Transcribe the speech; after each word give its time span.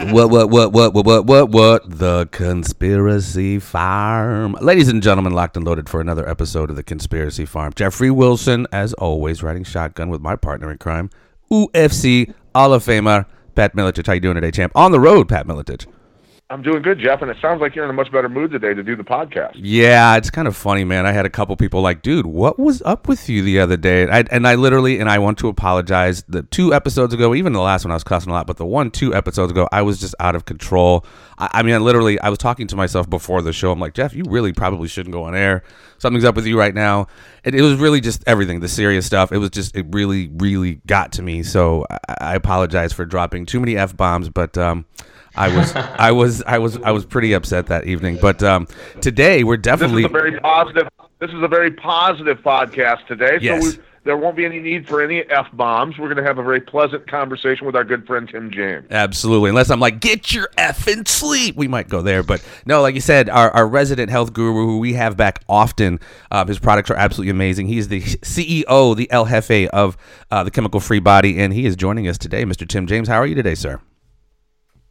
What, 0.00 0.30
what, 0.30 0.48
what, 0.48 0.72
what, 0.72 0.94
what, 0.94 1.04
what, 1.04 1.26
what, 1.26 1.50
what? 1.50 1.98
The 1.98 2.26
Conspiracy 2.32 3.58
Farm. 3.58 4.56
Ladies 4.62 4.88
and 4.88 5.02
gentlemen, 5.02 5.34
locked 5.34 5.58
and 5.58 5.66
loaded 5.66 5.90
for 5.90 6.00
another 6.00 6.26
episode 6.26 6.70
of 6.70 6.76
The 6.76 6.82
Conspiracy 6.82 7.44
Farm. 7.44 7.74
Jeffrey 7.76 8.10
Wilson, 8.10 8.66
as 8.72 8.94
always, 8.94 9.42
riding 9.42 9.62
shotgun 9.62 10.08
with 10.08 10.22
my 10.22 10.36
partner 10.36 10.70
in 10.70 10.78
crime, 10.78 11.10
UFC 11.52 12.32
Hall 12.54 12.72
of 12.72 12.82
Famer, 12.82 13.26
Pat 13.54 13.76
Miletich. 13.76 14.06
How 14.06 14.14
you 14.14 14.20
doing 14.20 14.36
today, 14.36 14.50
champ? 14.50 14.72
On 14.74 14.90
the 14.90 14.98
road, 14.98 15.28
Pat 15.28 15.46
Miletich. 15.46 15.86
I'm 16.50 16.62
doing 16.62 16.82
good, 16.82 16.98
Jeff, 16.98 17.22
and 17.22 17.30
it 17.30 17.36
sounds 17.40 17.60
like 17.60 17.76
you're 17.76 17.84
in 17.84 17.90
a 17.90 17.94
much 17.94 18.10
better 18.10 18.28
mood 18.28 18.50
today 18.50 18.74
to 18.74 18.82
do 18.82 18.96
the 18.96 19.04
podcast. 19.04 19.52
Yeah, 19.54 20.16
it's 20.16 20.30
kind 20.30 20.48
of 20.48 20.56
funny, 20.56 20.82
man. 20.82 21.06
I 21.06 21.12
had 21.12 21.24
a 21.24 21.30
couple 21.30 21.54
people 21.54 21.80
like, 21.80 22.02
dude, 22.02 22.26
what 22.26 22.58
was 22.58 22.82
up 22.82 23.06
with 23.06 23.28
you 23.28 23.40
the 23.42 23.60
other 23.60 23.76
day? 23.76 24.08
I, 24.08 24.24
and 24.32 24.48
I 24.48 24.56
literally, 24.56 24.98
and 24.98 25.08
I 25.08 25.20
want 25.20 25.38
to 25.38 25.48
apologize. 25.48 26.24
The 26.26 26.42
two 26.42 26.74
episodes 26.74 27.14
ago, 27.14 27.36
even 27.36 27.52
the 27.52 27.60
last 27.60 27.84
one, 27.84 27.92
I 27.92 27.94
was 27.94 28.02
cussing 28.02 28.30
a 28.30 28.34
lot, 28.34 28.48
but 28.48 28.56
the 28.56 28.66
one, 28.66 28.90
two 28.90 29.14
episodes 29.14 29.52
ago, 29.52 29.68
I 29.70 29.82
was 29.82 30.00
just 30.00 30.16
out 30.18 30.34
of 30.34 30.44
control. 30.44 31.06
I, 31.38 31.50
I 31.52 31.62
mean, 31.62 31.72
I 31.72 31.78
literally, 31.78 32.20
I 32.20 32.30
was 32.30 32.38
talking 32.38 32.66
to 32.66 32.74
myself 32.74 33.08
before 33.08 33.42
the 33.42 33.52
show. 33.52 33.70
I'm 33.70 33.78
like, 33.78 33.94
Jeff, 33.94 34.12
you 34.12 34.24
really 34.26 34.52
probably 34.52 34.88
shouldn't 34.88 35.12
go 35.12 35.22
on 35.22 35.36
air. 35.36 35.62
Something's 35.98 36.24
up 36.24 36.34
with 36.34 36.46
you 36.46 36.58
right 36.58 36.74
now. 36.74 37.06
It, 37.44 37.54
it 37.54 37.62
was 37.62 37.76
really 37.76 38.00
just 38.00 38.24
everything, 38.26 38.58
the 38.58 38.68
serious 38.68 39.06
stuff. 39.06 39.30
It 39.30 39.38
was 39.38 39.50
just, 39.50 39.76
it 39.76 39.86
really, 39.90 40.32
really 40.34 40.80
got 40.88 41.12
to 41.12 41.22
me. 41.22 41.44
So 41.44 41.86
I, 42.08 42.16
I 42.20 42.34
apologize 42.34 42.92
for 42.92 43.04
dropping 43.04 43.46
too 43.46 43.60
many 43.60 43.76
f 43.76 43.96
bombs, 43.96 44.28
but 44.28 44.58
um, 44.58 44.84
I 45.36 45.54
was, 45.56 45.74
I 45.76 46.10
was, 46.12 46.42
I 46.42 46.58
was, 46.58 46.76
I 46.78 46.90
was 46.90 47.04
pretty 47.04 47.32
upset 47.32 47.66
that 47.68 47.86
evening. 47.86 48.18
But 48.20 48.42
um, 48.42 48.66
today 49.00 49.44
we're 49.44 49.56
This 49.56 49.64
definitely. 49.64 50.02
is 50.02 50.06
a 50.06 50.12
very 50.12 50.40
positive. 50.40 50.88
This 51.18 51.30
is 51.30 51.42
a 51.42 51.48
very 51.48 51.70
positive 51.70 52.38
podcast 52.38 53.06
today. 53.06 53.38
Yes. 53.40 53.62
So 53.62 53.70
we, 53.78 53.84
there 54.04 54.16
won't 54.16 54.34
be 54.34 54.46
any 54.46 54.58
need 54.58 54.88
for 54.88 55.02
any 55.02 55.20
f 55.30 55.48
bombs. 55.52 55.98
We're 55.98 56.06
going 56.06 56.16
to 56.16 56.22
have 56.24 56.38
a 56.38 56.42
very 56.42 56.62
pleasant 56.62 57.06
conversation 57.06 57.66
with 57.66 57.76
our 57.76 57.84
good 57.84 58.06
friend 58.06 58.26
Tim 58.26 58.50
James. 58.50 58.86
Absolutely. 58.90 59.50
Unless 59.50 59.70
I'm 59.70 59.80
like, 59.80 60.00
get 60.00 60.32
your 60.32 60.48
f 60.56 60.86
effing 60.86 61.06
sleep. 61.06 61.56
We 61.56 61.68
might 61.68 61.90
go 61.90 62.00
there. 62.00 62.22
But 62.22 62.42
no, 62.64 62.80
like 62.80 62.94
you 62.94 63.02
said, 63.02 63.28
our, 63.28 63.50
our 63.50 63.68
resident 63.68 64.10
health 64.10 64.32
guru, 64.32 64.64
who 64.66 64.78
we 64.78 64.94
have 64.94 65.18
back 65.18 65.42
often, 65.46 66.00
uh, 66.30 66.46
his 66.46 66.58
products 66.58 66.90
are 66.90 66.96
absolutely 66.96 67.30
amazing. 67.30 67.66
He's 67.66 67.88
the 67.88 68.00
CEO, 68.00 68.96
the 68.96 69.10
El 69.10 69.26
Jefe 69.26 69.68
of 69.68 69.98
uh, 70.30 70.42
the 70.44 70.50
Chemical 70.50 70.80
Free 70.80 71.00
Body, 71.00 71.38
and 71.38 71.52
he 71.52 71.66
is 71.66 71.76
joining 71.76 72.08
us 72.08 72.16
today. 72.16 72.44
Mr. 72.44 72.66
Tim 72.66 72.86
James, 72.86 73.08
how 73.08 73.16
are 73.16 73.26
you 73.26 73.34
today, 73.34 73.54
sir? 73.54 73.80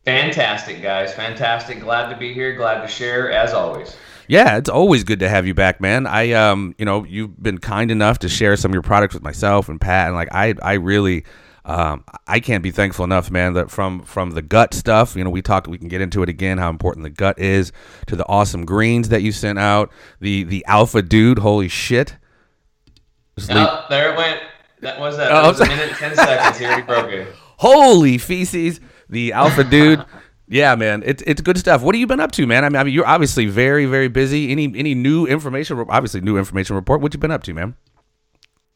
Fantastic, 0.05 0.81
guys. 0.81 1.13
Fantastic. 1.13 1.81
Glad 1.81 2.09
to 2.09 2.17
be 2.17 2.33
here. 2.33 2.55
Glad 2.55 2.81
to 2.81 2.87
share, 2.87 3.31
as 3.31 3.53
always. 3.53 3.95
Yeah, 4.27 4.57
it's 4.57 4.69
always 4.69 5.03
good 5.03 5.19
to 5.19 5.29
have 5.29 5.47
you 5.47 5.53
back, 5.53 5.81
man. 5.81 6.05
I 6.05 6.31
um, 6.33 6.75
you 6.77 6.85
know, 6.85 7.03
you've 7.03 7.41
been 7.41 7.57
kind 7.57 7.89
enough 7.89 8.19
to 8.19 8.29
share 8.29 8.55
some 8.55 8.71
of 8.71 8.73
your 8.73 8.83
products 8.83 9.13
with 9.15 9.23
myself 9.23 9.69
and 9.69 9.81
Pat, 9.81 10.07
and 10.07 10.15
like 10.15 10.29
I, 10.31 10.53
I 10.61 10.73
really, 10.73 11.25
um, 11.65 12.03
I 12.27 12.39
can't 12.39 12.61
be 12.61 12.69
thankful 12.69 13.03
enough, 13.03 13.31
man. 13.31 13.53
That 13.53 13.71
from 13.71 14.03
from 14.03 14.31
the 14.31 14.43
gut 14.43 14.75
stuff, 14.75 15.15
you 15.15 15.23
know, 15.23 15.31
we 15.31 15.41
talked, 15.41 15.67
we 15.67 15.79
can 15.79 15.87
get 15.87 15.99
into 16.01 16.21
it 16.21 16.29
again, 16.29 16.59
how 16.59 16.69
important 16.69 17.03
the 17.05 17.09
gut 17.09 17.39
is, 17.39 17.71
to 18.05 18.15
the 18.15 18.25
awesome 18.27 18.65
greens 18.65 19.09
that 19.09 19.23
you 19.23 19.31
sent 19.31 19.57
out, 19.57 19.91
the 20.19 20.43
the 20.43 20.63
alpha 20.67 21.01
dude, 21.01 21.39
holy 21.39 21.67
shit. 21.67 22.15
Just 23.37 23.51
Oh, 23.51 23.85
there 23.89 24.13
it 24.13 24.17
went. 24.17 24.41
That 24.81 24.99
was 24.99 25.17
that. 25.17 25.31
Oh, 25.31 25.41
That 25.41 25.47
was 25.47 25.59
a 25.61 25.65
minute 25.65 25.89
ten 25.97 26.15
seconds. 26.15 26.59
He 26.59 26.65
already 26.65 26.83
broke 26.83 27.11
it. 27.11 27.33
holy 27.57 28.19
feces, 28.19 28.79
the 29.09 29.33
alpha 29.33 29.63
dude. 29.63 30.05
Yeah, 30.51 30.73
man, 30.73 31.03
it's 31.05 31.21
it's 31.27 31.41
good 31.41 31.59
stuff. 31.59 31.83
What 31.83 31.93
have 31.93 31.99
you 31.99 32.07
been 32.07 32.19
up 32.19 32.31
to, 32.31 32.47
man? 32.47 32.65
I 32.65 32.69
mean, 32.69 32.75
I 32.77 32.83
mean, 32.83 32.93
you're 32.93 33.07
obviously 33.07 33.45
very, 33.45 33.85
very 33.85 34.07
busy. 34.07 34.51
Any 34.51 34.73
any 34.75 34.95
new 34.95 35.27
information? 35.27 35.85
Obviously, 35.89 36.21
new 36.21 36.39
information 36.39 36.75
report. 36.75 37.01
What 37.01 37.13
you 37.13 37.19
been 37.19 37.29
up 37.29 37.43
to, 37.43 37.53
man? 37.53 37.75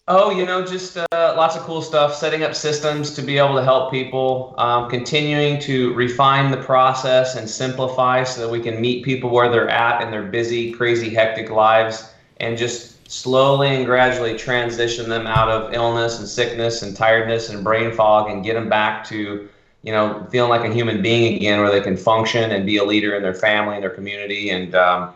Oh, 0.07 0.31
you 0.31 0.45
know, 0.45 0.65
just 0.65 0.97
uh, 0.97 1.05
lots 1.11 1.55
of 1.55 1.63
cool 1.63 1.81
stuff. 1.81 2.13
Setting 2.13 2.43
up 2.43 2.53
systems 2.53 3.13
to 3.15 3.21
be 3.21 3.37
able 3.37 3.55
to 3.55 3.63
help 3.63 3.89
people. 3.89 4.53
Um, 4.57 4.89
continuing 4.89 5.59
to 5.61 5.93
refine 5.95 6.51
the 6.51 6.57
process 6.57 7.35
and 7.37 7.49
simplify 7.49 8.23
so 8.23 8.41
that 8.41 8.51
we 8.51 8.59
can 8.59 8.79
meet 8.79 9.03
people 9.03 9.31
where 9.31 9.49
they're 9.49 9.69
at 9.69 10.03
in 10.03 10.11
their 10.11 10.23
busy, 10.23 10.73
crazy, 10.73 11.09
hectic 11.09 11.49
lives, 11.49 12.13
and 12.37 12.55
just 12.55 13.09
slowly 13.09 13.69
and 13.69 13.85
gradually 13.85 14.37
transition 14.37 15.09
them 15.09 15.25
out 15.25 15.49
of 15.49 15.73
illness 15.73 16.19
and 16.19 16.27
sickness 16.27 16.81
and 16.81 16.95
tiredness 16.95 17.49
and 17.49 17.63
brain 17.63 17.91
fog 17.91 18.29
and 18.29 18.43
get 18.43 18.55
them 18.55 18.69
back 18.69 19.03
to 19.05 19.47
you 19.83 19.91
know, 19.91 20.25
feeling 20.31 20.49
like 20.49 20.69
a 20.69 20.73
human 20.73 21.01
being 21.01 21.35
again, 21.35 21.59
where 21.59 21.71
they 21.71 21.81
can 21.81 21.97
function 21.97 22.51
and 22.51 22.65
be 22.65 22.77
a 22.77 22.83
leader 22.83 23.15
in 23.15 23.21
their 23.21 23.33
family 23.33 23.75
and 23.75 23.83
their 23.83 23.91
community. 23.91 24.49
And 24.49 24.73
um, 24.73 25.13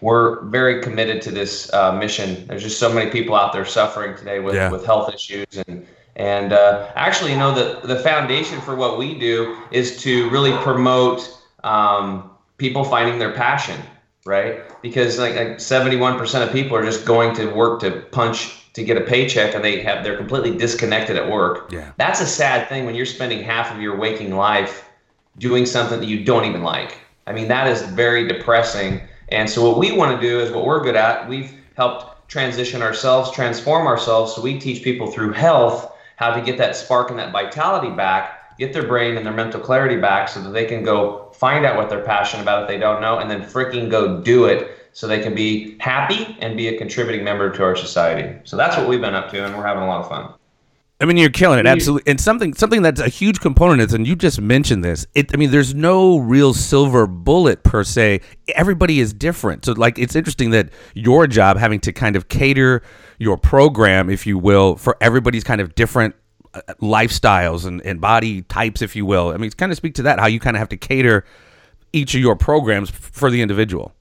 we're 0.00 0.42
very 0.44 0.82
committed 0.82 1.20
to 1.22 1.30
this 1.30 1.72
uh, 1.72 1.92
mission. 1.92 2.46
There's 2.46 2.62
just 2.62 2.78
so 2.78 2.92
many 2.92 3.10
people 3.10 3.34
out 3.34 3.52
there 3.52 3.64
suffering 3.64 4.16
today 4.16 4.38
with, 4.40 4.54
Yeah. 4.54 4.70
with 4.70 4.84
health 4.84 5.12
issues 5.12 5.46
and 5.66 5.86
and 6.16 6.52
uh, 6.52 6.90
actually, 6.96 7.30
you 7.32 7.38
know, 7.38 7.54
the 7.54 7.86
the 7.86 7.98
foundation 8.00 8.60
for 8.60 8.74
what 8.74 8.98
we 8.98 9.18
do 9.18 9.56
is 9.70 10.02
to 10.02 10.28
really 10.30 10.52
promote 10.58 11.38
um, 11.64 12.30
people 12.58 12.84
finding 12.84 13.18
their 13.18 13.32
passion, 13.32 13.80
right? 14.26 14.60
Because 14.82 15.18
like, 15.18 15.34
like 15.34 15.48
71% 15.58 16.46
of 16.46 16.52
people 16.52 16.76
are 16.76 16.84
just 16.84 17.06
going 17.06 17.34
to 17.36 17.46
work 17.46 17.80
to 17.80 18.02
punch 18.12 18.59
to 18.80 18.86
get 18.86 18.96
a 18.96 19.02
paycheck, 19.02 19.54
and 19.54 19.62
they 19.62 19.80
have 19.82 20.02
they're 20.02 20.16
completely 20.16 20.56
disconnected 20.56 21.16
at 21.16 21.30
work. 21.30 21.70
Yeah. 21.70 21.92
That's 21.98 22.20
a 22.20 22.26
sad 22.26 22.68
thing 22.68 22.86
when 22.86 22.94
you're 22.94 23.06
spending 23.06 23.42
half 23.42 23.72
of 23.72 23.80
your 23.80 23.96
waking 23.96 24.34
life 24.34 24.88
doing 25.38 25.66
something 25.66 26.00
that 26.00 26.08
you 26.08 26.24
don't 26.24 26.46
even 26.46 26.62
like. 26.62 26.98
I 27.26 27.32
mean, 27.32 27.48
that 27.48 27.68
is 27.68 27.82
very 27.82 28.26
depressing. 28.26 29.00
And 29.28 29.48
so, 29.48 29.68
what 29.68 29.78
we 29.78 29.92
want 29.92 30.18
to 30.18 30.26
do 30.26 30.40
is 30.40 30.50
what 30.50 30.64
we're 30.64 30.82
good 30.82 30.96
at. 30.96 31.28
We've 31.28 31.52
helped 31.76 32.28
transition 32.28 32.82
ourselves, 32.82 33.30
transform 33.30 33.86
ourselves. 33.86 34.34
So, 34.34 34.42
we 34.42 34.58
teach 34.58 34.82
people 34.82 35.10
through 35.10 35.32
health 35.32 35.92
how 36.16 36.32
to 36.32 36.40
get 36.42 36.58
that 36.58 36.74
spark 36.74 37.10
and 37.10 37.18
that 37.18 37.32
vitality 37.32 37.90
back, 37.90 38.58
get 38.58 38.72
their 38.72 38.86
brain 38.86 39.16
and 39.16 39.24
their 39.24 39.32
mental 39.32 39.60
clarity 39.60 39.96
back 39.96 40.28
so 40.28 40.40
that 40.42 40.50
they 40.50 40.64
can 40.64 40.82
go 40.82 41.30
find 41.34 41.64
out 41.64 41.76
what 41.76 41.88
they're 41.88 42.04
passionate 42.04 42.42
about 42.42 42.62
if 42.62 42.68
they 42.68 42.78
don't 42.78 43.00
know, 43.00 43.18
and 43.18 43.30
then 43.30 43.42
freaking 43.42 43.90
go 43.90 44.20
do 44.20 44.46
it 44.46 44.79
so 44.92 45.06
they 45.06 45.20
can 45.20 45.34
be 45.34 45.76
happy 45.78 46.36
and 46.40 46.56
be 46.56 46.68
a 46.68 46.78
contributing 46.78 47.24
member 47.24 47.50
to 47.50 47.62
our 47.62 47.76
society. 47.76 48.38
So, 48.44 48.56
that's 48.56 48.76
what 48.76 48.88
we've 48.88 49.00
been 49.00 49.14
up 49.14 49.30
to, 49.30 49.44
and 49.44 49.56
we're 49.56 49.66
having 49.66 49.82
a 49.82 49.86
lot 49.86 50.00
of 50.00 50.08
fun. 50.08 50.34
I 51.02 51.06
mean, 51.06 51.16
you're 51.16 51.30
killing 51.30 51.58
it, 51.58 51.66
absolutely. 51.66 52.10
And 52.10 52.20
something 52.20 52.52
something 52.52 52.82
that's 52.82 53.00
a 53.00 53.08
huge 53.08 53.40
component 53.40 53.80
is, 53.80 53.94
and 53.94 54.06
you 54.06 54.14
just 54.14 54.38
mentioned 54.38 54.84
this. 54.84 55.06
It, 55.14 55.32
I 55.32 55.38
mean, 55.38 55.50
there's 55.50 55.74
no 55.74 56.18
real 56.18 56.52
silver 56.52 57.06
bullet 57.06 57.62
per 57.62 57.84
se. 57.84 58.20
Everybody 58.54 59.00
is 59.00 59.14
different, 59.14 59.64
so 59.64 59.72
like 59.72 59.98
it's 59.98 60.14
interesting 60.14 60.50
that 60.50 60.68
your 60.94 61.26
job 61.26 61.56
having 61.56 61.80
to 61.80 61.92
kind 61.92 62.16
of 62.16 62.28
cater 62.28 62.82
your 63.18 63.38
program, 63.38 64.10
if 64.10 64.26
you 64.26 64.36
will, 64.36 64.76
for 64.76 64.98
everybody's 65.00 65.42
kind 65.42 65.62
of 65.62 65.74
different 65.74 66.14
uh, 66.52 66.60
lifestyles 66.82 67.64
and, 67.64 67.80
and 67.82 68.00
body 68.00 68.42
types, 68.42 68.82
if 68.82 68.94
you 68.94 69.06
will. 69.06 69.28
I 69.30 69.38
mean, 69.38 69.50
kind 69.52 69.72
of 69.72 69.76
speak 69.76 69.94
to 69.94 70.02
that 70.02 70.18
how 70.18 70.26
you 70.26 70.38
kind 70.38 70.54
of 70.54 70.58
have 70.58 70.68
to 70.68 70.76
cater 70.76 71.24
each 71.94 72.14
of 72.14 72.20
your 72.20 72.36
programs 72.36 72.90
for 72.90 73.30
the 73.30 73.40
individual. 73.40 73.94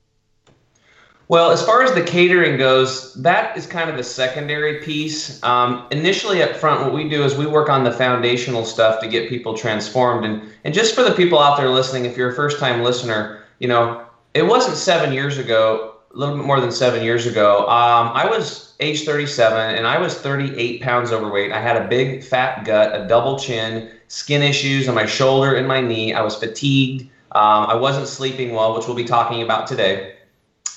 Well, 1.29 1.51
as 1.51 1.63
far 1.63 1.84
as 1.84 1.94
the 1.94 2.01
catering 2.01 2.57
goes, 2.57 3.13
that 3.13 3.56
is 3.56 3.67
kind 3.67 3.88
of 3.88 3.97
a 3.97 4.03
secondary 4.03 4.81
piece. 4.81 5.41
Um, 5.44 5.85
initially, 5.91 6.41
up 6.41 6.56
front, 6.56 6.81
what 6.81 6.91
we 6.91 7.07
do 7.07 7.23
is 7.23 7.35
we 7.35 7.45
work 7.45 7.69
on 7.69 7.84
the 7.84 7.91
foundational 7.91 8.66
stuff 8.66 9.00
to 9.01 9.07
get 9.07 9.29
people 9.29 9.56
transformed. 9.56 10.25
And 10.25 10.51
and 10.63 10.73
just 10.73 10.95
for 10.95 11.03
the 11.03 11.12
people 11.12 11.38
out 11.38 11.57
there 11.57 11.69
listening, 11.69 12.06
if 12.06 12.18
you're 12.18 12.31
a 12.31 12.35
first-time 12.35 12.81
listener, 12.81 13.44
you 13.59 13.68
know 13.68 14.03
it 14.34 14.41
wasn't 14.41 14.75
seven 14.75 15.13
years 15.13 15.38
ago, 15.38 15.98
a 16.15 16.18
little 16.18 16.36
bit 16.36 16.48
more 16.48 16.59
than 16.59 16.71
seven 16.71 17.04
years 17.04 17.27
ago. 17.27 17.59
Um, 17.69 18.12
I 18.15 18.25
was 18.27 18.74
age 18.80 19.06
37, 19.06 19.75
and 19.75 19.86
I 19.86 20.00
was 20.00 20.15
38 20.15 20.81
pounds 20.81 21.12
overweight. 21.12 21.51
I 21.51 21.62
had 21.62 21.77
a 21.77 21.88
big 21.88 22.24
fat 22.24 22.65
gut, 22.65 23.00
a 23.00 23.07
double 23.07 23.38
chin, 23.38 23.92
skin 24.07 24.42
issues 24.42 24.89
on 24.89 24.95
my 24.95 25.06
shoulder 25.06 25.54
and 25.54 25.68
my 25.68 25.80
knee. 25.80 26.12
I 26.12 26.24
was 26.24 26.36
fatigued. 26.38 27.04
Um, 27.33 27.68
I 27.68 27.75
wasn't 27.75 28.07
sleeping 28.07 28.54
well, 28.56 28.75
which 28.75 28.88
we'll 28.88 28.95
be 28.95 29.06
talking 29.06 29.44
about 29.44 29.68
today. 29.68 30.15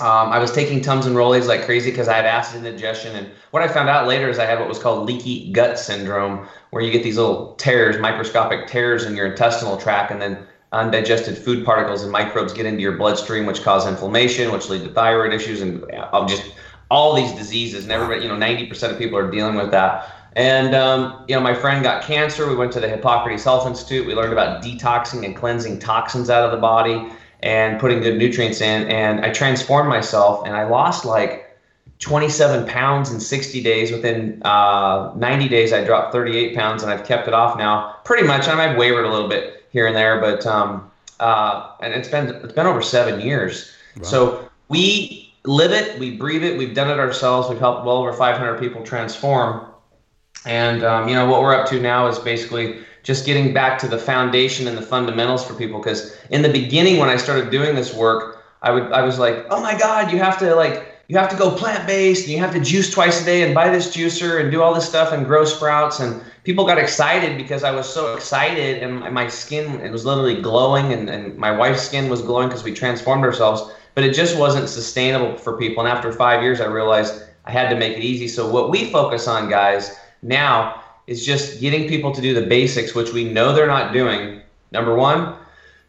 Um, 0.03 0.33
I 0.33 0.41
was 0.41 0.51
taking 0.51 0.81
Tums 0.81 1.07
and 1.07 1.15
Rolaids 1.15 1.47
like 1.47 1.65
crazy 1.65 1.91
because 1.91 2.09
I 2.09 2.17
had 2.17 2.27
acid 2.27 2.65
indigestion. 2.65 3.15
And 3.15 3.31
what 3.53 3.63
I 3.63 3.69
found 3.69 3.89
out 3.89 4.09
later 4.09 4.29
is 4.29 4.41
I 4.41 4.47
had 4.47 4.59
what 4.59 4.69
was 4.69 4.81
called 4.81 5.07
leaky 5.07 5.53
gut 5.53 5.79
syndrome, 5.79 6.49
where 6.71 6.83
you 6.83 6.91
get 6.91 7.05
these 7.05 7.17
little 7.17 7.55
tears, 7.55 7.97
microscopic 7.99 8.67
tears 8.67 9.05
in 9.05 9.15
your 9.15 9.27
intestinal 9.27 9.77
tract, 9.77 10.11
and 10.11 10.21
then 10.21 10.45
undigested 10.73 11.39
food 11.39 11.65
particles 11.65 12.03
and 12.03 12.11
microbes 12.11 12.53
get 12.53 12.67
into 12.67 12.81
your 12.81 12.97
bloodstream, 12.97 13.47
which 13.47 13.63
cause 13.63 13.87
inflammation, 13.87 14.51
which 14.51 14.69
lead 14.69 14.83
to 14.83 14.93
thyroid 14.93 15.33
issues 15.33 15.61
and 15.61 15.85
uh, 15.95 16.27
just 16.27 16.53
all 16.91 17.15
these 17.15 17.31
diseases. 17.33 17.85
And 17.85 17.93
everybody, 17.93 18.23
you 18.23 18.29
know, 18.29 18.35
90% 18.35 18.91
of 18.91 18.99
people 18.99 19.17
are 19.17 19.31
dealing 19.31 19.55
with 19.55 19.71
that. 19.71 20.13
And, 20.35 20.75
um, 20.75 21.25
you 21.29 21.37
know, 21.37 21.43
my 21.43 21.55
friend 21.55 21.81
got 21.81 22.03
cancer. 22.03 22.49
We 22.49 22.57
went 22.57 22.73
to 22.73 22.81
the 22.81 22.89
Hippocrates 22.89 23.45
Health 23.45 23.69
Institute. 23.69 24.05
We 24.05 24.15
learned 24.15 24.33
about 24.33 24.65
detoxing 24.65 25.25
and 25.25 25.37
cleansing 25.37 25.79
toxins 25.79 26.29
out 26.29 26.45
of 26.45 26.51
the 26.51 26.59
body. 26.59 27.13
And 27.43 27.81
putting 27.81 28.00
good 28.00 28.19
nutrients 28.19 28.61
in. 28.61 28.89
And 28.89 29.25
I 29.25 29.31
transformed 29.31 29.89
myself 29.89 30.47
and 30.47 30.56
I 30.56 30.65
lost 30.65 31.05
like 31.05 31.59
27 31.99 32.67
pounds 32.67 33.12
in 33.12 33.21
60 33.21 33.62
days. 33.62 33.93
Within 33.93 34.43
uh, 34.44 35.12
90 35.17 35.49
days, 35.49 35.73
I 35.73 35.85
dropped 35.85 36.12
38 36.12 36.55
pounds 36.55 36.83
and 36.83 36.93
I've 36.93 37.05
kept 37.05 37.29
it 37.29 37.35
off 37.35 37.56
now 37.56 37.97
pretty 38.05 38.27
much. 38.27 38.49
I 38.49 38.71
I've 38.71 38.77
wavered 38.77 39.05
a 39.05 39.11
little 39.11 39.29
bit 39.29 39.65
here 39.71 39.87
and 39.87 39.97
there, 39.97 40.21
but 40.21 40.47
um, 40.47 40.91
uh, 41.21 41.71
and 41.81 41.94
it's 41.94 42.09
been 42.09 42.29
it's 42.29 42.53
been 42.53 42.67
over 42.67 42.83
seven 42.83 43.21
years. 43.21 43.73
Wow. 43.97 44.03
So 44.03 44.50
we 44.69 45.33
live 45.44 45.73
it, 45.73 45.99
we 45.99 46.17
breathe 46.17 46.44
it, 46.44 46.59
we've 46.59 46.75
done 46.75 46.91
it 46.91 46.99
ourselves. 46.99 47.49
We've 47.49 47.59
helped 47.59 47.85
well 47.85 47.97
over 47.97 48.12
500 48.12 48.59
people 48.59 48.83
transform. 48.83 49.67
And 50.44 50.83
um, 50.83 51.09
you 51.09 51.15
know 51.15 51.27
what 51.27 51.41
we're 51.41 51.55
up 51.55 51.69
to 51.69 51.81
now 51.81 52.09
is 52.09 52.19
basically 52.19 52.81
just 53.03 53.27
getting 53.27 53.53
back 53.53 53.79
to 53.81 53.89
the 53.89 53.99
foundation 53.99 54.69
and 54.69 54.77
the 54.77 54.83
fundamentals 54.83 55.45
for 55.45 55.55
people. 55.55 55.81
Because 55.81 56.17
in 56.31 56.43
the 56.43 56.53
beginning, 56.53 56.99
when 56.99 57.09
I 57.09 57.17
started 57.17 57.51
doing 57.51 57.75
this 57.75 57.95
work, 57.95 58.45
I 58.63 58.71
would 58.71 58.93
I 58.93 59.03
was 59.03 59.19
like, 59.19 59.47
oh 59.51 59.61
my 59.61 59.77
God, 59.77 60.13
you 60.13 60.19
have 60.19 60.39
to 60.39 60.55
like 60.55 60.89
you 61.09 61.19
have 61.19 61.29
to 61.29 61.37
go 61.37 61.51
plant 61.51 61.87
based 61.87 62.25
and 62.25 62.33
you 62.33 62.39
have 62.39 62.55
to 62.55 62.61
juice 62.61 62.91
twice 62.91 63.21
a 63.21 63.25
day 63.25 63.43
and 63.43 63.55
buy 63.55 63.69
this 63.69 63.95
juicer 63.95 64.41
and 64.41 64.51
do 64.51 64.63
all 64.63 64.73
this 64.73 64.89
stuff 64.89 65.13
and 65.13 65.27
grow 65.27 65.45
sprouts. 65.45 66.01
And 66.01 66.23
people 66.45 66.65
got 66.65 66.79
excited 66.79 67.37
because 67.37 67.65
I 67.65 67.73
was 67.73 67.93
so 67.93 68.15
excited 68.15 68.83
and 68.83 69.01
my 69.13 69.29
skin 69.29 69.81
it 69.81 69.91
was 69.91 70.07
literally 70.07 70.41
glowing 70.41 70.93
and, 70.93 71.11
and 71.11 71.37
my 71.37 71.51
wife's 71.51 71.83
skin 71.83 72.09
was 72.09 72.23
glowing 72.23 72.49
because 72.49 72.65
we 72.65 72.73
transformed 72.73 73.25
ourselves. 73.25 73.73
But 73.95 74.05
it 74.05 74.15
just 74.15 74.39
wasn't 74.39 74.69
sustainable 74.69 75.37
for 75.37 75.59
people. 75.59 75.85
And 75.85 75.93
after 75.93 76.13
five 76.13 76.43
years 76.43 76.61
I 76.61 76.67
realized 76.67 77.23
I 77.45 77.51
had 77.51 77.69
to 77.71 77.77
make 77.77 77.97
it 77.97 78.05
easy. 78.05 78.29
So 78.29 78.49
what 78.49 78.71
we 78.71 78.91
focus 78.91 79.27
on 79.27 79.51
guys 79.51 79.97
now 80.23 80.83
is 81.12 81.25
just 81.25 81.61
getting 81.61 81.88
people 81.88 82.11
to 82.12 82.20
do 82.20 82.32
the 82.35 82.47
basics, 82.47 82.94
which 82.94 83.12
we 83.12 83.25
know 83.25 83.53
they're 83.53 83.67
not 83.67 83.93
doing. 83.93 84.41
Number 84.73 84.97
one, 84.97 85.37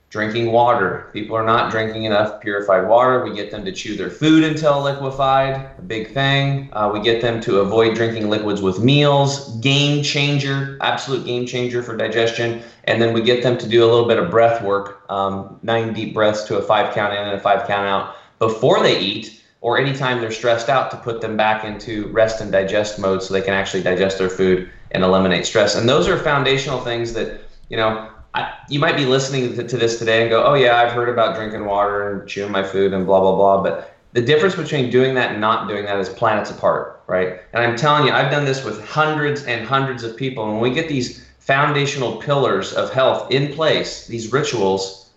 drinking 0.09 0.51
water. 0.51 1.09
People 1.13 1.35
are 1.35 1.45
not 1.45 1.71
drinking 1.71 2.03
enough 2.03 2.41
purified 2.41 2.87
water. 2.87 3.23
We 3.23 3.33
get 3.33 3.49
them 3.49 3.63
to 3.65 3.71
chew 3.71 3.95
their 3.95 4.09
food 4.09 4.43
until 4.43 4.81
liquefied, 4.83 5.69
a 5.77 5.81
big 5.81 6.13
thing. 6.13 6.69
Uh, 6.73 6.91
we 6.93 6.99
get 6.99 7.21
them 7.21 7.39
to 7.41 7.61
avoid 7.61 7.95
drinking 7.95 8.29
liquids 8.29 8.61
with 8.61 8.79
meals, 8.79 9.55
game 9.57 10.03
changer, 10.03 10.77
absolute 10.81 11.25
game 11.25 11.47
changer 11.47 11.81
for 11.81 11.95
digestion. 11.95 12.61
And 12.83 13.01
then 13.01 13.13
we 13.13 13.21
get 13.21 13.41
them 13.41 13.57
to 13.57 13.67
do 13.67 13.83
a 13.83 13.89
little 13.89 14.07
bit 14.07 14.19
of 14.19 14.29
breath 14.29 14.61
work, 14.61 15.03
um, 15.09 15.57
nine 15.63 15.93
deep 15.93 16.13
breaths 16.13 16.43
to 16.43 16.57
a 16.57 16.61
five 16.61 16.93
count 16.93 17.13
in 17.13 17.19
and 17.19 17.31
a 17.31 17.39
five 17.39 17.65
count 17.65 17.87
out 17.87 18.15
before 18.39 18.83
they 18.83 18.99
eat 18.99 19.41
or 19.61 19.77
anytime 19.77 20.19
they're 20.19 20.29
stressed 20.29 20.67
out 20.67 20.91
to 20.91 20.97
put 20.97 21.21
them 21.21 21.37
back 21.37 21.63
into 21.63 22.07
rest 22.07 22.41
and 22.41 22.51
digest 22.51 22.99
mode 22.99 23.23
so 23.23 23.33
they 23.33 23.41
can 23.41 23.53
actually 23.53 23.81
digest 23.81 24.17
their 24.17 24.29
food 24.29 24.69
and 24.93 25.03
eliminate 25.03 25.45
stress. 25.45 25.75
And 25.75 25.87
those 25.87 26.07
are 26.07 26.17
foundational 26.17 26.79
things 26.79 27.13
that, 27.13 27.41
you 27.69 27.77
know, 27.77 28.09
I, 28.33 28.53
you 28.69 28.79
might 28.79 28.95
be 28.95 29.05
listening 29.05 29.55
to, 29.55 29.67
to, 29.67 29.77
this 29.77 29.99
today 29.99 30.21
and 30.21 30.29
go, 30.29 30.43
oh, 30.43 30.55
yeah, 30.55 30.77
I've 30.77 30.91
heard 30.91 31.09
about 31.09 31.35
drinking 31.35 31.65
water 31.65 32.09
and 32.09 32.27
chewing 32.27 32.51
my 32.51 32.63
food 32.63 32.93
and 32.93 33.05
blah, 33.05 33.19
blah, 33.19 33.35
blah. 33.35 33.61
But 33.61 33.95
the 34.13 34.21
difference 34.21 34.55
between 34.55 34.89
doing 34.89 35.13
that 35.15 35.31
and 35.31 35.41
not 35.41 35.67
doing 35.67 35.85
that 35.85 35.99
is 35.99 36.09
planets 36.09 36.49
apart, 36.49 37.03
right? 37.07 37.41
And 37.53 37.63
I'm 37.63 37.75
telling 37.75 38.07
you, 38.07 38.11
I've 38.11 38.31
done 38.31 38.45
this 38.45 38.63
with 38.63 38.83
hundreds 38.83 39.43
and 39.45 39.67
hundreds 39.67 40.03
of 40.03 40.17
people. 40.17 40.43
And 40.45 40.53
when 40.53 40.61
we 40.61 40.73
get 40.73 40.87
these 40.87 41.25
foundational 41.39 42.17
pillars 42.17 42.73
of 42.73 42.91
health 42.91 43.31
in 43.31 43.53
place, 43.53 44.07
these 44.07 44.31
rituals, 44.31 45.11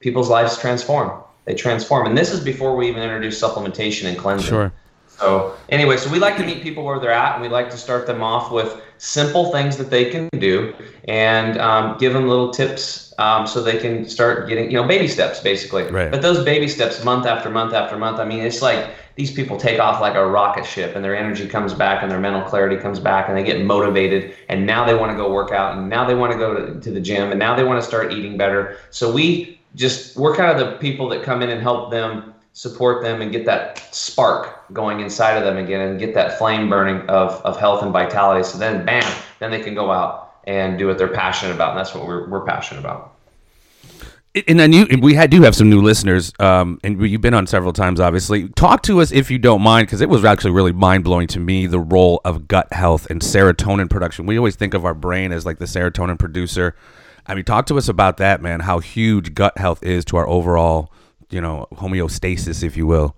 people's 0.00 0.30
lives 0.30 0.58
transform 0.58 1.22
they 1.44 1.54
transform. 1.54 2.06
And 2.06 2.16
this 2.16 2.32
is 2.32 2.40
before 2.40 2.76
we 2.76 2.88
even 2.88 3.02
introduce 3.02 3.40
supplementation 3.40 4.08
and 4.08 4.16
cleansing. 4.16 4.48
Sure. 4.48 4.72
So 5.22 5.56
anyway, 5.68 5.96
so 5.96 6.10
we 6.10 6.18
like 6.18 6.36
to 6.36 6.44
meet 6.44 6.62
people 6.62 6.84
where 6.84 6.98
they're 6.98 7.12
at, 7.12 7.34
and 7.34 7.42
we 7.42 7.48
like 7.48 7.70
to 7.70 7.76
start 7.76 8.06
them 8.06 8.22
off 8.22 8.50
with 8.50 8.82
simple 8.98 9.52
things 9.52 9.76
that 9.76 9.88
they 9.88 10.10
can 10.10 10.28
do, 10.38 10.74
and 11.06 11.58
um, 11.58 11.96
give 11.98 12.12
them 12.12 12.28
little 12.28 12.50
tips 12.50 13.14
um, 13.18 13.46
so 13.46 13.62
they 13.62 13.78
can 13.78 14.04
start 14.08 14.48
getting, 14.48 14.70
you 14.70 14.76
know, 14.76 14.86
baby 14.86 15.06
steps 15.06 15.40
basically. 15.40 15.84
Right. 15.84 16.10
But 16.10 16.22
those 16.22 16.44
baby 16.44 16.66
steps, 16.68 17.04
month 17.04 17.26
after 17.26 17.50
month 17.50 17.72
after 17.72 17.96
month, 17.96 18.18
I 18.18 18.24
mean, 18.24 18.40
it's 18.40 18.62
like 18.62 18.90
these 19.14 19.30
people 19.30 19.56
take 19.58 19.78
off 19.78 20.00
like 20.00 20.14
a 20.14 20.26
rocket 20.26 20.66
ship, 20.66 20.96
and 20.96 21.04
their 21.04 21.16
energy 21.16 21.46
comes 21.46 21.72
back, 21.72 22.02
and 22.02 22.10
their 22.10 22.20
mental 22.20 22.42
clarity 22.42 22.76
comes 22.76 22.98
back, 22.98 23.28
and 23.28 23.36
they 23.36 23.44
get 23.44 23.64
motivated, 23.64 24.34
and 24.48 24.66
now 24.66 24.84
they 24.84 24.94
want 24.94 25.12
to 25.12 25.16
go 25.16 25.32
work 25.32 25.52
out, 25.52 25.76
and 25.76 25.88
now 25.88 26.04
they 26.04 26.14
want 26.14 26.32
to 26.32 26.38
go 26.38 26.54
to, 26.54 26.80
to 26.80 26.90
the 26.90 27.00
gym, 27.00 27.30
and 27.30 27.38
now 27.38 27.54
they 27.54 27.64
want 27.64 27.80
to 27.80 27.86
start 27.86 28.12
eating 28.12 28.36
better. 28.36 28.76
So 28.90 29.12
we 29.12 29.60
just 29.74 30.16
we're 30.16 30.34
kind 30.34 30.50
of 30.50 30.58
the 30.58 30.76
people 30.78 31.08
that 31.08 31.22
come 31.22 31.42
in 31.42 31.48
and 31.48 31.62
help 31.62 31.90
them 31.90 32.31
support 32.52 33.02
them 33.02 33.22
and 33.22 33.32
get 33.32 33.46
that 33.46 33.78
spark 33.94 34.64
going 34.72 35.00
inside 35.00 35.36
of 35.36 35.44
them 35.44 35.56
again 35.56 35.80
and 35.80 35.98
get 35.98 36.14
that 36.14 36.38
flame 36.38 36.68
burning 36.68 37.00
of, 37.08 37.32
of 37.44 37.58
health 37.58 37.82
and 37.82 37.92
vitality 37.92 38.42
so 38.42 38.58
then 38.58 38.84
bam 38.84 39.02
then 39.38 39.50
they 39.50 39.60
can 39.60 39.74
go 39.74 39.90
out 39.90 40.36
and 40.44 40.78
do 40.78 40.86
what 40.86 40.98
they're 40.98 41.08
passionate 41.08 41.54
about 41.54 41.70
and 41.70 41.78
that's 41.78 41.94
what 41.94 42.06
we're, 42.06 42.28
we're 42.28 42.44
passionate 42.44 42.78
about 42.78 43.16
and 44.48 44.58
then 44.58 44.72
you, 44.72 44.86
we 45.02 45.12
had, 45.12 45.28
do 45.28 45.42
have 45.42 45.54
some 45.54 45.68
new 45.68 45.82
listeners, 45.82 46.32
um, 46.38 46.80
and 46.82 46.98
you've 47.06 47.20
been 47.20 47.34
on 47.34 47.46
several 47.46 47.74
times, 47.74 48.00
obviously. 48.00 48.48
Talk 48.48 48.82
to 48.84 49.02
us 49.02 49.12
if 49.12 49.30
you 49.30 49.38
don't 49.38 49.60
mind, 49.60 49.88
because 49.88 50.00
it 50.00 50.08
was 50.08 50.24
actually 50.24 50.52
really 50.52 50.72
mind 50.72 51.04
blowing 51.04 51.26
to 51.28 51.38
me 51.38 51.66
the 51.66 51.78
role 51.78 52.22
of 52.24 52.48
gut 52.48 52.72
health 52.72 53.06
and 53.10 53.20
serotonin 53.20 53.90
production. 53.90 54.24
We 54.24 54.38
always 54.38 54.56
think 54.56 54.72
of 54.72 54.86
our 54.86 54.94
brain 54.94 55.32
as 55.32 55.44
like 55.44 55.58
the 55.58 55.66
serotonin 55.66 56.18
producer, 56.18 56.74
I 57.26 57.34
mean, 57.34 57.44
talk 57.44 57.66
to 57.66 57.78
us 57.78 57.88
about 57.88 58.16
that, 58.16 58.42
man. 58.42 58.60
How 58.60 58.80
huge 58.80 59.34
gut 59.34 59.56
health 59.58 59.82
is 59.82 60.04
to 60.06 60.16
our 60.16 60.26
overall, 60.26 60.90
you 61.32 61.40
know, 61.40 61.66
homeostasis, 61.72 62.62
if 62.62 62.76
you 62.76 62.86
will. 62.86 63.16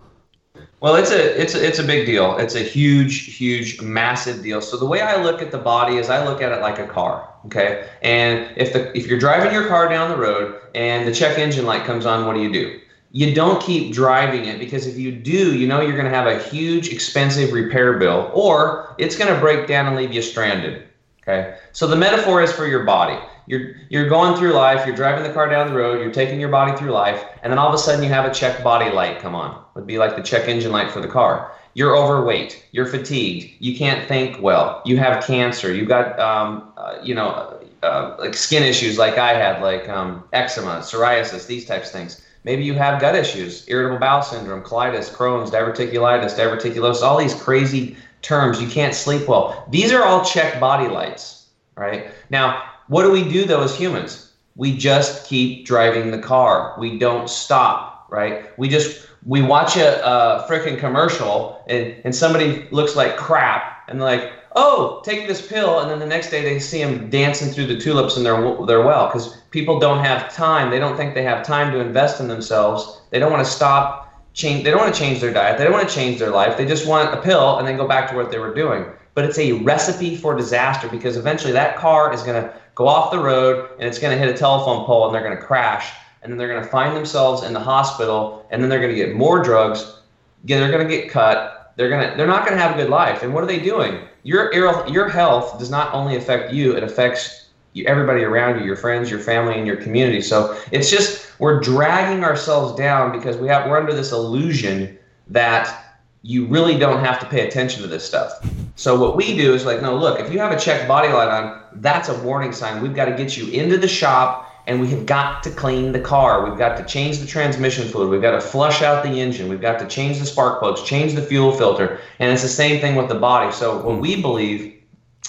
Well, 0.80 0.96
it's 0.96 1.10
a 1.10 1.40
it's 1.40 1.54
a, 1.54 1.66
it's 1.66 1.78
a 1.78 1.82
big 1.82 2.04
deal. 2.04 2.36
It's 2.36 2.54
a 2.54 2.60
huge, 2.60 3.36
huge, 3.36 3.80
massive 3.80 4.42
deal. 4.42 4.60
So 4.60 4.76
the 4.76 4.84
way 4.84 5.00
I 5.00 5.22
look 5.22 5.40
at 5.40 5.50
the 5.50 5.58
body 5.58 5.96
is 5.96 6.10
I 6.10 6.26
look 6.26 6.42
at 6.42 6.52
it 6.52 6.60
like 6.60 6.78
a 6.78 6.86
car. 6.86 7.26
Okay, 7.46 7.88
and 8.02 8.50
if 8.56 8.72
the 8.74 8.96
if 8.96 9.06
you're 9.06 9.18
driving 9.18 9.52
your 9.52 9.66
car 9.66 9.88
down 9.88 10.10
the 10.10 10.16
road 10.16 10.60
and 10.74 11.08
the 11.08 11.14
check 11.14 11.38
engine 11.38 11.64
light 11.64 11.84
comes 11.84 12.04
on, 12.04 12.26
what 12.26 12.34
do 12.34 12.42
you 12.42 12.52
do? 12.52 12.80
You 13.12 13.34
don't 13.34 13.62
keep 13.62 13.94
driving 13.94 14.44
it 14.44 14.58
because 14.58 14.86
if 14.86 14.98
you 14.98 15.10
do, 15.12 15.56
you 15.56 15.66
know 15.66 15.80
you're 15.80 15.96
going 15.96 16.10
to 16.10 16.10
have 16.10 16.26
a 16.26 16.42
huge, 16.42 16.88
expensive 16.92 17.52
repair 17.52 17.98
bill, 17.98 18.30
or 18.34 18.94
it's 18.98 19.16
going 19.16 19.32
to 19.32 19.40
break 19.40 19.66
down 19.66 19.86
and 19.86 19.96
leave 19.96 20.12
you 20.12 20.20
stranded. 20.20 20.86
Okay, 21.22 21.56
so 21.72 21.86
the 21.86 21.96
metaphor 21.96 22.42
is 22.42 22.52
for 22.52 22.66
your 22.66 22.84
body 22.84 23.18
you're 23.46 23.74
you're 23.88 24.08
going 24.08 24.36
through 24.36 24.52
life, 24.52 24.86
you're 24.86 24.96
driving 24.96 25.22
the 25.24 25.32
car 25.32 25.48
down 25.48 25.68
the 25.68 25.74
road, 25.74 26.00
you're 26.00 26.12
taking 26.12 26.40
your 26.40 26.48
body 26.48 26.76
through 26.76 26.90
life, 26.90 27.24
and 27.42 27.50
then 27.50 27.58
all 27.58 27.68
of 27.68 27.74
a 27.74 27.78
sudden 27.78 28.02
you 28.02 28.08
have 28.08 28.24
a 28.24 28.32
check 28.32 28.62
body 28.62 28.90
light 28.90 29.20
come 29.20 29.34
on. 29.34 29.52
It 29.52 29.74
would 29.74 29.86
be 29.86 29.98
like 29.98 30.16
the 30.16 30.22
check 30.22 30.48
engine 30.48 30.72
light 30.72 30.90
for 30.90 31.00
the 31.00 31.08
car. 31.08 31.52
You're 31.74 31.96
overweight, 31.96 32.64
you're 32.70 32.86
fatigued, 32.86 33.56
you 33.58 33.76
can't 33.76 34.06
think 34.06 34.40
well, 34.40 34.80
you 34.84 34.96
have 34.98 35.24
cancer, 35.24 35.72
you've 35.72 35.88
got 35.88 36.18
um, 36.20 36.72
uh, 36.76 36.98
you 37.02 37.14
know 37.14 37.60
uh, 37.82 38.16
like 38.18 38.34
skin 38.34 38.62
issues 38.62 38.98
like 38.98 39.18
I 39.18 39.34
had, 39.34 39.60
like 39.62 39.88
um, 39.88 40.24
eczema, 40.32 40.78
psoriasis, 40.78 41.46
these 41.46 41.66
types 41.66 41.88
of 41.88 41.92
things. 41.92 42.22
Maybe 42.44 42.62
you 42.62 42.74
have 42.74 43.00
gut 43.00 43.14
issues, 43.14 43.64
irritable 43.68 43.98
bowel 43.98 44.22
syndrome, 44.22 44.62
colitis, 44.62 45.10
Crohn's, 45.10 45.50
diverticulitis, 45.50 46.36
diverticulosis, 46.36 47.02
all 47.02 47.16
these 47.18 47.34
crazy 47.34 47.96
terms. 48.22 48.60
You 48.60 48.68
can't 48.68 48.94
sleep 48.94 49.28
well. 49.28 49.66
These 49.70 49.92
are 49.92 50.04
all 50.04 50.24
check 50.24 50.60
body 50.60 50.88
lights, 50.88 51.46
right? 51.76 52.10
Now, 52.28 52.62
what 52.88 53.02
do 53.02 53.10
we 53.10 53.28
do 53.28 53.44
though 53.44 53.62
as 53.62 53.74
humans? 53.76 54.32
We 54.56 54.76
just 54.76 55.26
keep 55.26 55.66
driving 55.66 56.10
the 56.10 56.18
car. 56.18 56.76
We 56.78 56.98
don't 56.98 57.28
stop, 57.28 58.06
right? 58.10 58.56
We 58.58 58.68
just 58.68 59.08
we 59.26 59.42
watch 59.42 59.76
a, 59.76 60.06
a 60.06 60.46
freaking 60.48 60.78
commercial 60.78 61.64
and, 61.66 61.96
and 62.04 62.14
somebody 62.14 62.68
looks 62.70 62.94
like 62.94 63.16
crap 63.16 63.88
and 63.88 64.00
they're 64.00 64.08
like, 64.08 64.32
oh, 64.56 65.02
take 65.04 65.26
this 65.26 65.46
pill, 65.46 65.80
and 65.80 65.90
then 65.90 65.98
the 65.98 66.06
next 66.06 66.30
day 66.30 66.42
they 66.42 66.58
see 66.58 66.82
them 66.82 67.10
dancing 67.10 67.52
through 67.52 67.66
the 67.66 67.78
tulips 67.78 68.14
their 68.14 68.66
their 68.66 68.82
well 68.82 69.06
because 69.06 69.36
people 69.50 69.78
don't 69.78 70.04
have 70.04 70.32
time. 70.32 70.70
They 70.70 70.78
don't 70.78 70.96
think 70.96 71.14
they 71.14 71.24
have 71.24 71.44
time 71.44 71.72
to 71.72 71.80
invest 71.80 72.20
in 72.20 72.28
themselves. 72.28 73.00
They 73.10 73.18
don't 73.18 73.32
want 73.32 73.44
to 73.44 73.50
stop 73.50 74.32
change. 74.32 74.64
They 74.64 74.70
don't 74.70 74.80
want 74.80 74.94
to 74.94 75.00
change 75.00 75.20
their 75.20 75.32
diet. 75.32 75.58
They 75.58 75.64
don't 75.64 75.72
want 75.72 75.88
to 75.88 75.94
change 75.94 76.18
their 76.18 76.30
life. 76.30 76.56
They 76.56 76.66
just 76.66 76.86
want 76.86 77.12
a 77.14 77.20
pill 77.20 77.58
and 77.58 77.66
then 77.66 77.76
go 77.76 77.86
back 77.88 78.08
to 78.10 78.16
what 78.16 78.30
they 78.30 78.38
were 78.38 78.54
doing. 78.54 78.86
But 79.14 79.24
it's 79.24 79.38
a 79.38 79.52
recipe 79.52 80.16
for 80.16 80.36
disaster 80.36 80.88
because 80.88 81.16
eventually 81.16 81.52
that 81.52 81.76
car 81.76 82.12
is 82.12 82.22
going 82.22 82.42
to 82.42 82.52
go 82.74 82.88
off 82.88 83.10
the 83.10 83.18
road 83.18 83.70
and 83.78 83.88
it's 83.88 83.98
going 83.98 84.16
to 84.16 84.18
hit 84.18 84.34
a 84.34 84.36
telephone 84.36 84.84
pole 84.84 85.06
and 85.06 85.14
they're 85.14 85.22
going 85.22 85.36
to 85.36 85.42
crash 85.42 85.92
and 86.22 86.32
then 86.32 86.38
they're 86.38 86.48
going 86.48 86.62
to 86.62 86.68
find 86.68 86.96
themselves 86.96 87.42
in 87.42 87.52
the 87.52 87.60
hospital 87.60 88.46
and 88.50 88.62
then 88.62 88.70
they're 88.70 88.80
going 88.80 88.94
to 88.94 88.96
get 88.96 89.14
more 89.14 89.42
drugs 89.42 89.98
they're 90.44 90.70
going 90.70 90.86
to 90.86 90.96
get 90.96 91.10
cut 91.10 91.64
they're 91.76 91.88
going 91.88 92.08
to 92.08 92.16
they're 92.16 92.26
not 92.26 92.46
going 92.46 92.56
to 92.56 92.62
have 92.62 92.76
a 92.76 92.80
good 92.80 92.90
life. 92.90 93.22
And 93.22 93.34
what 93.34 93.42
are 93.42 93.46
they 93.46 93.58
doing? 93.58 94.00
Your 94.22 94.52
your 94.54 95.08
health 95.08 95.58
does 95.58 95.70
not 95.70 95.92
only 95.92 96.16
affect 96.16 96.52
you 96.52 96.76
it 96.76 96.82
affects 96.82 97.48
everybody 97.86 98.22
around 98.22 98.60
you 98.60 98.64
your 98.64 98.76
friends 98.76 99.10
your 99.10 99.18
family 99.18 99.54
and 99.54 99.66
your 99.66 99.76
community. 99.76 100.20
So 100.20 100.58
it's 100.70 100.90
just 100.90 101.38
we're 101.40 101.60
dragging 101.60 102.24
ourselves 102.24 102.76
down 102.78 103.12
because 103.12 103.36
we 103.36 103.48
have 103.48 103.68
we're 103.68 103.78
under 103.78 103.92
this 103.92 104.12
illusion 104.12 104.96
that 105.28 105.83
you 106.26 106.46
really 106.46 106.78
don't 106.78 107.04
have 107.04 107.20
to 107.20 107.26
pay 107.26 107.46
attention 107.46 107.82
to 107.82 107.86
this 107.86 108.02
stuff. 108.02 108.32
So 108.76 108.98
what 108.98 109.14
we 109.14 109.36
do 109.36 109.52
is 109.52 109.66
like, 109.66 109.82
no, 109.82 109.94
look, 109.94 110.18
if 110.18 110.32
you 110.32 110.38
have 110.38 110.52
a 110.52 110.58
check 110.58 110.88
body 110.88 111.08
light 111.08 111.28
on, 111.28 111.62
that's 111.74 112.08
a 112.08 112.18
warning 112.22 112.52
sign. 112.52 112.82
We've 112.82 112.94
got 112.94 113.04
to 113.04 113.14
get 113.14 113.36
you 113.36 113.48
into 113.48 113.76
the 113.76 113.86
shop 113.86 114.50
and 114.66 114.80
we 114.80 114.88
have 114.88 115.04
got 115.04 115.42
to 115.42 115.50
clean 115.50 115.92
the 115.92 116.00
car. 116.00 116.48
We've 116.48 116.58
got 116.58 116.78
to 116.78 116.84
change 116.84 117.18
the 117.18 117.26
transmission 117.26 117.86
fluid. 117.86 118.08
We've 118.08 118.22
got 118.22 118.30
to 118.30 118.40
flush 118.40 118.80
out 118.80 119.04
the 119.04 119.20
engine. 119.20 119.50
We've 119.50 119.60
got 119.60 119.78
to 119.80 119.86
change 119.86 120.18
the 120.18 120.24
spark 120.24 120.60
plugs, 120.60 120.82
change 120.82 121.12
the 121.12 121.20
fuel 121.20 121.52
filter. 121.52 122.00
And 122.18 122.32
it's 122.32 122.42
the 122.42 122.48
same 122.48 122.80
thing 122.80 122.96
with 122.96 123.08
the 123.08 123.16
body. 123.16 123.52
So 123.52 123.84
what 123.84 124.00
we 124.00 124.22
believe 124.22 124.82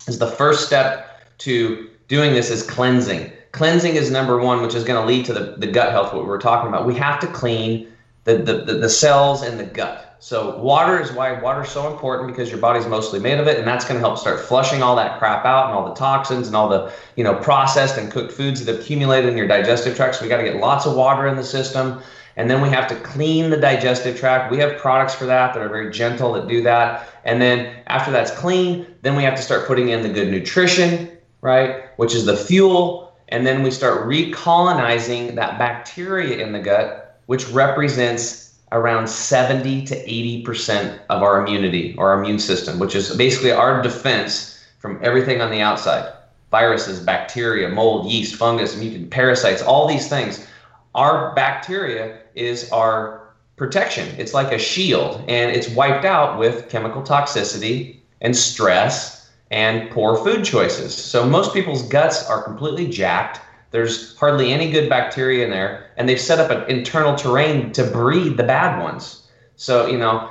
is 0.08 0.18
the 0.18 0.32
first 0.32 0.66
step 0.66 1.38
to 1.40 1.90
doing 2.08 2.34
this 2.34 2.50
is 2.50 2.64
cleansing. 2.64 3.34
cleansing 3.52 3.96
is 3.96 4.12
number 4.12 4.40
one, 4.40 4.62
which 4.62 4.76
is 4.76 4.86
going 4.86 5.02
to 5.02 5.06
lead 5.06 5.26
to 5.26 5.34
the, 5.34 5.56
the 5.58 5.68
gut 5.68 5.92
health, 5.92 6.14
what 6.14 6.24
we 6.24 6.30
were 6.30 6.40
talking 6.40 6.70
about. 6.70 6.86
We 6.88 6.96
have 6.96 7.20
to 7.20 7.28
clean 7.28 7.92
the, 8.24 8.38
the, 8.38 8.62
the, 8.64 8.74
the 8.76 8.90
cells 8.90 9.44
in 9.44 9.58
the 9.58 9.66
gut. 9.66 10.05
So 10.20 10.58
water 10.58 11.02
is 11.02 11.12
why 11.12 11.40
water 11.40 11.64
is 11.64 11.70
so 11.70 11.92
important 11.92 12.32
because 12.32 12.50
your 12.50 12.60
body's 12.60 12.88
mostly 12.88 13.20
made 13.20 13.40
of 13.40 13.48
it, 13.48 13.60
and 13.60 13.68
that's 13.68 13.86
going 13.86 14.00
to 14.00 14.06
help 14.06 14.18
start 14.18 14.40
flushing 14.40 14.82
all 14.82 14.96
that 14.96 15.20
crap 15.20 15.46
out 15.46 15.68
and 15.68 15.76
all 15.76 15.88
the 15.88 15.96
toxins 15.96 16.48
and 16.48 16.56
all 16.56 16.70
the 16.70 16.92
you 17.16 17.24
know 17.24 17.36
processed 17.36 17.98
and 17.98 18.12
cooked 18.12 18.32
foods 18.32 18.64
that 18.64 18.74
have 18.74 18.82
accumulated 18.82 19.30
in 19.30 19.38
your 19.38 19.48
digestive 19.48 19.96
tract. 19.96 20.16
So 20.16 20.24
we 20.24 20.30
got 20.30 20.38
to 20.38 20.44
get 20.44 20.58
lots 20.58 20.86
of 20.86 20.96
water 20.96 21.28
in 21.28 21.36
the 21.36 21.44
system, 21.44 22.02
and 22.38 22.50
then 22.50 22.62
we 22.62 22.70
have 22.70 22.88
to 22.88 22.96
clean 22.96 23.50
the 23.50 23.58
digestive 23.58 24.18
tract. 24.18 24.52
We 24.52 24.58
have 24.60 24.78
products 24.78 25.16
for 25.16 25.26
that 25.26 25.54
that 25.54 25.62
are 25.62 25.70
very 25.70 25.92
gentle 25.92 26.34
that 26.34 26.48
do 26.48 26.64
that. 26.64 27.10
And 27.24 27.42
then 27.42 27.84
after 27.88 28.12
that's 28.12 28.32
clean, 28.32 28.88
then 29.02 29.16
we 29.16 29.24
have 29.24 29.36
to 29.36 29.42
start 29.42 29.68
putting 29.68 29.90
in 29.90 30.02
the 30.02 30.10
good 30.10 30.30
nutrition, 30.30 31.18
right, 31.42 31.86
which 31.98 32.14
is 32.14 32.26
the 32.26 32.38
fuel, 32.38 33.14
and 33.30 33.46
then 33.46 33.64
we 33.64 33.72
start 33.72 34.08
recolonizing 34.08 35.36
that 35.36 35.58
bacteria 35.58 36.44
in 36.46 36.52
the 36.52 36.60
gut, 36.60 37.20
which 37.26 37.48
represents 37.50 38.45
around 38.76 39.08
70 39.08 39.86
to 39.86 39.96
80% 39.96 41.00
of 41.10 41.24
our 41.24 41.42
immunity 41.42 41.96
or 41.98 42.10
our 42.10 42.20
immune 42.20 42.40
system, 42.40 42.78
which 42.78 42.94
is 42.94 43.16
basically 43.16 43.52
our 43.52 43.82
defense 43.82 44.64
from 44.80 45.00
everything 45.02 45.42
on 45.42 45.50
the 45.50 45.62
outside 45.62 46.12
viruses, 46.52 47.00
bacteria, 47.00 47.70
mold, 47.70 48.06
yeast, 48.10 48.36
fungus, 48.36 48.78
mutant 48.78 49.10
parasites, 49.10 49.62
all 49.62 49.88
these 49.88 50.08
things. 50.08 50.46
Our 50.94 51.34
bacteria 51.36 52.20
is 52.36 52.72
our 52.72 53.34
protection. 53.56 54.14
It's 54.18 54.34
like 54.34 54.52
a 54.52 54.60
shield, 54.60 55.24
and 55.28 55.52
it's 55.52 55.70
wiped 55.70 56.06
out 56.06 56.38
with 56.38 56.70
chemical 56.70 57.02
toxicity 57.02 57.98
and 58.22 58.36
stress 58.36 59.32
and 59.52 59.90
poor 59.90 60.18
food 60.18 60.44
choices. 60.46 60.94
So 60.94 61.26
most 61.26 61.54
people's 61.54 61.84
guts 61.88 62.30
are 62.30 62.44
completely 62.44 62.88
jacked 62.88 63.40
there's 63.72 64.18
hardly 64.18 64.54
any 64.54 64.72
good 64.72 64.90
bacteria 64.90 65.44
in 65.44 65.52
there, 65.52 65.92
and 65.98 66.08
they've 66.08 66.20
set 66.20 66.40
up 66.40 66.50
an 66.50 66.70
internal 66.70 67.16
terrain 67.16 67.72
to 67.74 67.84
breed 67.84 68.38
the 68.38 68.44
bad 68.44 68.82
ones. 68.82 69.28
So, 69.56 69.88
you 69.88 69.98
know, 69.98 70.30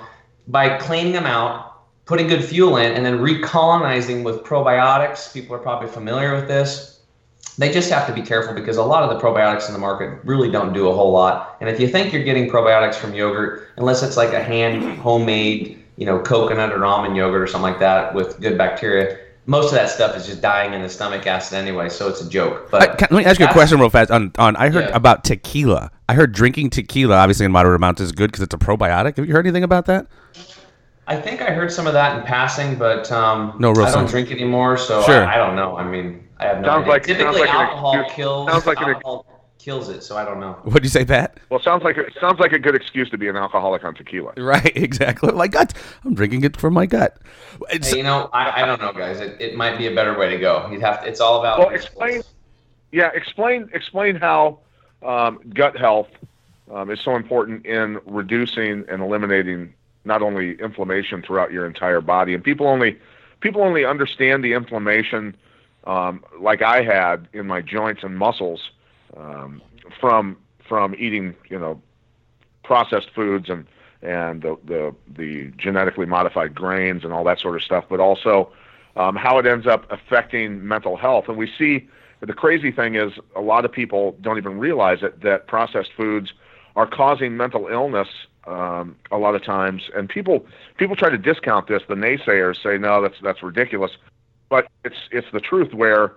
by 0.49 0.79
cleaning 0.79 1.13
them 1.13 1.27
out, 1.27 1.83
putting 2.05 2.27
good 2.27 2.45
fuel 2.45 2.77
in, 2.77 2.93
and 2.93 3.05
then 3.05 3.19
recolonizing 3.19 4.23
with 4.23 4.43
probiotics, 4.45 5.33
people 5.33 5.55
are 5.57 5.59
probably 5.59 5.89
familiar 5.89 6.35
with 6.35 6.49
this. 6.49 7.01
They 7.57 7.73
just 7.73 7.91
have 7.91 8.07
to 8.09 8.13
be 8.13 8.23
careful 8.23 8.53
because 8.53 8.79
a 8.79 8.83
lot 8.83 9.05
of 9.05 9.11
the 9.11 9.25
probiotics 9.25 9.69
in 9.69 9.75
the 9.75 9.79
market 9.79 10.19
really 10.25 10.51
don't 10.51 10.73
do 10.73 10.89
a 10.89 10.95
whole 10.95 11.13
lot. 11.13 11.57
And 11.61 11.71
if 11.71 11.79
you 11.79 11.87
think 11.87 12.13
you're 12.13 12.25
getting 12.25 12.51
probiotics 12.51 12.97
from 12.97 13.15
yogurt, 13.15 13.69
unless 13.77 14.03
it's 14.03 14.17
like 14.17 14.33
a 14.33 14.43
hand 14.43 14.99
homemade, 14.99 15.83
you 15.97 16.05
know, 16.05 16.19
coconut 16.21 16.73
or 16.73 16.85
almond 16.85 17.17
yogurt 17.17 17.43
or 17.43 17.47
something 17.47 17.71
like 17.71 17.79
that 17.79 18.13
with 18.13 18.41
good 18.41 18.59
bacteria, 18.59 19.19
most 19.47 19.67
of 19.67 19.73
that 19.73 19.91
stuff 19.91 20.17
is 20.17 20.27
just 20.27 20.41
dying 20.41 20.73
in 20.73 20.83
the 20.83 20.89
stomach 20.89 21.27
acid 21.27 21.59
anyway, 21.59 21.89
so 21.89 22.09
it's 22.09 22.21
a 22.21 22.29
joke. 22.29 22.71
But 22.71 22.83
I, 22.83 22.87
can, 22.95 23.09
let 23.11 23.19
me 23.19 23.25
ask 23.25 23.39
you 23.39 23.47
a 23.47 23.53
question 23.53 23.79
real 23.79 23.91
fast. 23.91 24.11
On, 24.11 24.33
on 24.39 24.57
I 24.57 24.71
heard 24.71 24.89
yeah. 24.89 24.97
about 24.97 25.25
tequila. 25.25 25.91
I 26.09 26.15
heard 26.15 26.33
drinking 26.33 26.71
tequila, 26.71 27.17
obviously 27.17 27.45
in 27.45 27.53
moderate 27.53 27.77
amounts, 27.77 28.01
is 28.01 28.13
good 28.13 28.31
because 28.31 28.43
it's 28.43 28.55
a 28.55 28.59
probiotic. 28.59 29.17
Have 29.17 29.27
you 29.27 29.33
heard 29.33 29.47
anything 29.47 29.65
about 29.65 29.87
that? 29.87 30.07
I 31.07 31.17
think 31.17 31.43
I 31.43 31.51
heard 31.51 31.71
some 31.71 31.87
of 31.87 31.93
that 31.93 32.19
in 32.19 32.25
passing, 32.25 32.77
but 32.77 33.13
um, 33.13 33.57
no 33.59 33.73
real 33.73 33.85
I 33.85 33.91
don't 33.91 34.01
sense. 34.01 34.11
drink 34.11 34.31
anymore, 34.31 34.79
so 34.79 35.03
sure. 35.03 35.25
I, 35.25 35.35
I, 35.35 35.37
don't 35.37 35.55
know. 35.55 35.77
I 35.77 35.87
mean, 35.87 36.27
I 36.39 36.47
have 36.47 36.61
no 36.61 36.69
sounds 36.69 36.83
idea. 36.83 36.93
Like, 36.93 37.03
Typically, 37.03 37.25
sounds 37.25 37.39
like 37.41 37.51
alcohol 37.51 38.11
kills. 38.11 38.51
Sounds 38.51 38.67
like 38.67 38.79
alcohol 38.79 39.27
kills 39.65 39.89
it. 39.89 40.03
So 40.03 40.17
I 40.17 40.25
don't 40.25 40.41
know. 40.41 40.53
What'd 40.65 40.85
you 40.85 40.91
say, 40.91 41.05
Pat? 41.05 41.39
Well, 41.49 41.61
sounds 41.61 41.83
like 41.83 41.97
it 41.97 42.13
sounds 42.21 42.39
like 42.39 42.53
a 42.53 42.59
good 42.59 42.75
excuse 42.75 43.09
to 43.11 43.19
be 43.19 43.29
an 43.29 43.37
alcoholic 43.37 43.83
on 43.83 43.95
tequila. 43.95 44.35
Right, 44.37 44.73
exactly. 44.77 45.33
My 45.33 45.49
gut. 45.49 45.73
I'm 46.05 46.15
drinking 46.15 46.45
it 46.45 46.57
for 46.57 46.71
my 46.71 46.87
gut. 46.87 47.17
Hey, 47.71 47.97
you 47.97 48.03
know, 48.03 48.29
I, 48.33 48.63
I 48.63 48.67
don't 48.67 48.81
know, 48.81 48.93
guys. 48.93 49.21
It, 49.21 49.41
it 49.41 49.57
might 49.57 49.79
be 49.79 49.87
a 49.87 49.95
better 49.95 50.17
way 50.19 50.29
to 50.31 50.39
go. 50.39 50.69
You'd 50.71 50.83
have. 50.83 51.03
To, 51.03 51.09
it's 51.09 51.21
all 51.21 51.41
about. 51.41 51.59
Well, 51.59 51.71
explain. 51.71 52.23
Yeah, 52.93 53.11
explain 53.15 53.71
explain 53.73 54.17
how 54.17 54.61
um, 55.03 55.41
gut 55.55 55.77
health 55.77 56.09
um, 56.73 56.91
is 56.91 57.01
so 57.01 57.17
important 57.17 57.65
in 57.65 57.99
reducing 58.07 58.85
and 58.89 59.03
eliminating 59.03 59.73
not 60.05 60.21
only 60.21 60.61
inflammation 60.61 61.23
throughout 61.23 61.51
your 61.51 61.67
entire 61.67 62.03
body, 62.03 62.35
and 62.35 62.45
people 62.45 62.67
only 62.67 62.99
people 63.41 63.63
only 63.63 63.85
understand 63.85 64.45
the 64.45 64.53
inflammation 64.53 65.35
um, 65.85 66.23
like 66.39 66.63
I 66.63 66.83
had 66.83 67.29
in 67.33 67.47
my 67.47 67.63
joints 67.63 68.03
and 68.03 68.17
muscles 68.17 68.71
um, 69.17 69.63
from 70.01 70.37
from 70.69 70.95
eating 70.99 71.35
you 71.49 71.59
know 71.59 71.81
processed 72.63 73.11
foods 73.15 73.49
and 73.49 73.67
and 74.03 74.43
the, 74.43 74.57
the 74.65 74.95
the 75.17 75.51
genetically 75.57 76.07
modified 76.07 76.55
grains 76.55 77.05
and 77.05 77.13
all 77.13 77.25
that 77.25 77.41
sort 77.41 77.57
of 77.57 77.63
stuff, 77.63 77.85
but 77.89 78.01
also 78.01 78.53
um, 78.97 79.17
how 79.17 79.39
it 79.39 79.47
ends 79.47 79.67
up 79.67 79.91
affecting 79.91 80.67
mental 80.67 80.97
health. 80.97 81.25
And 81.29 81.37
we 81.37 81.51
see 81.59 81.89
the 82.21 82.33
crazy 82.33 82.71
thing 82.71 82.95
is 82.95 83.13
a 83.35 83.41
lot 83.41 83.65
of 83.65 83.73
people 83.73 84.17
don't 84.21 84.39
even 84.39 84.59
realize 84.59 85.03
it 85.03 85.21
that 85.23 85.47
processed 85.47 85.91
foods 85.97 86.33
are 86.77 86.87
causing 86.87 87.37
mental 87.37 87.69
illness 87.69 88.09
um, 88.47 88.97
a 89.11 89.19
lot 89.19 89.35
of 89.35 89.43
times. 89.43 89.83
And 89.95 90.09
people 90.09 90.47
people 90.77 90.97
try 90.97 91.11
to 91.11 91.19
discount 91.19 91.69
this. 91.69 91.83
The 91.89 91.95
naysayers 91.95 92.63
say 92.63 92.79
no, 92.79 93.03
that's 93.03 93.17
that's 93.23 93.43
ridiculous, 93.43 93.93
but 94.49 94.67
it's 94.85 94.97
it's 95.11 95.27
the 95.33 95.41
truth. 95.41 95.73
Where 95.75 96.13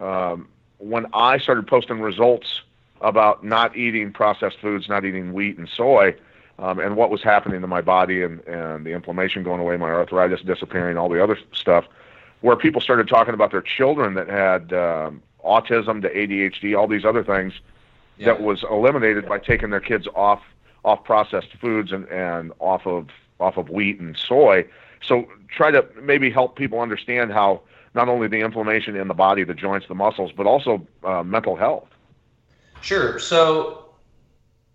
um, 0.00 0.48
when 0.78 1.06
I 1.12 1.38
started 1.38 1.66
posting 1.66 2.00
results 2.00 2.62
about 3.00 3.44
not 3.44 3.76
eating 3.76 4.12
processed 4.12 4.58
foods, 4.60 4.88
not 4.88 5.04
eating 5.04 5.32
wheat 5.32 5.58
and 5.58 5.68
soy, 5.68 6.14
um, 6.58 6.78
and 6.78 6.96
what 6.96 7.10
was 7.10 7.22
happening 7.22 7.60
to 7.60 7.66
my 7.66 7.82
body 7.82 8.22
and, 8.22 8.40
and 8.46 8.86
the 8.86 8.92
inflammation 8.92 9.42
going 9.42 9.60
away, 9.60 9.76
my 9.76 9.90
arthritis 9.90 10.40
disappearing, 10.40 10.96
all 10.96 11.08
the 11.08 11.22
other 11.22 11.38
stuff, 11.52 11.84
where 12.40 12.56
people 12.56 12.80
started 12.80 13.08
talking 13.08 13.34
about 13.34 13.50
their 13.50 13.62
children 13.62 14.14
that 14.14 14.28
had 14.28 14.72
um, 14.72 15.22
autism, 15.44 16.02
the 16.02 16.08
ADHD, 16.08 16.78
all 16.78 16.88
these 16.88 17.04
other 17.04 17.22
things 17.22 17.52
yeah. 18.18 18.26
that 18.26 18.42
was 18.42 18.64
eliminated 18.70 19.28
by 19.28 19.38
taking 19.38 19.70
their 19.70 19.80
kids 19.80 20.06
off 20.14 20.42
off 20.84 21.02
processed 21.02 21.52
foods 21.60 21.90
and, 21.90 22.08
and 22.08 22.52
off 22.60 22.86
of 22.86 23.08
off 23.40 23.56
of 23.56 23.68
wheat 23.68 23.98
and 24.00 24.16
soy. 24.16 24.64
So 25.02 25.26
try 25.48 25.70
to 25.70 25.86
maybe 26.00 26.30
help 26.30 26.56
people 26.56 26.80
understand 26.80 27.32
how 27.32 27.60
not 27.96 28.08
only 28.08 28.28
the 28.28 28.40
inflammation 28.40 28.94
in 28.94 29.08
the 29.08 29.14
body, 29.14 29.42
the 29.42 29.54
joints, 29.54 29.88
the 29.88 29.94
muscles, 29.94 30.30
but 30.36 30.46
also 30.46 30.86
uh, 31.02 31.22
mental 31.22 31.56
health. 31.56 31.88
Sure. 32.82 33.18
So 33.18 33.86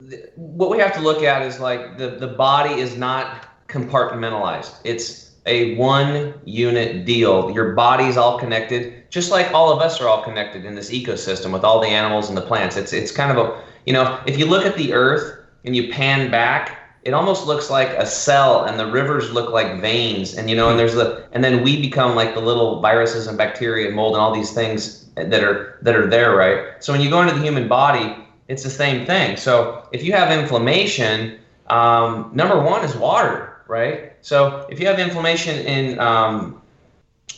th- 0.09 0.25
what 0.35 0.69
we 0.69 0.79
have 0.79 0.93
to 0.95 0.99
look 1.01 1.23
at 1.23 1.43
is 1.43 1.59
like 1.59 1.97
the, 1.97 2.09
the 2.09 2.27
body 2.27 2.81
is 2.81 2.97
not 2.97 3.47
compartmentalized. 3.67 4.75
It's 4.83 5.31
a 5.45 5.75
one 5.75 6.33
unit 6.45 7.05
deal. 7.05 7.51
Your 7.51 7.73
body's 7.73 8.17
all 8.17 8.37
connected, 8.37 9.09
just 9.09 9.31
like 9.31 9.51
all 9.53 9.71
of 9.71 9.81
us 9.81 10.01
are 10.01 10.09
all 10.09 10.23
connected 10.23 10.65
in 10.65 10.75
this 10.75 10.91
ecosystem 10.91 11.53
with 11.53 11.63
all 11.63 11.79
the 11.79 11.87
animals 11.87 12.27
and 12.27 12.37
the 12.37 12.41
plants. 12.41 12.75
It's 12.75 12.93
it's 12.93 13.11
kind 13.11 13.31
of 13.31 13.37
a 13.37 13.63
you 13.85 13.93
know, 13.93 14.21
if 14.27 14.37
you 14.37 14.45
look 14.45 14.65
at 14.65 14.75
the 14.75 14.93
earth 14.93 15.39
and 15.65 15.75
you 15.75 15.91
pan 15.91 16.29
back, 16.29 16.77
it 17.03 17.13
almost 17.13 17.47
looks 17.47 17.69
like 17.69 17.89
a 17.89 18.05
cell 18.05 18.65
and 18.65 18.79
the 18.79 18.85
rivers 18.85 19.31
look 19.31 19.51
like 19.51 19.81
veins 19.81 20.35
and 20.35 20.49
you 20.49 20.55
know 20.55 20.69
and 20.69 20.77
there's 20.77 20.93
the 20.93 21.27
and 21.31 21.43
then 21.43 21.63
we 21.63 21.81
become 21.81 22.15
like 22.15 22.33
the 22.33 22.41
little 22.41 22.79
viruses 22.79 23.27
and 23.27 23.37
bacteria 23.37 23.87
and 23.87 23.95
mold 23.95 24.13
and 24.13 24.21
all 24.21 24.33
these 24.33 24.51
things 24.51 25.09
that 25.15 25.43
are 25.43 25.79
that 25.81 25.95
are 25.95 26.07
there 26.07 26.35
right? 26.35 26.83
So 26.83 26.93
when 26.93 27.01
you 27.01 27.09
go 27.09 27.21
into 27.21 27.33
the 27.33 27.41
human 27.41 27.67
body 27.67 28.15
it's 28.47 28.63
the 28.63 28.69
same 28.69 29.05
thing. 29.05 29.37
So 29.37 29.87
if 29.91 30.03
you 30.03 30.11
have 30.13 30.31
inflammation 30.37 31.39
um, 31.67 32.31
number 32.33 32.61
one 32.61 32.83
is 32.83 32.95
water 32.95 33.63
right? 33.67 34.13
So 34.21 34.67
if 34.69 34.79
you 34.79 34.87
have 34.87 34.99
inflammation 34.99 35.65
in 35.65 35.99
um, 35.99 36.61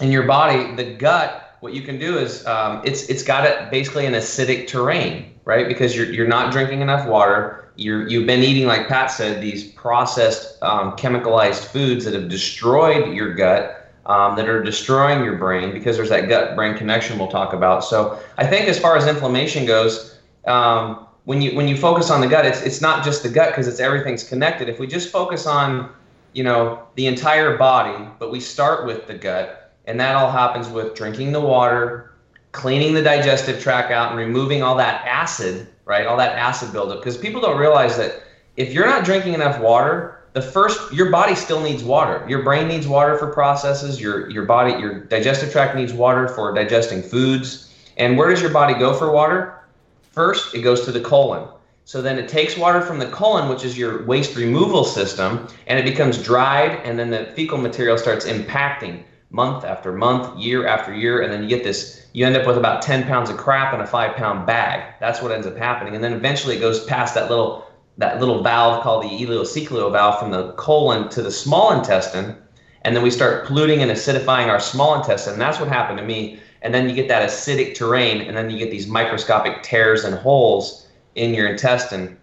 in 0.02 0.12
your 0.12 0.24
body 0.24 0.76
the 0.76 0.96
gut 0.96 1.58
what 1.62 1.74
you 1.74 1.82
can 1.82 1.98
do 1.98 2.18
is 2.18 2.46
um, 2.46 2.82
it's 2.84 3.04
it's 3.04 3.24
got 3.24 3.46
it 3.46 3.72
basically 3.72 4.06
an 4.06 4.14
acidic 4.14 4.68
terrain 4.68 5.30
right? 5.46 5.68
Because 5.68 5.96
you're, 5.96 6.06
you're 6.06 6.28
not 6.28 6.52
drinking 6.52 6.82
enough 6.82 7.08
water 7.08 7.63
you're, 7.76 8.08
you've 8.08 8.28
been 8.28 8.44
eating, 8.44 8.68
like 8.68 8.88
Pat 8.88 9.12
said, 9.12 9.42
these 9.42 9.64
processed, 9.72 10.62
um, 10.62 10.94
chemicalized 10.94 11.66
foods 11.66 12.06
that 12.06 12.14
have 12.14 12.30
destroyed 12.30 13.14
your 13.14 13.34
gut, 13.34 13.84
um, 14.06 14.36
that 14.36 14.50
are 14.50 14.62
destroying 14.62 15.24
your 15.24 15.38
brain 15.38 15.72
because 15.72 15.96
there's 15.96 16.10
that 16.10 16.28
gut 16.28 16.56
brain 16.56 16.78
connection 16.78 17.18
we'll 17.18 17.30
talk 17.30 17.54
about. 17.54 17.84
So 17.84 18.20
I 18.38 18.46
think 18.46 18.68
as 18.68 18.80
far 18.80 18.98
as 18.98 19.08
inflammation 19.08 19.66
goes, 19.66 20.20
um, 20.46 21.08
when 21.26 21.42
you 21.42 21.56
when 21.56 21.68
you 21.70 21.78
focus 21.78 22.10
on 22.10 22.20
the 22.20 22.28
gut, 22.28 22.46
it's 22.46 22.62
it's 22.62 22.82
not 22.82 23.04
just 23.04 23.24
the 23.24 23.30
gut 23.30 23.50
because 23.50 23.68
it's 23.68 23.80
everything's 23.80 24.24
connected. 24.24 24.68
If 24.68 24.80
we 24.80 24.88
just 24.88 25.10
focus 25.10 25.48
on 25.48 25.90
you 26.34 26.44
know 26.44 26.84
the 26.96 27.08
entire 27.08 27.58
body, 27.58 28.06
but 28.20 28.32
we 28.32 28.40
start 28.40 28.86
with 28.86 29.08
the 29.08 29.14
gut, 29.14 29.72
and 29.86 30.00
that 30.00 30.16
all 30.16 30.30
happens 30.30 30.68
with 30.68 30.96
drinking 30.96 31.32
the 31.32 31.40
water, 31.40 32.13
cleaning 32.54 32.94
the 32.94 33.04
digestive 33.04 33.62
tract 33.62 33.92
out, 33.92 34.12
and 34.12 34.18
removing 34.18 34.64
all 34.64 34.78
that 34.78 35.06
acid 35.06 35.68
right? 35.86 36.06
All 36.06 36.18
that 36.18 36.38
acid 36.38 36.72
buildup. 36.72 37.00
Because 37.00 37.18
people 37.18 37.42
don't 37.42 37.60
realize 37.60 37.98
that 37.98 38.24
if 38.56 38.74
you're 38.74 38.86
not 38.86 39.06
drinking 39.06 39.34
enough 39.34 39.60
water, 39.60 40.20
the 40.34 40.42
first 40.42 40.94
your 40.94 41.12
body 41.12 41.36
still 41.36 41.62
needs 41.62 41.84
water. 41.84 42.26
Your 42.28 42.44
brain 42.44 42.68
needs 42.68 42.88
water 42.88 43.18
for 43.18 43.32
processes. 43.32 44.02
Your 44.02 44.30
your 44.30 44.46
body, 44.46 44.72
your 44.72 45.02
digestive 45.02 45.52
tract 45.52 45.76
needs 45.76 45.94
water 45.94 46.28
for 46.28 46.54
digesting 46.54 47.02
foods. 47.02 47.74
And 47.98 48.18
where 48.18 48.30
does 48.30 48.42
your 48.42 48.52
body 48.52 48.74
go 48.74 48.94
for 48.94 49.12
water? 49.12 49.60
First, 50.12 50.56
it 50.56 50.62
goes 50.62 50.86
to 50.86 50.92
the 50.92 51.02
colon. 51.02 51.48
So 51.86 52.02
then 52.02 52.18
it 52.18 52.30
takes 52.30 52.58
water 52.58 52.82
from 52.82 52.98
the 52.98 53.08
colon, 53.08 53.50
which 53.50 53.66
is 53.66 53.78
your 53.78 54.06
waste 54.06 54.36
removal 54.38 54.86
system, 54.86 55.48
and 55.68 55.78
it 55.78 55.84
becomes 55.84 56.18
dried, 56.24 56.80
and 56.86 56.98
then 56.98 57.10
the 57.10 57.26
fecal 57.36 57.58
material 57.58 57.98
starts 57.98 58.26
impacting 58.26 59.04
month 59.34 59.66
after 59.66 59.92
month, 59.92 60.40
year 60.40 60.66
after 60.66 60.94
year, 60.94 61.22
and 61.22 61.34
then 61.34 61.44
you 61.44 61.50
get 61.50 61.64
this. 61.64 62.06
You 62.14 62.26
end 62.26 62.38
up 62.38 62.48
with 62.48 62.58
about 62.58 62.84
10 62.84 63.04
pounds 63.06 63.30
of 63.32 63.38
crap 63.38 63.74
in 63.74 63.82
a 63.82 63.88
five 63.88 64.16
pound 64.16 64.46
bag. 64.46 64.94
That's 65.00 65.22
what 65.22 65.32
ends 65.32 65.48
up 65.48 65.58
happening, 65.58 65.96
and 65.96 66.04
then 66.04 66.14
eventually 66.14 66.56
it 66.56 66.62
goes 66.62 66.86
past 66.86 67.16
that 67.16 67.30
little 67.30 67.68
that 67.98 68.20
little 68.20 68.42
valve 68.42 68.82
called 68.82 69.04
the 69.04 69.10
ileocecal 69.10 69.92
valve 69.92 70.20
from 70.20 70.32
the 70.32 70.54
colon 70.54 71.10
to 71.10 71.22
the 71.22 71.32
small 71.32 71.74
intestine, 71.74 72.38
and 72.84 72.96
then 72.96 73.04
we 73.04 73.12
start 73.12 73.46
polluting 73.46 73.82
and 73.82 73.92
acidifying 73.92 74.48
our 74.48 74.60
small 74.60 74.96
intestine. 74.96 75.34
And 75.34 75.42
that's 75.42 75.60
what 75.60 75.70
happened 75.70 76.00
to 76.00 76.06
me. 76.06 76.40
And 76.62 76.74
then 76.74 76.88
you 76.88 76.96
get 76.96 77.08
that 77.10 77.28
acidic 77.28 77.76
terrain, 77.76 78.22
and 78.22 78.38
then 78.38 78.50
you 78.50 78.58
get 78.58 78.72
these 78.72 78.88
microscopic 78.88 79.64
tears 79.64 80.06
and 80.06 80.16
holes 80.16 80.88
in 81.16 81.34
your 81.34 81.48
intestine 81.48 82.18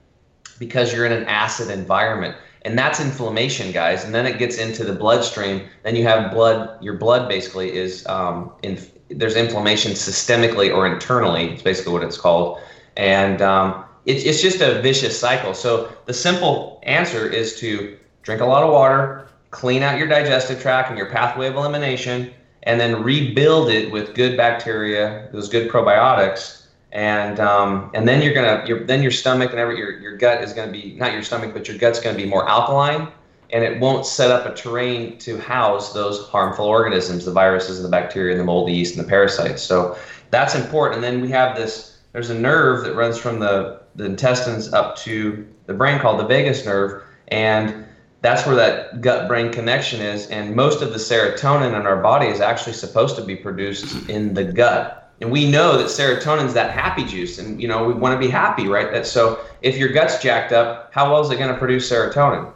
because 0.59 0.93
you're 0.93 1.07
in 1.07 1.13
an 1.13 1.25
acid 1.25 1.71
environment. 1.71 2.37
And 2.63 2.79
that's 2.79 3.01
inflammation, 3.01 3.73
guys. 3.73 4.05
And 4.05 4.15
then 4.15 4.27
it 4.27 4.39
gets 4.39 4.59
into 4.59 4.85
the 4.85 4.93
bloodstream. 4.93 5.67
Then 5.83 5.97
you 5.97 6.05
have 6.05 6.31
blood. 6.31 6.83
Your 6.83 6.95
blood 6.95 7.29
basically 7.29 7.75
is 7.75 8.07
um, 8.07 8.53
in. 8.63 8.79
There's 9.09 9.35
inflammation 9.35 9.93
systemically 9.93 10.75
or 10.75 10.87
internally. 10.87 11.51
It's 11.51 11.63
basically 11.63 11.93
what 11.93 12.05
it's 12.05 12.19
called. 12.19 12.61
And 12.97 13.41
um, 13.43 13.85
it's 14.05 14.25
it's 14.25 14.43
just 14.43 14.61
a 14.61 14.81
vicious 14.83 15.19
cycle. 15.19 15.55
So 15.55 15.91
the 16.07 16.15
simple 16.15 16.81
answer 16.83 17.29
is 17.29 17.59
to 17.61 17.97
drink 18.23 18.43
a 18.43 18.47
lot 18.47 18.63
of 18.63 18.71
water, 18.71 19.29
clean 19.51 19.83
out 19.83 19.99
your 19.99 20.07
digestive 20.07 20.61
tract 20.61 20.91
and 20.91 20.99
your 20.99 21.11
pathway 21.11 21.49
of 21.49 21.55
elimination, 21.55 22.33
and 22.65 22.79
then 22.79 23.03
rebuild 23.03 23.71
it 23.71 23.91
with 23.91 24.15
good 24.15 24.37
bacteria, 24.37 25.29
those 25.33 25.49
good 25.49 25.71
probiotics 25.71 26.60
and 26.93 27.39
um, 27.39 27.91
and 27.95 28.07
then 28.09 28.23
you're 28.23 28.35
gonna 28.35 28.67
your 28.67 28.85
then 28.85 29.03
your 29.03 29.13
stomach 29.13 29.51
and 29.51 29.61
every 29.61 29.79
your 29.79 29.99
your 30.01 30.17
gut 30.17 30.43
is 30.43 30.53
gonna 30.53 30.73
be 30.73 30.95
not 30.95 31.13
your 31.13 31.23
stomach 31.23 31.53
but 31.53 31.69
your 31.69 31.79
gut's 31.79 32.01
gonna 32.01 32.17
be 32.17 32.27
more 32.27 32.49
alkaline 32.49 33.09
and 33.53 33.65
it 33.65 33.81
won't 33.81 34.07
set 34.07 34.31
up 34.31 34.47
a 34.47 34.55
terrain 34.55 35.19
to 35.19 35.39
house 35.39 35.93
those 35.93 36.29
harmful 36.29 36.67
organisms 36.67 37.25
the 37.25 37.33
viruses 37.33 37.79
and 37.79 37.85
the 37.85 37.91
bacteria 37.91 38.33
and 38.33 38.41
the 38.41 38.45
moldy 38.45 38.73
yeast 38.73 38.97
and 38.97 39.05
the 39.05 39.09
parasites. 39.09 39.63
So 39.63 39.97
that's 40.31 40.55
important. 40.55 40.97
And 40.97 41.05
then 41.05 41.21
we 41.21 41.31
have 41.31 41.57
this 41.57 41.99
there's 42.13 42.31
a 42.31 42.39
nerve 42.39 42.85
that 42.85 42.95
runs 42.95 43.19
from 43.19 43.39
the 43.39 43.83
the 43.95 44.05
intestines 44.05 44.73
up 44.73 44.97
to 44.97 45.47
the 45.67 45.75
brain 45.75 45.99
called 46.01 46.21
the 46.21 46.27
vagus 46.27 46.65
nerve 46.65 47.03
and 47.29 47.87
that's 48.23 48.47
where 48.47 48.57
that 48.57 49.01
gut 49.01 49.29
brain 49.29 49.51
connection 49.51 50.01
is. 50.01 50.27
And 50.27 50.55
most 50.55 50.83
of 50.83 50.91
the 50.91 50.99
serotonin 50.99 51.79
in 51.79 51.87
our 51.87 52.03
body 52.03 52.27
is 52.27 52.41
actually 52.41 52.75
supposed 52.75 53.17
to 53.17 53.23
be 53.23 53.35
produced 53.35 54.09
in 54.11 54.35
the 54.35 54.45
gut 54.45 55.00
and 55.21 55.31
we 55.31 55.51
know 55.51 55.77
that 55.77 55.87
serotonin 55.87 56.47
is 56.47 56.55
that 56.55 56.71
happy 56.71 57.05
juice 57.05 57.39
and 57.39 57.61
you 57.61 57.69
know 57.69 57.85
we 57.85 57.93
want 57.93 58.15
to 58.15 58.19
be 58.19 58.31
happy 58.31 58.69
right? 58.69 58.91
That 58.91 59.07
so 59.07 59.41
if 59.63 59.77
your 59.77 59.91
gut's 59.91 60.23
jacked 60.23 60.53
up 60.53 60.91
how 60.93 61.13
well 61.13 61.21
is 61.21 61.31
it 61.31 61.37
going 61.37 61.53
to 61.53 61.59
produce 61.59 61.91
serotonin? 61.91 62.53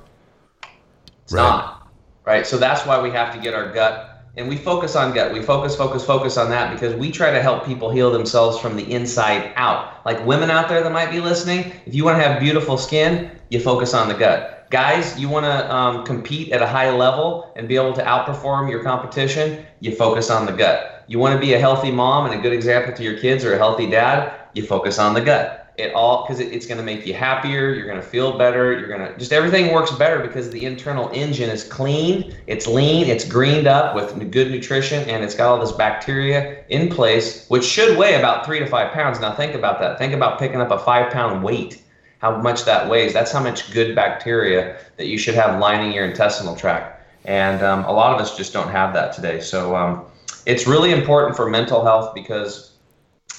It's 1.24 1.32
right. 1.32 1.42
not 1.42 1.88
right? 2.24 2.46
So 2.46 2.56
that's 2.56 2.86
why 2.86 3.00
we 3.00 3.10
have 3.10 3.34
to 3.34 3.40
get 3.40 3.54
our 3.54 3.72
gut 3.72 4.10
and 4.36 4.48
we 4.48 4.56
focus 4.56 4.96
on 4.96 5.14
gut. 5.14 5.32
We 5.32 5.42
focus 5.42 5.76
focus 5.76 6.04
focus 6.04 6.36
on 6.36 6.50
that 6.50 6.72
because 6.72 6.94
we 6.94 7.10
try 7.10 7.30
to 7.30 7.40
help 7.40 7.64
people 7.64 7.90
heal 7.90 8.10
themselves 8.10 8.58
from 8.58 8.76
the 8.76 8.90
inside 8.90 9.52
out. 9.56 10.04
Like 10.04 10.24
women 10.26 10.50
out 10.50 10.68
there 10.68 10.82
that 10.82 10.92
might 10.92 11.10
be 11.10 11.20
listening 11.20 11.72
if 11.86 11.94
you 11.94 12.04
want 12.04 12.18
to 12.18 12.26
have 12.26 12.40
beautiful 12.40 12.76
skin 12.76 13.30
you 13.50 13.60
focus 13.60 13.94
on 13.94 14.08
the 14.08 14.14
gut. 14.14 14.68
Guys 14.70 15.18
you 15.20 15.28
want 15.28 15.44
to 15.44 15.74
um, 15.74 16.04
compete 16.04 16.50
at 16.50 16.62
a 16.62 16.66
high 16.66 16.90
level 16.90 17.52
and 17.56 17.68
be 17.68 17.76
able 17.76 17.92
to 17.92 18.02
outperform 18.02 18.70
your 18.70 18.82
competition 18.82 19.64
you 19.80 19.94
focus 19.94 20.30
on 20.30 20.46
the 20.46 20.52
gut 20.52 20.93
you 21.06 21.18
want 21.18 21.34
to 21.34 21.40
be 21.40 21.54
a 21.54 21.58
healthy 21.58 21.90
mom 21.90 22.26
and 22.26 22.38
a 22.38 22.42
good 22.42 22.52
example 22.52 22.92
to 22.92 23.02
your 23.02 23.18
kids 23.18 23.44
or 23.44 23.54
a 23.54 23.58
healthy 23.58 23.88
dad, 23.88 24.32
you 24.54 24.64
focus 24.64 24.98
on 24.98 25.14
the 25.14 25.20
gut. 25.20 25.60
It 25.76 25.92
all 25.92 26.22
because 26.22 26.38
it, 26.38 26.52
it's 26.52 26.66
going 26.66 26.78
to 26.78 26.84
make 26.84 27.04
you 27.04 27.14
happier. 27.14 27.74
You're 27.74 27.86
going 27.86 28.00
to 28.00 28.06
feel 28.06 28.38
better. 28.38 28.78
You're 28.78 28.86
going 28.86 29.00
to 29.00 29.18
just 29.18 29.32
everything 29.32 29.72
works 29.72 29.90
better 29.90 30.20
because 30.20 30.48
the 30.50 30.64
internal 30.64 31.10
engine 31.12 31.50
is 31.50 31.64
clean. 31.64 32.32
It's 32.46 32.68
lean. 32.68 33.08
It's 33.08 33.24
greened 33.24 33.66
up 33.66 33.96
with 33.96 34.30
good 34.30 34.52
nutrition, 34.52 35.08
and 35.10 35.24
it's 35.24 35.34
got 35.34 35.48
all 35.48 35.58
this 35.58 35.72
bacteria 35.72 36.64
in 36.68 36.88
place, 36.88 37.48
which 37.48 37.64
should 37.64 37.98
weigh 37.98 38.14
about 38.14 38.46
three 38.46 38.60
to 38.60 38.66
five 38.66 38.92
pounds. 38.92 39.18
Now 39.18 39.34
think 39.34 39.54
about 39.54 39.80
that. 39.80 39.98
Think 39.98 40.12
about 40.12 40.38
picking 40.38 40.60
up 40.60 40.70
a 40.70 40.78
five 40.78 41.12
pound 41.12 41.42
weight. 41.42 41.82
How 42.18 42.40
much 42.40 42.64
that 42.64 42.88
weighs. 42.88 43.12
That's 43.12 43.32
how 43.32 43.42
much 43.42 43.72
good 43.72 43.96
bacteria 43.96 44.78
that 44.96 45.08
you 45.08 45.18
should 45.18 45.34
have 45.34 45.58
lining 45.58 45.92
your 45.92 46.06
intestinal 46.06 46.54
tract. 46.54 47.02
And 47.24 47.62
um, 47.62 47.84
a 47.84 47.92
lot 47.92 48.14
of 48.14 48.20
us 48.20 48.36
just 48.36 48.52
don't 48.52 48.70
have 48.70 48.94
that 48.94 49.12
today. 49.12 49.40
So 49.40 49.74
um, 49.74 50.04
it's 50.46 50.66
really 50.66 50.92
important 50.92 51.36
for 51.36 51.48
mental 51.48 51.84
health 51.84 52.14
because 52.14 52.72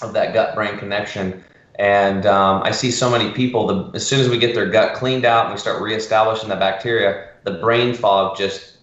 of 0.02 0.13
that 0.13 0.34
gut 0.34 0.56
brain 0.56 0.78
connection. 0.78 1.44
And 1.78 2.26
um, 2.26 2.63
I 2.63 2.72
see 2.72 2.89
so 2.91 3.10
many 3.10 3.32
people, 3.32 3.68
the, 3.68 3.96
as 3.96 4.06
soon 4.06 4.22
as 4.22 4.30
we 4.30 4.38
get 4.38 4.56
their 4.56 4.70
gut 4.70 4.96
cleaned 4.96 5.26
out 5.26 5.46
and 5.46 5.54
we 5.54 5.60
start 5.60 5.82
reestablishing 5.82 6.50
the 6.50 6.56
bacteria, 6.56 7.30
the 7.44 7.52
brain 7.52 7.94
fog 7.94 8.38
just 8.38 8.78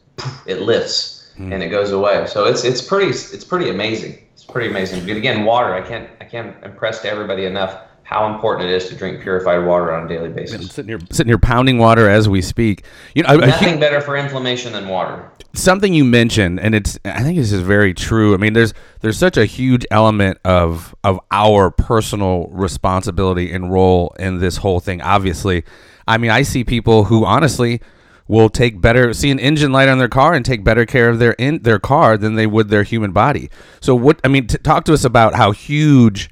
it 0.47 0.61
lifts 0.61 1.33
mm. 1.39 1.53
and 1.53 1.63
it 1.63 1.69
goes 1.69 1.93
away. 1.93 2.27
So 2.27 2.45
it's 2.45 2.65
it's 2.65 2.83
pretty 2.83 3.11
it's 3.11 3.45
pretty 3.45 3.71
amazing. 3.71 4.19
It's 4.35 4.45
pretty 4.45 4.69
amazing. 4.69 5.07
But 5.07 5.17
again, 5.17 5.45
water. 5.45 5.75
I 5.75 5.81
can't 5.81 6.09
I 6.21 6.25
can't 6.25 6.63
impress 6.65 7.01
to 7.03 7.09
everybody 7.09 7.47
enough 7.47 7.81
how 8.03 8.33
important 8.33 8.69
it 8.69 8.75
is 8.75 8.89
to 8.89 8.95
drink 8.95 9.23
purified 9.23 9.65
water 9.65 9.93
on 9.93 10.05
a 10.05 10.09
daily 10.09 10.29
basis. 10.29 10.61
I'm 10.61 10.63
sitting 10.63 10.89
here, 10.89 11.01
sitting 11.11 11.31
here 11.31 11.39
pounding 11.39 11.79
water 11.79 12.11
as 12.11 12.29
we 12.29 12.43
speak. 12.43 12.85
You 13.15 13.23
know, 13.23 13.37
nothing 13.37 13.75
I, 13.75 13.77
better 13.79 14.01
for 14.01 14.17
inflammation 14.17 14.73
than 14.73 14.89
water. 14.89 15.31
Something 15.55 15.93
you 15.93 16.05
mentioned, 16.05 16.61
and 16.61 16.75
it's 16.75 16.99
I 17.05 17.23
think 17.23 17.37
this 17.37 17.53
is 17.53 17.61
very 17.61 17.93
true. 17.93 18.33
I 18.33 18.39
mean, 18.39 18.55
there's 18.55 18.73
there's 19.01 19.19
such 19.19 19.37
a 19.37 19.45
huge 19.45 19.85
element 19.91 20.39
of 20.45 20.95
of 21.05 21.21
our 21.31 21.71
personal 21.71 22.47
responsibility 22.49 23.53
and 23.53 23.71
role 23.71 24.15
in 24.19 24.39
this 24.39 24.59
whole 24.59 24.81
thing. 24.81 25.03
Obviously, 25.03 25.65
I 26.09 26.17
mean, 26.17 26.31
I 26.31 26.43
see 26.43 26.65
people 26.65 27.05
who 27.05 27.27
honestly 27.27 27.83
will 28.29 28.49
take 28.49 28.81
better 28.81 29.13
see 29.13 29.31
an 29.31 29.39
engine 29.39 29.73
light 29.73 29.89
on 29.89 29.99
their 29.99 30.09
car 30.09 30.33
and 30.33 30.45
take 30.45 30.65
better 30.65 30.87
care 30.87 31.11
of 31.11 31.19
their 31.19 31.33
in 31.33 31.63
their 31.63 31.79
car 31.79 32.17
than 32.17 32.35
they 32.35 32.47
would 32.47 32.69
their 32.69 32.83
human 32.83 33.13
body. 33.13 33.51
So 33.81 33.95
what 33.95 34.21
I 34.25 34.29
mean, 34.29 34.47
t- 34.47 34.57
talk 34.59 34.85
to 34.87 34.95
us 34.95 35.05
about 35.05 35.35
how 35.35 35.53
huge 35.53 36.31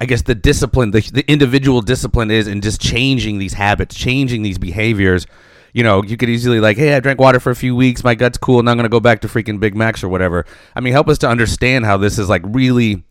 I 0.00 0.06
guess 0.06 0.22
the 0.22 0.34
discipline, 0.34 0.90
the, 0.90 1.00
the 1.00 1.24
individual 1.30 1.82
discipline 1.82 2.30
is 2.30 2.46
in 2.48 2.60
just 2.60 2.80
changing 2.80 3.38
these 3.38 3.54
habits, 3.54 3.94
changing 3.94 4.42
these 4.42 4.58
behaviors. 4.58 5.26
You 5.76 5.82
know, 5.82 6.02
you 6.02 6.16
could 6.16 6.30
easily 6.30 6.58
like, 6.58 6.78
hey, 6.78 6.94
I 6.94 7.00
drank 7.00 7.20
water 7.20 7.38
for 7.38 7.50
a 7.50 7.54
few 7.54 7.76
weeks, 7.76 8.02
my 8.02 8.14
gut's 8.14 8.38
cool, 8.38 8.60
and 8.60 8.70
I'm 8.70 8.78
gonna 8.78 8.88
go 8.88 8.98
back 8.98 9.20
to 9.20 9.28
freaking 9.28 9.60
Big 9.60 9.76
Macs 9.76 10.02
or 10.02 10.08
whatever. 10.08 10.46
I 10.74 10.80
mean, 10.80 10.94
help 10.94 11.06
us 11.06 11.18
to 11.18 11.28
understand 11.28 11.84
how 11.84 11.98
this 11.98 12.18
is 12.18 12.30
like 12.30 12.40
really, 12.46 13.04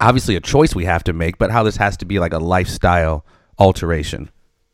obviously 0.00 0.34
a 0.34 0.40
choice 0.40 0.74
we 0.74 0.86
have 0.86 1.04
to 1.04 1.12
make, 1.12 1.36
but 1.36 1.50
how 1.50 1.62
this 1.62 1.76
has 1.76 1.94
to 1.98 2.06
be 2.06 2.18
like 2.18 2.32
a 2.32 2.38
lifestyle 2.38 3.26
alteration. 3.58 4.30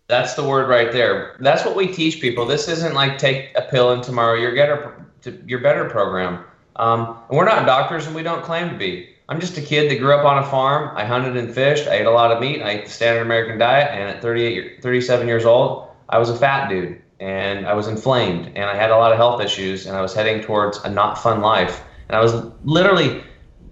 That's 0.06 0.34
the 0.34 0.44
word 0.44 0.68
right 0.68 0.92
there. 0.92 1.36
That's 1.40 1.64
what 1.64 1.74
we 1.74 1.88
teach 1.88 2.20
people. 2.20 2.46
This 2.46 2.68
isn't 2.68 2.94
like 2.94 3.18
take 3.18 3.50
a 3.56 3.62
pill 3.62 3.90
and 3.90 4.04
tomorrow 4.04 4.38
you're 4.38 4.54
better, 4.54 5.04
you're 5.44 5.58
better 5.58 5.90
program. 5.90 6.44
Um, 6.76 7.18
and 7.28 7.36
we're 7.36 7.44
not 7.44 7.66
doctors 7.66 8.06
and 8.06 8.14
we 8.14 8.22
don't 8.22 8.44
claim 8.44 8.70
to 8.70 8.76
be. 8.76 9.16
I'm 9.28 9.40
just 9.40 9.58
a 9.58 9.62
kid 9.62 9.90
that 9.90 9.98
grew 9.98 10.14
up 10.14 10.24
on 10.24 10.38
a 10.38 10.46
farm. 10.46 10.96
I 10.96 11.04
hunted 11.04 11.36
and 11.36 11.52
fished. 11.52 11.88
I 11.88 11.94
ate 11.94 12.06
a 12.06 12.10
lot 12.12 12.30
of 12.30 12.40
meat. 12.40 12.62
I 12.62 12.70
ate 12.70 12.84
the 12.84 12.90
standard 12.92 13.22
American 13.22 13.58
diet. 13.58 13.88
And 13.90 14.08
at 14.10 14.22
38, 14.22 14.80
37 14.80 15.26
years 15.26 15.44
old, 15.44 15.88
I 16.08 16.18
was 16.18 16.30
a 16.30 16.36
fat 16.36 16.68
dude 16.68 17.01
and 17.22 17.68
I 17.68 17.74
was 17.74 17.86
inflamed 17.86 18.50
and 18.56 18.64
I 18.64 18.74
had 18.74 18.90
a 18.90 18.96
lot 18.96 19.12
of 19.12 19.16
health 19.16 19.40
issues 19.40 19.86
and 19.86 19.96
I 19.96 20.02
was 20.02 20.12
heading 20.12 20.42
towards 20.42 20.78
a 20.78 20.90
not 20.90 21.16
fun 21.16 21.40
life. 21.40 21.84
And 22.08 22.16
I 22.16 22.20
was 22.20 22.50
literally 22.64 23.22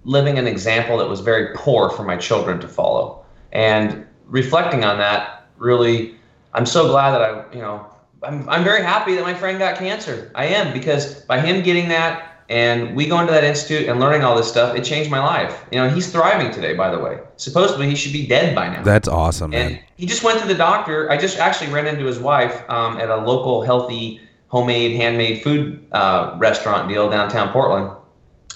living 0.04 0.38
an 0.38 0.46
example 0.46 0.98
that 0.98 1.08
was 1.08 1.18
very 1.18 1.52
poor 1.56 1.90
for 1.90 2.04
my 2.04 2.16
children 2.16 2.60
to 2.60 2.68
follow. 2.68 3.24
And 3.50 4.06
reflecting 4.26 4.84
on 4.84 4.98
that, 4.98 5.48
really, 5.58 6.14
I'm 6.54 6.64
so 6.64 6.86
glad 6.86 7.10
that 7.10 7.22
I, 7.22 7.52
you 7.52 7.60
know, 7.60 7.84
I'm, 8.22 8.48
I'm 8.48 8.62
very 8.62 8.84
happy 8.84 9.16
that 9.16 9.24
my 9.24 9.34
friend 9.34 9.58
got 9.58 9.76
cancer. 9.76 10.30
I 10.36 10.44
am 10.44 10.72
because 10.72 11.16
by 11.24 11.40
him 11.40 11.64
getting 11.64 11.88
that, 11.88 12.29
and 12.50 12.96
we 12.96 13.06
going 13.06 13.28
to 13.28 13.32
that 13.32 13.44
institute 13.44 13.88
and 13.88 14.00
learning 14.00 14.24
all 14.24 14.36
this 14.36 14.48
stuff, 14.48 14.74
it 14.74 14.82
changed 14.82 15.08
my 15.08 15.20
life. 15.20 15.64
You 15.70 15.78
know, 15.78 15.88
he's 15.88 16.10
thriving 16.10 16.50
today, 16.50 16.74
by 16.74 16.90
the 16.90 16.98
way. 16.98 17.20
Supposedly, 17.36 17.88
he 17.88 17.94
should 17.94 18.12
be 18.12 18.26
dead 18.26 18.56
by 18.56 18.68
now. 18.68 18.82
That's 18.82 19.06
awesome, 19.06 19.52
man. 19.52 19.74
And 19.74 19.80
he 19.96 20.04
just 20.04 20.24
went 20.24 20.40
to 20.40 20.48
the 20.48 20.54
doctor. 20.54 21.08
I 21.12 21.16
just 21.16 21.38
actually 21.38 21.72
ran 21.72 21.86
into 21.86 22.04
his 22.04 22.18
wife 22.18 22.68
um, 22.68 22.98
at 22.98 23.08
a 23.08 23.18
local 23.18 23.62
healthy, 23.62 24.20
homemade, 24.48 24.96
handmade 24.96 25.44
food 25.44 25.86
uh, 25.92 26.34
restaurant 26.38 26.88
deal 26.88 27.08
downtown 27.08 27.52
Portland. 27.52 27.96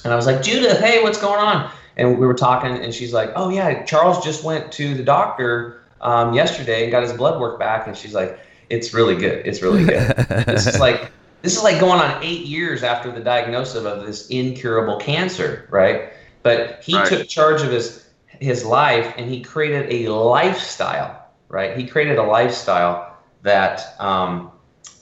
And 0.03 0.13
I 0.13 0.17
was 0.17 0.27
like, 0.27 0.43
Judith, 0.43 0.81
hey, 0.81 1.01
what's 1.05 1.21
going 1.21 1.39
on? 1.39 1.71
And 1.97 2.19
we 2.19 2.27
were 2.27 2.35
talking, 2.35 2.73
and 2.73 2.93
she's 2.93 3.13
like, 3.13 3.31
oh, 3.37 3.49
yeah, 3.49 3.85
Charles 3.85 4.25
just 4.25 4.43
went 4.43 4.73
to 4.73 4.95
the 4.95 5.05
doctor 5.05 5.85
um, 6.01 6.35
yesterday 6.35 6.83
and 6.83 6.91
got 6.91 7.05
his 7.05 7.13
blood 7.13 7.41
work 7.41 7.61
back. 7.61 7.87
And 7.87 7.97
she's 7.97 8.13
like, 8.13 8.41
it's 8.71 8.93
really 8.93 9.15
good. 9.15 9.47
It's 9.47 9.63
really 9.63 9.85
good. 9.85 10.17
this 10.47 10.67
is 10.67 10.81
like, 10.81 11.13
this 11.45 11.59
is 11.59 11.63
like 11.63 11.79
going 11.79 12.01
on 12.01 12.25
eight 12.25 12.47
years 12.47 12.83
after 12.83 13.13
the 13.13 13.21
diagnosis 13.21 13.85
of 13.85 14.07
this 14.07 14.29
incurable 14.29 14.97
cancer, 14.97 15.69
right? 15.71 16.15
But 16.43 16.83
he 16.83 16.95
right. 16.95 17.07
took 17.07 17.29
charge 17.29 17.61
of 17.61 17.71
his 17.71 18.09
his 18.41 18.65
life 18.65 19.13
and 19.19 19.31
he 19.31 19.43
created 19.43 19.93
a 19.93 20.11
lifestyle, 20.11 21.23
right? 21.49 21.77
He 21.77 21.87
created 21.87 22.17
a 22.17 22.23
lifestyle 22.23 23.19
that 23.43 23.95
um, 24.01 24.53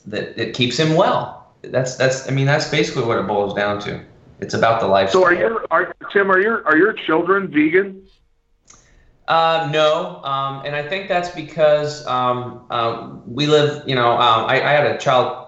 that 0.06 0.36
it 0.36 0.54
keeps 0.54 0.76
him 0.76 0.96
well. 0.96 1.54
That's 1.62 1.94
that's 1.94 2.28
I 2.28 2.32
mean 2.32 2.46
that's 2.46 2.68
basically 2.68 3.04
what 3.04 3.18
it 3.18 3.26
boils 3.28 3.54
down 3.54 3.80
to. 3.82 4.02
It's 4.40 4.54
about 4.54 4.80
the 4.80 4.88
lifestyle. 4.88 5.22
So 5.22 5.26
are 5.28 5.34
you 5.34 5.64
are 5.70 5.94
Tim? 6.12 6.28
Are 6.28 6.40
your 6.40 6.66
are 6.66 6.76
your 6.76 6.92
children 6.92 7.52
vegan? 7.52 8.02
Uh, 9.28 9.70
no, 9.72 10.20
um, 10.24 10.62
and 10.66 10.74
I 10.74 10.82
think 10.82 11.08
that's 11.08 11.30
because 11.30 12.04
um, 12.08 12.66
uh, 12.68 13.14
we 13.24 13.46
live. 13.46 13.88
You 13.88 13.94
know, 13.94 14.10
um, 14.14 14.46
I, 14.46 14.60
I, 14.60 14.72
had 14.72 14.86
a 14.86 14.98
child 14.98 15.41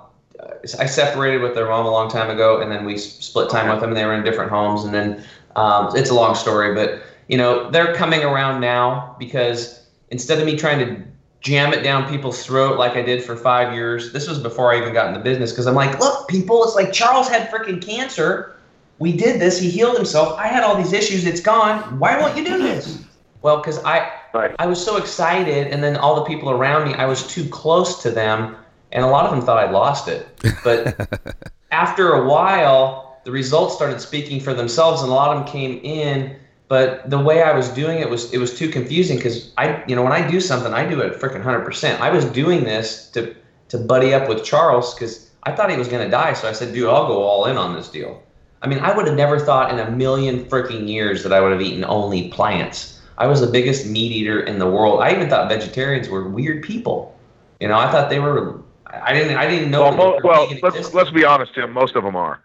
I 0.78 0.86
separated 0.86 1.42
with 1.42 1.54
their 1.54 1.68
mom 1.68 1.86
a 1.86 1.90
long 1.90 2.10
time 2.10 2.30
ago, 2.30 2.60
and 2.60 2.70
then 2.70 2.84
we 2.84 2.96
split 2.98 3.50
time 3.50 3.68
with 3.68 3.80
them. 3.80 3.90
And 3.90 3.96
they 3.96 4.04
were 4.04 4.14
in 4.14 4.24
different 4.24 4.50
homes, 4.50 4.84
and 4.84 4.94
then 4.94 5.24
um, 5.56 5.94
it's 5.96 6.10
a 6.10 6.14
long 6.14 6.34
story, 6.34 6.74
but 6.74 7.02
you 7.28 7.38
know 7.38 7.70
they're 7.70 7.94
coming 7.94 8.22
around 8.22 8.60
now 8.60 9.16
because 9.18 9.86
instead 10.10 10.38
of 10.38 10.46
me 10.46 10.56
trying 10.56 10.78
to 10.78 11.02
jam 11.40 11.74
it 11.74 11.82
down 11.82 12.08
people's 12.08 12.44
throat 12.44 12.78
like 12.78 12.92
I 12.92 13.02
did 13.02 13.22
for 13.22 13.36
five 13.36 13.74
years, 13.74 14.12
this 14.12 14.26
was 14.26 14.38
before 14.38 14.72
I 14.72 14.78
even 14.78 14.94
got 14.94 15.08
in 15.08 15.14
the 15.14 15.20
business. 15.20 15.52
Because 15.52 15.66
I'm 15.66 15.74
like, 15.74 16.00
look, 16.00 16.26
people, 16.26 16.64
it's 16.64 16.74
like 16.74 16.92
Charles 16.92 17.28
had 17.28 17.50
freaking 17.50 17.84
cancer. 17.84 18.56
We 18.98 19.12
did 19.12 19.40
this. 19.40 19.60
He 19.60 19.68
healed 19.70 19.96
himself. 19.96 20.38
I 20.38 20.46
had 20.46 20.64
all 20.64 20.74
these 20.74 20.92
issues. 20.92 21.26
It's 21.26 21.40
gone. 21.40 21.98
Why 21.98 22.18
won't 22.18 22.36
you 22.36 22.44
do 22.44 22.58
this? 22.58 23.04
Well, 23.42 23.58
because 23.58 23.82
I 23.84 24.10
right. 24.32 24.54
I 24.58 24.66
was 24.66 24.82
so 24.82 24.96
excited, 24.96 25.66
and 25.66 25.84
then 25.84 25.96
all 25.96 26.14
the 26.14 26.24
people 26.24 26.50
around 26.50 26.88
me, 26.88 26.94
I 26.94 27.04
was 27.04 27.26
too 27.26 27.46
close 27.50 28.02
to 28.02 28.10
them, 28.10 28.56
and 28.94 29.04
a 29.04 29.08
lot 29.08 29.26
of 29.26 29.32
them 29.32 29.42
thought 29.42 29.58
I'd 29.58 29.72
lost 29.72 30.08
it. 30.08 30.26
But 30.62 31.08
after 31.70 32.12
a 32.12 32.26
while, 32.26 33.20
the 33.24 33.32
results 33.32 33.74
started 33.74 34.00
speaking 34.00 34.40
for 34.40 34.54
themselves, 34.54 35.02
and 35.02 35.10
a 35.10 35.14
lot 35.14 35.36
of 35.36 35.44
them 35.44 35.52
came 35.52 35.80
in. 35.82 36.36
But 36.68 37.10
the 37.10 37.18
way 37.18 37.42
I 37.42 37.52
was 37.54 37.68
doing 37.68 37.98
it 37.98 38.08
was 38.08 38.32
it 38.32 38.38
was 38.38 38.56
too 38.56 38.68
confusing 38.68 39.16
because 39.16 39.52
I 39.58 39.84
you 39.86 39.94
know 39.94 40.02
when 40.02 40.12
I 40.12 40.26
do 40.28 40.40
something 40.40 40.72
I 40.72 40.88
do 40.88 41.00
it 41.00 41.20
freaking 41.20 41.42
hundred 41.42 41.64
percent. 41.64 42.00
I 42.00 42.10
was 42.10 42.24
doing 42.24 42.64
this 42.64 43.10
to 43.10 43.34
to 43.68 43.78
buddy 43.78 44.14
up 44.14 44.28
with 44.28 44.44
Charles 44.44 44.94
because 44.94 45.30
I 45.42 45.52
thought 45.52 45.70
he 45.70 45.76
was 45.76 45.88
gonna 45.88 46.08
die, 46.08 46.32
so 46.32 46.48
I 46.48 46.52
said, 46.52 46.72
dude, 46.72 46.88
I'll 46.88 47.06
go 47.06 47.22
all 47.22 47.46
in 47.46 47.58
on 47.58 47.74
this 47.74 47.88
deal. 47.88 48.22
I 48.62 48.66
mean, 48.66 48.78
I 48.78 48.96
would 48.96 49.06
have 49.06 49.16
never 49.16 49.38
thought 49.38 49.70
in 49.70 49.78
a 49.78 49.90
million 49.90 50.46
freaking 50.46 50.88
years 50.88 51.22
that 51.22 51.34
I 51.34 51.40
would 51.40 51.52
have 51.52 51.60
eaten 51.60 51.84
only 51.84 52.28
plants. 52.28 52.98
I 53.18 53.26
was 53.26 53.42
the 53.42 53.46
biggest 53.46 53.86
meat 53.86 54.10
eater 54.10 54.40
in 54.40 54.58
the 54.58 54.68
world. 54.68 55.00
I 55.02 55.12
even 55.12 55.28
thought 55.28 55.50
vegetarians 55.50 56.08
were 56.08 56.28
weird 56.28 56.62
people. 56.62 57.14
You 57.60 57.68
know, 57.68 57.76
I 57.76 57.90
thought 57.92 58.08
they 58.08 58.20
were. 58.20 58.60
I 59.02 59.12
didn't. 59.12 59.36
I 59.36 59.46
didn't 59.46 59.70
know. 59.70 59.82
Well, 59.82 59.96
mo- 59.96 60.20
well 60.22 60.48
let's 60.62 60.92
let's 60.94 61.10
be 61.10 61.24
honest, 61.24 61.54
Tim. 61.54 61.72
Most 61.72 61.96
of 61.96 62.04
them 62.04 62.16
are. 62.16 62.44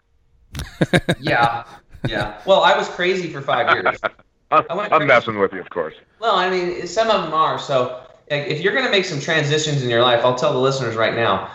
yeah, 1.20 1.64
yeah. 2.08 2.40
Well, 2.46 2.62
I 2.62 2.76
was 2.76 2.88
crazy 2.88 3.28
for 3.28 3.40
five 3.40 3.74
years. 3.74 3.98
I'm 4.50 5.06
messing 5.06 5.38
with 5.38 5.52
you, 5.52 5.60
of 5.60 5.70
course. 5.70 5.94
Well, 6.18 6.34
I 6.34 6.50
mean, 6.50 6.86
some 6.86 7.08
of 7.08 7.22
them 7.22 7.32
are. 7.32 7.58
So, 7.58 8.02
if 8.28 8.60
you're 8.60 8.72
going 8.72 8.84
to 8.84 8.90
make 8.90 9.04
some 9.04 9.20
transitions 9.20 9.82
in 9.82 9.88
your 9.88 10.02
life, 10.02 10.24
I'll 10.24 10.34
tell 10.34 10.52
the 10.52 10.58
listeners 10.58 10.96
right 10.96 11.14
now: 11.14 11.50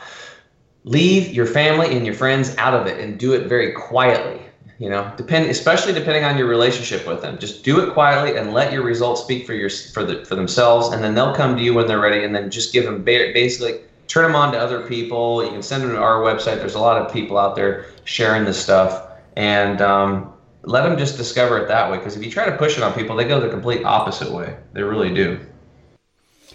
leave 0.85 1.33
your 1.33 1.45
family 1.45 1.95
and 1.95 2.05
your 2.05 2.15
friends 2.15 2.55
out 2.57 2.73
of 2.73 2.87
it, 2.87 2.99
and 2.99 3.19
do 3.19 3.33
it 3.33 3.47
very 3.47 3.73
quietly 3.73 4.41
you 4.77 4.89
know 4.89 5.11
depend 5.15 5.49
especially 5.49 5.93
depending 5.93 6.23
on 6.23 6.37
your 6.37 6.47
relationship 6.47 7.07
with 7.07 7.21
them 7.21 7.37
just 7.37 7.63
do 7.63 7.79
it 7.79 7.93
quietly 7.93 8.37
and 8.37 8.53
let 8.53 8.73
your 8.73 8.83
results 8.83 9.21
speak 9.21 9.45
for 9.45 9.53
your 9.53 9.69
for 9.69 10.03
the 10.03 10.25
for 10.25 10.35
themselves 10.35 10.89
and 10.89 11.03
then 11.03 11.15
they'll 11.15 11.33
come 11.33 11.55
to 11.55 11.63
you 11.63 11.73
when 11.73 11.87
they're 11.87 11.99
ready 11.99 12.23
and 12.23 12.35
then 12.35 12.51
just 12.51 12.73
give 12.73 12.83
them 12.83 13.03
basically 13.03 13.79
turn 14.07 14.23
them 14.23 14.35
on 14.35 14.51
to 14.53 14.59
other 14.59 14.87
people. 14.87 15.43
You 15.43 15.51
can 15.51 15.63
send 15.63 15.83
them 15.83 15.91
to 15.91 15.97
our 15.97 16.21
website. 16.21 16.57
There's 16.57 16.75
a 16.75 16.79
lot 16.79 17.01
of 17.01 17.11
people 17.11 17.37
out 17.37 17.55
there 17.55 17.85
sharing 18.03 18.45
this 18.45 18.61
stuff. 18.61 19.11
And 19.35 19.81
um, 19.81 20.33
let 20.63 20.83
them 20.83 20.97
just 20.97 21.17
discover 21.17 21.59
it 21.59 21.67
that 21.67 21.89
way. 21.89 21.97
Because 21.97 22.15
if 22.15 22.23
you 22.23 22.31
try 22.31 22.45
to 22.45 22.57
push 22.57 22.77
it 22.77 22.83
on 22.83 22.93
people 22.93 23.15
they 23.15 23.25
go 23.25 23.39
the 23.39 23.49
complete 23.49 23.83
opposite 23.83 24.31
way. 24.31 24.57
They 24.73 24.83
really 24.83 25.13
do. 25.13 25.39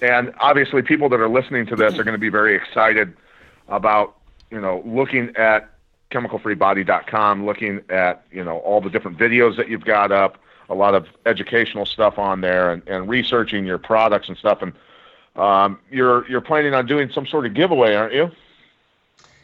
And 0.03 0.33
obviously 0.41 0.83
people 0.83 1.09
that 1.11 1.21
are 1.21 1.29
listening 1.29 1.67
to 1.67 1.77
this 1.77 1.99
are 1.99 2.05
going 2.05 2.15
to 2.15 2.19
be 2.19 2.31
very 2.31 2.55
excited 2.55 3.15
about 3.69 4.17
you 4.51 4.61
know 4.61 4.83
looking 4.85 5.35
at 5.37 5.71
chemicalfreebody.com, 6.11 7.47
looking 7.47 7.81
at 7.89 8.25
you 8.33 8.45
know 8.45 8.59
all 8.59 8.81
the 8.81 8.91
different 8.91 9.19
videos 9.19 9.57
that 9.57 9.69
you've 9.69 9.85
got 9.85 10.11
up, 10.11 10.39
a 10.69 10.75
lot 10.75 10.95
of 10.95 11.07
educational 11.27 11.87
stuff 11.87 12.19
on 12.19 12.41
there, 12.41 12.73
and, 12.73 12.87
and 12.89 13.09
researching 13.09 13.65
your 13.65 13.79
products 13.79 14.29
and 14.29 14.37
stuff. 14.37 14.63
And 14.63 14.73
um, 15.37 15.79
you're 15.91 16.29
you're 16.29 16.41
planning 16.41 16.75
on 16.75 16.87
doing 16.87 17.11
some 17.13 17.27
sort 17.27 17.47
of 17.47 17.55
giveaway, 17.55 17.95
aren't 17.95 18.15
you? 18.15 18.31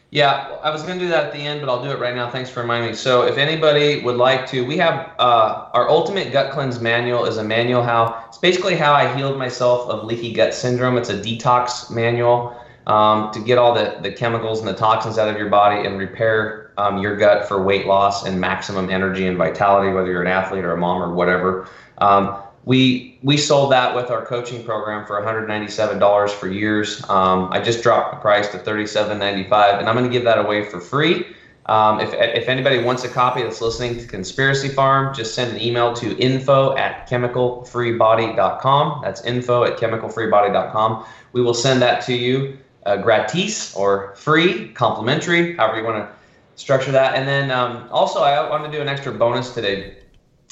Yeah, 0.09 0.57
I 0.63 0.69
was 0.69 0.83
going 0.83 0.97
to 0.99 1.03
do 1.03 1.09
that 1.09 1.25
at 1.25 1.33
the 1.33 1.39
end, 1.39 1.59
but 1.59 1.69
I'll 1.69 1.83
do 1.83 1.91
it 1.91 1.99
right 1.99 2.15
now. 2.15 2.29
Thanks 2.29 2.49
for 2.49 2.61
reminding 2.61 2.91
me. 2.91 2.95
So, 2.95 3.23
if 3.23 3.37
anybody 3.37 4.01
would 4.03 4.15
like 4.15 4.47
to, 4.47 4.65
we 4.65 4.77
have 4.77 5.11
uh, 5.19 5.67
our 5.73 5.89
Ultimate 5.89 6.31
Gut 6.31 6.53
Cleanse 6.53 6.79
Manual 6.79 7.25
is 7.25 7.35
a 7.37 7.43
manual 7.43 7.83
how 7.83 8.23
it's 8.29 8.37
basically 8.37 8.75
how 8.75 8.93
I 8.93 9.13
healed 9.17 9.37
myself 9.37 9.89
of 9.89 10.05
leaky 10.05 10.31
gut 10.31 10.53
syndrome. 10.53 10.97
It's 10.97 11.09
a 11.09 11.19
detox 11.19 11.91
manual 11.91 12.55
um, 12.87 13.31
to 13.31 13.39
get 13.41 13.57
all 13.57 13.73
the, 13.73 13.97
the 14.01 14.11
chemicals 14.11 14.59
and 14.59 14.67
the 14.67 14.73
toxins 14.73 15.17
out 15.17 15.27
of 15.27 15.37
your 15.37 15.49
body 15.49 15.85
and 15.85 15.99
repair 15.99 16.71
um, 16.77 16.99
your 16.99 17.17
gut 17.17 17.47
for 17.47 17.61
weight 17.61 17.85
loss 17.85 18.25
and 18.25 18.39
maximum 18.39 18.89
energy 18.89 19.27
and 19.27 19.37
vitality, 19.37 19.91
whether 19.91 20.09
you're 20.09 20.21
an 20.21 20.27
athlete 20.27 20.63
or 20.63 20.71
a 20.71 20.77
mom 20.77 21.01
or 21.01 21.13
whatever. 21.13 21.67
Um, 21.97 22.37
we 22.63 23.06
we 23.23 23.37
sold 23.37 23.71
that 23.71 23.95
with 23.95 24.11
our 24.11 24.25
coaching 24.25 24.63
program 24.63 25.05
for 25.05 25.21
$197 25.21 26.29
for 26.31 26.47
years. 26.47 27.03
Um, 27.09 27.49
I 27.51 27.59
just 27.59 27.81
dropped 27.83 28.15
the 28.15 28.21
price 28.21 28.49
to 28.49 28.59
$37.95, 28.59 29.79
and 29.79 29.87
I'm 29.87 29.95
going 29.95 30.05
to 30.05 30.11
give 30.11 30.23
that 30.23 30.37
away 30.37 30.63
for 30.69 30.79
free. 30.79 31.25
Um, 31.67 31.99
if, 31.99 32.13
if 32.13 32.47
anybody 32.47 32.81
wants 32.81 33.03
a 33.03 33.09
copy 33.09 33.43
that's 33.43 33.59
listening 33.59 33.97
to 33.99 34.07
Conspiracy 34.07 34.69
Farm, 34.69 35.13
just 35.13 35.35
send 35.35 35.51
an 35.51 35.61
email 35.61 35.93
to 35.95 36.17
info 36.17 36.77
at 36.77 37.09
chemicalfreebody.com. 37.09 39.01
That's 39.03 39.25
info 39.25 39.63
at 39.65 39.77
chemicalfreebody.com. 39.77 41.05
We 41.33 41.41
will 41.41 41.53
send 41.53 41.81
that 41.81 42.05
to 42.05 42.13
you 42.13 42.57
uh, 42.85 42.97
gratis 42.97 43.75
or 43.75 44.15
free, 44.15 44.69
complimentary, 44.69 45.57
however 45.57 45.79
you 45.79 45.83
want 45.83 46.07
to 46.07 46.15
structure 46.55 46.91
that. 46.91 47.15
And 47.15 47.27
then 47.27 47.51
um, 47.51 47.89
also, 47.91 48.21
I 48.21 48.49
want 48.49 48.63
to 48.63 48.71
do 48.71 48.81
an 48.81 48.87
extra 48.87 49.11
bonus 49.11 49.53
today. 49.53 49.97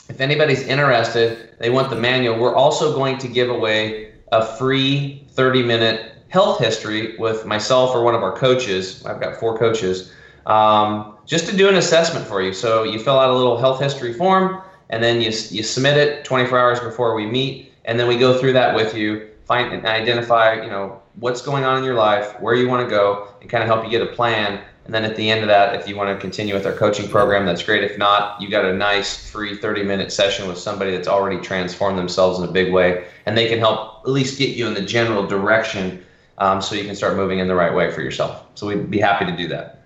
If 0.09 0.21
anybody's 0.21 0.61
interested, 0.67 1.55
they 1.59 1.69
want 1.69 1.89
the 1.89 1.95
manual, 1.95 2.39
we're 2.39 2.55
also 2.55 2.93
going 2.93 3.17
to 3.19 3.27
give 3.27 3.49
away 3.49 4.13
a 4.31 4.45
free 4.45 5.25
30 5.29 5.63
minute 5.63 6.13
health 6.29 6.59
history 6.59 7.17
with 7.17 7.45
myself 7.45 7.95
or 7.95 8.03
one 8.03 8.15
of 8.15 8.21
our 8.21 8.35
coaches. 8.35 9.05
I've 9.05 9.19
got 9.19 9.39
four 9.39 9.57
coaches. 9.57 10.11
Um, 10.45 11.17
just 11.25 11.47
to 11.47 11.57
do 11.57 11.67
an 11.69 11.75
assessment 11.75 12.27
for 12.27 12.41
you. 12.41 12.53
So 12.53 12.83
you 12.83 12.99
fill 12.99 13.17
out 13.17 13.31
a 13.31 13.33
little 13.33 13.57
health 13.57 13.79
history 13.79 14.13
form 14.13 14.61
and 14.89 15.01
then 15.01 15.21
you, 15.21 15.31
you 15.49 15.63
submit 15.63 15.97
it 15.97 16.23
24 16.25 16.59
hours 16.59 16.79
before 16.79 17.15
we 17.15 17.25
meet. 17.25 17.73
And 17.85 17.99
then 17.99 18.07
we 18.07 18.17
go 18.17 18.37
through 18.37 18.53
that 18.53 18.75
with 18.75 18.95
you, 18.95 19.29
find 19.45 19.73
and 19.73 19.85
identify, 19.85 20.61
you 20.61 20.69
know, 20.69 21.01
what's 21.15 21.41
going 21.41 21.63
on 21.63 21.77
in 21.77 21.83
your 21.83 21.95
life, 21.95 22.39
where 22.39 22.55
you 22.55 22.67
want 22.67 22.87
to 22.87 22.89
go, 22.89 23.27
and 23.41 23.49
kind 23.49 23.63
of 23.63 23.67
help 23.67 23.83
you 23.85 23.91
get 23.91 24.01
a 24.01 24.11
plan. 24.13 24.61
And 24.85 24.93
then 24.93 25.03
at 25.03 25.15
the 25.15 25.29
end 25.29 25.41
of 25.41 25.47
that, 25.47 25.79
if 25.79 25.87
you 25.87 25.95
want 25.95 26.15
to 26.15 26.21
continue 26.21 26.53
with 26.53 26.65
our 26.65 26.73
coaching 26.73 27.09
program, 27.09 27.45
that's 27.45 27.63
great. 27.63 27.83
If 27.83 27.97
not, 27.97 28.39
you 28.39 28.49
got 28.49 28.65
a 28.65 28.73
nice 28.73 29.29
free 29.29 29.57
30 29.57 29.83
minute 29.83 30.11
session 30.11 30.47
with 30.47 30.59
somebody 30.59 30.91
that's 30.91 31.07
already 31.07 31.41
transformed 31.41 31.97
themselves 31.97 32.39
in 32.39 32.47
a 32.47 32.51
big 32.51 32.71
way, 32.71 33.07
and 33.25 33.35
they 33.35 33.49
can 33.49 33.57
help 33.57 34.03
at 34.05 34.11
least 34.11 34.37
get 34.37 34.55
you 34.55 34.67
in 34.67 34.75
the 34.75 34.81
general 34.81 35.25
direction 35.25 36.05
um, 36.37 36.61
so 36.61 36.75
you 36.75 36.85
can 36.85 36.95
start 36.95 37.15
moving 37.15 37.39
in 37.39 37.47
the 37.47 37.55
right 37.55 37.73
way 37.73 37.91
for 37.91 38.01
yourself. 38.01 38.43
So 38.53 38.67
we'd 38.67 38.91
be 38.91 38.99
happy 38.99 39.25
to 39.25 39.35
do 39.35 39.47
that. 39.47 39.81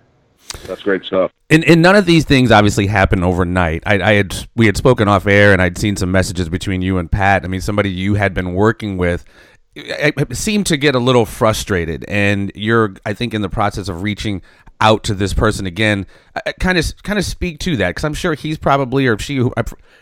That's 0.66 0.82
great 0.82 1.04
stuff. 1.04 1.32
And, 1.48 1.64
and 1.64 1.80
none 1.80 1.96
of 1.96 2.06
these 2.06 2.24
things 2.24 2.50
obviously 2.50 2.86
happen 2.86 3.24
overnight. 3.24 3.82
I, 3.86 4.00
I 4.02 4.12
had 4.14 4.36
we 4.54 4.66
had 4.66 4.76
spoken 4.76 5.08
off 5.08 5.26
air, 5.26 5.54
and 5.54 5.62
I'd 5.62 5.78
seen 5.78 5.96
some 5.96 6.10
messages 6.10 6.50
between 6.50 6.82
you 6.82 6.98
and 6.98 7.10
Pat. 7.10 7.44
I 7.44 7.48
mean, 7.48 7.62
somebody 7.62 7.90
you 7.90 8.14
had 8.14 8.34
been 8.34 8.52
working 8.52 8.98
with 8.98 9.24
I, 9.76 10.12
seem 10.32 10.64
to 10.64 10.76
get 10.76 10.94
a 10.94 10.98
little 10.98 11.24
frustrated, 11.24 12.04
and 12.08 12.50
you're, 12.54 12.94
I 13.06 13.12
think, 13.14 13.34
in 13.34 13.42
the 13.42 13.48
process 13.48 13.88
of 13.88 14.02
reaching 14.02 14.42
out 14.80 15.04
to 15.04 15.14
this 15.14 15.34
person 15.34 15.66
again. 15.66 16.06
Kind 16.58 16.78
of, 16.78 17.02
kind 17.02 17.18
of 17.18 17.24
speak 17.24 17.58
to 17.60 17.76
that 17.76 17.90
because 17.90 18.04
I'm 18.04 18.14
sure 18.14 18.34
he's 18.34 18.58
probably 18.58 19.06
or 19.06 19.18
she 19.18 19.38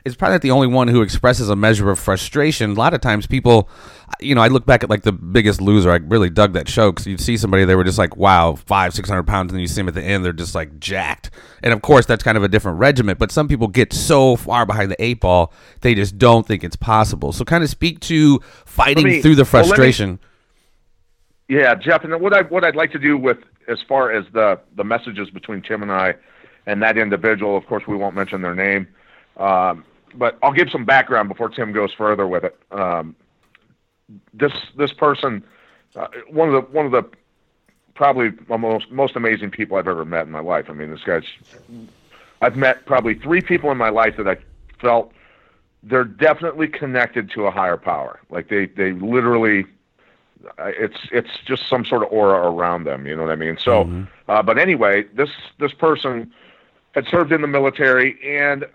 is 0.04 0.16
probably 0.16 0.34
not 0.34 0.42
the 0.42 0.50
only 0.50 0.66
one 0.66 0.88
who 0.88 1.02
expresses 1.02 1.48
a 1.48 1.56
measure 1.56 1.90
of 1.90 1.98
frustration. 1.98 2.70
A 2.70 2.74
lot 2.74 2.94
of 2.94 3.00
times, 3.00 3.26
people, 3.26 3.68
uh, 4.08 4.12
you 4.20 4.34
know, 4.34 4.40
I 4.40 4.48
look 4.48 4.66
back 4.66 4.82
at 4.82 4.90
like 4.90 5.02
the 5.02 5.12
Biggest 5.12 5.60
Loser. 5.60 5.90
I 5.90 5.96
really 5.96 6.30
dug 6.30 6.52
that 6.52 6.68
show 6.68 6.92
because 6.92 7.06
you'd 7.06 7.20
see 7.20 7.36
somebody 7.36 7.64
they 7.64 7.74
were 7.74 7.84
just 7.84 7.98
like, 7.98 8.16
wow, 8.16 8.54
five, 8.54 8.94
six 8.94 9.08
hundred 9.08 9.26
pounds, 9.26 9.52
and 9.52 9.56
then 9.56 9.60
you 9.60 9.66
see 9.66 9.80
them 9.80 9.88
at 9.88 9.94
the 9.94 10.02
end, 10.02 10.24
they're 10.24 10.32
just 10.32 10.54
like 10.54 10.78
jacked. 10.78 11.30
And 11.62 11.72
of 11.72 11.82
course, 11.82 12.06
that's 12.06 12.22
kind 12.22 12.36
of 12.36 12.44
a 12.44 12.48
different 12.48 12.78
regiment. 12.78 13.18
But 13.18 13.32
some 13.32 13.48
people 13.48 13.68
get 13.68 13.92
so 13.92 14.36
far 14.36 14.66
behind 14.66 14.90
the 14.90 15.02
eight 15.02 15.20
ball, 15.20 15.52
they 15.80 15.94
just 15.94 16.18
don't 16.18 16.46
think 16.46 16.62
it's 16.62 16.76
possible. 16.76 17.32
So, 17.32 17.44
kind 17.44 17.64
of 17.64 17.70
speak 17.70 18.00
to 18.00 18.40
fighting 18.64 19.04
me, 19.04 19.22
through 19.22 19.36
the 19.36 19.44
frustration. 19.44 20.20
Well, 21.48 21.60
yeah, 21.60 21.74
Jeff, 21.74 22.04
and 22.04 22.20
what 22.20 22.34
I 22.34 22.42
what 22.42 22.64
I'd 22.64 22.76
like 22.76 22.92
to 22.92 22.98
do 22.98 23.16
with 23.16 23.38
as 23.68 23.78
far 23.88 24.10
as 24.10 24.24
the 24.32 24.58
the 24.76 24.84
messages 24.84 25.30
between 25.30 25.62
Tim 25.62 25.82
and 25.82 25.92
I 25.92 26.14
and 26.66 26.82
that 26.82 26.98
individual, 26.98 27.56
of 27.56 27.66
course, 27.66 27.86
we 27.86 27.96
won't 27.96 28.14
mention 28.14 28.42
their 28.42 28.54
name, 28.54 28.88
um, 29.36 29.84
but 30.14 30.38
I'll 30.42 30.52
give 30.52 30.70
some 30.70 30.84
background 30.84 31.28
before 31.28 31.48
Tim 31.48 31.72
goes 31.72 31.92
further 31.92 32.26
with 32.26 32.44
it. 32.44 32.58
Um, 32.70 33.14
this 34.32 34.52
this 34.76 34.92
person, 34.92 35.44
uh, 35.94 36.08
one 36.30 36.48
of 36.48 36.54
the 36.54 36.70
one 36.72 36.86
of 36.86 36.92
the 36.92 37.04
probably 37.94 38.30
most 38.48 38.90
most 38.90 39.16
amazing 39.16 39.50
people 39.50 39.76
I've 39.76 39.88
ever 39.88 40.04
met 40.04 40.26
in 40.26 40.32
my 40.32 40.40
life. 40.40 40.66
I 40.68 40.72
mean, 40.72 40.90
this 40.90 41.02
guy's. 41.04 41.24
I've 42.40 42.56
met 42.56 42.86
probably 42.86 43.14
three 43.14 43.40
people 43.40 43.70
in 43.70 43.76
my 43.76 43.88
life 43.90 44.16
that 44.16 44.28
I 44.28 44.36
felt 44.80 45.12
they're 45.82 46.04
definitely 46.04 46.68
connected 46.68 47.30
to 47.32 47.46
a 47.46 47.50
higher 47.50 47.76
power. 47.76 48.20
Like 48.30 48.48
they 48.48 48.66
they 48.66 48.92
literally 48.92 49.66
it's 50.58 50.98
it's 51.12 51.30
just 51.44 51.68
some 51.68 51.84
sort 51.84 52.02
of 52.02 52.12
aura 52.12 52.50
around 52.50 52.84
them. 52.84 53.06
You 53.06 53.16
know 53.16 53.22
what 53.22 53.32
I 53.32 53.36
mean? 53.36 53.56
So, 53.58 53.84
mm-hmm. 53.84 54.04
uh, 54.28 54.42
but 54.42 54.58
anyway, 54.58 55.04
this 55.14 55.30
this 55.58 55.72
person 55.72 56.32
had 56.92 57.06
served 57.06 57.32
in 57.32 57.42
the 57.42 57.48
military 57.48 58.18
and 58.24 58.66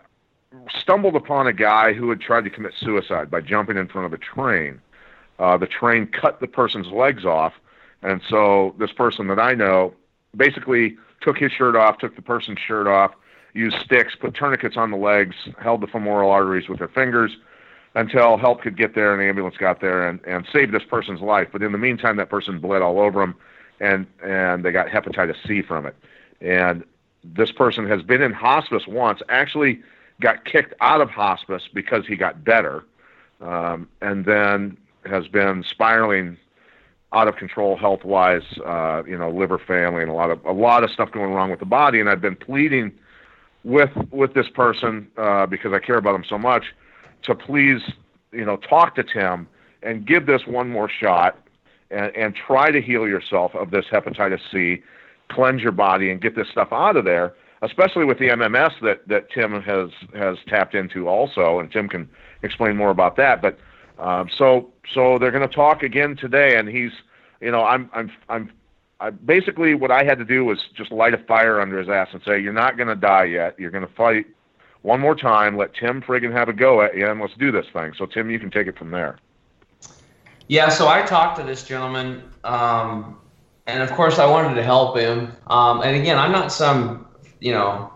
stumbled 0.70 1.16
upon 1.16 1.48
a 1.48 1.54
guy 1.54 1.94
who 1.94 2.10
had 2.10 2.22
tried 2.22 2.44
to 2.44 2.50
commit 2.50 2.74
suicide 2.80 3.32
by 3.32 3.42
jumping 3.42 3.78
in 3.78 3.88
front 3.88 4.06
of 4.06 4.14
a 4.14 4.18
train. 4.18 4.80
Uh, 5.40 5.58
the 5.58 5.68
train 5.68 6.06
cut 6.08 6.40
the 6.40 6.48
person's 6.48 6.88
legs 6.88 7.26
off, 7.26 7.54
and 8.02 8.22
so 8.30 8.76
this 8.78 8.92
person 8.92 9.28
that 9.28 9.40
I 9.40 9.54
know 9.54 9.94
basically 10.36 10.96
took 11.22 11.38
his 11.38 11.52
shirt 11.52 11.76
off, 11.76 11.98
took 11.98 12.16
the 12.16 12.22
person's 12.22 12.60
shirt 12.60 12.86
off, 12.86 13.12
used 13.54 13.78
sticks, 13.80 14.16
put 14.16 14.36
tourniquets 14.36 14.78
on 14.78 14.92
the 14.92 14.98
legs, 14.98 15.36
held 15.58 15.82
the 15.82 15.88
femoral 15.88 16.30
arteries 16.30 16.70
with 16.70 16.80
their 16.80 16.88
fingers 16.88 17.36
until 17.96 18.38
help 18.38 18.62
could 18.62 18.76
get 18.76 18.96
there 18.96 19.14
and 19.14 19.22
the 19.22 19.26
ambulance 19.26 19.58
got 19.58 19.80
there 19.80 20.08
and, 20.08 20.20
and 20.26 20.48
saved 20.52 20.74
this 20.74 20.84
person's 20.84 21.22
life. 21.22 21.48
But 21.52 21.62
in 21.62 21.72
the 21.72 21.78
meantime, 21.78 22.18
that 22.18 22.30
person 22.30 22.60
bled 22.60 22.82
all 22.82 23.00
over 23.00 23.22
him 23.22 23.36
and, 23.80 24.08
and 24.24 24.66
they 24.66 24.72
got 24.72 24.88
hepatitis 24.88 25.36
C 25.48 25.62
from 25.62 25.86
it. 25.86 25.96
And 26.42 26.84
this 27.24 27.52
person 27.52 27.88
has 27.88 28.02
been 28.02 28.22
in 28.22 28.34
hospice 28.34 28.84
once, 28.88 29.22
actually 29.30 29.82
got 30.22 30.46
kicked 30.46 30.74
out 30.82 31.02
of 31.02 31.10
hospice 31.10 31.64
because 31.74 32.06
he 32.06 32.16
got 32.16 32.44
better, 32.44 32.84
um, 33.42 33.88
and 34.02 34.26
then 34.26 34.78
has 35.06 35.28
been 35.28 35.64
spiraling 35.64 36.38
out 37.12 37.28
of 37.28 37.36
control 37.36 37.78
health 37.78 38.04
wise, 38.04 38.44
uh, 38.66 39.04
you 39.08 39.18
know, 39.18 39.30
liver 39.30 39.60
failing 39.60 40.02
and 40.02 40.12
a 40.12 40.14
lot 40.14 40.32
of 40.32 40.44
a 40.46 40.52
lot 40.52 40.84
of 40.84 40.90
stuff 40.90 41.12
going 41.12 41.32
wrong 41.32 41.52
with 41.52 41.60
the 41.60 41.66
body. 41.66 42.00
And 42.00 42.10
I've 42.10 42.22
been 42.22 42.36
pleading 42.36 42.92
with 43.64 43.92
with 44.12 44.34
this 44.34 44.50
person 44.50 45.08
uh, 45.18 45.46
because 45.46 45.74
I 45.74 45.80
care 45.80 45.98
about 45.98 46.16
him 46.16 46.26
so 46.28 46.38
much 46.38 46.66
to 47.24 47.36
please, 47.36 47.82
you 48.32 48.46
know, 48.46 48.58
talk 48.58 48.96
to 48.96 49.04
Tim 49.04 49.48
and 49.82 50.06
give 50.06 50.26
this 50.26 50.42
one 50.48 50.70
more 50.70 50.90
shot 50.90 51.38
and, 51.92 52.16
and 52.16 52.36
try 52.36 52.72
to 52.72 52.82
heal 52.82 53.08
yourself 53.08 53.54
of 53.56 53.72
this 53.72 53.86
hepatitis 53.92 54.40
C, 54.52 54.82
cleanse 55.30 55.62
your 55.62 55.72
body 55.72 56.12
and 56.12 56.22
get 56.22 56.36
this 56.36 56.48
stuff 56.50 56.70
out 56.72 56.98
of 56.98 57.06
there. 57.06 57.34
Especially 57.62 58.04
with 58.04 58.20
the 58.20 58.28
MMS 58.28 58.74
that, 58.82 59.08
that 59.08 59.32
Tim 59.32 59.62
has 59.62 59.90
has 60.14 60.38
tapped 60.48 60.76
into 60.76 61.08
also, 61.08 61.60
and 61.60 61.72
Tim 61.72 61.88
can 61.88 62.10
explain 62.42 62.76
more 62.76 62.90
about 62.90 63.16
that. 63.16 63.42
But 63.42 63.58
um, 64.00 64.28
so 64.38 64.70
so 64.94 65.18
they're 65.18 65.32
going 65.32 65.48
to 65.48 65.56
talk 65.56 65.82
again 65.82 66.18
today, 66.18 66.58
and 66.58 66.68
he's 66.68 66.92
you 67.40 67.52
know 67.52 67.64
I'm 67.64 67.90
I'm 67.94 68.12
I'm 68.28 68.52
I, 69.00 69.12
basically 69.12 69.76
what 69.76 69.92
I 69.92 70.04
had 70.04 70.18
to 70.20 70.26
do 70.26 70.44
was 70.44 70.60
just 70.76 70.92
light 70.92 71.14
a 71.14 71.18
fire 71.20 71.62
under 71.62 71.80
his 71.80 71.88
ass 71.88 72.10
and 72.12 72.22
say 72.26 72.38
you're 72.38 72.52
not 72.52 72.76
going 72.76 72.90
to 72.90 72.96
die 72.96 73.26
yet. 73.26 73.58
You're 73.58 73.72
going 73.72 73.88
to 73.88 73.94
fight 73.94 74.26
one 74.84 75.00
more 75.00 75.16
time. 75.16 75.58
Let 75.58 75.74
Tim 75.74 76.02
friggin' 76.02 76.32
have 76.32 76.50
a 76.50 76.54
go 76.54 76.82
at 76.82 76.96
you, 76.96 77.10
and 77.10 77.20
let's 77.20 77.34
do 77.34 77.52
this 77.52 77.66
thing. 77.74 77.94
So 77.98 78.06
Tim, 78.06 78.30
you 78.30 78.40
can 78.40 78.52
take 78.52 78.68
it 78.68 78.78
from 78.78 78.92
there. 78.92 79.18
Yeah, 80.48 80.70
so 80.70 80.88
I 80.88 81.02
talked 81.02 81.38
to 81.40 81.44
this 81.44 81.64
gentleman, 81.64 82.22
um, 82.44 83.18
and 83.66 83.82
of 83.82 83.92
course 83.94 84.20
I 84.20 84.26
wanted 84.26 84.56
to 84.56 84.64
help 84.64 84.98
him. 84.98 85.32
Um, 85.48 85.82
and 85.82 85.96
again, 85.96 86.20
I'm 86.20 86.32
not 86.32 86.52
some 86.52 87.08
you 87.40 87.52
know 87.52 87.92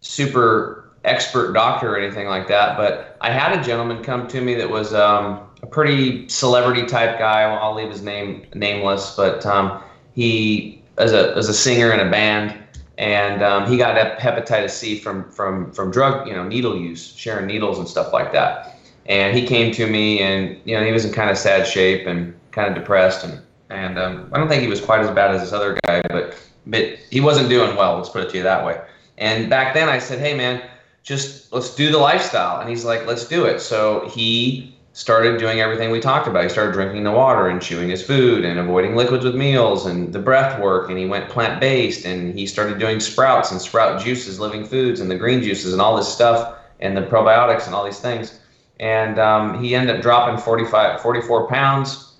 super 0.00 0.96
expert 1.04 1.52
doctor 1.52 1.94
or 1.94 1.98
anything 1.98 2.26
like 2.26 2.48
that, 2.48 2.76
but 2.76 3.16
I 3.20 3.30
had 3.30 3.58
a 3.58 3.62
gentleman 3.62 4.02
come 4.02 4.26
to 4.28 4.40
me 4.40 4.54
that 4.54 4.68
was 4.68 4.94
um, 4.94 5.40
a 5.62 5.66
pretty 5.66 6.28
celebrity 6.28 6.86
type 6.86 7.18
guy. 7.18 7.42
I'll 7.42 7.74
leave 7.74 7.90
his 7.90 8.02
name 8.02 8.46
nameless, 8.54 9.14
but 9.14 9.44
um, 9.44 9.82
he 10.14 10.82
as 10.96 11.12
a 11.12 11.36
as 11.36 11.48
a 11.48 11.54
singer 11.54 11.92
in 11.92 12.00
a 12.00 12.10
band, 12.10 12.58
and 12.98 13.42
um, 13.42 13.70
he 13.70 13.76
got 13.76 14.18
hepatitis 14.18 14.70
C 14.70 14.98
from 14.98 15.30
from 15.30 15.72
from 15.72 15.90
drug 15.90 16.26
you 16.26 16.34
know 16.34 16.46
needle 16.46 16.76
use, 16.76 17.14
sharing 17.16 17.46
needles 17.46 17.78
and 17.78 17.88
stuff 17.88 18.12
like 18.12 18.32
that. 18.32 18.76
And 19.06 19.34
he 19.34 19.46
came 19.46 19.72
to 19.72 19.86
me, 19.86 20.20
and 20.20 20.60
you 20.64 20.76
know 20.76 20.84
he 20.84 20.92
was 20.92 21.04
in 21.04 21.12
kind 21.12 21.30
of 21.30 21.38
sad 21.38 21.66
shape 21.66 22.06
and 22.06 22.38
kind 22.50 22.68
of 22.68 22.74
depressed, 22.74 23.24
and 23.24 23.40
and 23.70 23.98
um, 23.98 24.28
I 24.32 24.38
don't 24.38 24.48
think 24.48 24.62
he 24.62 24.68
was 24.68 24.80
quite 24.80 25.00
as 25.00 25.10
bad 25.10 25.34
as 25.34 25.40
this 25.40 25.52
other 25.52 25.78
guy, 25.86 26.02
but 26.10 26.36
but 26.66 26.98
he 27.10 27.20
wasn't 27.20 27.48
doing 27.48 27.76
well. 27.76 27.96
Let's 27.96 28.10
put 28.10 28.24
it 28.24 28.30
to 28.30 28.36
you 28.36 28.42
that 28.42 28.64
way. 28.64 28.80
And 29.16 29.48
back 29.50 29.74
then 29.74 29.88
I 29.88 29.98
said, 29.98 30.18
hey 30.20 30.34
man, 30.34 30.62
just 31.02 31.52
let's 31.52 31.74
do 31.74 31.90
the 31.90 31.98
lifestyle. 31.98 32.60
And 32.60 32.68
he's 32.68 32.84
like, 32.84 33.06
let's 33.06 33.26
do 33.26 33.46
it. 33.46 33.60
So 33.60 34.08
he 34.08 34.77
started 34.98 35.38
doing 35.38 35.60
everything 35.60 35.92
we 35.92 36.00
talked 36.00 36.26
about. 36.26 36.42
He 36.42 36.48
started 36.48 36.72
drinking 36.72 37.04
the 37.04 37.12
water 37.12 37.46
and 37.46 37.62
chewing 37.62 37.88
his 37.88 38.02
food 38.02 38.44
and 38.44 38.58
avoiding 38.58 38.96
liquids 38.96 39.24
with 39.24 39.36
meals 39.36 39.86
and 39.86 40.12
the 40.12 40.18
breath 40.18 40.60
work. 40.60 40.90
And 40.90 40.98
he 40.98 41.06
went 41.06 41.30
plant 41.30 41.60
based 41.60 42.04
and 42.04 42.36
he 42.36 42.48
started 42.48 42.80
doing 42.80 42.98
sprouts 42.98 43.52
and 43.52 43.60
sprout 43.60 44.02
juices, 44.02 44.40
living 44.40 44.64
foods, 44.64 44.98
and 44.98 45.08
the 45.08 45.14
green 45.14 45.40
juices 45.40 45.72
and 45.72 45.80
all 45.80 45.96
this 45.96 46.12
stuff 46.12 46.58
and 46.80 46.96
the 46.96 47.02
probiotics 47.02 47.66
and 47.66 47.76
all 47.76 47.84
these 47.84 48.00
things. 48.00 48.40
And 48.80 49.20
um, 49.20 49.62
he 49.62 49.76
ended 49.76 49.94
up 49.94 50.02
dropping 50.02 50.36
45, 50.36 51.00
44 51.00 51.46
pounds 51.46 52.16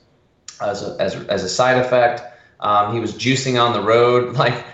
as 0.60 0.84
a, 0.84 0.96
as, 1.00 1.16
as 1.26 1.42
a 1.42 1.48
side 1.48 1.78
effect. 1.78 2.22
Um, 2.60 2.94
he 2.94 3.00
was 3.00 3.12
juicing 3.12 3.60
on 3.60 3.72
the 3.72 3.82
road, 3.82 4.36
like 4.36 4.64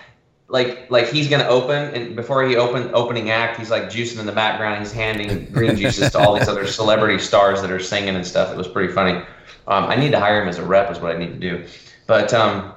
like 0.47 0.89
like 0.91 1.07
he's 1.09 1.27
gonna 1.27 1.47
open, 1.47 1.93
and 1.95 2.15
before 2.15 2.47
he 2.47 2.55
open 2.55 2.91
opening 2.93 3.31
act, 3.31 3.57
he's 3.57 3.71
like 3.71 3.83
juicing 3.83 4.19
in 4.19 4.25
the 4.25 4.31
background. 4.31 4.79
He's 4.79 4.91
handing 4.91 5.45
green 5.51 5.75
juices 5.77 6.11
to 6.11 6.19
all 6.19 6.37
these 6.37 6.47
other 6.47 6.67
celebrity 6.67 7.19
stars 7.19 7.61
that 7.61 7.71
are 7.71 7.79
singing 7.79 8.15
and 8.15 8.25
stuff. 8.25 8.51
It 8.51 8.57
was 8.57 8.67
pretty 8.67 8.93
funny. 8.93 9.23
Um, 9.67 9.85
I 9.85 9.95
need 9.95 10.11
to 10.11 10.19
hire 10.19 10.41
him 10.41 10.47
as 10.47 10.59
a 10.59 10.65
rep, 10.65 10.91
is 10.91 10.99
what 10.99 11.15
I 11.15 11.17
need 11.17 11.33
to 11.33 11.39
do. 11.39 11.65
But 12.05 12.33
um, 12.33 12.73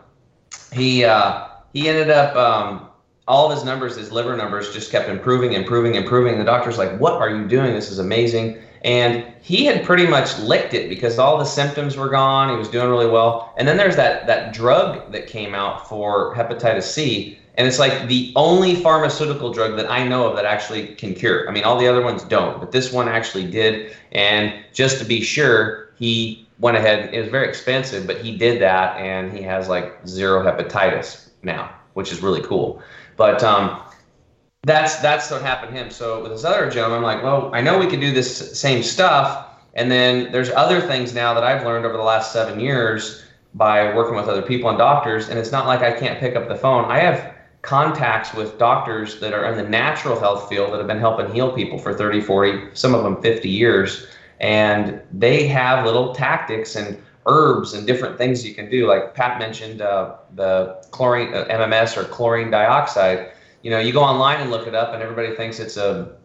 he 0.73 1.05
uh, 1.05 1.49
he 1.73 1.89
ended 1.89 2.11
up 2.11 2.35
um, 2.37 2.89
all 3.27 3.51
of 3.51 3.55
his 3.55 3.65
numbers, 3.65 3.97
his 3.97 4.11
liver 4.11 4.37
numbers, 4.37 4.73
just 4.73 4.91
kept 4.91 5.09
improving, 5.09 5.53
improving, 5.53 5.95
improving. 5.95 6.39
The 6.39 6.45
doctor's 6.45 6.79
like, 6.79 6.99
"What 6.99 7.15
are 7.15 7.31
you 7.31 7.47
doing? 7.47 7.75
This 7.75 7.91
is 7.91 7.99
amazing." 7.99 8.63
And 8.83 9.27
he 9.43 9.65
had 9.65 9.85
pretty 9.85 10.07
much 10.07 10.39
licked 10.39 10.73
it 10.73 10.89
because 10.89 11.19
all 11.19 11.37
the 11.37 11.45
symptoms 11.45 11.97
were 11.97 12.09
gone. 12.09 12.49
He 12.49 12.57
was 12.57 12.69
doing 12.69 12.89
really 12.89 13.09
well. 13.09 13.53
And 13.59 13.67
then 13.67 13.77
there's 13.77 13.97
that 13.97 14.27
that 14.27 14.53
drug 14.55 15.13
that 15.13 15.27
came 15.27 15.55
out 15.55 15.89
for 15.89 16.35
hepatitis 16.35 16.85
C, 16.85 17.39
and 17.59 17.67
it's 17.67 17.81
like 17.81 18.07
the 18.07 18.33
only 18.37 18.77
pharmaceutical 18.77 19.53
drug 19.53 19.77
that 19.77 19.91
I 19.91 20.07
know 20.07 20.29
of 20.29 20.37
that 20.37 20.45
actually 20.45 20.95
can 20.95 21.13
cure. 21.13 21.49
I 21.49 21.53
mean, 21.53 21.65
all 21.65 21.77
the 21.77 21.89
other 21.89 22.03
ones 22.03 22.23
don't, 22.23 22.61
but 22.61 22.71
this 22.71 22.93
one 22.93 23.09
actually 23.09 23.51
did. 23.51 23.93
And 24.13 24.55
just 24.73 25.01
to 25.01 25.05
be 25.05 25.21
sure, 25.21 25.91
he 25.97 26.47
went 26.61 26.77
ahead. 26.77 27.13
It 27.13 27.21
was 27.21 27.29
very 27.29 27.49
expensive, 27.49 28.07
but 28.07 28.19
he 28.19 28.37
did 28.39 28.63
that, 28.63 28.97
and 28.97 29.37
he 29.37 29.43
has 29.43 29.69
like 29.69 30.07
zero 30.07 30.45
hepatitis 30.45 31.31
now, 31.43 31.75
which 31.95 32.13
is 32.13 32.23
really 32.23 32.43
cool. 32.43 32.81
But 33.17 33.43
um, 33.43 33.83
that's 34.63 34.95
that's 35.01 35.29
what 35.29 35.43
happened 35.43 35.75
to 35.75 35.83
him. 35.83 35.91
So 35.91 36.23
with 36.23 36.31
this 36.31 36.45
other 36.45 36.71
gentleman, 36.71 36.99
I'm 36.99 37.03
like, 37.03 37.25
well, 37.25 37.51
I 37.53 37.61
know 37.61 37.77
we 37.77 37.89
could 37.89 38.01
do 38.01 38.13
this 38.13 38.57
same 38.57 38.85
stuff, 38.85 39.49
and 39.75 39.91
then 39.91 40.31
there's 40.31 40.51
other 40.51 40.81
things 40.81 41.13
now 41.13 41.35
that 41.35 41.43
I've 41.43 41.65
learned 41.65 41.87
over 41.87 41.97
the 41.97 42.05
last 42.05 42.33
seven 42.33 42.61
years 42.61 43.25
by 43.55 43.93
working 43.97 44.15
with 44.15 44.29
other 44.29 44.43
people 44.43 44.69
and 44.69 44.79
doctors, 44.79 45.29
and 45.29 45.41
it's 45.41 45.51
not 45.51 45.67
like 45.67 45.81
I 45.81 45.91
can't 45.91 46.21
pick 46.21 46.37
up 46.37 46.47
the 46.47 46.55
phone. 46.55 46.85
I 46.85 47.01
have 47.01 47.35
contacts 47.63 48.33
with 48.35 48.59
doctors 48.59 49.21
that 49.21 49.33
are 49.33 49.51
in 49.51 49.57
the 49.57 49.69
natural 49.69 50.19
health 50.19 50.49
field 50.49 50.73
that 50.73 50.79
have 50.79 50.87
been 50.87 50.99
helping 50.99 51.33
heal 51.33 51.53
people 51.53 51.79
for 51.79 51.93
30, 51.93 52.21
40, 52.21 52.75
some 52.75 52.95
of 52.95 53.03
them 53.03 53.21
50 53.21 53.49
years, 53.49 54.07
and 54.41 55.01
they 55.13 55.47
have 55.47 55.85
little 55.85 56.15
tactics 56.15 56.77
and 56.77 57.03
herbs 57.27 57.75
and 57.75 57.87
different 57.87 58.17
things 58.17 58.47
you 58.47 58.55
can 58.55 58.71
do. 58.71 58.87
Like 58.87 59.15
Pat 59.15 59.39
mentioned, 59.39 59.83
uh, 59.83 60.17
the 60.35 60.83
chlorine 60.93 61.35
uh, 61.35 61.45
MMS 61.51 61.97
or 61.97 62.05
chlorine 62.05 62.51
dioxide 62.51 63.33
you 63.63 63.71
know, 63.71 63.81
you 63.81 63.93
go 63.93 64.03
online 64.03 64.41
and 64.41 64.51
look 64.51 64.67
it 64.67 64.75
up, 64.75 64.93
and 64.95 65.03
everybody 65.03 65.35
thinks 65.35 65.59
it's 65.59 65.77
a 65.77 66.17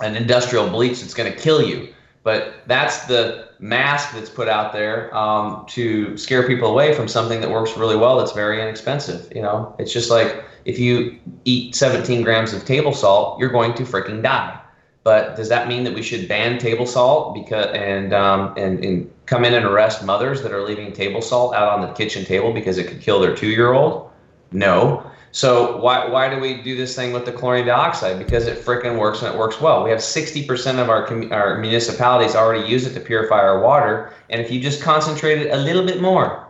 an 0.00 0.16
industrial 0.16 0.68
bleach 0.68 1.00
that's 1.00 1.14
going 1.14 1.30
to 1.30 1.38
kill 1.38 1.62
you. 1.62 1.92
But 2.22 2.66
that's 2.66 3.04
the 3.04 3.48
mask 3.58 4.14
that's 4.14 4.30
put 4.30 4.48
out 4.48 4.72
there 4.72 5.14
um, 5.14 5.66
to 5.68 6.16
scare 6.16 6.46
people 6.46 6.68
away 6.68 6.94
from 6.94 7.06
something 7.06 7.40
that 7.42 7.50
works 7.50 7.76
really 7.76 7.96
well. 7.96 8.16
That's 8.16 8.32
very 8.32 8.62
inexpensive. 8.62 9.30
You 9.34 9.42
know, 9.42 9.76
it's 9.78 9.92
just 9.92 10.10
like 10.10 10.42
if 10.64 10.78
you 10.78 11.18
eat 11.44 11.74
17 11.74 12.22
grams 12.22 12.52
of 12.52 12.64
table 12.64 12.92
salt, 12.92 13.38
you're 13.38 13.50
going 13.50 13.74
to 13.74 13.82
freaking 13.82 14.22
die. 14.22 14.60
But 15.04 15.36
does 15.36 15.50
that 15.50 15.68
mean 15.68 15.84
that 15.84 15.94
we 15.94 16.02
should 16.02 16.28
ban 16.28 16.58
table 16.58 16.86
salt 16.86 17.34
because 17.34 17.66
and 17.76 18.14
um, 18.14 18.54
and 18.56 18.82
and 18.82 19.10
come 19.26 19.44
in 19.44 19.52
and 19.52 19.66
arrest 19.66 20.02
mothers 20.02 20.42
that 20.42 20.52
are 20.52 20.62
leaving 20.62 20.92
table 20.92 21.20
salt 21.20 21.54
out 21.54 21.68
on 21.68 21.82
the 21.82 21.88
kitchen 21.88 22.24
table 22.24 22.52
because 22.52 22.78
it 22.78 22.88
could 22.88 23.02
kill 23.02 23.20
their 23.20 23.34
two-year-old? 23.34 24.10
No. 24.50 25.10
So 25.32 25.78
why 25.78 26.08
why 26.08 26.32
do 26.32 26.40
we 26.40 26.62
do 26.62 26.74
this 26.74 26.96
thing 26.96 27.12
with 27.12 27.26
the 27.26 27.32
chlorine 27.32 27.66
dioxide? 27.66 28.18
Because 28.18 28.46
it 28.46 28.56
freaking 28.56 28.98
works 28.98 29.20
and 29.20 29.34
it 29.34 29.38
works 29.38 29.60
well. 29.60 29.84
We 29.84 29.90
have 29.90 29.98
60% 29.98 30.78
of 30.78 30.88
our 30.88 31.06
our 31.34 31.58
municipalities 31.58 32.34
already 32.34 32.66
use 32.66 32.86
it 32.86 32.94
to 32.94 33.00
purify 33.00 33.40
our 33.40 33.60
water, 33.60 34.14
and 34.30 34.40
if 34.40 34.50
you 34.50 34.58
just 34.58 34.80
concentrate 34.80 35.38
it 35.38 35.52
a 35.52 35.56
little 35.56 35.84
bit 35.84 36.00
more, 36.00 36.43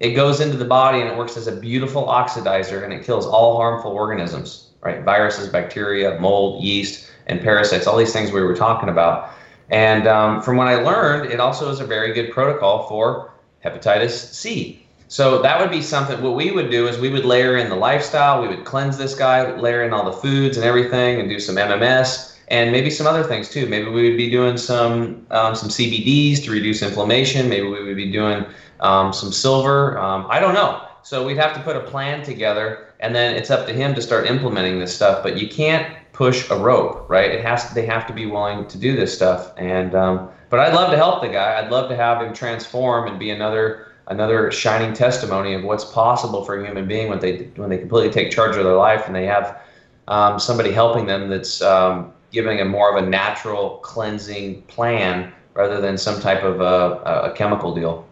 it 0.00 0.12
goes 0.12 0.40
into 0.40 0.56
the 0.56 0.64
body 0.64 1.00
and 1.00 1.08
it 1.08 1.16
works 1.16 1.36
as 1.36 1.46
a 1.46 1.54
beautiful 1.54 2.06
oxidizer 2.06 2.82
and 2.84 2.92
it 2.92 3.04
kills 3.04 3.26
all 3.26 3.56
harmful 3.58 3.92
organisms, 3.92 4.70
right? 4.80 5.04
Viruses, 5.04 5.48
bacteria, 5.48 6.18
mold, 6.18 6.64
yeast, 6.64 7.10
and 7.26 7.40
parasites. 7.40 7.86
All 7.86 7.98
these 7.98 8.12
things 8.12 8.32
we 8.32 8.40
were 8.40 8.56
talking 8.56 8.88
about. 8.88 9.30
And 9.68 10.08
um, 10.08 10.42
from 10.42 10.56
what 10.56 10.66
I 10.66 10.82
learned, 10.82 11.30
it 11.30 11.38
also 11.38 11.70
is 11.70 11.80
a 11.80 11.86
very 11.86 12.14
good 12.14 12.32
protocol 12.32 12.88
for 12.88 13.32
hepatitis 13.64 14.10
C. 14.10 14.86
So 15.08 15.42
that 15.42 15.60
would 15.60 15.70
be 15.70 15.82
something. 15.82 16.22
What 16.22 16.34
we 16.34 16.50
would 16.50 16.70
do 16.70 16.88
is 16.88 16.98
we 16.98 17.10
would 17.10 17.24
layer 17.24 17.56
in 17.56 17.68
the 17.68 17.76
lifestyle. 17.76 18.40
We 18.40 18.48
would 18.48 18.64
cleanse 18.64 18.96
this 18.96 19.14
guy, 19.14 19.54
layer 19.56 19.82
in 19.84 19.92
all 19.92 20.04
the 20.04 20.12
foods 20.12 20.56
and 20.56 20.64
everything, 20.64 21.20
and 21.20 21.28
do 21.28 21.38
some 21.38 21.56
MMS 21.56 22.36
and 22.48 22.72
maybe 22.72 22.90
some 22.90 23.06
other 23.06 23.22
things 23.22 23.48
too. 23.48 23.66
Maybe 23.66 23.88
we 23.88 24.08
would 24.08 24.16
be 24.16 24.28
doing 24.28 24.56
some 24.56 25.26
um, 25.30 25.54
some 25.54 25.68
CBDs 25.68 26.42
to 26.44 26.50
reduce 26.50 26.82
inflammation. 26.82 27.48
Maybe 27.48 27.66
we 27.66 27.82
would 27.82 27.96
be 27.96 28.10
doing 28.10 28.44
um, 28.80 29.12
some 29.12 29.32
silver. 29.32 29.98
Um, 29.98 30.26
I 30.28 30.40
don't 30.40 30.54
know. 30.54 30.86
So 31.02 31.24
we'd 31.24 31.38
have 31.38 31.54
to 31.54 31.60
put 31.62 31.76
a 31.76 31.80
plan 31.80 32.22
together, 32.22 32.92
and 33.00 33.14
then 33.14 33.34
it's 33.34 33.50
up 33.50 33.66
to 33.66 33.72
him 33.72 33.94
to 33.94 34.02
start 34.02 34.26
implementing 34.26 34.78
this 34.78 34.94
stuff. 34.94 35.22
But 35.22 35.38
you 35.38 35.48
can't 35.48 35.96
push 36.12 36.50
a 36.50 36.56
rope, 36.56 37.08
right? 37.08 37.30
It 37.30 37.44
has. 37.44 37.68
To, 37.68 37.74
they 37.74 37.86
have 37.86 38.06
to 38.06 38.12
be 38.12 38.26
willing 38.26 38.66
to 38.68 38.78
do 38.78 38.94
this 38.94 39.14
stuff. 39.14 39.52
And 39.56 39.94
um, 39.94 40.28
but 40.50 40.60
I'd 40.60 40.74
love 40.74 40.90
to 40.90 40.96
help 40.96 41.22
the 41.22 41.28
guy. 41.28 41.58
I'd 41.58 41.70
love 41.70 41.88
to 41.88 41.96
have 41.96 42.20
him 42.20 42.34
transform 42.34 43.08
and 43.08 43.18
be 43.18 43.30
another 43.30 43.86
another 44.08 44.50
shining 44.50 44.92
testimony 44.92 45.54
of 45.54 45.62
what's 45.62 45.84
possible 45.84 46.44
for 46.44 46.60
a 46.60 46.66
human 46.66 46.86
being 46.86 47.08
when 47.08 47.20
they 47.20 47.44
when 47.56 47.70
they 47.70 47.78
completely 47.78 48.10
take 48.10 48.30
charge 48.30 48.56
of 48.56 48.64
their 48.64 48.74
life 48.74 49.06
and 49.06 49.14
they 49.14 49.24
have 49.24 49.60
um, 50.08 50.38
somebody 50.38 50.72
helping 50.72 51.06
them 51.06 51.28
that's 51.28 51.62
um, 51.62 52.12
giving 52.32 52.58
them 52.58 52.68
more 52.68 52.94
of 52.94 53.02
a 53.02 53.06
natural 53.06 53.78
cleansing 53.78 54.62
plan 54.62 55.32
rather 55.54 55.80
than 55.80 55.96
some 55.96 56.20
type 56.20 56.42
of 56.42 56.60
a, 56.60 57.30
a 57.30 57.32
chemical 57.36 57.74
deal. 57.74 58.06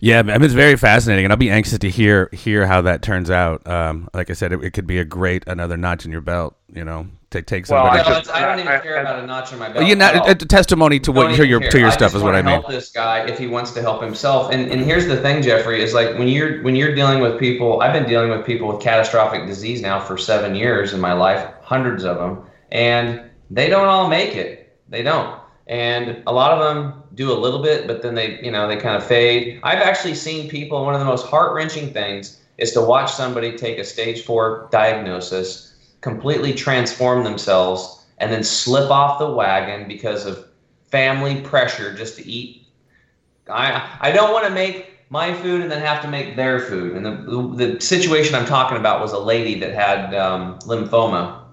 Yeah, 0.00 0.18
I 0.18 0.22
mean, 0.22 0.42
it's 0.42 0.54
very 0.54 0.76
fascinating, 0.76 1.24
and 1.24 1.32
I'll 1.32 1.38
be 1.38 1.50
anxious 1.50 1.78
to 1.78 1.90
hear 1.90 2.28
hear 2.32 2.66
how 2.66 2.82
that 2.82 3.02
turns 3.02 3.30
out. 3.30 3.66
Um, 3.66 4.08
like 4.14 4.30
I 4.30 4.32
said, 4.32 4.52
it, 4.52 4.62
it, 4.64 4.72
could 4.72 4.86
be 4.86 4.98
a 4.98 5.04
great 5.04 5.44
another 5.46 5.76
notch 5.76 6.04
in 6.04 6.12
your 6.12 6.20
belt. 6.20 6.56
You 6.72 6.84
know, 6.84 7.06
take 7.30 7.46
take 7.46 7.66
somebody. 7.66 7.98
Well, 7.98 8.22
I, 8.32 8.38
I 8.38 8.46
don't 8.46 8.60
even 8.60 8.72
I, 8.72 8.78
care 8.78 8.98
I, 8.98 9.00
about 9.00 9.22
a 9.22 9.26
notch 9.26 9.52
in 9.52 9.58
my 9.58 9.68
belt. 9.68 9.86
You're 9.86 9.96
not 9.96 10.28
a, 10.28 10.34
testimony 10.34 11.00
to 11.00 11.12
what 11.12 11.36
to 11.36 11.46
your 11.46 11.60
care. 11.60 11.70
to 11.70 11.78
your 11.78 11.90
stuff 11.90 12.14
is 12.14 12.22
what 12.22 12.34
I 12.34 12.42
mean. 12.42 12.60
Help 12.60 12.68
this 12.68 12.90
guy 12.90 13.26
if 13.26 13.38
he 13.38 13.46
wants 13.46 13.72
to 13.72 13.82
help 13.82 14.02
himself. 14.02 14.52
And 14.52 14.70
and 14.70 14.80
here's 14.80 15.06
the 15.06 15.16
thing, 15.16 15.42
Jeffrey, 15.42 15.82
is 15.82 15.94
like 15.94 16.18
when 16.18 16.28
you're 16.28 16.62
when 16.62 16.74
you're 16.74 16.94
dealing 16.94 17.20
with 17.20 17.38
people. 17.38 17.80
I've 17.80 17.92
been 17.92 18.08
dealing 18.08 18.30
with 18.30 18.44
people 18.46 18.68
with 18.68 18.82
catastrophic 18.82 19.46
disease 19.46 19.82
now 19.82 20.00
for 20.00 20.18
seven 20.18 20.54
years 20.54 20.92
in 20.94 21.00
my 21.00 21.12
life, 21.12 21.48
hundreds 21.62 22.04
of 22.04 22.18
them, 22.18 22.44
and 22.70 23.30
they 23.50 23.68
don't 23.68 23.88
all 23.88 24.08
make 24.08 24.34
it. 24.34 24.78
They 24.88 25.02
don't 25.02 25.42
and 25.66 26.22
a 26.26 26.32
lot 26.32 26.52
of 26.52 26.58
them 26.58 27.01
do 27.14 27.30
a 27.30 27.38
little 27.38 27.62
bit 27.62 27.86
but 27.86 28.02
then 28.02 28.14
they 28.14 28.40
you 28.42 28.50
know 28.50 28.68
they 28.68 28.76
kind 28.76 28.96
of 28.96 29.06
fade. 29.06 29.60
I've 29.62 29.80
actually 29.80 30.14
seen 30.14 30.48
people 30.48 30.84
one 30.84 30.94
of 30.94 31.00
the 31.00 31.06
most 31.06 31.26
heart-wrenching 31.26 31.92
things 31.92 32.40
is 32.58 32.72
to 32.72 32.80
watch 32.80 33.12
somebody 33.12 33.56
take 33.56 33.78
a 33.78 33.84
stage 33.84 34.24
four 34.24 34.68
diagnosis 34.70 35.74
completely 36.00 36.52
transform 36.52 37.24
themselves 37.24 38.04
and 38.18 38.30
then 38.30 38.44
slip 38.44 38.90
off 38.90 39.18
the 39.18 39.30
wagon 39.30 39.88
because 39.88 40.26
of 40.26 40.48
family 40.90 41.40
pressure 41.40 41.94
just 41.94 42.16
to 42.16 42.26
eat. 42.26 42.66
I 43.48 43.98
i 44.00 44.12
don't 44.12 44.32
want 44.32 44.44
to 44.44 44.50
make 44.50 44.90
my 45.08 45.32
food 45.34 45.60
and 45.60 45.70
then 45.70 45.82
have 45.82 46.00
to 46.02 46.08
make 46.08 46.36
their 46.36 46.60
food. 46.60 46.96
And 46.96 47.04
the, 47.04 47.10
the, 47.10 47.66
the 47.66 47.80
situation 47.80 48.34
i'm 48.34 48.46
talking 48.46 48.78
about 48.78 49.00
was 49.00 49.12
a 49.12 49.18
lady 49.18 49.58
that 49.60 49.74
had 49.74 50.14
um, 50.14 50.58
lymphoma. 50.60 51.44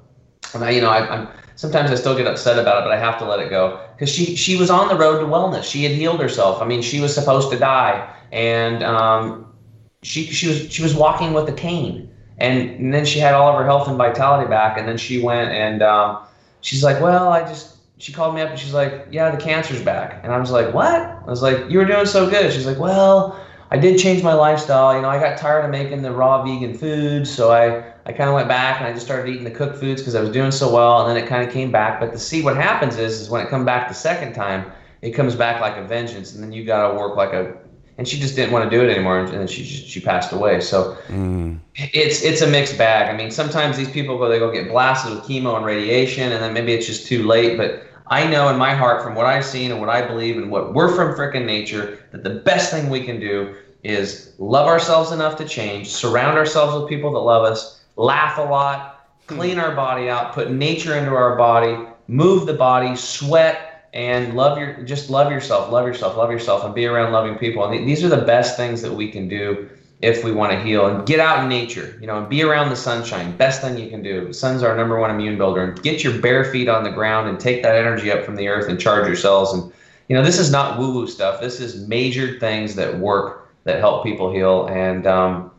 And 0.53 0.63
i 0.63 0.69
you 0.71 0.81
know 0.81 0.89
I, 0.89 0.99
i'm 1.15 1.27
sometimes 1.59 1.91
I 1.91 1.95
still 1.95 2.15
get 2.15 2.25
upset 2.25 2.57
about 2.57 2.77
it, 2.77 2.85
but 2.85 2.93
I 2.93 2.97
have 2.97 3.19
to 3.19 3.25
let 3.25 3.41
it 3.41 3.49
go 3.49 3.81
because 3.93 4.09
she 4.09 4.37
she 4.37 4.55
was 4.55 4.69
on 4.69 4.87
the 4.87 4.95
road 4.95 5.19
to 5.19 5.25
wellness. 5.25 5.63
She 5.63 5.83
had 5.83 5.91
healed 5.91 6.21
herself. 6.21 6.61
I 6.61 6.65
mean, 6.65 6.81
she 6.81 7.01
was 7.01 7.13
supposed 7.13 7.51
to 7.51 7.59
die, 7.59 8.09
and 8.31 8.81
um, 8.81 9.53
she 10.01 10.23
she 10.23 10.47
was 10.47 10.71
she 10.71 10.81
was 10.81 10.95
walking 10.95 11.33
with 11.33 11.49
a 11.49 11.53
cane, 11.53 12.09
and, 12.37 12.69
and, 12.69 12.93
then 12.93 13.03
she 13.05 13.19
had 13.19 13.33
all 13.33 13.49
of 13.49 13.59
her 13.59 13.65
health 13.65 13.89
and 13.89 13.97
vitality 13.97 14.47
back, 14.47 14.77
and 14.77 14.87
then 14.87 14.97
she 14.97 15.21
went 15.21 15.51
and 15.51 15.83
um, 15.83 16.19
she's 16.61 16.81
like, 16.81 17.01
well, 17.01 17.27
I 17.27 17.41
just. 17.41 17.75
She 18.01 18.13
called 18.13 18.33
me 18.33 18.39
up 18.39 18.49
and 18.49 18.57
she's 18.57 18.73
like, 18.73 19.07
"Yeah, 19.11 19.29
the 19.29 19.35
cancer's 19.35 19.81
back." 19.81 20.23
And 20.23 20.31
I 20.31 20.39
was 20.39 20.51
like, 20.51 20.73
"What?" 20.73 21.01
I 21.01 21.25
was 21.25 21.41
like, 21.41 21.69
"You 21.69 21.79
were 21.79 21.85
doing 21.85 22.05
so 22.05 22.29
good." 22.29 22.53
She's 22.53 22.65
like, 22.65 22.79
"Well, 22.79 23.37
I 23.71 23.77
did 23.77 23.99
change 23.99 24.23
my 24.23 24.31
lifestyle. 24.31 24.95
You 24.95 25.01
know, 25.01 25.09
I 25.09 25.19
got 25.19 25.37
tired 25.37 25.65
of 25.65 25.71
making 25.71 26.01
the 26.01 26.13
raw 26.13 26.41
vegan 26.41 26.77
food, 26.77 27.27
so 27.27 27.51
I 27.51 27.83
I 28.09 28.11
kind 28.11 28.27
of 28.27 28.33
went 28.33 28.47
back 28.47 28.79
and 28.79 28.87
I 28.87 28.91
just 28.91 29.05
started 29.05 29.29
eating 29.29 29.43
the 29.43 29.51
cooked 29.51 29.77
foods 29.77 30.01
because 30.01 30.15
I 30.15 30.21
was 30.21 30.31
doing 30.31 30.49
so 30.49 30.73
well, 30.73 31.01
and 31.01 31.15
then 31.15 31.23
it 31.23 31.29
kind 31.29 31.47
of 31.47 31.53
came 31.53 31.71
back. 31.71 31.99
But 31.99 32.11
to 32.13 32.17
see 32.17 32.41
what 32.41 32.55
happens 32.57 32.97
is, 32.97 33.21
is 33.21 33.29
when 33.29 33.45
it 33.45 33.49
comes 33.49 33.65
back 33.65 33.87
the 33.87 33.93
second 33.93 34.33
time, 34.33 34.71
it 35.03 35.11
comes 35.11 35.35
back 35.35 35.61
like 35.61 35.77
a 35.77 35.83
vengeance, 35.83 36.33
and 36.33 36.43
then 36.43 36.51
you 36.51 36.65
got 36.65 36.87
to 36.87 36.97
work 36.97 37.15
like 37.15 37.33
a. 37.33 37.55
And 37.99 38.07
she 38.07 38.19
just 38.19 38.35
didn't 38.35 38.51
want 38.51 38.67
to 38.67 38.75
do 38.75 38.83
it 38.83 38.89
anymore, 38.89 39.19
and 39.19 39.27
then 39.27 39.45
she 39.45 39.63
she 39.63 39.99
passed 39.99 40.31
away. 40.31 40.59
So 40.59 40.97
mm. 41.07 41.59
it's 41.75 42.23
it's 42.23 42.41
a 42.41 42.47
mixed 42.47 42.79
bag. 42.79 43.13
I 43.13 43.15
mean, 43.15 43.29
sometimes 43.29 43.77
these 43.77 43.91
people 43.91 44.17
go 44.17 44.27
they 44.27 44.39
go 44.39 44.51
get 44.51 44.69
blasted 44.69 45.13
with 45.13 45.25
chemo 45.25 45.55
and 45.55 45.63
radiation, 45.63 46.31
and 46.31 46.41
then 46.41 46.51
maybe 46.51 46.73
it's 46.73 46.87
just 46.87 47.05
too 47.05 47.27
late. 47.27 47.57
But 47.57 47.83
I 48.07 48.25
know 48.25 48.49
in 48.49 48.57
my 48.57 48.73
heart, 48.73 49.03
from 49.03 49.13
what 49.13 49.27
I've 49.27 49.45
seen 49.45 49.69
and 49.69 49.79
what 49.79 49.89
I 49.89 50.01
believe 50.01 50.35
and 50.35 50.49
what 50.49 50.73
we're 50.73 50.95
from 50.95 51.13
freaking 51.15 51.45
nature, 51.45 51.99
that 52.11 52.23
the 52.23 52.39
best 52.39 52.71
thing 52.71 52.89
we 52.89 53.03
can 53.03 53.19
do 53.19 53.53
is 53.83 54.33
love 54.39 54.65
ourselves 54.67 55.11
enough 55.11 55.35
to 55.37 55.45
change, 55.47 55.89
surround 55.89 56.39
ourselves 56.39 56.73
with 56.73 56.89
people 56.89 57.11
that 57.13 57.19
love 57.19 57.43
us, 57.43 57.78
laugh 57.99 58.37
a 58.37 58.41
lot, 58.41 59.09
clean 59.27 59.59
our 59.59 59.75
body 59.75 60.09
out, 60.09 60.33
put 60.33 60.51
nature 60.51 60.95
into 60.95 61.11
our 61.11 61.35
body, 61.35 61.77
move 62.07 62.45
the 62.45 62.53
body, 62.53 62.95
sweat, 62.95 63.89
and 63.93 64.35
love 64.35 64.57
your 64.57 64.83
just 64.83 65.09
love 65.09 65.31
yourself, 65.31 65.71
love 65.71 65.85
yourself, 65.85 66.15
love 66.15 66.31
yourself, 66.31 66.63
and 66.63 66.73
be 66.73 66.85
around 66.85 67.11
loving 67.11 67.35
people. 67.35 67.65
And 67.65 67.87
these 67.87 68.03
are 68.03 68.09
the 68.09 68.25
best 68.25 68.55
things 68.55 68.81
that 68.81 68.93
we 68.93 69.11
can 69.11 69.27
do 69.27 69.69
if 70.01 70.23
we 70.23 70.31
want 70.31 70.53
to 70.53 70.61
heal 70.61 70.85
and 70.87 71.05
get 71.05 71.19
out 71.19 71.43
in 71.43 71.49
nature, 71.49 71.97
you 71.99 72.07
know, 72.07 72.19
and 72.19 72.29
be 72.29 72.41
around 72.41 72.69
the 72.69 72.75
sunshine. 72.75 73.35
Best 73.35 73.61
thing 73.61 73.77
you 73.77 73.89
can 73.89 74.01
do. 74.01 74.27
The 74.27 74.33
sun's 74.33 74.63
our 74.63 74.77
number 74.77 74.97
one 74.97 75.11
immune 75.11 75.37
builder. 75.37 75.63
And 75.63 75.83
get 75.83 76.03
your 76.03 76.17
bare 76.19 76.45
feet 76.45 76.69
on 76.69 76.85
the 76.85 76.91
ground 76.91 77.27
and 77.27 77.37
take 77.37 77.63
that 77.63 77.75
energy 77.75 78.09
up 78.11 78.23
from 78.23 78.37
the 78.37 78.47
earth 78.47 78.69
and 78.69 78.79
charge 78.79 79.07
your 79.07 79.17
cells. 79.17 79.53
And 79.53 79.73
you 80.07 80.15
know, 80.15 80.23
this 80.23 80.39
is 80.39 80.51
not 80.51 80.79
woo-woo 80.79 81.07
stuff. 81.07 81.41
This 81.41 81.59
is 81.59 81.85
major 81.87 82.39
things 82.39 82.75
that 82.75 82.97
work 82.97 83.49
that 83.65 83.79
help 83.79 84.03
people 84.03 84.31
heal. 84.31 84.67
And 84.67 85.05
um, 85.05 85.51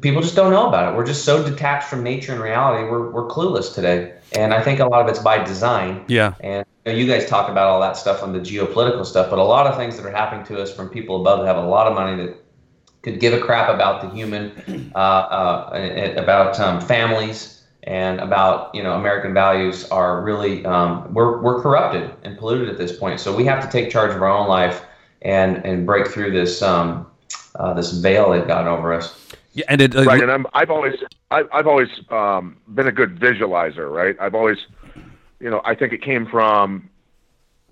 people 0.00 0.20
just 0.20 0.36
don't 0.36 0.50
know 0.50 0.68
about 0.68 0.92
it. 0.92 0.96
We're 0.96 1.06
just 1.06 1.24
so 1.24 1.48
detached 1.48 1.88
from 1.88 2.02
nature 2.02 2.32
and 2.32 2.40
reality. 2.40 2.84
We're, 2.84 3.10
we're 3.10 3.28
clueless 3.28 3.74
today. 3.74 4.14
And 4.32 4.52
I 4.52 4.62
think 4.62 4.80
a 4.80 4.86
lot 4.86 5.00
of 5.02 5.08
it's 5.08 5.18
by 5.18 5.42
design. 5.42 6.04
Yeah. 6.08 6.34
And 6.40 6.66
you, 6.84 6.92
know, 6.92 6.98
you 6.98 7.06
guys 7.06 7.28
talk 7.28 7.48
about 7.48 7.68
all 7.68 7.80
that 7.80 7.96
stuff 7.96 8.22
on 8.22 8.32
the 8.32 8.40
geopolitical 8.40 9.06
stuff, 9.06 9.30
but 9.30 9.38
a 9.38 9.44
lot 9.44 9.66
of 9.66 9.76
things 9.76 9.96
that 9.96 10.04
are 10.04 10.10
happening 10.10 10.44
to 10.46 10.60
us 10.60 10.74
from 10.74 10.88
people 10.88 11.20
above 11.20 11.40
that 11.40 11.46
have 11.46 11.56
a 11.56 11.66
lot 11.66 11.86
of 11.86 11.94
money 11.94 12.24
that 12.24 12.36
could 13.02 13.20
give 13.20 13.32
a 13.34 13.40
crap 13.40 13.72
about 13.72 14.02
the 14.02 14.10
human, 14.10 14.92
uh, 14.94 14.98
uh, 14.98 16.14
about 16.16 16.58
um, 16.60 16.80
families, 16.80 17.62
and 17.86 18.18
about 18.20 18.74
you 18.74 18.82
know 18.82 18.94
American 18.94 19.34
values 19.34 19.86
are 19.90 20.22
really 20.22 20.64
um, 20.64 21.12
we're 21.12 21.40
we're 21.42 21.60
corrupted 21.60 22.10
and 22.22 22.38
polluted 22.38 22.70
at 22.70 22.78
this 22.78 22.96
point. 22.98 23.20
So 23.20 23.34
we 23.34 23.44
have 23.44 23.62
to 23.62 23.70
take 23.70 23.90
charge 23.90 24.14
of 24.14 24.22
our 24.22 24.28
own 24.28 24.48
life 24.48 24.82
and 25.22 25.64
and 25.66 25.86
break 25.86 26.08
through 26.08 26.32
this 26.32 26.62
um, 26.62 27.06
uh, 27.56 27.74
this 27.74 27.92
veil 27.92 28.30
they've 28.30 28.46
got 28.46 28.66
over 28.66 28.92
us. 28.92 29.34
Yeah, 29.54 29.66
and 29.68 29.80
it, 29.80 29.96
uh, 29.96 30.02
right, 30.04 30.20
and 30.20 30.32
I'm, 30.32 30.46
I've 30.52 30.70
always, 30.70 30.94
I've, 31.30 31.46
I've 31.52 31.68
always 31.68 31.88
um, 32.10 32.56
been 32.74 32.88
a 32.88 32.92
good 32.92 33.20
visualizer, 33.20 33.90
right? 33.90 34.16
I've 34.20 34.34
always, 34.34 34.58
you 35.38 35.48
know, 35.48 35.62
I 35.64 35.76
think 35.76 35.92
it 35.92 36.02
came 36.02 36.26
from 36.26 36.90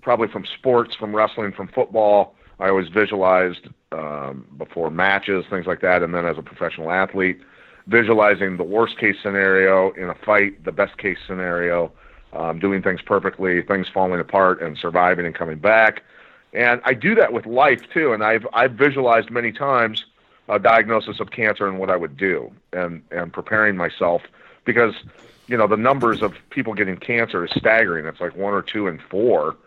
probably 0.01 0.29
from 0.29 0.45
sports, 0.57 0.95
from 0.95 1.13
wrestling, 1.13 1.51
from 1.51 1.67
football. 1.67 2.35
I 2.59 2.69
always 2.69 2.87
visualized 2.87 3.67
um, 3.91 4.47
before 4.57 4.91
matches, 4.91 5.43
things 5.49 5.65
like 5.65 5.81
that, 5.81 6.03
and 6.03 6.13
then 6.13 6.25
as 6.25 6.37
a 6.37 6.41
professional 6.41 6.89
athlete, 6.89 7.41
visualizing 7.87 8.55
the 8.55 8.63
worst 8.63 8.97
case 8.97 9.17
scenario 9.21 9.91
in 9.91 10.09
a 10.09 10.15
fight, 10.25 10.63
the 10.63 10.71
best 10.71 10.97
case 10.97 11.17
scenario, 11.27 11.91
um, 12.31 12.59
doing 12.59 12.81
things 12.81 13.01
perfectly, 13.05 13.61
things 13.61 13.87
falling 13.93 14.21
apart, 14.21 14.61
and 14.61 14.77
surviving 14.77 15.25
and 15.25 15.35
coming 15.35 15.59
back. 15.59 16.03
And 16.53 16.79
I 16.85 16.93
do 16.93 17.13
that 17.15 17.33
with 17.33 17.45
life 17.45 17.81
too, 17.93 18.13
and 18.13 18.23
I've 18.23 18.47
I've 18.53 18.73
visualized 18.73 19.29
many 19.29 19.51
times 19.51 20.05
a 20.49 20.59
diagnosis 20.59 21.19
of 21.19 21.31
cancer 21.31 21.67
and 21.67 21.79
what 21.79 21.89
I 21.89 21.95
would 21.95 22.17
do, 22.17 22.51
and 22.71 23.01
and 23.11 23.31
preparing 23.31 23.77
myself 23.77 24.21
because 24.65 24.93
you 25.47 25.57
know 25.57 25.67
the 25.67 25.77
numbers 25.77 26.21
of 26.21 26.33
people 26.49 26.73
getting 26.73 26.97
cancer 26.97 27.45
is 27.45 27.51
staggering. 27.51 28.05
It's 28.05 28.19
like 28.19 28.35
one 28.35 28.53
or 28.53 28.61
two 28.61 28.87
and 28.87 29.01
four. 29.01 29.57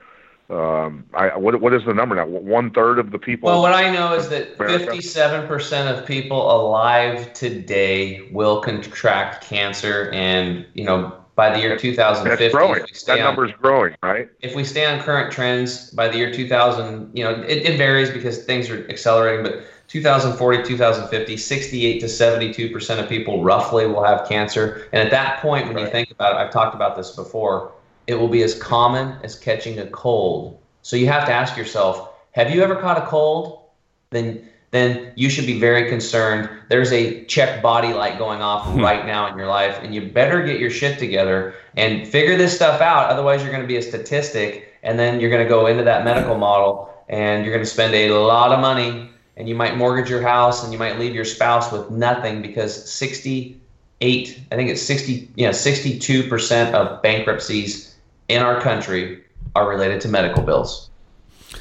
Um, 0.49 1.05
I 1.13 1.37
what 1.37 1.61
what 1.61 1.73
is 1.73 1.85
the 1.85 1.95
number 1.95 2.15
now? 2.15 2.27
One 2.27 2.71
third 2.71 2.99
of 2.99 3.11
the 3.11 3.19
people. 3.19 3.49
Well, 3.49 3.63
what 3.63 3.73
I 3.73 3.91
know 3.91 4.15
is 4.15 4.29
that 4.29 4.57
fifty-seven 4.59 5.49
percent 5.49 5.97
of 5.97 6.07
people 6.07 6.51
alive 6.51 7.33
today 7.33 8.29
will 8.31 8.61
contract 8.61 9.45
cancer, 9.45 10.11
and 10.13 10.65
you 10.75 10.85
know 10.85 11.25
by 11.37 11.51
the 11.51 11.61
year 11.61 11.77
2050. 11.77 12.45
That's 12.45 12.55
growing. 12.55 12.85
That 13.07 13.19
number's 13.19 13.53
on, 13.53 13.59
growing, 13.61 13.95
right? 14.03 14.29
If 14.41 14.57
we 14.57 14.65
stay 14.65 14.87
on 14.87 15.01
current 15.01 15.31
trends 15.31 15.91
by 15.91 16.09
the 16.09 16.17
year 16.17 16.33
2000, 16.33 17.11
you 17.17 17.23
know, 17.23 17.43
it, 17.43 17.59
it 17.59 17.77
varies 17.77 18.11
because 18.11 18.45
things 18.45 18.71
are 18.71 18.89
accelerating, 18.89 19.45
but 19.45 19.63
2040, 19.89 20.63
2050, 20.65 21.37
68 21.37 22.01
to 22.01 22.09
72 22.09 22.71
percent 22.71 23.01
of 23.01 23.09
people 23.09 23.43
roughly 23.43 23.87
will 23.87 24.03
have 24.03 24.29
cancer. 24.29 24.89
And 24.93 25.03
at 25.03 25.11
that 25.11 25.41
point, 25.41 25.67
when 25.67 25.77
right. 25.77 25.85
you 25.85 25.91
think 25.91 26.11
about 26.11 26.33
it, 26.33 26.39
I've 26.39 26.53
talked 26.53 26.75
about 26.75 26.97
this 26.97 27.13
before, 27.13 27.73
it 28.07 28.15
will 28.15 28.29
be 28.29 28.43
as 28.43 28.55
common 28.55 29.17
as 29.23 29.39
catching 29.39 29.79
a 29.79 29.87
cold. 29.87 30.59
So 30.83 30.97
you 30.97 31.07
have 31.07 31.27
to 31.27 31.33
ask 31.33 31.57
yourself, 31.57 32.11
have 32.33 32.55
you 32.55 32.63
ever 32.63 32.77
caught 32.77 32.99
a 32.99 33.07
cold? 33.07 33.63
Then 34.11 34.49
then 34.73 35.13
you 35.15 35.31
should 35.31 35.47
be 35.47 35.59
very 35.59 35.89
concerned. 35.89 36.51
There's 36.69 36.93
a 36.93 37.25
check 37.25 37.63
body 37.63 37.93
light 37.93 38.19
going 38.19 38.43
off 38.43 38.67
hmm. 38.67 38.81
right 38.81 39.07
now 39.07 39.27
in 39.31 39.39
your 39.39 39.47
life, 39.47 39.79
and 39.83 39.95
you 39.95 40.03
better 40.11 40.45
get 40.45 40.61
your 40.61 40.71
shit 40.71 40.99
together 40.99 41.55
and 41.77 42.07
figure 42.07 42.37
this 42.37 42.55
stuff 42.55 42.81
out. 42.81 43.11
Otherwise, 43.11 43.43
you're 43.43 43.53
going 43.53 43.63
to 43.63 43.69
be 43.69 43.77
a 43.77 43.83
statistic, 43.83 44.75
and 44.83 44.99
then 44.99 45.21
you're 45.21 45.31
going 45.31 45.43
to 45.43 45.49
go 45.49 45.67
into 45.67 45.85
that 45.85 46.05
medical 46.05 46.37
model, 46.37 46.93
and 47.09 47.45
you're 47.45 47.55
going 47.55 47.65
to 47.65 47.71
spend 47.71 47.95
a 47.95 48.11
lot 48.11 48.53
of 48.53 48.61
money 48.61 49.09
and 49.37 49.49
you 49.49 49.55
might 49.55 49.77
mortgage 49.77 50.09
your 50.09 50.23
house 50.23 50.65
and 50.65 50.73
you 50.73 50.79
might 50.79 50.99
leave 50.99 51.15
your 51.15 51.25
spouse 51.25 51.71
with 51.73 51.91
nothing 51.91 52.43
because 52.43 52.91
68 52.91 54.41
i 54.51 54.55
think 54.55 54.71
it's 54.71 54.83
60 54.83 55.29
you 55.37 55.47
know 55.47 55.51
62% 55.51 56.73
of 56.75 57.03
bankruptcies 57.03 57.95
in 58.29 58.43
our 58.43 58.61
country 58.61 59.23
are 59.55 59.69
related 59.69 60.01
to 60.01 60.09
medical 60.09 60.43
bills 60.43 60.91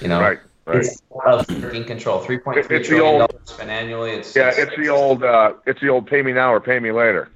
you 0.01 0.07
know? 0.07 0.19
Right 0.19 0.39
right. 0.65 0.77
It's 0.77 1.01
of 1.25 1.47
control. 1.85 2.23
3.3 2.23 2.71
it's 2.71 2.87
trillion 2.87 3.21
old, 3.21 3.31
dollars 3.31 3.41
spent 3.45 3.69
annually. 3.69 4.11
It's 4.11 4.35
yeah 4.35 4.49
it's, 4.49 4.57
it's 4.57 4.75
the 4.75 4.89
old 4.89 5.23
uh, 5.23 5.53
it's 5.65 5.81
the 5.81 5.89
old 5.89 6.07
pay 6.07 6.21
me 6.21 6.33
now 6.33 6.53
or 6.53 6.59
pay 6.59 6.79
me 6.79 6.91
later. 6.91 7.29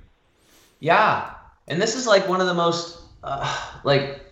Yeah. 0.80 1.32
And 1.68 1.82
this 1.82 1.96
is 1.96 2.08
like 2.08 2.28
one 2.28 2.42
of 2.42 2.48
the 2.48 2.54
most 2.54 3.02
uh, 3.24 3.72
like 3.84 4.29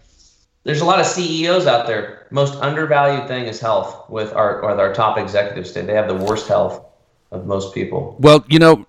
there's 0.67 0.81
a 0.81 0.85
lot 0.85 0.99
of 0.99 1.05
CEOs 1.05 1.65
out 1.65 1.87
there. 1.87 2.27
Most 2.29 2.55
undervalued 2.55 3.29
thing 3.29 3.45
is 3.45 3.61
health 3.61 4.09
with 4.09 4.33
our 4.33 4.61
with 4.67 4.81
our 4.81 4.93
top 4.93 5.17
executives 5.17 5.71
today. 5.71 5.87
They 5.87 5.93
have 5.93 6.09
the 6.09 6.15
worst 6.15 6.49
health 6.49 6.85
of 7.31 7.45
most 7.45 7.73
people. 7.73 8.17
Well, 8.19 8.43
you 8.49 8.59
know, 8.59 8.85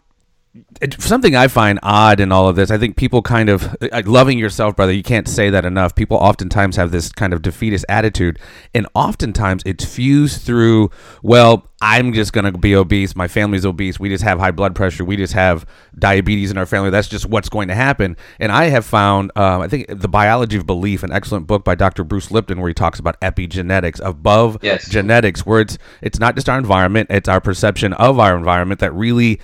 something 0.99 1.37
I 1.37 1.47
find 1.47 1.79
odd 1.85 2.19
in 2.19 2.33
all 2.33 2.49
of 2.49 2.57
this, 2.57 2.73
I 2.73 2.79
think 2.79 2.97
people 2.97 3.23
kind 3.23 3.49
of 3.49 3.77
uh, 3.81 4.03
loving 4.07 4.41
yourself, 4.41 4.75
brother. 4.75 4.91
You 4.91 5.05
can't 5.05 5.29
say 5.29 5.51
that 5.51 5.65
enough. 5.65 5.95
People 5.95 6.17
oftentimes 6.17 6.75
have 6.75 6.91
this 6.91 7.13
kind 7.13 7.33
of 7.33 7.43
defeatist 7.43 7.85
attitude, 7.89 8.41
and 8.75 8.89
oftentimes 8.95 9.63
it's 9.65 9.85
fused 9.85 10.43
through. 10.43 10.91
Well, 11.23 11.68
I'm 11.81 12.13
just 12.13 12.33
going 12.33 12.53
to 12.53 12.59
be 12.59 12.75
obese. 12.75 13.15
My 13.15 13.29
family's 13.29 13.65
obese. 13.65 14.01
We 14.01 14.09
just 14.09 14.25
have 14.25 14.41
high 14.41 14.51
blood 14.51 14.75
pressure. 14.75 15.05
We 15.05 15.17
just 15.17 15.35
have 15.35 15.65
diabetes 15.97 16.51
in 16.51 16.59
our 16.59 16.67
family. 16.67 16.91
That's 16.91 17.07
just 17.09 17.27
what's 17.27 17.49
going 17.49 17.69
to 17.69 17.75
happen. 17.75 18.17
And 18.41 18.51
I 18.51 18.65
have 18.65 18.85
found, 18.85 19.31
um, 19.37 19.61
I 19.63 19.69
think, 19.69 19.87
the 19.89 20.09
biology 20.09 20.57
of 20.57 20.67
belief, 20.67 21.05
an 21.05 21.13
excellent 21.13 21.47
book 21.47 21.65
by 21.65 21.77
Dr. 21.77 22.03
Bruce 22.03 22.33
Lipton, 22.33 22.61
where 22.61 22.69
he 22.69 22.75
talks 22.75 22.99
about 22.99 23.21
epigenetics, 23.21 24.01
above 24.05 24.59
Yes. 24.61 24.89
genetics, 24.89 25.47
where 25.47 25.61
it's 25.61 25.79
it's 26.03 26.19
not 26.19 26.35
just 26.35 26.49
our 26.49 26.59
environment, 26.59 27.09
it's 27.11 27.29
our 27.29 27.41
perception 27.41 27.93
of 27.93 28.19
our 28.19 28.37
environment 28.37 28.81
that 28.81 28.93
really 28.93 29.41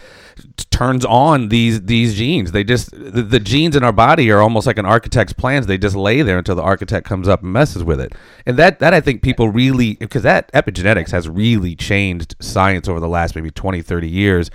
turns 0.71 1.05
on 1.05 1.49
these 1.51 1.83
these 1.83 2.15
genes. 2.17 2.51
They 2.51 2.65
just 2.65 2.91
the, 2.91 3.23
the 3.23 3.39
genes 3.39 3.77
in 3.77 3.85
our 3.85 3.93
body 3.93 4.31
are 4.33 4.41
almost 4.41 4.67
like 4.67 4.79
an 4.79 4.87
architect's 4.87 5.33
plans. 5.33 5.67
They 5.67 5.79
just 5.79 5.95
lay 5.95 6.23
there 6.23 6.39
until 6.39 6.57
the 6.57 6.63
architect 6.63 7.07
comes 7.07 7.29
up 7.29 7.43
and 7.45 7.53
messes 7.53 7.85
with 7.85 8.01
it. 8.01 8.13
And 8.45 8.57
that 8.57 8.81
that 8.81 8.93
I 8.93 9.01
think 9.01 9.23
people 9.23 9.49
really 9.51 9.95
because 9.95 10.23
that 10.25 10.51
epigenetics 10.53 11.13
has 11.13 11.29
really 11.29 11.77
changed 11.77 12.24
science 12.41 12.89
over 12.89 13.01
the 13.01 13.09
last 13.09 13.35
maybe 13.35 13.51
20 13.51 13.83
30 13.83 14.09
years 14.09 14.51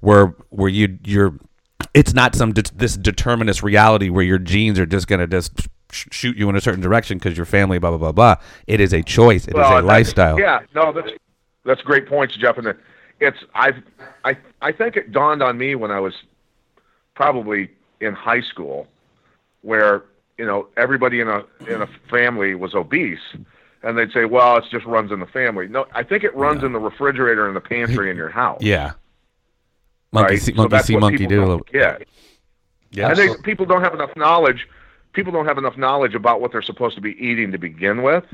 where 0.00 0.34
where 0.50 0.68
you 0.68 0.98
you're 1.04 1.34
it's 1.92 2.14
not 2.14 2.34
some 2.34 2.52
det- 2.52 2.72
this 2.76 2.96
determinist 2.96 3.62
reality 3.62 4.10
where 4.10 4.24
your 4.24 4.38
genes 4.38 4.78
are 4.78 4.86
just 4.86 5.06
going 5.06 5.20
to 5.20 5.26
just 5.26 5.68
sh- 5.92 6.06
shoot 6.10 6.36
you 6.36 6.48
in 6.48 6.56
a 6.56 6.60
certain 6.60 6.80
direction 6.80 7.18
because 7.18 7.36
your 7.36 7.46
family 7.46 7.78
blah 7.78 7.90
blah 7.90 7.98
blah 7.98 8.12
blah. 8.12 8.36
It 8.66 8.80
is 8.80 8.92
a 8.92 9.02
choice. 9.02 9.44
It 9.46 9.50
is 9.50 9.54
Well, 9.54 9.80
a 9.80 9.82
lifestyle. 9.82 10.38
Yeah, 10.38 10.60
no, 10.74 10.92
that's 10.92 11.10
that's 11.64 11.82
great 11.82 12.06
points, 12.08 12.36
Jeff. 12.36 12.58
And 12.58 12.74
it's 13.20 13.38
I've 13.54 13.82
I 14.24 14.36
I 14.60 14.72
think 14.72 14.96
it 14.96 15.12
dawned 15.12 15.42
on 15.42 15.56
me 15.58 15.74
when 15.74 15.90
I 15.90 16.00
was 16.00 16.14
probably 17.14 17.70
in 18.00 18.14
high 18.14 18.40
school, 18.40 18.86
where 19.62 20.04
you 20.38 20.46
know 20.46 20.68
everybody 20.76 21.20
in 21.20 21.28
a 21.28 21.44
in 21.68 21.82
a 21.82 21.88
family 22.10 22.54
was 22.54 22.74
obese, 22.74 23.20
and 23.84 23.96
they'd 23.96 24.10
say, 24.12 24.24
"Well, 24.24 24.56
it 24.56 24.64
just 24.70 24.84
runs 24.86 25.12
in 25.12 25.20
the 25.20 25.26
family." 25.26 25.68
No, 25.68 25.86
I 25.94 26.02
think 26.02 26.24
it 26.24 26.34
runs 26.34 26.64
in 26.64 26.72
the 26.72 26.78
refrigerator 26.80 27.46
and 27.46 27.54
the 27.54 27.60
pantry 27.60 28.10
in 28.10 28.16
your 28.16 28.30
house. 28.30 28.60
Yeah. 28.62 28.92
Monkey 30.12 30.34
right? 30.34 30.42
see, 30.42 30.52
monkey 30.52 30.70
that's 30.70 30.86
see, 30.86 30.96
monkey 30.96 31.26
do. 31.26 31.34
a 31.34 31.36
don't 31.40 31.48
little- 31.48 31.66
get. 31.72 32.08
Yeah. 32.90 33.08
And 33.08 33.18
they, 33.18 33.28
people 33.42 33.66
don't 33.66 33.82
have 33.82 33.94
enough 33.94 34.14
knowledge. 34.16 34.68
People 35.12 35.32
don't 35.32 35.46
have 35.46 35.58
enough 35.58 35.76
knowledge 35.76 36.14
about 36.14 36.40
what 36.40 36.52
they're 36.52 36.62
supposed 36.62 36.94
to 36.96 37.00
be 37.00 37.12
eating 37.24 37.52
to 37.52 37.58
begin 37.58 38.02
with 38.02 38.24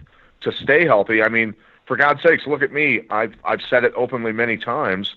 to 0.43 0.53
stay 0.53 0.85
healthy. 0.85 1.23
I 1.23 1.29
mean, 1.29 1.55
for 1.87 1.97
God's 1.97 2.23
sakes, 2.23 2.47
look 2.47 2.63
at 2.63 2.73
me. 2.73 3.03
I've 3.11 3.35
I've 3.45 3.61
said 3.69 3.85
it 3.85 3.93
openly 3.97 4.33
many 4.33 4.57
times, 4.57 5.15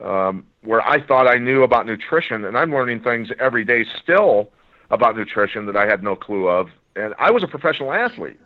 um, 0.00 0.44
where 0.62 0.80
I 0.86 1.00
thought 1.00 1.26
I 1.26 1.38
knew 1.38 1.62
about 1.62 1.86
nutrition, 1.86 2.44
and 2.44 2.56
I'm 2.56 2.70
learning 2.72 3.00
things 3.00 3.30
every 3.38 3.64
day 3.64 3.84
still 4.02 4.50
about 4.90 5.16
nutrition 5.16 5.66
that 5.66 5.76
I 5.76 5.86
had 5.86 6.02
no 6.02 6.14
clue 6.14 6.46
of. 6.48 6.68
And 6.96 7.14
I 7.18 7.30
was 7.30 7.42
a 7.42 7.48
professional 7.48 7.92
athlete, 7.92 8.38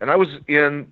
and 0.00 0.10
I 0.10 0.16
was 0.16 0.28
in 0.48 0.90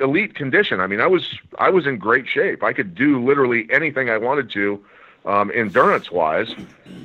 elite 0.00 0.34
condition. 0.34 0.80
I 0.80 0.86
mean, 0.86 1.00
I 1.00 1.06
was 1.06 1.38
I 1.58 1.70
was 1.70 1.86
in 1.86 1.98
great 1.98 2.26
shape. 2.26 2.62
I 2.62 2.72
could 2.72 2.94
do 2.94 3.24
literally 3.24 3.66
anything 3.70 4.10
I 4.10 4.18
wanted 4.18 4.50
to, 4.50 4.84
um, 5.24 5.50
endurance 5.54 6.10
wise, 6.10 6.54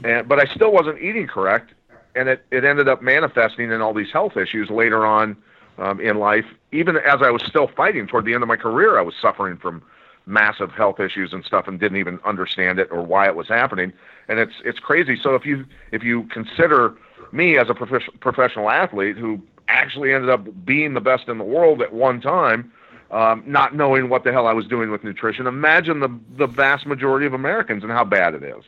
and 0.04 0.28
but 0.28 0.39
I 0.39 0.54
still 0.54 0.72
wasn't 0.72 1.02
eating 1.02 1.28
correct, 1.28 1.74
and 2.16 2.30
it 2.30 2.46
it 2.52 2.64
ended 2.64 2.88
up 2.88 3.02
manifesting 3.02 3.72
in 3.72 3.82
all 3.82 3.94
these 3.94 4.12
health 4.12 4.38
issues 4.38 4.70
later 4.70 5.06
on 5.06 5.36
um, 5.78 6.00
in 6.00 6.18
life. 6.18 6.46
Even 6.72 6.98
as 6.98 7.22
I 7.22 7.32
was 7.32 7.44
still 7.44 7.68
fighting 7.68 8.08
toward 8.08 8.26
the 8.26 8.34
end 8.34 8.44
of 8.44 8.48
my 8.48 8.58
career, 8.58 8.98
I 8.98 9.02
was 9.02 9.16
suffering 9.22 9.58
from 9.58 9.84
massive 10.26 10.72
health 10.72 11.00
issues 11.00 11.34
and 11.34 11.44
stuff, 11.44 11.68
and 11.68 11.80
didn't 11.80 11.98
even 11.98 12.20
understand 12.24 12.80
it 12.80 12.88
or 12.91 13.02
why 13.02 13.28
it 13.28 13.36
was 13.36 13.48
happening. 13.48 13.91
And 14.28 14.39
it's 14.39 14.56
it's 14.64 14.80
crazy. 14.80 15.20
So 15.22 15.36
if 15.36 15.46
you 15.46 15.66
if 15.91 16.04
you 16.04 16.24
consider 16.24 16.96
me 17.32 17.58
as 17.58 17.70
a 17.70 17.74
prof- 17.74 18.10
professional 18.20 18.70
athlete 18.70 19.18
who 19.18 19.41
actually 19.74 20.14
ended 20.14 20.30
up 20.30 20.66
being 20.66 20.94
the 20.94 21.02
best 21.02 21.28
in 21.28 21.38
the 21.38 21.44
world 21.44 21.82
at 21.82 21.92
one 21.92 22.22
time, 22.22 22.72
um, 23.12 23.44
not 23.46 23.76
knowing 23.76 24.08
what 24.10 24.24
the 24.24 24.32
hell 24.32 24.48
I 24.48 24.54
was 24.54 24.68
doing 24.68 24.92
with 24.92 25.04
nutrition. 25.04 25.48
Imagine 25.48 26.00
the 26.00 26.20
the 26.38 26.48
vast 26.48 26.86
majority 26.86 27.26
of 27.26 27.34
Americans 27.34 27.84
and 27.84 27.92
how 27.92 28.06
bad 28.06 28.36
it 28.36 28.44
is. 28.44 28.64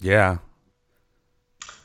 yeah. 0.00 0.38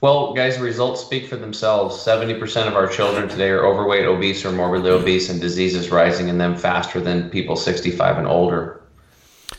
Well, 0.02 0.34
guys, 0.34 0.58
results 0.58 1.02
speak 1.02 1.28
for 1.28 1.36
themselves. 1.36 1.96
70% 2.04 2.68
of 2.68 2.74
our 2.74 2.88
children 2.88 3.30
today 3.30 3.50
are 3.50 3.68
overweight, 3.68 4.06
obese, 4.06 4.44
or 4.44 4.52
morbidly 4.52 4.90
obese, 4.90 5.30
and 5.30 5.40
disease 5.40 5.76
is 5.76 5.92
rising 5.92 6.28
in 6.28 6.40
them 6.40 6.58
faster 6.58 7.00
than 7.00 7.30
people 7.30 7.56
65 7.56 8.18
and 8.18 8.26
older. 8.26 8.82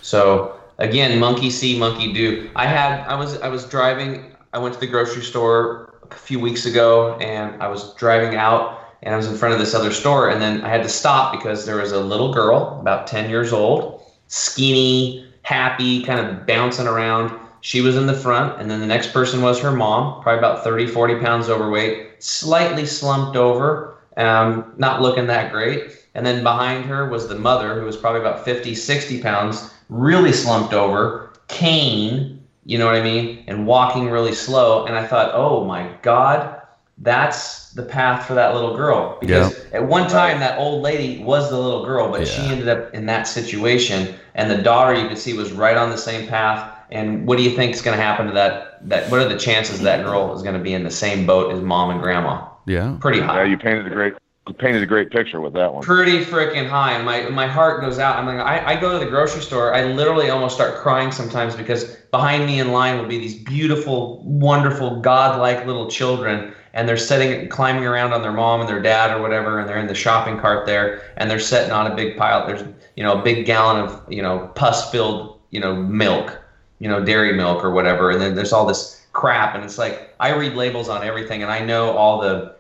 So, 0.01 0.57
again, 0.79 1.21
monkey 1.21 1.49
see, 1.49 1.79
monkey 1.79 2.13
do. 2.13 2.51
I 2.57 2.67
had, 2.67 3.07
I 3.07 3.15
was, 3.15 3.41
I 3.41 3.49
was 3.49 3.67
driving. 3.67 4.32
I 4.53 4.59
went 4.59 4.75
to 4.75 4.81
the 4.81 4.87
grocery 4.87 5.23
store 5.23 5.95
a 6.11 6.15
few 6.15 6.39
weeks 6.39 6.67
ago, 6.67 7.17
and 7.17 7.63
I 7.63 7.69
was 7.69 7.95
driving 7.95 8.37
out, 8.37 8.81
and 9.03 9.15
I 9.15 9.17
was 9.17 9.27
in 9.27 9.35
front 9.35 9.55
of 9.55 9.61
this 9.61 9.75
other 9.75 9.91
store, 9.93 10.29
and 10.29 10.43
then 10.43 10.61
I 10.61 10.69
had 10.69 10.83
to 10.83 10.91
stop 10.91 11.33
because 11.33 11.65
there 11.65 11.77
was 11.77 11.93
a 11.93 12.01
little 12.01 12.35
girl, 12.35 12.79
about 12.81 13.07
10 13.07 13.31
years 13.31 13.53
old, 13.53 14.03
skinny, 14.29 15.27
happy, 15.43 16.03
kind 16.05 16.21
of 16.21 16.47
bouncing 16.47 16.87
around. 16.87 17.33
She 17.63 17.81
was 17.81 17.97
in 17.97 18.07
the 18.07 18.15
front, 18.15 18.61
and 18.61 18.71
then 18.71 18.81
the 18.81 18.87
next 18.87 19.13
person 19.15 19.41
was 19.41 19.59
her 19.61 19.73
mom, 19.73 20.23
probably 20.23 20.39
about 20.39 20.63
30, 20.63 20.87
40 20.87 21.17
pounds 21.21 21.49
overweight, 21.49 22.23
slightly 22.23 22.85
slumped 22.85 23.37
over, 23.37 23.97
um, 24.19 24.75
not 24.77 25.01
looking 25.01 25.29
that 25.29 25.51
great. 25.51 25.97
And 26.15 26.27
then 26.27 26.43
behind 26.43 26.85
her 26.85 27.09
was 27.09 27.27
the 27.27 27.39
mother, 27.39 27.81
who 27.81 27.87
was 27.87 27.97
probably 27.97 28.21
about 28.21 28.45
50, 28.45 28.75
60 28.75 29.23
pounds, 29.23 29.73
really 29.89 30.33
slumped 30.33 30.75
over, 30.75 31.33
cane, 31.49 32.42
you 32.65 32.79
know 32.79 32.87
what 32.87 32.95
I 32.95 33.03
mean, 33.03 33.45
and 33.47 33.67
walking 33.67 34.09
really 34.09 34.35
slow. 34.35 34.87
And 34.87 34.95
I 34.95 35.07
thought, 35.07 35.33
oh 35.35 35.65
my 35.65 35.91
God, 36.03 36.61
that's 36.99 37.71
the 37.73 37.83
path 37.83 38.27
for 38.27 38.35
that 38.35 38.55
little 38.55 38.77
girl. 38.77 39.19
Because 39.21 39.65
at 39.73 39.87
one 39.87 40.09
time, 40.09 40.39
that 40.41 40.59
old 40.59 40.83
lady 40.83 41.23
was 41.23 41.51
the 41.51 41.59
little 41.59 41.85
girl, 41.85 42.11
but 42.11 42.29
she 42.29 42.43
ended 42.43 42.69
up 42.69 42.95
in 42.95 43.07
that 43.07 43.25
situation. 43.25 44.15
And 44.35 44.51
the 44.51 44.63
daughter, 44.63 44.95
you 44.95 45.09
could 45.09 45.19
see, 45.19 45.35
was 45.35 45.53
right 45.53 45.77
on 45.77 45.91
the 45.91 45.99
same 45.99 46.29
path. 46.29 46.71
And 46.91 47.27
what 47.27 47.39
do 47.39 47.45
you 47.45 47.57
think 47.57 47.75
is 47.75 47.83
going 47.83 47.97
to 47.97 48.03
happen 48.03 48.27
to 48.27 48.33
that? 48.33 48.89
That 48.89 49.11
what 49.11 49.21
are 49.21 49.29
the 49.29 49.39
chances 49.39 49.81
that 49.81 50.05
girl 50.05 50.35
is 50.35 50.43
going 50.43 50.57
to 50.57 50.63
be 50.63 50.75
in 50.75 50.85
the 50.85 50.91
same 50.91 51.27
boat 51.27 51.53
as 51.53 51.61
mom 51.61 51.91
and 51.91 52.01
grandma? 52.01 52.47
Yeah. 52.67 52.97
Pretty 53.01 53.21
high. 53.21 53.43
Yeah, 53.43 53.49
you 53.49 53.59
painted 53.59 53.87
a 53.87 53.91
great 53.91 54.15
you 54.15 54.22
painted 54.59 54.83
a 54.83 54.87
great 54.87 55.11
picture 55.11 55.41
with 55.41 55.53
that 55.53 55.73
one. 55.73 55.83
Pretty 55.85 56.25
freaking 56.25 56.69
high, 56.69 56.95
and 56.95 57.05
my 57.05 57.29
my 57.29 57.47
heart 57.47 57.81
goes 57.81 58.01
out. 58.01 58.17
I'm 58.17 58.27
like, 58.27 58.39
I, 58.39 58.73
I 58.73 58.81
go 58.81 58.93
to 58.93 59.05
the 59.05 59.09
grocery 59.09 59.41
store. 59.41 59.73
I 59.73 59.85
literally 59.85 60.31
almost 60.31 60.57
start 60.57 60.77
crying 60.77 61.13
sometimes 61.13 61.55
because 61.55 61.85
behind 62.11 62.47
me 62.47 62.59
in 62.59 62.73
line 62.73 62.99
will 62.99 63.07
be 63.07 63.19
these 63.19 63.37
beautiful, 63.37 64.21
wonderful, 64.25 65.01
godlike 65.01 65.65
little 65.65 65.89
children, 65.89 66.53
and 66.73 66.89
they're 66.89 66.97
sitting, 66.97 67.49
climbing 67.49 67.87
around 67.87 68.13
on 68.13 68.23
their 68.23 68.33
mom 68.33 68.61
and 68.61 68.69
their 68.69 68.83
dad 68.83 69.17
or 69.17 69.23
whatever, 69.23 69.61
and 69.61 69.69
they're 69.69 69.79
in 69.79 69.87
the 69.87 69.95
shopping 69.95 70.39
cart 70.41 70.67
there, 70.67 71.03
and 71.17 71.31
they're 71.31 71.39
sitting 71.39 71.71
on 71.71 71.91
a 71.91 71.95
big 71.95 72.17
pile. 72.17 72.45
There's 72.45 72.65
you 72.97 73.05
know 73.05 73.21
a 73.21 73.23
big 73.23 73.47
gallon 73.47 73.85
of 73.85 74.03
you 74.13 74.23
know 74.23 74.51
pus-filled 74.57 75.39
you 75.51 75.61
know 75.61 75.77
milk, 75.77 76.43
you 76.81 76.89
know 76.89 77.05
dairy 77.05 77.33
milk 77.33 77.63
or 77.63 77.71
whatever, 77.71 78.11
and 78.11 78.21
then 78.21 78.35
there's 78.35 78.53
all 78.53 78.67
this 78.67 79.07
crap, 79.13 79.55
and 79.55 79.63
it's 79.63 79.79
like 79.79 80.17
I 80.19 80.35
read 80.35 80.55
labels 80.55 80.89
on 80.89 81.05
everything, 81.05 81.45
and 81.45 81.53
I 81.53 81.65
know 81.65 81.93
all 81.97 82.21
the 82.21 82.57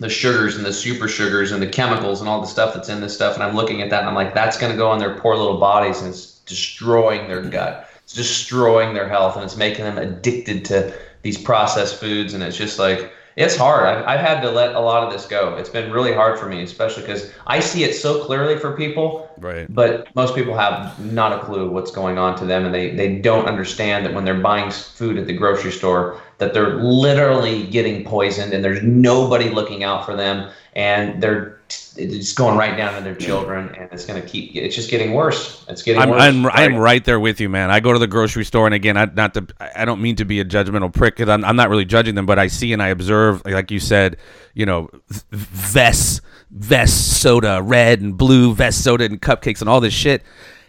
the 0.00 0.08
sugars 0.08 0.56
and 0.56 0.64
the 0.64 0.72
super 0.72 1.08
sugars 1.08 1.52
and 1.52 1.62
the 1.62 1.66
chemicals 1.66 2.20
and 2.20 2.28
all 2.28 2.40
the 2.40 2.46
stuff 2.46 2.74
that's 2.74 2.88
in 2.88 3.00
this 3.00 3.14
stuff. 3.14 3.34
And 3.34 3.42
I'm 3.42 3.54
looking 3.54 3.80
at 3.80 3.90
that 3.90 4.00
and 4.00 4.08
I'm 4.08 4.14
like, 4.14 4.34
that's 4.34 4.58
going 4.58 4.72
to 4.72 4.76
go 4.78 4.90
on 4.90 4.98
their 4.98 5.18
poor 5.18 5.36
little 5.36 5.58
bodies 5.58 6.00
and 6.00 6.08
it's 6.10 6.38
destroying 6.40 7.28
their 7.28 7.42
gut. 7.42 7.88
It's 8.02 8.12
destroying 8.12 8.94
their 8.94 9.08
health 9.08 9.36
and 9.36 9.44
it's 9.44 9.56
making 9.56 9.84
them 9.84 9.98
addicted 9.98 10.64
to 10.66 10.92
these 11.22 11.38
processed 11.38 12.00
foods. 12.00 12.34
And 12.34 12.42
it's 12.42 12.56
just 12.56 12.78
like, 12.78 13.12
it's 13.36 13.56
hard. 13.56 13.86
I've, 13.86 14.04
I've 14.06 14.20
had 14.20 14.40
to 14.42 14.50
let 14.50 14.76
a 14.76 14.80
lot 14.80 15.02
of 15.02 15.12
this 15.12 15.26
go. 15.26 15.56
It's 15.56 15.68
been 15.68 15.90
really 15.90 16.12
hard 16.12 16.38
for 16.38 16.46
me, 16.48 16.62
especially 16.62 17.02
because 17.02 17.32
I 17.46 17.58
see 17.60 17.82
it 17.82 17.94
so 17.94 18.24
clearly 18.24 18.56
for 18.58 18.76
people, 18.76 19.28
Right. 19.38 19.66
but 19.74 20.14
most 20.14 20.36
people 20.36 20.56
have 20.56 20.98
not 21.12 21.32
a 21.32 21.44
clue 21.44 21.68
what's 21.68 21.90
going 21.90 22.16
on 22.16 22.36
to 22.38 22.44
them 22.44 22.64
and 22.64 22.72
they, 22.74 22.94
they 22.94 23.16
don't 23.18 23.46
understand 23.46 24.06
that 24.06 24.14
when 24.14 24.24
they're 24.24 24.34
buying 24.40 24.70
food 24.70 25.18
at 25.18 25.26
the 25.26 25.32
grocery 25.32 25.72
store 25.72 26.20
that 26.38 26.54
they're 26.54 26.76
literally 26.76 27.66
getting 27.66 28.04
poisoned 28.04 28.52
and 28.52 28.64
there's 28.64 28.82
nobody 28.82 29.50
looking 29.50 29.84
out 29.84 30.04
for 30.04 30.16
them 30.16 30.50
and 30.74 31.22
they're 31.22 31.60
it's 31.96 32.32
going 32.32 32.58
right 32.58 32.76
down 32.76 32.94
to 32.94 33.00
their 33.00 33.14
children 33.14 33.72
and 33.76 33.88
it's 33.92 34.04
going 34.04 34.20
to 34.20 34.26
keep 34.26 34.54
it's 34.54 34.74
just 34.74 34.90
getting 34.90 35.12
worse 35.12 35.64
it's 35.68 35.82
getting 35.82 36.02
I'm, 36.02 36.10
worse 36.10 36.22
I'm 36.22 36.46
I'm 36.46 36.76
right 36.76 37.04
there 37.04 37.20
with 37.20 37.40
you, 37.40 37.48
man. 37.48 37.70
I 37.70 37.80
go 37.80 37.92
to 37.92 37.98
the 37.98 38.06
grocery 38.06 38.44
store, 38.44 38.66
and 38.66 38.74
again, 38.74 38.96
I 38.96 39.06
not 39.06 39.34
to 39.34 39.46
I 39.60 39.84
don't 39.84 40.02
mean 40.02 40.16
to 40.16 40.24
be 40.24 40.40
a 40.40 40.44
judgmental 40.44 40.92
prick 40.92 41.16
because 41.16 41.28
I'm, 41.28 41.44
I'm 41.44 41.56
not 41.56 41.70
really 41.70 41.84
judging 41.84 42.14
them, 42.14 42.26
but 42.26 42.38
I 42.38 42.48
see 42.48 42.72
and 42.72 42.82
I 42.82 42.88
observe, 42.88 43.44
like 43.46 43.70
you 43.70 43.80
said, 43.80 44.16
you 44.54 44.66
know, 44.66 44.90
v- 45.08 45.36
Vess 45.36 46.20
Vess 46.56 46.88
soda, 46.90 47.62
red 47.62 48.00
and 48.00 48.16
blue 48.16 48.54
Vess 48.54 48.74
soda 48.74 49.04
and 49.04 49.20
cupcakes 49.20 49.60
and 49.60 49.68
all 49.68 49.80
this 49.80 49.94
shit, 49.94 50.22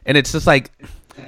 and 0.05 0.17
it's 0.17 0.31
just 0.31 0.47
like 0.47 0.71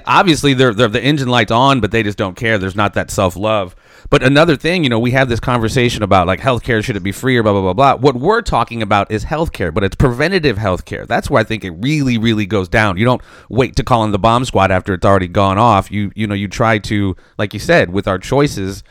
obviously 0.06 0.54
they're, 0.54 0.74
they're 0.74 0.88
the 0.88 1.02
engine 1.02 1.28
lights 1.28 1.52
on, 1.52 1.80
but 1.80 1.90
they 1.90 2.02
just 2.02 2.18
don't 2.18 2.36
care. 2.36 2.58
There's 2.58 2.76
not 2.76 2.94
that 2.94 3.10
self 3.10 3.36
love. 3.36 3.76
But 4.10 4.22
another 4.22 4.56
thing, 4.56 4.84
you 4.84 4.90
know, 4.90 4.98
we 4.98 5.10
have 5.10 5.28
this 5.28 5.40
conversation 5.40 6.02
about 6.02 6.26
like 6.26 6.40
healthcare 6.40 6.82
should 6.82 6.96
it 6.96 7.02
be 7.02 7.12
free 7.12 7.36
or 7.36 7.42
blah 7.42 7.52
blah 7.52 7.60
blah 7.60 7.72
blah. 7.74 7.96
What 7.96 8.16
we're 8.16 8.40
talking 8.40 8.80
about 8.80 9.10
is 9.10 9.24
healthcare, 9.24 9.72
but 9.72 9.84
it's 9.84 9.96
preventative 9.96 10.56
healthcare. 10.56 11.06
That's 11.06 11.28
where 11.28 11.40
I 11.40 11.44
think 11.44 11.62
it 11.62 11.72
really 11.72 12.16
really 12.16 12.46
goes 12.46 12.68
down. 12.68 12.96
You 12.96 13.04
don't 13.04 13.22
wait 13.50 13.76
to 13.76 13.84
call 13.84 14.04
in 14.04 14.12
the 14.12 14.18
bomb 14.18 14.46
squad 14.46 14.70
after 14.70 14.94
it's 14.94 15.04
already 15.04 15.28
gone 15.28 15.58
off. 15.58 15.90
You 15.90 16.10
you 16.14 16.26
know 16.26 16.34
you 16.34 16.48
try 16.48 16.78
to 16.78 17.16
like 17.36 17.52
you 17.52 17.60
said 17.60 17.90
with 17.90 18.08
our 18.08 18.18
choices, 18.18 18.82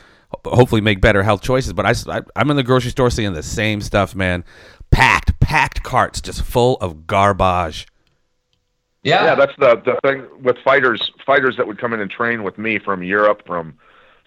hopefully 0.45 0.81
make 0.81 1.01
better 1.01 1.23
health 1.23 1.41
choices. 1.41 1.73
But 1.73 1.85
I, 1.87 2.17
I 2.17 2.21
I'm 2.35 2.51
in 2.51 2.55
the 2.55 2.63
grocery 2.63 2.91
store 2.91 3.09
seeing 3.09 3.33
the 3.33 3.43
same 3.43 3.81
stuff, 3.81 4.13
man. 4.13 4.43
Packed 4.91 5.39
packed 5.39 5.81
carts 5.81 6.21
just 6.21 6.43
full 6.43 6.77
of 6.77 7.07
garbage. 7.07 7.87
Yeah. 9.03 9.23
yeah, 9.23 9.35
that's 9.35 9.55
the 9.57 9.81
the 9.83 9.97
thing 10.03 10.27
with 10.43 10.57
fighters 10.63 11.11
fighters 11.25 11.57
that 11.57 11.65
would 11.65 11.79
come 11.79 11.93
in 11.93 12.01
and 12.01 12.11
train 12.11 12.43
with 12.43 12.57
me 12.57 12.77
from 12.77 13.01
Europe, 13.01 13.41
from 13.47 13.77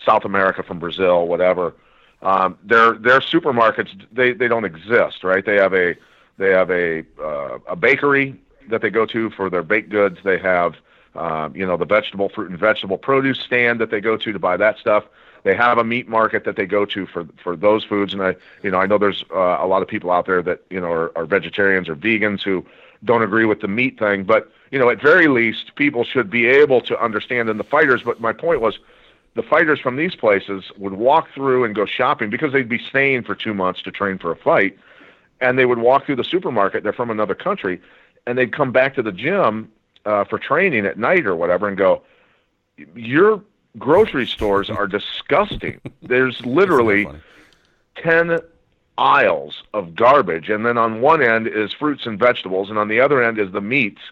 South 0.04 0.24
America, 0.24 0.62
from 0.62 0.78
Brazil, 0.78 1.26
whatever. 1.26 1.74
Um, 2.22 2.58
their 2.62 2.92
their 2.94 3.20
supermarkets 3.20 4.06
they, 4.12 4.32
they 4.32 4.48
don't 4.48 4.64
exist, 4.64 5.24
right? 5.24 5.44
They 5.44 5.56
have 5.56 5.72
a 5.74 5.96
they 6.36 6.50
have 6.50 6.70
a 6.70 7.04
uh, 7.22 7.58
a 7.66 7.76
bakery 7.76 8.38
that 8.68 8.82
they 8.82 8.90
go 8.90 9.06
to 9.06 9.30
for 9.30 9.48
their 9.48 9.62
baked 9.62 9.90
goods. 9.90 10.18
They 10.22 10.38
have 10.38 10.74
um, 11.14 11.56
you 11.56 11.66
know 11.66 11.76
the 11.76 11.86
vegetable 11.86 12.28
fruit 12.28 12.50
and 12.50 12.58
vegetable 12.58 12.98
produce 12.98 13.40
stand 13.40 13.80
that 13.80 13.90
they 13.90 14.00
go 14.00 14.16
to 14.16 14.32
to 14.32 14.38
buy 14.38 14.56
that 14.58 14.78
stuff. 14.78 15.04
They 15.42 15.54
have 15.54 15.78
a 15.78 15.84
meat 15.84 16.08
market 16.08 16.44
that 16.44 16.56
they 16.56 16.66
go 16.66 16.84
to 16.84 17.06
for 17.06 17.26
for 17.42 17.56
those 17.56 17.84
foods. 17.84 18.12
And 18.12 18.22
I 18.22 18.36
you 18.62 18.70
know 18.70 18.78
I 18.78 18.86
know 18.86 18.98
there's 18.98 19.24
uh, 19.34 19.56
a 19.60 19.66
lot 19.66 19.80
of 19.80 19.88
people 19.88 20.10
out 20.10 20.26
there 20.26 20.42
that 20.42 20.62
you 20.68 20.80
know 20.80 20.90
are, 20.90 21.16
are 21.16 21.24
vegetarians 21.24 21.88
or 21.88 21.96
vegans 21.96 22.42
who 22.42 22.66
don't 23.02 23.22
agree 23.22 23.46
with 23.46 23.60
the 23.60 23.68
meat 23.68 23.98
thing, 23.98 24.24
but 24.24 24.52
you 24.70 24.78
know 24.78 24.90
at 24.90 25.00
very 25.00 25.28
least 25.28 25.74
people 25.74 26.04
should 26.04 26.30
be 26.30 26.46
able 26.46 26.82
to 26.82 27.02
understand 27.02 27.48
in 27.48 27.56
the 27.56 27.64
fighters. 27.64 28.02
But 28.02 28.20
my 28.20 28.34
point 28.34 28.60
was 28.60 28.78
the 29.34 29.42
fighters 29.42 29.78
from 29.80 29.96
these 29.96 30.14
places 30.14 30.64
would 30.76 30.94
walk 30.94 31.28
through 31.34 31.64
and 31.64 31.74
go 31.74 31.86
shopping 31.86 32.30
because 32.30 32.52
they'd 32.52 32.68
be 32.68 32.78
staying 32.78 33.22
for 33.22 33.34
two 33.34 33.54
months 33.54 33.80
to 33.82 33.90
train 33.90 34.18
for 34.18 34.32
a 34.32 34.36
fight, 34.36 34.76
and 35.40 35.58
they 35.58 35.66
would 35.66 35.78
walk 35.78 36.06
through 36.06 36.16
the 36.16 36.24
supermarket. 36.24 36.82
They're 36.82 36.92
from 36.92 37.10
another 37.10 37.34
country, 37.34 37.80
and 38.26 38.36
they'd 38.36 38.52
come 38.52 38.72
back 38.72 38.94
to 38.94 39.02
the 39.02 39.12
gym 39.12 39.70
uh, 40.04 40.24
for 40.24 40.38
training 40.38 40.84
at 40.86 40.98
night 40.98 41.26
or 41.26 41.36
whatever, 41.36 41.68
and 41.68 41.76
go, 41.76 42.02
"Your 42.94 43.42
grocery 43.78 44.26
stores 44.26 44.68
are 44.68 44.86
disgusting. 44.98 45.80
There's 46.02 46.44
literally 46.44 47.06
ten 47.96 48.40
aisles 48.98 49.62
of 49.72 49.94
garbage, 49.94 50.50
and 50.50 50.66
then 50.66 50.76
on 50.76 51.00
one 51.00 51.22
end 51.22 51.46
is 51.46 51.72
fruits 51.72 52.04
and 52.04 52.18
vegetables, 52.18 52.68
and 52.68 52.78
on 52.78 52.88
the 52.88 53.00
other 53.00 53.22
end 53.22 53.38
is 53.38 53.52
the 53.52 53.60
meats." 53.60 54.02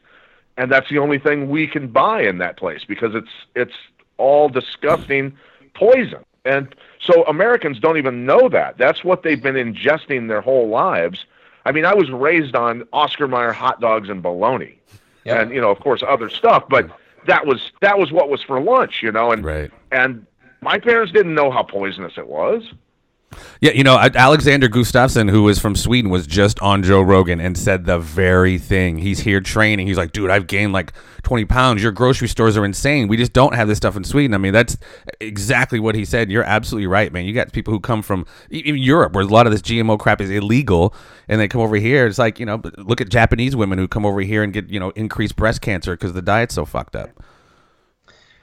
And 0.57 0.73
that's 0.73 0.89
the 0.89 0.99
only 0.99 1.21
thing 1.21 1.51
we 1.51 1.69
can 1.69 1.87
buy 1.87 2.23
in 2.23 2.39
that 2.39 2.57
place 2.57 2.85
because 2.85 3.15
it's 3.15 3.31
it's 3.55 3.75
all 4.19 4.49
disgusting 4.49 5.37
poison. 5.75 6.25
And 6.45 6.75
so 7.01 7.25
Americans 7.25 7.79
don't 7.79 7.99
even 7.99 8.25
know 8.27 8.49
that. 8.49 8.79
That's 8.79 9.05
what 9.05 9.23
they've 9.23 9.43
been 9.43 9.55
ingesting 9.55 10.29
their 10.29 10.41
whole 10.41 10.69
lives. 10.69 11.25
I 11.65 11.73
mean, 11.73 11.85
I 11.85 11.95
was 11.95 12.11
raised 12.11 12.55
on 12.55 12.87
Oscar 12.93 13.29
Mayer 13.29 13.53
hot 13.53 13.81
dogs 13.81 14.09
and 14.09 14.23
bologna, 14.23 14.79
yep. 15.25 15.41
and 15.41 15.55
you 15.55 15.61
know, 15.61 15.71
of 15.71 15.81
course, 15.81 16.03
other 16.07 16.31
stuff. 16.31 16.65
But 16.69 16.91
that 17.27 17.47
was 17.47 17.73
that 17.81 17.99
was 17.99 18.11
what 18.11 18.31
was 18.31 18.43
for 18.43 18.61
lunch, 18.61 19.03
you 19.03 19.13
know. 19.13 19.33
And 19.33 19.45
right. 19.45 19.71
and 19.93 20.27
my 20.61 20.79
parents 20.79 21.13
didn't 21.13 21.35
know 21.35 21.51
how 21.51 21.63
poisonous 21.63 22.15
it 22.17 22.27
was. 22.27 22.73
Yeah, 23.61 23.73
you 23.73 23.83
know, 23.83 23.99
Alexander 23.99 24.69
Gustafsson, 24.69 25.31
who 25.31 25.49
is 25.49 25.59
from 25.59 25.75
Sweden, 25.77 26.11
was 26.11 26.27
just 26.27 26.61
on 26.61 26.83
Joe 26.83 27.03
Rogan 27.03 27.41
and 27.41 27.59
said 27.59 27.85
the 27.85 27.99
very 27.99 28.57
thing. 28.57 28.99
He's 28.99 29.21
here 29.21 29.41
training. 29.41 29.87
He's 29.87 29.97
like, 29.97 30.13
dude, 30.13 30.31
I've 30.31 30.47
gained 30.47 30.73
like 30.73 30.93
20 31.23 31.45
pounds. 31.45 31.83
Your 31.83 31.93
grocery 31.93 32.29
stores 32.29 32.57
are 32.57 32.65
insane. 32.65 33.09
We 33.09 33.17
just 33.17 33.33
don't 33.33 33.55
have 33.55 33.69
this 33.69 33.77
stuff 33.77 33.97
in 33.97 34.05
Sweden. 34.05 34.33
I 34.33 34.39
mean, 34.39 34.53
that's 34.53 34.77
exactly 35.21 35.81
what 35.81 35.95
he 35.95 36.05
said. 36.05 36.31
You're 36.31 36.45
absolutely 36.45 36.87
right, 36.87 37.13
man. 37.13 37.25
You 37.25 37.35
got 37.35 37.53
people 37.53 37.73
who 37.73 37.81
come 37.81 38.01
from 38.01 38.27
even 38.51 38.79
Europe, 38.79 39.13
where 39.13 39.25
a 39.25 39.27
lot 39.27 39.47
of 39.47 39.53
this 39.53 39.63
GMO 39.63 39.99
crap 39.99 40.21
is 40.21 40.31
illegal, 40.31 40.95
and 41.29 41.41
they 41.41 41.49
come 41.49 41.61
over 41.61 41.77
here. 41.77 42.07
It's 42.07 42.19
like, 42.19 42.39
you 42.39 42.47
know, 42.47 42.63
look 42.79 43.01
at 43.01 43.09
Japanese 43.11 43.57
women 43.57 43.79
who 43.79 43.89
come 43.89 44.07
over 44.07 44.21
here 44.21 44.43
and 44.43 44.53
get, 44.53 44.71
you 44.71 44.81
know, 44.81 44.91
increased 44.91 45.37
breast 45.37 45.61
cancer 45.61 45.95
because 45.95 46.13
the 46.13 46.23
diet's 46.23 46.55
so 46.55 46.65
fucked 46.65 46.97
up. 46.97 47.11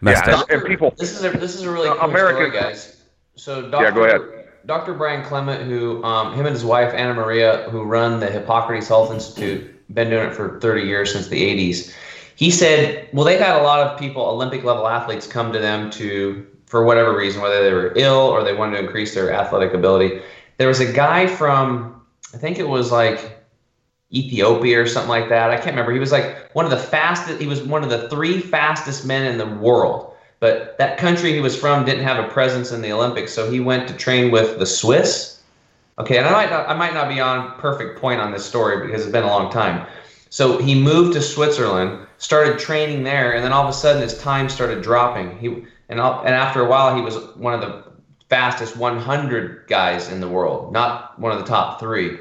Messed 0.02 0.28
yeah, 0.28 0.36
up. 0.36 0.50
And, 0.50 0.64
people. 0.66 0.94
This 0.98 1.18
is 1.18 1.24
a, 1.24 1.32
this 1.32 1.56
is 1.56 1.64
a 1.64 1.72
really 1.72 1.88
cool 1.88 2.02
American, 2.02 2.52
story, 2.52 2.52
guys. 2.52 3.02
So, 3.36 3.70
Dr. 3.70 3.84
Yeah, 3.84 3.92
go 3.92 4.04
ahead 4.04 4.45
Dr. 4.66 4.94
Brian 4.94 5.24
Clement, 5.24 5.64
who 5.64 6.04
um, 6.04 6.34
him 6.34 6.46
and 6.46 6.54
his 6.54 6.66
wife 6.66 6.94
Anna 6.94 7.14
Maria, 7.14 7.68
who 7.70 7.84
run 7.84 8.20
the 8.20 8.28
Hippocrates 8.28 8.88
Health 8.88 9.12
Institute, 9.12 9.72
been 9.94 10.10
doing 10.10 10.30
it 10.30 10.34
for 10.34 10.60
30 10.60 10.82
years 10.82 11.12
since 11.12 11.28
the 11.28 11.72
80s. 11.72 11.94
He 12.36 12.50
said, 12.50 13.08
well, 13.14 13.26
they've 13.26 13.40
had 13.40 13.60
a 13.60 13.64
lot 13.64 13.80
of 13.80 14.00
people, 14.00 14.24
Olympic 14.24 14.64
level 14.64 14.88
athletes, 14.88 15.28
come 15.28 15.54
to 15.54 15.60
them 15.60 15.90
to 15.92 16.46
for 16.66 16.84
whatever 16.84 17.16
reason, 17.16 17.42
whether 17.42 17.64
they 17.64 17.72
were 17.72 17.94
ill 17.96 18.18
or 18.18 18.44
they 18.44 18.54
wanted 18.54 18.78
to 18.78 18.84
increase 18.84 19.14
their 19.14 19.32
athletic 19.32 19.74
ability. 19.74 20.20
There 20.58 20.68
was 20.68 20.80
a 20.80 20.92
guy 20.92 21.28
from, 21.28 22.02
I 22.34 22.38
think 22.38 22.58
it 22.58 22.68
was 22.68 22.92
like 22.92 23.46
Ethiopia 24.12 24.82
or 24.82 24.88
something 24.88 25.10
like 25.10 25.30
that. 25.30 25.52
I 25.52 25.58
can't 25.58 25.68
remember. 25.68 25.92
He 25.92 26.00
was 26.00 26.12
like 26.12 26.52
one 26.54 26.66
of 26.66 26.72
the 26.72 26.78
fastest. 26.78 27.40
He 27.40 27.48
was 27.48 27.62
one 27.62 27.84
of 27.84 27.92
the 27.92 28.10
three 28.10 28.40
fastest 28.40 29.06
men 29.06 29.32
in 29.32 29.38
the 29.38 29.46
world 29.46 30.15
but 30.40 30.78
that 30.78 30.98
country 30.98 31.34
he 31.34 31.40
was 31.40 31.56
from 31.56 31.86
didn't 31.86 32.04
have 32.04 32.24
a 32.24 32.28
presence 32.28 32.72
in 32.72 32.82
the 32.82 32.92
Olympics, 32.92 33.34
so 33.34 33.50
he 33.50 33.60
went 33.60 33.88
to 33.88 33.94
train 33.94 34.32
with 34.32 34.60
the 34.60 34.66
Swiss. 34.66 35.42
Okay, 35.98 36.18
and 36.18 36.28
I 36.28 36.32
might 36.32 36.50
not, 36.50 36.70
I 36.70 36.74
might 36.74 36.94
not 36.94 37.08
be 37.08 37.22
on 37.22 37.58
perfect 37.58 38.00
point 38.00 38.20
on 38.20 38.32
this 38.32 38.46
story 38.46 38.86
because 38.86 39.04
it's 39.04 39.12
been 39.12 39.24
a 39.24 39.28
long 39.28 39.52
time. 39.52 39.88
So 40.30 40.58
he 40.58 40.80
moved 40.80 41.14
to 41.14 41.22
Switzerland, 41.22 42.06
started 42.18 42.60
training 42.60 43.04
there, 43.04 43.34
and 43.34 43.44
then 43.44 43.54
all 43.54 43.64
of 43.64 43.70
a 43.70 43.74
sudden 43.74 44.02
his 44.02 44.18
time 44.18 44.50
started 44.50 44.82
dropping. 44.82 45.38
He 45.38 45.48
and 45.88 46.00
and 46.00 46.36
after 46.36 46.62
a 46.62 46.68
while 46.68 46.96
he 46.96 47.02
was 47.02 47.16
one 47.38 47.54
of 47.54 47.62
the 47.62 47.84
fastest 48.30 48.76
100 48.76 49.68
guys 49.68 50.12
in 50.12 50.20
the 50.20 50.28
world, 50.28 50.74
not 50.74 51.18
one 51.20 51.32
of 51.32 51.38
the 51.38 51.46
top 51.46 51.80
three. 51.80 52.18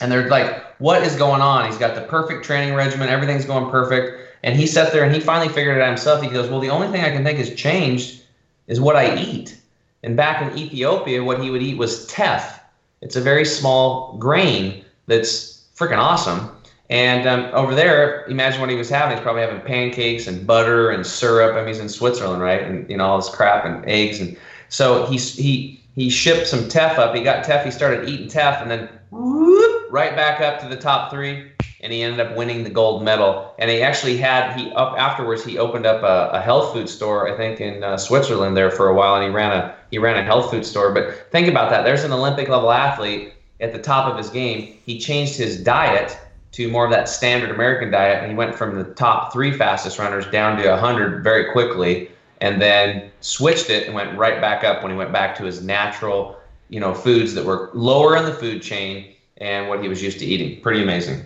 And 0.00 0.12
they're 0.12 0.28
like, 0.28 0.78
"What 0.78 1.02
is 1.02 1.16
going 1.16 1.40
on?" 1.40 1.66
He's 1.66 1.78
got 1.78 1.96
the 1.96 2.02
perfect 2.02 2.44
training 2.44 2.74
regimen, 2.74 3.08
everything's 3.08 3.44
going 3.44 3.70
perfect 3.70 4.21
and 4.42 4.56
he 4.56 4.66
sat 4.66 4.92
there 4.92 5.04
and 5.04 5.14
he 5.14 5.20
finally 5.20 5.52
figured 5.52 5.76
it 5.76 5.82
out 5.82 5.88
himself. 5.88 6.22
He 6.22 6.28
goes, 6.28 6.50
Well, 6.50 6.60
the 6.60 6.70
only 6.70 6.88
thing 6.88 7.04
I 7.04 7.10
can 7.10 7.24
think 7.24 7.38
has 7.38 7.54
changed 7.54 8.22
is 8.66 8.80
what 8.80 8.96
I 8.96 9.16
eat. 9.16 9.58
And 10.02 10.16
back 10.16 10.42
in 10.42 10.58
Ethiopia, 10.58 11.22
what 11.22 11.40
he 11.40 11.50
would 11.50 11.62
eat 11.62 11.78
was 11.78 12.06
teff. 12.06 12.60
It's 13.00 13.16
a 13.16 13.20
very 13.20 13.44
small 13.44 14.16
grain 14.18 14.84
that's 15.06 15.64
freaking 15.76 15.98
awesome. 15.98 16.50
And 16.90 17.26
um, 17.26 17.50
over 17.54 17.74
there, 17.74 18.26
imagine 18.26 18.60
what 18.60 18.68
he 18.68 18.76
was 18.76 18.90
having. 18.90 19.16
He's 19.16 19.22
probably 19.22 19.42
having 19.42 19.60
pancakes 19.60 20.26
and 20.26 20.46
butter 20.46 20.90
and 20.90 21.06
syrup. 21.06 21.54
I 21.54 21.60
mean, 21.60 21.68
he's 21.68 21.78
in 21.78 21.88
Switzerland, 21.88 22.42
right? 22.42 22.62
And 22.62 22.88
you 22.90 22.96
know 22.96 23.06
all 23.06 23.16
this 23.16 23.30
crap 23.30 23.64
and 23.64 23.88
eggs. 23.88 24.20
And 24.20 24.36
so 24.68 25.06
he 25.06 25.16
he 25.16 25.80
he 25.94 26.10
shipped 26.10 26.46
some 26.48 26.68
teff 26.68 26.98
up. 26.98 27.14
He 27.14 27.22
got 27.22 27.44
teff. 27.44 27.64
He 27.64 27.70
started 27.70 28.08
eating 28.08 28.28
teff, 28.28 28.60
and 28.60 28.70
then 28.70 28.88
whoop, 29.10 29.86
right 29.90 30.14
back 30.14 30.40
up 30.40 30.60
to 30.60 30.68
the 30.68 30.76
top 30.76 31.10
three 31.10 31.52
and 31.82 31.92
he 31.92 32.02
ended 32.02 32.20
up 32.20 32.36
winning 32.36 32.62
the 32.62 32.70
gold 32.70 33.02
medal. 33.02 33.54
And 33.58 33.70
he 33.70 33.82
actually 33.82 34.16
had 34.16 34.56
he 34.56 34.70
up 34.72 34.96
afterwards. 34.98 35.44
He 35.44 35.58
opened 35.58 35.84
up 35.84 36.02
a, 36.02 36.36
a 36.36 36.40
health 36.40 36.72
food 36.72 36.88
store, 36.88 37.32
I 37.32 37.36
think, 37.36 37.60
in 37.60 37.82
uh, 37.82 37.96
Switzerland 37.96 38.56
there 38.56 38.70
for 38.70 38.88
a 38.88 38.94
while, 38.94 39.16
and 39.16 39.24
he 39.24 39.30
ran 39.30 39.52
a 39.52 39.74
he 39.90 39.98
ran 39.98 40.16
a 40.16 40.22
health 40.22 40.50
food 40.50 40.64
store. 40.64 40.92
But 40.92 41.30
think 41.30 41.48
about 41.48 41.70
that. 41.70 41.84
There's 41.84 42.04
an 42.04 42.12
Olympic 42.12 42.48
level 42.48 42.70
athlete 42.70 43.32
at 43.60 43.72
the 43.72 43.78
top 43.78 44.10
of 44.10 44.16
his 44.16 44.30
game. 44.30 44.78
He 44.86 44.98
changed 44.98 45.36
his 45.36 45.62
diet 45.62 46.16
to 46.52 46.70
more 46.70 46.84
of 46.84 46.90
that 46.90 47.08
standard 47.08 47.50
American 47.50 47.90
diet, 47.90 48.22
and 48.22 48.30
he 48.30 48.36
went 48.36 48.54
from 48.54 48.76
the 48.76 48.84
top 48.94 49.32
three 49.32 49.52
fastest 49.52 49.98
runners 49.98 50.26
down 50.26 50.58
to 50.58 50.68
100 50.68 51.24
very 51.24 51.50
quickly, 51.50 52.10
and 52.40 52.60
then 52.60 53.10
switched 53.20 53.70
it 53.70 53.86
and 53.86 53.94
went 53.94 54.16
right 54.18 54.40
back 54.40 54.62
up 54.62 54.82
when 54.82 54.92
he 54.92 54.98
went 54.98 55.12
back 55.12 55.36
to 55.36 55.44
his 55.44 55.62
natural, 55.62 56.38
you 56.68 56.78
know, 56.78 56.92
foods 56.92 57.34
that 57.34 57.44
were 57.44 57.70
lower 57.72 58.16
in 58.16 58.24
the 58.24 58.34
food 58.34 58.60
chain 58.62 59.14
and 59.38 59.68
what 59.68 59.82
he 59.82 59.88
was 59.88 60.02
used 60.02 60.18
to 60.18 60.26
eating. 60.26 60.60
Pretty 60.60 60.82
amazing. 60.82 61.22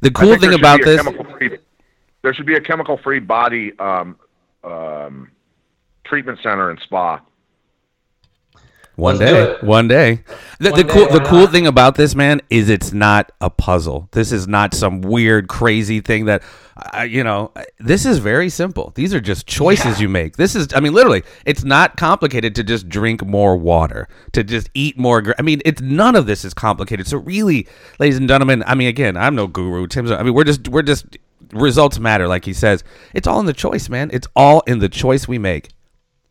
The 0.00 0.10
cool 0.10 0.38
thing 0.38 0.54
about 0.54 0.80
this, 0.82 1.02
there 2.22 2.34
should 2.34 2.46
be 2.46 2.54
a 2.54 2.60
chemical-free 2.60 3.20
body 3.20 3.72
um, 3.78 4.16
um, 4.64 5.30
treatment 6.04 6.38
center 6.42 6.70
and 6.70 6.80
spa. 6.80 7.20
One 8.98 9.16
Let's 9.16 9.30
day, 9.30 9.64
one 9.64 9.86
day. 9.86 10.24
The, 10.58 10.70
one 10.70 10.78
the 10.80 10.82
day, 10.82 10.92
cool, 10.92 11.08
the 11.08 11.20
cool 11.20 11.46
thing 11.46 11.68
about 11.68 11.94
this 11.94 12.16
man 12.16 12.40
is 12.50 12.68
it's 12.68 12.92
not 12.92 13.30
a 13.40 13.48
puzzle. 13.48 14.08
This 14.10 14.32
is 14.32 14.48
not 14.48 14.74
some 14.74 15.02
weird, 15.02 15.46
crazy 15.46 16.00
thing 16.00 16.24
that, 16.24 16.42
uh, 16.76 17.02
you 17.02 17.22
know. 17.22 17.52
This 17.78 18.04
is 18.04 18.18
very 18.18 18.48
simple. 18.48 18.90
These 18.96 19.14
are 19.14 19.20
just 19.20 19.46
choices 19.46 19.84
yeah. 19.84 20.02
you 20.02 20.08
make. 20.08 20.36
This 20.36 20.56
is, 20.56 20.74
I 20.74 20.80
mean, 20.80 20.94
literally, 20.94 21.22
it's 21.46 21.62
not 21.62 21.96
complicated 21.96 22.56
to 22.56 22.64
just 22.64 22.88
drink 22.88 23.24
more 23.24 23.56
water, 23.56 24.08
to 24.32 24.42
just 24.42 24.68
eat 24.74 24.98
more. 24.98 25.32
I 25.38 25.42
mean, 25.42 25.62
it's 25.64 25.80
none 25.80 26.16
of 26.16 26.26
this 26.26 26.44
is 26.44 26.52
complicated. 26.52 27.06
So 27.06 27.18
really, 27.18 27.68
ladies 28.00 28.16
and 28.16 28.26
gentlemen, 28.26 28.64
I 28.66 28.74
mean, 28.74 28.88
again, 28.88 29.16
I'm 29.16 29.36
no 29.36 29.46
guru. 29.46 29.86
Tim's. 29.86 30.10
I 30.10 30.24
mean, 30.24 30.34
we're 30.34 30.42
just, 30.42 30.66
we're 30.66 30.82
just 30.82 31.18
results 31.52 32.00
matter, 32.00 32.26
like 32.26 32.44
he 32.44 32.52
says. 32.52 32.82
It's 33.14 33.28
all 33.28 33.38
in 33.38 33.46
the 33.46 33.52
choice, 33.52 33.88
man. 33.88 34.10
It's 34.12 34.26
all 34.34 34.62
in 34.66 34.80
the 34.80 34.88
choice 34.88 35.28
we 35.28 35.38
make. 35.38 35.68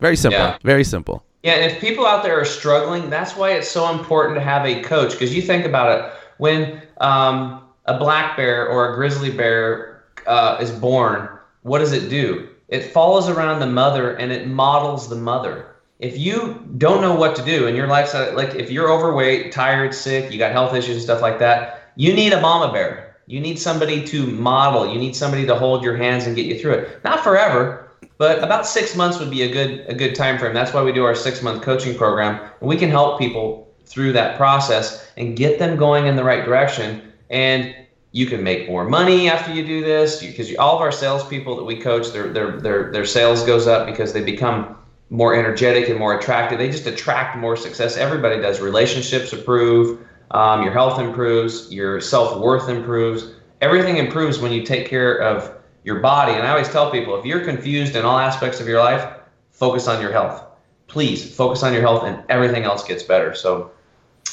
Very 0.02 0.18
simple. 0.18 0.42
Yeah. 0.42 0.58
Very 0.64 0.84
simple. 0.84 1.24
Yeah, 1.44 1.54
and 1.54 1.72
if 1.72 1.80
people 1.80 2.06
out 2.06 2.24
there 2.24 2.40
are 2.40 2.46
struggling, 2.46 3.10
that's 3.10 3.36
why 3.36 3.52
it's 3.52 3.70
so 3.70 3.92
important 3.98 4.36
to 4.38 4.42
have 4.42 4.66
a 4.66 4.82
coach. 4.82 5.12
Because 5.12 5.36
you 5.36 5.42
think 5.42 5.66
about 5.66 6.00
it, 6.00 6.14
when 6.38 6.82
um, 6.98 7.64
a 7.86 7.98
black 7.98 8.36
bear 8.36 8.68
or 8.68 8.92
a 8.92 8.96
grizzly 8.96 9.32
bear 9.32 10.04
uh, 10.26 10.58
is 10.60 10.72
born, 10.72 11.30
what 11.62 11.80
does 11.80 11.94
it 11.94 12.10
do? 12.10 12.50
it 12.68 12.92
follows 12.92 13.30
around 13.30 13.60
the 13.60 13.68
mother 13.68 14.16
and 14.16 14.32
it 14.32 14.48
models 14.48 15.10
the 15.10 15.16
mother. 15.16 15.76
If 16.00 16.18
you 16.18 16.66
don't 16.78 17.02
know 17.02 17.16
what 17.16 17.36
to 17.38 17.44
do 17.44 17.68
in 17.68 17.76
your 17.76 17.88
lifestyle, 17.88 18.36
like 18.36 18.56
if 18.56 18.70
you're 18.70 18.92
overweight, 18.92 19.52
tired, 19.52 19.94
sick, 19.94 20.32
you 20.32 20.38
got 20.38 20.52
health 20.52 20.76
issues 20.76 20.96
and 20.96 21.02
stuff 21.02 21.22
like 21.22 21.40
that, 21.40 21.92
you 21.96 22.14
need 22.14 22.34
a 22.34 22.42
mama 22.42 22.72
bear. 22.72 23.16
You 23.26 23.40
need 23.40 23.58
somebody 23.58 24.06
to 24.06 24.28
model. 24.28 24.92
You 24.92 25.00
need 25.00 25.16
somebody 25.16 25.46
to 25.48 25.56
hold 25.56 25.84
your 25.84 25.98
hands 25.98 26.28
and 26.28 26.36
get 26.36 26.46
you 26.46 26.60
through 26.60 26.74
it. 26.74 27.04
Not 27.04 27.24
forever, 27.24 27.87
but 28.18 28.44
about 28.44 28.66
six 28.66 28.96
months 28.96 29.20
would 29.20 29.30
be 29.30 29.44
a 29.44 29.52
good 29.52 29.86
a 29.88 29.94
good 29.94 30.16
time 30.16 30.38
frame. 30.38 30.54
That's 30.54 30.74
why 30.74 30.82
we 30.84 30.92
do 30.92 31.04
our 31.04 31.16
six 31.16 31.42
month 31.42 31.62
coaching 31.62 31.96
program, 31.96 32.50
and 32.60 32.70
we 32.70 32.78
can 32.78 32.90
help 32.90 33.20
people 33.20 33.68
through 33.86 34.14
that 34.14 34.38
process 34.38 35.10
and 35.18 35.36
get 35.36 35.60
them 35.60 35.78
going 35.78 36.08
in 36.08 36.16
the 36.16 36.24
right 36.24 36.44
direction. 36.44 37.14
And 37.30 37.76
you 38.12 38.26
can 38.26 38.44
make 38.44 38.68
more 38.68 38.86
money 38.86 39.30
after 39.30 39.54
you 39.54 39.66
do 39.66 39.82
this 39.84 40.22
because 40.22 40.54
all 40.56 40.76
of 40.76 40.82
our 40.82 40.92
salespeople 40.92 41.56
that 41.58 41.64
we 41.64 41.80
coach, 41.80 42.12
their 42.12 42.32
their 42.32 42.60
their 42.60 42.92
their 42.92 43.06
sales 43.06 43.44
goes 43.44 43.68
up 43.68 43.86
because 43.86 44.14
they 44.14 44.24
become 44.24 44.76
more 45.10 45.36
energetic 45.36 45.90
and 45.90 46.00
more 46.00 46.18
attractive. 46.18 46.58
They 46.58 46.70
just 46.70 46.88
attract 46.88 47.38
more 47.38 47.56
success. 47.56 47.98
Everybody 47.98 48.42
does. 48.42 48.60
Relationships 48.60 49.32
improve. 49.32 50.00
Um, 50.32 50.64
your 50.64 50.74
health 50.74 51.00
improves. 51.00 51.72
Your 51.72 52.02
self 52.02 52.40
worth 52.40 52.70
improves. 52.70 53.32
Everything 53.62 53.98
improves 53.98 54.40
when 54.40 54.52
you 54.52 54.64
take 54.64 54.88
care 54.88 55.18
of 55.22 55.57
your 55.88 56.02
body. 56.02 56.34
And 56.34 56.46
I 56.46 56.50
always 56.50 56.68
tell 56.68 56.92
people 56.92 57.18
if 57.18 57.26
you're 57.26 57.46
confused 57.46 57.96
in 57.96 58.04
all 58.04 58.20
aspects 58.20 58.60
of 58.60 58.68
your 58.68 58.80
life, 58.80 59.10
focus 59.52 59.88
on 59.88 60.02
your 60.02 60.12
health. 60.12 60.44
Please 60.88 61.34
focus 61.34 61.64
on 61.64 61.72
your 61.74 61.82
health, 61.82 62.04
and 62.04 62.22
everything 62.30 62.64
else 62.64 62.86
gets 62.86 63.04
better. 63.04 63.34
So 63.34 63.72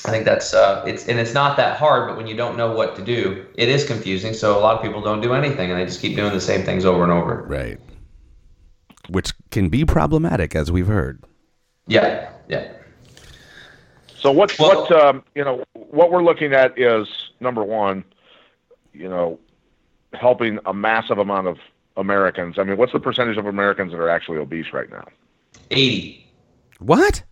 I 0.05 0.11
think 0.11 0.25
that's 0.25 0.53
uh, 0.53 0.85
it's 0.87 1.07
and 1.09 1.19
it's 1.19 1.33
not 1.33 1.57
that 1.57 1.79
hard, 1.79 2.09
but 2.09 2.17
when 2.17 2.27
you 2.27 2.37
don't 2.37 2.57
know 2.57 2.73
what 2.73 2.97
to 2.97 3.05
do, 3.05 3.47
it 3.55 3.69
is 3.69 3.87
confusing. 3.87 4.35
So 4.35 4.59
a 4.59 4.61
lot 4.61 4.77
of 4.77 4.83
people 4.83 5.01
don't 5.01 5.21
do 5.21 5.33
anything, 5.33 5.71
and 5.71 5.81
they 5.81 5.85
just 5.85 6.01
keep 6.01 6.17
doing 6.17 6.33
the 6.33 6.41
same 6.41 6.65
things 6.65 6.85
over 6.85 7.05
and 7.05 7.13
over. 7.13 7.45
Right. 7.49 7.79
Which 9.09 9.33
can 9.51 9.69
be 9.69 9.85
problematic, 9.85 10.57
as 10.57 10.73
we've 10.73 10.87
heard. 10.87 11.23
Yeah, 11.87 12.31
yeah. 12.49 12.73
So 14.17 14.33
what 14.33 14.59
well, 14.59 14.83
what 14.83 14.93
um, 14.93 15.23
you 15.35 15.45
know 15.45 15.65
what 15.75 16.11
we're 16.11 16.25
looking 16.25 16.53
at 16.53 16.79
is 16.79 17.09
number 17.41 17.63
one, 17.63 18.05
you 18.93 19.09
know, 19.09 19.39
helping 20.17 20.59
a 20.67 20.75
massive 20.75 21.19
amount 21.19 21.49
of 21.49 21.59
Americans. 21.97 22.59
I 22.59 22.65
mean, 22.65 22.77
what's 22.77 22.93
the 22.93 23.01
percentage 23.01 23.37
of 23.37 23.47
Americans 23.47 23.93
that 23.93 23.99
are 23.99 24.09
actually 24.09 24.39
obese 24.39 24.73
right 24.73 24.91
now? 24.91 25.07
Eighty. 25.71 26.27
What? 26.81 27.23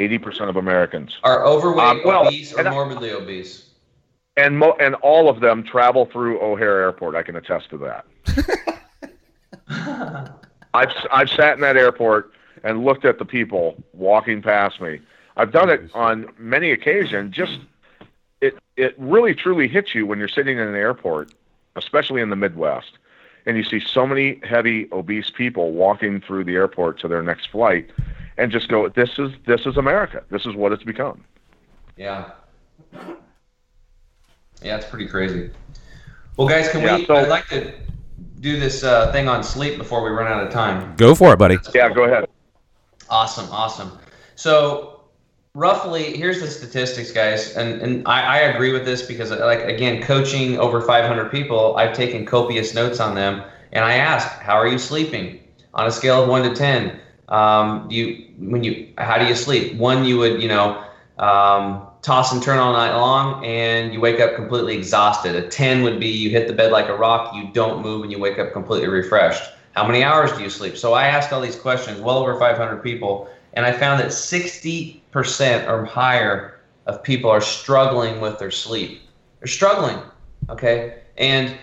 80% 0.00 0.48
of 0.48 0.56
Americans 0.56 1.16
are 1.22 1.44
overweight, 1.46 1.86
um, 1.86 2.00
well, 2.04 2.26
obese, 2.26 2.52
or 2.52 2.64
morbidly 2.64 3.12
obese. 3.12 3.70
And 4.36 4.58
mo- 4.58 4.76
and 4.78 4.94
all 4.96 5.30
of 5.30 5.40
them 5.40 5.62
travel 5.62 6.06
through 6.12 6.40
O'Hare 6.40 6.80
Airport. 6.82 7.14
I 7.14 7.22
can 7.22 7.36
attest 7.36 7.70
to 7.70 7.78
that. 7.78 8.04
I've 10.74 10.92
I've 11.10 11.30
sat 11.30 11.54
in 11.54 11.60
that 11.62 11.78
airport 11.78 12.32
and 12.62 12.84
looked 12.84 13.06
at 13.06 13.18
the 13.18 13.24
people 13.24 13.82
walking 13.94 14.42
past 14.42 14.80
me. 14.80 15.00
I've 15.38 15.52
done 15.52 15.70
it 15.70 15.90
on 15.94 16.28
many 16.38 16.72
occasions. 16.72 17.34
Just 17.34 17.58
it 18.42 18.58
it 18.76 18.94
really 18.98 19.34
truly 19.34 19.68
hits 19.68 19.94
you 19.94 20.04
when 20.06 20.18
you're 20.18 20.28
sitting 20.28 20.58
in 20.58 20.68
an 20.68 20.74
airport, 20.74 21.32
especially 21.76 22.20
in 22.20 22.30
the 22.30 22.36
Midwest, 22.36 22.98
and 23.46 23.56
you 23.56 23.64
see 23.64 23.80
so 23.80 24.06
many 24.06 24.40
heavy 24.42 24.88
obese 24.92 25.30
people 25.30 25.72
walking 25.72 26.20
through 26.20 26.44
the 26.44 26.54
airport 26.54 26.98
to 27.00 27.08
their 27.08 27.22
next 27.22 27.50
flight 27.50 27.90
and 28.38 28.52
just 28.52 28.68
go, 28.68 28.88
this 28.88 29.18
is 29.18 29.32
this 29.46 29.66
is 29.66 29.76
America. 29.76 30.22
This 30.30 30.46
is 30.46 30.54
what 30.54 30.72
it's 30.72 30.82
become. 30.82 31.24
Yeah. 31.96 32.32
Yeah, 34.62 34.76
it's 34.76 34.86
pretty 34.86 35.06
crazy. 35.06 35.50
Well, 36.36 36.48
guys, 36.48 36.68
can 36.68 36.82
yeah, 36.82 36.96
we? 36.96 37.06
So, 37.06 37.14
I'd 37.16 37.28
like 37.28 37.46
to 37.48 37.72
do 38.40 38.58
this 38.58 38.84
uh, 38.84 39.12
thing 39.12 39.28
on 39.28 39.42
sleep 39.42 39.78
before 39.78 40.02
we 40.02 40.10
run 40.10 40.26
out 40.26 40.46
of 40.46 40.52
time. 40.52 40.94
Go 40.96 41.14
for 41.14 41.32
it, 41.32 41.38
buddy. 41.38 41.58
Yeah, 41.74 41.92
go 41.92 42.04
ahead. 42.04 42.28
Awesome, 43.08 43.50
awesome. 43.50 43.98
So, 44.34 44.95
roughly, 45.56 46.16
here's 46.16 46.40
the 46.40 46.46
statistics, 46.46 47.10
guys, 47.10 47.56
and 47.56 47.80
and 47.80 48.06
I, 48.06 48.20
I 48.20 48.38
agree 48.52 48.72
with 48.72 48.84
this 48.84 49.02
because, 49.02 49.30
like, 49.30 49.64
again, 49.64 50.02
coaching 50.02 50.58
over 50.58 50.80
500 50.80 51.30
people, 51.30 51.76
I've 51.76 51.94
taken 51.96 52.26
copious 52.26 52.74
notes 52.74 53.00
on 53.00 53.14
them, 53.14 53.42
and 53.72 53.84
I 53.84 53.94
ask, 53.94 54.28
how 54.40 54.54
are 54.54 54.68
you 54.68 54.78
sleeping 54.78 55.40
on 55.74 55.86
a 55.86 55.90
scale 55.90 56.22
of 56.22 56.28
one 56.28 56.42
to 56.42 56.54
ten? 56.54 57.00
Um, 57.28 57.90
you 57.90 58.28
when 58.38 58.62
you 58.62 58.92
how 58.98 59.18
do 59.18 59.24
you 59.26 59.34
sleep? 59.34 59.76
One, 59.76 60.04
you 60.04 60.18
would 60.18 60.40
you 60.40 60.48
know 60.48 60.84
um, 61.18 61.88
toss 62.02 62.32
and 62.32 62.42
turn 62.42 62.58
all 62.58 62.72
night 62.74 62.94
long, 62.94 63.44
and 63.44 63.92
you 63.92 64.00
wake 64.00 64.20
up 64.20 64.36
completely 64.36 64.76
exhausted. 64.76 65.34
A 65.34 65.48
ten 65.48 65.82
would 65.82 65.98
be 65.98 66.08
you 66.08 66.30
hit 66.30 66.46
the 66.46 66.54
bed 66.54 66.70
like 66.70 66.88
a 66.88 66.96
rock, 66.96 67.34
you 67.34 67.48
don't 67.52 67.82
move, 67.82 68.02
and 68.02 68.12
you 68.12 68.18
wake 68.18 68.38
up 68.38 68.52
completely 68.52 68.88
refreshed. 68.88 69.42
How 69.74 69.86
many 69.86 70.02
hours 70.02 70.32
do 70.32 70.42
you 70.42 70.50
sleep? 70.50 70.76
So 70.76 70.94
I 70.94 71.06
asked 71.06 71.32
all 71.32 71.40
these 71.40 71.56
questions, 71.56 72.00
well 72.00 72.16
over 72.18 72.38
500 72.38 72.82
people, 72.82 73.28
and 73.52 73.66
I 73.66 73.72
found 73.72 74.00
that 74.00 74.08
60% 74.08 75.00
or 75.16 75.84
higher 75.84 76.60
of 76.86 77.02
people 77.02 77.30
are 77.30 77.40
struggling 77.40 78.20
with 78.20 78.38
their 78.38 78.50
sleep. 78.50 79.02
They're 79.40 79.48
struggling, 79.48 79.98
okay, 80.48 81.02
and 81.16 81.56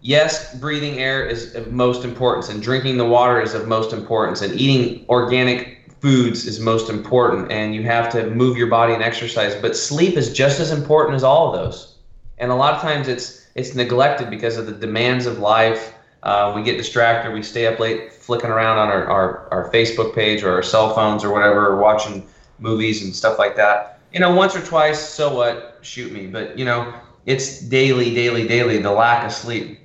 yes, 0.00 0.54
breathing 0.58 0.98
air 0.98 1.26
is 1.26 1.54
of 1.54 1.72
most 1.72 2.04
importance, 2.04 2.48
and 2.48 2.62
drinking 2.62 2.96
the 2.96 3.04
water 3.04 3.40
is 3.40 3.54
of 3.54 3.66
most 3.66 3.92
importance, 3.92 4.42
and 4.42 4.58
eating 4.60 5.04
organic 5.08 5.90
foods 6.00 6.46
is 6.46 6.60
most 6.60 6.90
important, 6.90 7.50
and 7.50 7.74
you 7.74 7.82
have 7.82 8.10
to 8.12 8.30
move 8.30 8.56
your 8.56 8.68
body 8.68 8.94
and 8.94 9.02
exercise. 9.02 9.54
But 9.60 9.76
sleep 9.76 10.16
is 10.16 10.32
just 10.32 10.60
as 10.60 10.70
important 10.70 11.16
as 11.16 11.24
all 11.24 11.52
of 11.52 11.60
those, 11.60 11.96
and 12.38 12.50
a 12.50 12.54
lot 12.54 12.74
of 12.74 12.80
times 12.80 13.08
it's 13.08 13.46
it's 13.54 13.74
neglected 13.74 14.30
because 14.30 14.56
of 14.56 14.66
the 14.66 14.72
demands 14.72 15.26
of 15.26 15.38
life. 15.38 15.94
Uh, 16.22 16.52
we 16.54 16.62
get 16.62 16.76
distracted. 16.76 17.32
We 17.32 17.42
stay 17.42 17.66
up 17.66 17.78
late 17.78 18.12
flicking 18.12 18.50
around 18.50 18.78
on 18.78 18.88
our, 18.88 19.04
our, 19.06 19.48
our 19.50 19.70
Facebook 19.70 20.14
page 20.14 20.42
or 20.42 20.52
our 20.52 20.62
cell 20.62 20.94
phones 20.94 21.24
or 21.24 21.32
whatever, 21.32 21.66
or 21.66 21.80
watching 21.80 22.28
movies 22.58 23.02
and 23.02 23.14
stuff 23.14 23.38
like 23.38 23.56
that. 23.56 23.98
You 24.12 24.20
know, 24.20 24.34
once 24.34 24.56
or 24.56 24.64
twice, 24.64 25.00
so 25.00 25.34
what? 25.34 25.78
Shoot 25.82 26.12
me. 26.12 26.26
But, 26.26 26.58
you 26.58 26.64
know, 26.64 26.94
it's 27.26 27.60
daily, 27.60 28.14
daily, 28.14 28.48
daily, 28.48 28.78
the 28.78 28.90
lack 28.90 29.24
of 29.24 29.32
sleep 29.32 29.78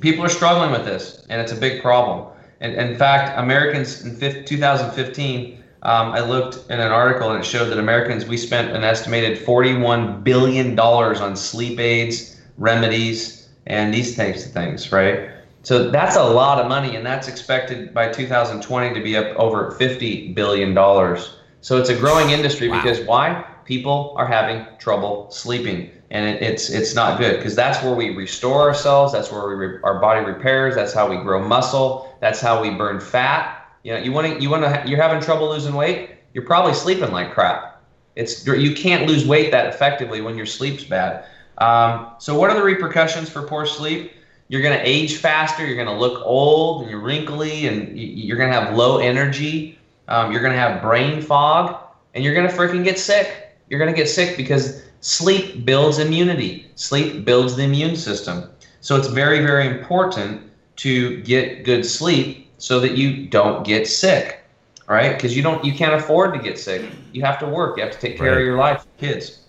people 0.00 0.24
are 0.24 0.28
struggling 0.28 0.70
with 0.70 0.84
this, 0.84 1.24
and 1.28 1.40
it's 1.40 1.52
a 1.52 1.56
big 1.56 1.82
problem. 1.82 2.26
And, 2.60 2.74
in 2.74 2.96
fact, 2.96 3.38
Americans 3.38 4.04
in 4.04 4.44
2015, 4.44 5.64
um, 5.82 6.12
I 6.12 6.20
looked 6.20 6.70
in 6.70 6.80
an 6.80 6.90
article 6.90 7.30
and 7.30 7.40
it 7.40 7.46
showed 7.46 7.66
that 7.66 7.78
Americans 7.78 8.26
we 8.26 8.36
spent 8.36 8.74
an 8.74 8.82
estimated 8.82 9.38
41 9.38 10.22
billion 10.22 10.74
dollars 10.74 11.20
on 11.20 11.36
sleep 11.36 11.78
aids, 11.78 12.40
remedies, 12.56 13.48
and 13.66 13.94
these 13.94 14.16
types 14.16 14.44
of 14.44 14.52
things, 14.52 14.90
right? 14.90 15.30
So 15.62 15.90
that's 15.90 16.16
a 16.16 16.22
lot 16.22 16.60
of 16.60 16.68
money, 16.68 16.96
and 16.96 17.06
that's 17.06 17.28
expected 17.28 17.94
by 17.94 18.10
2020 18.10 18.94
to 18.94 19.02
be 19.02 19.16
up 19.16 19.36
over 19.36 19.72
50 19.72 20.32
billion 20.32 20.74
dollars. 20.74 21.37
So 21.60 21.78
it's 21.78 21.90
a 21.90 21.96
growing 21.96 22.30
industry 22.30 22.68
wow. 22.68 22.82
because 22.82 23.00
why? 23.06 23.44
People 23.64 24.14
are 24.16 24.26
having 24.26 24.66
trouble 24.78 25.30
sleeping 25.30 25.90
and 26.10 26.26
it, 26.26 26.42
it's 26.42 26.70
it's 26.70 26.94
not 26.94 27.18
good 27.18 27.36
because 27.36 27.54
that's 27.54 27.82
where 27.82 27.94
we 27.94 28.10
restore 28.10 28.62
ourselves. 28.62 29.12
That's 29.12 29.30
where 29.30 29.48
we 29.48 29.54
re- 29.54 29.80
our 29.82 30.00
body 30.00 30.24
repairs. 30.24 30.74
That's 30.74 30.92
how 30.92 31.08
we 31.08 31.16
grow 31.16 31.46
muscle. 31.46 32.16
That's 32.20 32.40
how 32.40 32.62
we 32.62 32.70
burn 32.70 33.00
fat. 33.00 33.66
You 33.82 33.92
know, 33.92 33.98
you 33.98 34.12
want 34.12 34.26
to 34.26 34.42
you 34.42 34.50
want 34.50 34.62
to 34.62 34.88
you're 34.88 35.00
having 35.00 35.20
trouble 35.20 35.50
losing 35.50 35.74
weight. 35.74 36.10
You're 36.32 36.46
probably 36.46 36.74
sleeping 36.74 37.10
like 37.10 37.32
crap. 37.32 37.82
It's 38.16 38.46
you 38.46 38.74
can't 38.74 39.06
lose 39.06 39.26
weight 39.26 39.50
that 39.50 39.66
effectively 39.66 40.20
when 40.20 40.36
your 40.36 40.46
sleep's 40.46 40.84
bad. 40.84 41.24
Um, 41.58 42.12
so 42.18 42.38
what 42.38 42.50
are 42.50 42.56
the 42.56 42.62
repercussions 42.62 43.28
for 43.28 43.42
poor 43.42 43.66
sleep? 43.66 44.12
You're 44.48 44.62
going 44.62 44.78
to 44.78 44.84
age 44.84 45.16
faster. 45.16 45.66
You're 45.66 45.76
going 45.76 45.88
to 45.88 46.00
look 46.00 46.22
old 46.24 46.82
and 46.82 46.90
you're 46.90 47.00
wrinkly 47.00 47.66
and 47.66 47.98
you're 47.98 48.38
going 48.38 48.50
to 48.50 48.58
have 48.58 48.74
low 48.74 48.98
energy. 48.98 49.77
Um, 50.08 50.32
you're 50.32 50.42
going 50.42 50.54
to 50.54 50.58
have 50.58 50.82
brain 50.82 51.22
fog 51.22 51.76
and 52.14 52.24
you're 52.24 52.34
going 52.34 52.48
to 52.48 52.54
freaking 52.54 52.84
get 52.84 52.98
sick. 52.98 53.54
You're 53.68 53.78
going 53.78 53.92
to 53.92 53.96
get 53.96 54.08
sick 54.08 54.36
because 54.36 54.82
Sleep 55.00 55.64
builds 55.64 55.98
immunity. 55.98 56.70
Sleep 56.74 57.24
builds 57.24 57.54
the 57.54 57.62
immune 57.62 57.94
system. 57.94 58.50
So 58.80 58.96
it's 58.96 59.08
very, 59.08 59.40
very 59.40 59.66
important 59.66 60.50
to 60.76 61.22
get 61.22 61.64
good 61.64 61.84
sleep 61.84 62.50
so 62.58 62.80
that 62.80 62.96
you 62.96 63.26
don't 63.26 63.64
get 63.64 63.86
sick, 63.86 64.40
right? 64.88 65.14
Because 65.14 65.36
you 65.36 65.42
don't, 65.42 65.64
you 65.64 65.72
can't 65.72 65.94
afford 65.94 66.34
to 66.34 66.40
get 66.40 66.58
sick. 66.58 66.90
You 67.12 67.22
have 67.22 67.38
to 67.40 67.46
work. 67.46 67.76
You 67.76 67.84
have 67.84 67.92
to 67.92 67.98
take 67.98 68.18
care 68.18 68.32
right. 68.32 68.38
of 68.38 68.44
your 68.44 68.56
life, 68.56 68.86
kids. 68.98 69.42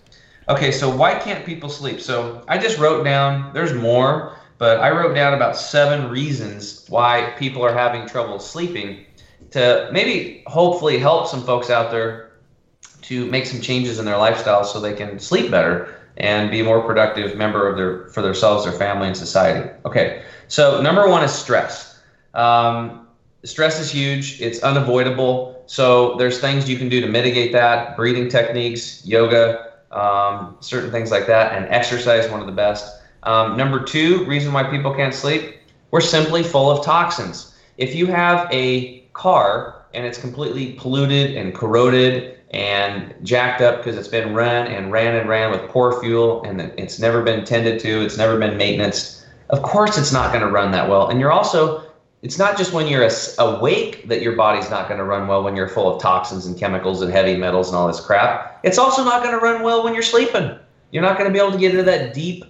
Okay, 0.48 0.70
so 0.70 0.94
why 0.94 1.18
can't 1.18 1.44
people 1.44 1.68
sleep? 1.68 2.00
So 2.00 2.44
I 2.46 2.58
just 2.58 2.78
wrote 2.78 3.04
down. 3.04 3.52
There's 3.52 3.74
more, 3.74 4.36
but 4.58 4.78
I 4.78 4.90
wrote 4.90 5.14
down 5.14 5.34
about 5.34 5.56
seven 5.56 6.08
reasons 6.10 6.86
why 6.88 7.34
people 7.38 7.62
are 7.62 7.74
having 7.74 8.06
trouble 8.06 8.38
sleeping 8.38 9.04
to 9.50 9.88
maybe 9.92 10.42
hopefully 10.46 10.98
help 10.98 11.26
some 11.26 11.42
folks 11.42 11.70
out 11.70 11.90
there 11.90 12.30
to 13.02 13.26
make 13.26 13.46
some 13.46 13.60
changes 13.60 13.98
in 13.98 14.04
their 14.04 14.16
lifestyle 14.16 14.64
so 14.64 14.80
they 14.80 14.94
can 14.94 15.18
sleep 15.18 15.50
better 15.50 15.96
and 16.16 16.50
be 16.50 16.60
a 16.60 16.64
more 16.64 16.82
productive 16.82 17.36
member 17.36 17.66
of 17.68 17.76
their 17.76 18.08
for 18.08 18.22
themselves, 18.22 18.64
their 18.64 18.72
family, 18.72 19.06
and 19.08 19.16
society. 19.16 19.68
Okay, 19.84 20.22
so 20.48 20.80
number 20.80 21.08
one 21.08 21.24
is 21.24 21.32
stress. 21.32 21.98
Um, 22.34 23.08
stress 23.44 23.80
is 23.80 23.90
huge; 23.90 24.40
it's 24.40 24.62
unavoidable. 24.62 25.62
So 25.66 26.16
there's 26.16 26.40
things 26.40 26.68
you 26.68 26.76
can 26.76 26.88
do 26.88 27.00
to 27.00 27.06
mitigate 27.06 27.52
that: 27.52 27.96
breathing 27.96 28.28
techniques, 28.28 29.04
yoga, 29.04 29.72
um, 29.90 30.56
certain 30.60 30.90
things 30.90 31.10
like 31.10 31.26
that, 31.26 31.54
and 31.54 31.66
exercise. 31.72 32.30
One 32.30 32.40
of 32.40 32.46
the 32.46 32.52
best. 32.52 33.00
Um, 33.22 33.56
number 33.56 33.82
two 33.82 34.24
reason 34.26 34.52
why 34.52 34.64
people 34.64 34.94
can't 34.94 35.14
sleep: 35.14 35.56
we're 35.90 36.00
simply 36.00 36.42
full 36.42 36.70
of 36.70 36.84
toxins 36.84 37.54
if 37.80 37.94
you 37.94 38.06
have 38.06 38.46
a 38.52 38.99
car 39.12 39.84
and 39.94 40.06
it's 40.06 40.18
completely 40.18 40.72
polluted 40.74 41.36
and 41.36 41.54
corroded 41.54 42.38
and 42.50 43.14
jacked 43.22 43.60
up 43.60 43.78
because 43.78 43.96
it's 43.96 44.08
been 44.08 44.34
run 44.34 44.66
and 44.66 44.90
ran 44.90 45.16
and 45.16 45.28
ran 45.28 45.50
with 45.50 45.68
poor 45.70 46.00
fuel 46.00 46.42
and 46.44 46.60
it's 46.60 46.98
never 46.98 47.22
been 47.22 47.44
tended 47.44 47.80
to, 47.80 48.02
it's 48.02 48.16
never 48.16 48.38
been 48.38 48.56
maintenance, 48.56 49.26
of 49.50 49.62
course 49.62 49.98
it's 49.98 50.12
not 50.12 50.32
going 50.32 50.44
to 50.44 50.50
run 50.50 50.72
that 50.72 50.88
well. 50.88 51.08
And 51.08 51.20
you're 51.20 51.32
also, 51.32 51.84
it's 52.22 52.38
not 52.38 52.58
just 52.58 52.72
when 52.72 52.88
you're 52.88 53.08
awake 53.38 54.08
that 54.08 54.20
your 54.20 54.34
body's 54.34 54.68
not 54.68 54.88
going 54.88 54.98
to 54.98 55.04
run 55.04 55.28
well 55.28 55.42
when 55.42 55.56
you're 55.56 55.68
full 55.68 55.94
of 55.94 56.02
toxins 56.02 56.46
and 56.46 56.58
chemicals 56.58 57.02
and 57.02 57.12
heavy 57.12 57.36
metals 57.36 57.68
and 57.68 57.76
all 57.76 57.86
this 57.86 58.00
crap. 58.00 58.60
It's 58.64 58.78
also 58.78 59.04
not 59.04 59.22
going 59.22 59.38
to 59.38 59.40
run 59.40 59.62
well 59.62 59.84
when 59.84 59.94
you're 59.94 60.02
sleeping. 60.02 60.58
You're 60.90 61.02
not 61.02 61.16
going 61.16 61.30
to 61.30 61.32
be 61.32 61.38
able 61.38 61.52
to 61.52 61.58
get 61.58 61.70
into 61.70 61.84
that 61.84 62.14
deep, 62.14 62.44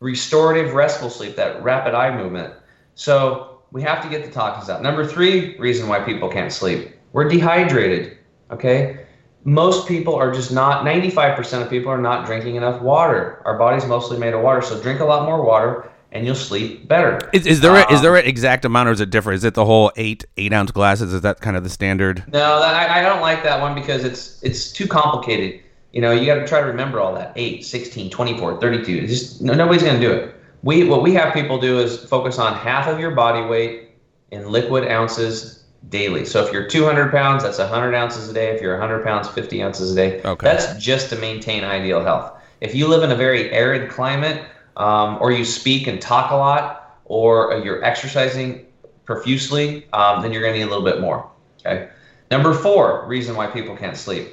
restorative, 0.00 0.74
restful 0.74 1.10
sleep, 1.10 1.34
that 1.36 1.62
rapid 1.62 1.94
eye 1.94 2.16
movement. 2.16 2.54
So 2.94 3.53
we 3.74 3.82
have 3.82 4.00
to 4.00 4.08
get 4.08 4.24
the 4.24 4.30
toxins 4.30 4.70
out. 4.70 4.82
Number 4.82 5.04
three 5.04 5.58
reason 5.58 5.88
why 5.88 5.98
people 5.98 6.28
can't 6.28 6.52
sleep. 6.52 6.96
We're 7.12 7.28
dehydrated. 7.28 8.16
Okay? 8.52 9.04
Most 9.42 9.88
people 9.88 10.14
are 10.14 10.32
just 10.32 10.52
not 10.52 10.86
95% 10.86 11.60
of 11.60 11.68
people 11.68 11.90
are 11.90 12.00
not 12.00 12.24
drinking 12.24 12.54
enough 12.54 12.80
water. 12.80 13.42
Our 13.44 13.58
body's 13.58 13.84
mostly 13.84 14.16
made 14.16 14.32
of 14.32 14.42
water 14.42 14.62
so 14.62 14.80
drink 14.80 15.00
a 15.00 15.04
lot 15.04 15.26
more 15.26 15.44
water 15.44 15.90
and 16.12 16.24
you'll 16.24 16.36
sleep 16.36 16.86
better. 16.86 17.28
Is, 17.32 17.48
is 17.48 17.60
there 17.60 17.72
um, 17.72 17.84
a, 17.90 17.92
is 17.92 18.00
there 18.00 18.14
an 18.14 18.24
exact 18.24 18.64
amount 18.64 18.88
or 18.88 18.92
is 18.92 19.00
it 19.00 19.10
different? 19.10 19.38
Is 19.38 19.44
it 19.44 19.54
the 19.54 19.64
whole 19.64 19.90
eight 19.96 20.24
eight 20.36 20.52
ounce 20.52 20.70
glasses? 20.70 21.12
Is 21.12 21.22
that 21.22 21.40
kind 21.40 21.56
of 21.56 21.64
the 21.64 21.68
standard? 21.68 22.22
No 22.32 22.62
I, 22.62 23.00
I 23.00 23.02
don't 23.02 23.20
like 23.20 23.42
that 23.42 23.60
one 23.60 23.74
because 23.74 24.04
it's 24.04 24.40
it's 24.44 24.70
too 24.70 24.86
complicated. 24.86 25.60
You 25.92 26.00
know 26.00 26.12
you 26.12 26.26
got 26.26 26.36
to 26.36 26.46
try 26.46 26.60
to 26.60 26.66
remember 26.66 27.00
all 27.00 27.12
that. 27.16 27.32
8 27.34 27.66
16 27.66 28.08
24 28.08 28.60
32 28.60 28.92
it's 28.98 29.12
just 29.12 29.42
no, 29.42 29.52
nobody's 29.52 29.82
going 29.82 30.00
to 30.00 30.06
do 30.06 30.12
it 30.12 30.34
we 30.64 30.84
what 30.84 31.02
we 31.02 31.12
have 31.14 31.34
people 31.34 31.58
do 31.58 31.78
is 31.78 32.04
focus 32.04 32.38
on 32.38 32.54
half 32.54 32.88
of 32.88 32.98
your 32.98 33.10
body 33.10 33.46
weight 33.46 33.90
in 34.30 34.50
liquid 34.50 34.88
ounces 34.88 35.64
daily. 35.90 36.24
So 36.24 36.44
if 36.44 36.52
you're 36.52 36.66
200 36.66 37.10
pounds, 37.10 37.42
that's 37.42 37.58
100 37.58 37.94
ounces 37.94 38.30
a 38.30 38.32
day. 38.32 38.54
If 38.54 38.62
you're 38.62 38.78
100 38.78 39.04
pounds, 39.04 39.28
50 39.28 39.62
ounces 39.62 39.92
a 39.92 39.94
day. 39.94 40.22
Okay. 40.22 40.44
That's 40.44 40.82
just 40.82 41.10
to 41.10 41.16
maintain 41.16 41.62
ideal 41.62 42.02
health. 42.02 42.32
If 42.62 42.74
you 42.74 42.88
live 42.88 43.02
in 43.02 43.12
a 43.12 43.16
very 43.16 43.50
arid 43.52 43.90
climate, 43.90 44.42
um, 44.78 45.18
or 45.20 45.30
you 45.30 45.44
speak 45.44 45.86
and 45.86 46.00
talk 46.00 46.30
a 46.30 46.36
lot, 46.36 46.98
or 47.04 47.60
you're 47.62 47.84
exercising 47.84 48.66
profusely, 49.04 49.86
um, 49.92 50.22
then 50.22 50.32
you're 50.32 50.40
going 50.40 50.54
to 50.54 50.58
need 50.58 50.66
a 50.66 50.70
little 50.70 50.84
bit 50.84 51.00
more. 51.00 51.28
Okay. 51.60 51.90
Number 52.30 52.54
four 52.54 53.06
reason 53.06 53.36
why 53.36 53.46
people 53.46 53.76
can't 53.76 53.96
sleep: 53.96 54.28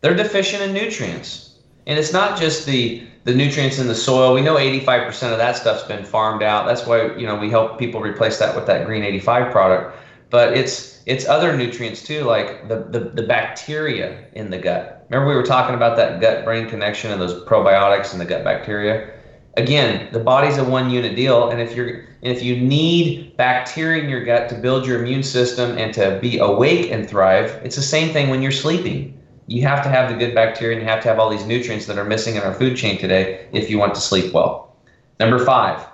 they're 0.00 0.16
deficient 0.16 0.62
in 0.62 0.72
nutrients, 0.72 1.60
and 1.86 1.98
it's 1.98 2.12
not 2.12 2.36
just 2.36 2.66
the 2.66 3.06
the 3.28 3.34
nutrients 3.34 3.78
in 3.78 3.86
the 3.86 3.94
soil. 3.94 4.32
We 4.32 4.40
know 4.40 4.56
85% 4.56 5.32
of 5.32 5.38
that 5.38 5.56
stuff's 5.56 5.84
been 5.84 6.04
farmed 6.04 6.42
out. 6.42 6.66
That's 6.66 6.86
why 6.86 7.14
you 7.16 7.26
know 7.26 7.36
we 7.36 7.50
help 7.50 7.78
people 7.78 8.00
replace 8.00 8.38
that 8.38 8.56
with 8.56 8.66
that 8.66 8.86
Green 8.86 9.02
85 9.02 9.52
product 9.52 9.98
but 10.30 10.56
it's 10.56 11.02
it's 11.06 11.26
other 11.26 11.56
nutrients 11.56 12.02
too, 12.02 12.24
like 12.24 12.68
the, 12.68 12.86
the, 12.90 13.00
the 13.00 13.22
bacteria 13.22 14.26
in 14.34 14.50
the 14.50 14.58
gut. 14.58 15.06
Remember 15.08 15.28
we 15.28 15.34
were 15.34 15.46
talking 15.46 15.74
about 15.74 15.96
that 15.96 16.20
gut 16.20 16.44
brain 16.44 16.68
connection 16.68 17.10
and 17.10 17.20
those 17.20 17.44
probiotics 17.44 18.12
and 18.12 18.20
the 18.20 18.26
gut 18.26 18.44
bacteria. 18.44 19.14
Again, 19.56 20.12
the 20.12 20.20
body's 20.20 20.58
a 20.58 20.64
one 20.64 20.90
unit 20.90 21.16
deal, 21.16 21.48
and 21.50 21.60
if 21.60 21.74
you're 21.74 22.04
if 22.20 22.42
you 22.42 22.60
need 22.60 23.36
bacteria 23.36 24.02
in 24.02 24.10
your 24.10 24.24
gut 24.24 24.48
to 24.50 24.54
build 24.56 24.86
your 24.86 25.00
immune 25.00 25.22
system 25.22 25.78
and 25.78 25.94
to 25.94 26.18
be 26.20 26.38
awake 26.38 26.90
and 26.90 27.08
thrive, 27.08 27.58
it's 27.64 27.76
the 27.76 27.82
same 27.82 28.12
thing 28.12 28.28
when 28.28 28.42
you're 28.42 28.52
sleeping. 28.52 29.17
You 29.48 29.62
have 29.62 29.82
to 29.82 29.88
have 29.88 30.08
the 30.08 30.16
good 30.16 30.34
bacteria 30.34 30.76
and 30.76 30.86
you 30.86 30.88
have 30.88 31.02
to 31.02 31.08
have 31.08 31.18
all 31.18 31.30
these 31.30 31.46
nutrients 31.46 31.86
that 31.86 31.98
are 31.98 32.04
missing 32.04 32.36
in 32.36 32.42
our 32.42 32.54
food 32.54 32.76
chain 32.76 32.98
today 32.98 33.48
if 33.52 33.68
you 33.68 33.78
want 33.78 33.94
to 33.96 34.00
sleep 34.00 34.32
well. 34.32 34.76
Number 35.18 35.44
five, 35.44 35.84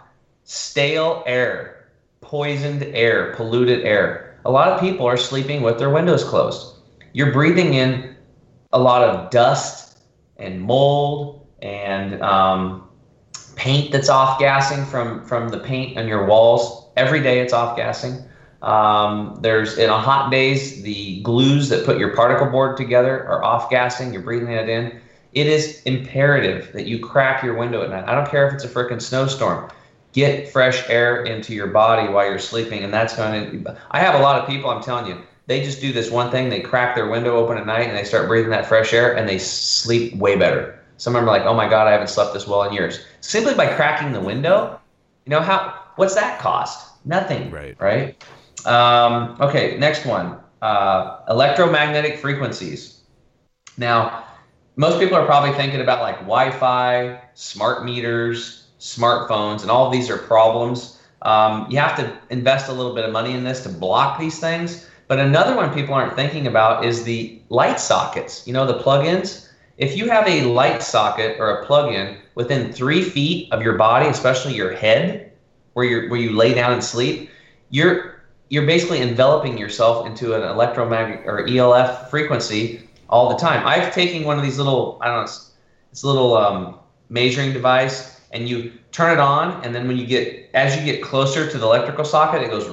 stale 0.42 1.22
air, 1.24 1.88
poisoned 2.20 2.82
air, 2.82 3.32
polluted 3.34 3.84
air 3.86 4.34
a 4.44 4.50
lot 4.50 4.68
of 4.68 4.80
people 4.80 5.06
are 5.06 5.16
sleeping 5.16 5.62
with 5.62 5.78
their 5.78 5.90
windows 5.90 6.22
closed. 6.22 6.76
You're 7.12 7.32
breathing 7.32 7.74
in 7.74 8.16
a 8.72 8.78
lot 8.78 9.02
of 9.02 9.30
dust 9.30 9.98
and 10.36 10.60
mold 10.60 11.46
and 11.62 12.20
um, 12.22 12.88
paint 13.56 13.92
that's 13.92 14.08
off 14.08 14.38
gassing 14.38 14.84
from 14.84 15.24
from 15.24 15.48
the 15.48 15.58
paint 15.58 15.96
on 15.96 16.08
your 16.08 16.26
walls. 16.26 16.88
Every 16.96 17.22
day 17.22 17.40
it's 17.40 17.52
off 17.52 17.76
gassing. 17.76 18.22
Um, 18.64 19.38
there's 19.40 19.78
in 19.78 19.90
a 19.90 19.98
hot 19.98 20.30
days 20.30 20.82
the 20.82 21.20
glues 21.20 21.68
that 21.68 21.84
put 21.84 21.98
your 21.98 22.14
particle 22.16 22.46
board 22.46 22.76
together 22.76 23.26
are 23.26 23.44
off 23.44 23.70
gassing. 23.70 24.12
You're 24.12 24.22
breathing 24.22 24.48
that 24.48 24.68
in. 24.68 25.00
It 25.32 25.46
is 25.46 25.82
imperative 25.82 26.72
that 26.72 26.86
you 26.86 26.98
crack 26.98 27.42
your 27.42 27.54
window 27.56 27.82
at 27.82 27.90
night. 27.90 28.04
I 28.06 28.14
don't 28.14 28.28
care 28.28 28.46
if 28.48 28.54
it's 28.54 28.64
a 28.64 28.68
freaking 28.68 29.02
snowstorm 29.02 29.70
get 30.14 30.48
fresh 30.48 30.88
air 30.88 31.24
into 31.24 31.52
your 31.52 31.66
body 31.66 32.10
while 32.10 32.24
you're 32.24 32.38
sleeping 32.38 32.84
and 32.84 32.94
that's 32.94 33.14
going 33.16 33.64
to 33.64 33.76
i 33.90 33.98
have 33.98 34.14
a 34.14 34.22
lot 34.22 34.40
of 34.40 34.48
people 34.48 34.70
i'm 34.70 34.82
telling 34.82 35.06
you 35.06 35.20
they 35.46 35.62
just 35.62 35.80
do 35.80 35.92
this 35.92 36.10
one 36.10 36.30
thing 36.30 36.48
they 36.48 36.60
crack 36.60 36.94
their 36.94 37.08
window 37.08 37.36
open 37.36 37.58
at 37.58 37.66
night 37.66 37.88
and 37.88 37.96
they 37.96 38.04
start 38.04 38.28
breathing 38.28 38.50
that 38.50 38.64
fresh 38.64 38.94
air 38.94 39.16
and 39.16 39.28
they 39.28 39.38
sleep 39.38 40.14
way 40.14 40.36
better 40.36 40.80
some 40.96 41.14
of 41.14 41.20
them 41.20 41.28
are 41.28 41.32
like 41.36 41.44
oh 41.44 41.52
my 41.52 41.68
god 41.68 41.88
i 41.88 41.90
haven't 41.90 42.08
slept 42.08 42.32
this 42.32 42.46
well 42.46 42.62
in 42.62 42.72
years 42.72 43.04
simply 43.20 43.54
by 43.54 43.66
cracking 43.74 44.12
the 44.12 44.20
window 44.20 44.80
you 45.26 45.30
know 45.30 45.40
how 45.40 45.74
what's 45.96 46.14
that 46.14 46.38
cost 46.38 46.92
nothing 47.04 47.50
right 47.50 47.78
right 47.80 48.24
um, 48.66 49.36
okay 49.40 49.76
next 49.78 50.06
one 50.06 50.38
uh, 50.62 51.20
electromagnetic 51.28 52.18
frequencies 52.18 53.02
now 53.76 54.24
most 54.76 54.98
people 54.98 55.16
are 55.16 55.26
probably 55.26 55.52
thinking 55.52 55.80
about 55.80 56.00
like 56.00 56.18
wi-fi 56.20 57.20
smart 57.34 57.84
meters 57.84 58.64
smartphones, 58.84 59.62
and 59.62 59.70
all 59.70 59.90
these 59.90 60.10
are 60.10 60.18
problems. 60.18 61.00
Um, 61.22 61.66
you 61.70 61.78
have 61.78 61.96
to 61.96 62.18
invest 62.28 62.68
a 62.68 62.72
little 62.72 62.94
bit 62.94 63.04
of 63.04 63.12
money 63.12 63.32
in 63.32 63.42
this 63.42 63.62
to 63.62 63.70
block 63.70 64.20
these 64.20 64.38
things. 64.38 64.86
But 65.08 65.18
another 65.18 65.56
one 65.56 65.72
people 65.72 65.94
aren't 65.94 66.14
thinking 66.14 66.46
about 66.46 66.84
is 66.84 67.02
the 67.02 67.40
light 67.48 67.80
sockets. 67.80 68.46
You 68.46 68.52
know, 68.52 68.66
the 68.66 68.78
plugins. 68.78 69.48
If 69.78 69.96
you 69.96 70.08
have 70.10 70.28
a 70.28 70.44
light 70.44 70.82
socket 70.82 71.36
or 71.40 71.48
a 71.48 71.66
plug-in 71.66 72.18
within 72.34 72.72
three 72.72 73.02
feet 73.02 73.50
of 73.52 73.62
your 73.62 73.76
body, 73.76 74.06
especially 74.06 74.54
your 74.54 74.72
head, 74.72 75.32
where 75.72 75.86
you 75.86 76.10
where 76.10 76.20
you 76.20 76.36
lay 76.36 76.52
down 76.54 76.72
and 76.72 76.84
sleep, 76.84 77.30
you're 77.70 78.13
you're 78.54 78.64
basically 78.64 79.00
enveloping 79.00 79.58
yourself 79.58 80.06
into 80.06 80.34
an 80.34 80.42
electromagnetic 80.42 81.26
or 81.26 81.44
ELF 81.48 82.08
frequency 82.08 82.88
all 83.10 83.28
the 83.28 83.34
time. 83.36 83.66
I've 83.66 83.92
taken 83.92 84.22
one 84.22 84.38
of 84.38 84.44
these 84.44 84.58
little 84.58 84.96
I 85.00 85.06
don't 85.06 85.16
know, 85.16 85.22
it's, 85.90 86.02
a 86.04 86.06
little 86.06 86.36
um, 86.36 86.78
measuring 87.08 87.52
device 87.52 88.20
and 88.30 88.48
you 88.48 88.72
turn 88.92 89.12
it 89.12 89.18
on, 89.18 89.60
and 89.64 89.74
then 89.74 89.88
when 89.88 89.96
you 89.96 90.06
get 90.06 90.50
as 90.54 90.76
you 90.76 90.84
get 90.84 91.02
closer 91.02 91.50
to 91.50 91.58
the 91.58 91.66
electrical 91.66 92.04
socket, 92.04 92.42
it 92.42 92.50
goes 92.50 92.66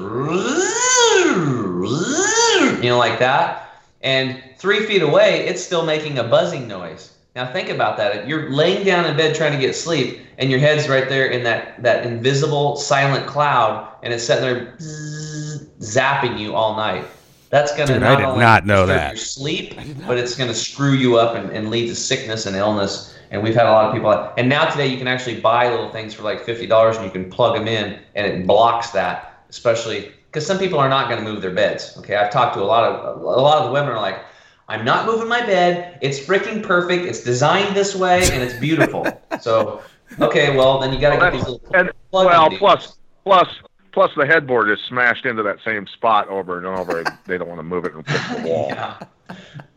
you 2.84 2.90
know 2.90 3.00
like 3.00 3.18
that. 3.18 3.74
And 4.04 4.40
three 4.58 4.86
feet 4.86 5.02
away, 5.02 5.48
it's 5.48 5.64
still 5.64 5.84
making 5.84 6.20
a 6.20 6.24
buzzing 6.24 6.68
noise. 6.68 7.14
Now 7.36 7.52
think 7.52 7.70
about 7.70 7.98
that. 7.98 8.16
If 8.16 8.28
You're 8.28 8.50
laying 8.50 8.86
down 8.86 9.06
in 9.06 9.16
bed 9.16 9.36
trying 9.36 9.54
to 9.54 9.58
get 9.58 9.76
sleep, 9.76 10.22
and 10.38 10.50
your 10.50 10.60
head's 10.60 10.90
right 10.90 11.08
there 11.08 11.28
in 11.28 11.44
that 11.44 11.82
that 11.82 12.06
invisible 12.06 12.76
silent 12.76 13.28
cloud, 13.28 13.96
and 14.04 14.14
it's 14.14 14.24
sitting 14.24 14.44
there 14.44 14.76
zapping 15.80 16.40
you 16.40 16.56
all 16.56 16.76
night. 16.76 17.06
That's 17.50 17.72
gonna 17.72 17.94
Dude, 17.94 18.02
not 18.02 18.22
I 18.22 18.34
did 18.34 18.40
not 18.40 18.66
know 18.66 18.86
that 18.86 19.12
your 19.12 19.18
sleep, 19.18 19.78
but 20.08 20.18
it's 20.18 20.36
gonna 20.36 20.54
screw 20.54 20.94
you 20.94 21.18
up 21.18 21.36
and, 21.36 21.50
and 21.52 21.70
lead 21.70 21.88
to 21.88 21.96
sickness 21.96 22.46
and 22.46 22.56
illness 22.56 23.18
and 23.32 23.42
we've 23.42 23.56
had 23.56 23.66
a 23.66 23.72
lot 23.72 23.86
of 23.86 23.94
people. 23.94 24.12
And 24.38 24.48
now 24.48 24.70
today 24.70 24.88
you 24.88 24.98
can 24.98 25.08
actually 25.08 25.40
buy 25.40 25.70
little 25.70 25.90
things 25.90 26.14
for 26.14 26.24
like 26.24 26.42
fifty 26.42 26.68
dollars, 26.68 26.98
and 26.98 27.06
you 27.06 27.12
can 27.12 27.30
plug 27.30 27.56
them 27.56 27.68
in, 27.68 28.00
and 28.16 28.28
it 28.28 28.46
blocks 28.46 28.92
that. 28.92 29.44
Especially 29.50 30.12
because 30.28 30.46
some 30.46 30.60
people 30.60 30.80
are 30.80 30.90
not 30.90 31.10
going 31.10 31.22
to 31.22 31.30
move 31.30 31.42
their 31.42 31.54
beds. 31.54 31.96
Okay, 31.98 32.16
I've 32.16 32.30
talked 32.30 32.54
to 32.56 32.62
a 32.62 32.64
lot 32.64 32.84
of 32.84 33.22
a 33.22 33.24
lot 33.24 33.60
of 33.60 33.66
the 33.66 33.72
women 33.72 33.90
are 33.90 34.02
like, 34.02 34.20
I'm 34.72 34.86
not 34.86 35.06
moving 35.06 35.28
my 35.28 35.46
bed. 35.46 35.98
It's 36.02 36.18
freaking 36.18 36.64
perfect. 36.64 37.04
It's 37.04 37.22
designed 37.22 37.76
this 37.76 37.94
way, 37.94 38.22
and 38.32 38.42
it's 38.42 38.58
beautiful. 38.58 39.06
so, 39.42 39.84
okay, 40.22 40.56
well 40.56 40.80
then 40.80 40.94
you 40.94 41.00
got 41.00 41.10
to 41.10 41.18
well, 41.18 41.32
get 41.32 41.34
these 41.34 41.48
little. 41.48 41.62
And, 41.74 41.92
well, 42.12 42.50
plus 42.52 42.98
plus 43.26 43.50
plus 43.92 44.12
the 44.16 44.26
headboard 44.26 44.70
is 44.70 44.80
smashed 44.88 45.26
into 45.26 45.44
that 45.44 45.58
same 45.66 45.86
spot 45.88 46.30
over 46.30 46.58
and 46.58 46.66
over. 46.66 47.00
and 47.00 47.10
they 47.26 47.38
don't 47.38 47.50
want 47.50 47.60
to 47.60 47.64
move 47.64 47.84
it 47.84 47.94
and 47.94 48.06
fix 48.06 48.30
the 48.30 48.42
wall. 48.48 48.70
yeah. 48.70 48.98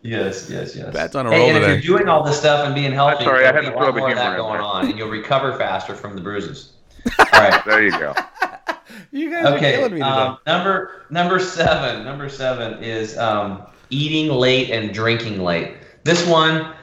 Yes, 0.02 0.48
yes, 0.48 0.76
yes. 0.76 0.92
That's 0.92 1.16
on 1.16 1.26
a 1.26 1.30
hey, 1.30 1.38
roll 1.38 1.50
and 1.50 1.58
today. 1.60 1.78
if 1.78 1.84
you're 1.84 1.98
doing 1.98 2.08
all 2.08 2.22
this 2.22 2.38
stuff 2.38 2.64
and 2.64 2.72
being 2.72 2.92
healthy, 2.92 3.18
I'm 3.18 3.24
sorry, 3.24 3.46
I 3.46 3.52
had 3.52 3.62
to 3.62 3.72
throw 3.72 3.80
a 3.80 3.86
lot 3.86 3.96
more 3.96 4.10
of 4.10 4.16
that 4.16 4.36
going 4.36 4.60
on, 4.60 4.88
and 4.88 4.96
you'll 4.96 5.08
recover 5.08 5.56
faster 5.58 5.96
from 5.96 6.14
the 6.14 6.20
bruises. 6.20 6.72
All 7.18 7.26
right, 7.32 7.64
there 7.64 7.82
you 7.82 7.90
go. 7.90 8.14
you 9.10 9.30
guys 9.30 9.46
okay, 9.46 9.74
are 9.74 9.76
killing 9.76 9.94
me 9.94 10.00
today. 10.00 10.10
Um, 10.10 10.38
number 10.46 11.06
number 11.10 11.40
seven. 11.40 12.04
Number 12.04 12.28
seven 12.28 12.82
is 12.82 13.16
um, 13.18 13.66
eating 13.94 14.28
late 14.32 14.70
and 14.70 14.92
drinking 14.92 15.42
late. 15.42 15.76
This 16.02 16.26
one 16.26 16.74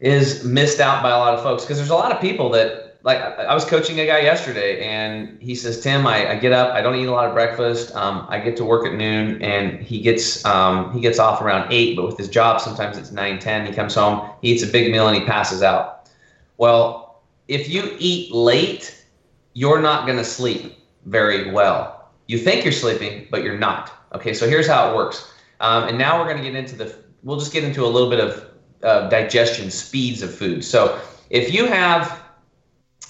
is 0.00 0.44
missed 0.44 0.80
out 0.80 1.02
by 1.02 1.10
a 1.10 1.18
lot 1.18 1.34
of 1.34 1.42
folks 1.42 1.62
because 1.62 1.78
there's 1.78 1.90
a 1.90 1.94
lot 1.94 2.12
of 2.12 2.20
people 2.20 2.50
that 2.50 2.84
like 3.04 3.18
I 3.18 3.52
was 3.52 3.66
coaching 3.66 4.00
a 4.00 4.06
guy 4.06 4.20
yesterday, 4.20 4.82
and 4.82 5.38
he 5.40 5.54
says, 5.54 5.82
"Tim, 5.82 6.06
I, 6.06 6.32
I 6.32 6.36
get 6.36 6.52
up, 6.52 6.72
I 6.72 6.80
don't 6.80 6.96
eat 6.96 7.04
a 7.04 7.12
lot 7.12 7.26
of 7.26 7.34
breakfast. 7.34 7.94
Um, 7.94 8.26
I 8.30 8.38
get 8.38 8.56
to 8.56 8.64
work 8.64 8.86
at 8.86 8.94
noon, 8.94 9.42
and 9.42 9.78
he 9.82 10.00
gets 10.00 10.42
um, 10.46 10.90
he 10.94 11.00
gets 11.00 11.18
off 11.18 11.42
around 11.42 11.70
eight. 11.70 11.96
But 11.96 12.06
with 12.06 12.16
his 12.16 12.28
job, 12.28 12.62
sometimes 12.62 12.96
it's 12.96 13.12
nine, 13.12 13.38
ten. 13.38 13.66
He 13.66 13.72
comes 13.72 13.94
home, 13.94 14.30
he 14.40 14.52
eats 14.52 14.62
a 14.62 14.66
big 14.66 14.90
meal, 14.90 15.06
and 15.06 15.16
he 15.16 15.24
passes 15.26 15.62
out. 15.62 16.08
Well, 16.56 17.22
if 17.46 17.68
you 17.68 17.94
eat 17.98 18.32
late, 18.32 19.04
you're 19.52 19.82
not 19.82 20.06
to 20.06 20.24
sleep 20.24 20.78
very 21.04 21.50
well. 21.50 22.08
You 22.26 22.38
think 22.38 22.64
you're 22.64 22.72
sleeping, 22.72 23.28
but 23.30 23.42
you're 23.42 23.58
not. 23.58 23.92
Okay, 24.14 24.32
so 24.32 24.48
here's 24.48 24.66
how 24.66 24.90
it 24.90 24.96
works. 24.96 25.30
Um, 25.64 25.88
and 25.88 25.96
now 25.96 26.18
we're 26.18 26.26
going 26.26 26.36
to 26.36 26.42
get 26.42 26.54
into 26.54 26.76
the, 26.76 26.94
we'll 27.22 27.38
just 27.38 27.50
get 27.50 27.64
into 27.64 27.86
a 27.86 27.88
little 27.88 28.10
bit 28.10 28.20
of 28.20 28.50
uh, 28.82 29.08
digestion 29.08 29.70
speeds 29.70 30.20
of 30.20 30.32
food. 30.32 30.62
So 30.62 31.00
if 31.30 31.54
you 31.54 31.64
have 31.64 32.22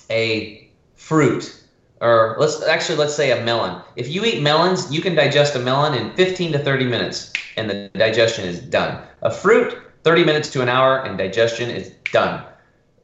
a 0.09 0.70
fruit, 0.94 1.62
or 2.00 2.36
let's 2.38 2.62
actually 2.62 2.96
let's 2.96 3.14
say 3.14 3.36
a 3.36 3.44
melon. 3.44 3.82
If 3.96 4.09
you 4.09 4.24
eat 4.24 4.40
melons, 4.40 4.92
you 4.92 5.00
can 5.00 5.16
digest 5.16 5.57
a 5.57 5.59
melon 5.59 5.94
in 5.94 6.14
15 6.14 6.52
to 6.52 6.59
30 6.61 6.84
minutes, 6.84 7.32
and 7.57 7.68
the 7.68 7.90
digestion 7.94 8.44
is 8.44 8.61
done. 8.61 9.02
A 9.22 9.32
fruit, 9.32 9.76
30 10.05 10.24
minutes 10.24 10.48
to 10.50 10.62
an 10.62 10.68
hour, 10.68 11.02
and 11.02 11.18
digestion 11.18 11.70
is 11.70 11.90
done. 12.12 12.44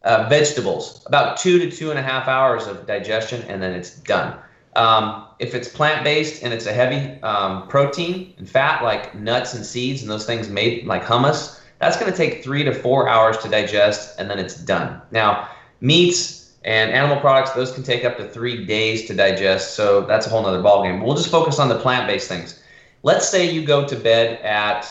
Uh, 0.04 0.28
vegetables, 0.28 1.04
about 1.06 1.38
two 1.38 1.58
to 1.58 1.76
two 1.76 1.90
and 1.90 1.98
a 1.98 2.02
half 2.02 2.28
hours 2.28 2.68
of 2.68 2.86
digestion, 2.86 3.42
and 3.48 3.60
then 3.60 3.72
it's 3.72 3.98
done. 3.98 4.38
Um, 4.76 5.26
if 5.40 5.54
it's 5.54 5.68
plant 5.68 6.04
based 6.04 6.42
and 6.42 6.52
it's 6.52 6.66
a 6.66 6.72
heavy 6.72 7.20
um, 7.22 7.66
protein 7.68 8.34
and 8.38 8.48
fat 8.48 8.84
like 8.84 9.14
nuts 9.14 9.54
and 9.54 9.64
seeds 9.64 10.02
and 10.02 10.10
those 10.10 10.24
things 10.24 10.48
made 10.48 10.86
like 10.86 11.02
hummus, 11.02 11.60
that's 11.80 11.96
going 11.96 12.12
to 12.12 12.16
take 12.16 12.44
three 12.44 12.62
to 12.62 12.72
four 12.72 13.08
hours 13.08 13.38
to 13.38 13.48
digest, 13.48 14.20
and 14.20 14.30
then 14.30 14.38
it's 14.38 14.54
done. 14.54 15.00
Now, 15.10 15.48
meats 15.80 16.52
and 16.62 16.92
animal 16.92 17.18
products, 17.18 17.52
those 17.52 17.72
can 17.72 17.82
take 17.82 18.04
up 18.04 18.18
to 18.18 18.28
three 18.28 18.66
days 18.66 19.06
to 19.06 19.14
digest, 19.14 19.74
so 19.74 20.02
that's 20.02 20.26
a 20.26 20.30
whole 20.30 20.42
nother 20.42 20.62
ballgame. 20.62 21.02
We'll 21.02 21.16
just 21.16 21.30
focus 21.30 21.58
on 21.58 21.70
the 21.70 21.78
plant 21.78 22.06
based 22.06 22.28
things. 22.28 22.62
Let's 23.02 23.26
say 23.26 23.50
you 23.50 23.64
go 23.64 23.88
to 23.88 23.96
bed 23.96 24.42
at, 24.42 24.86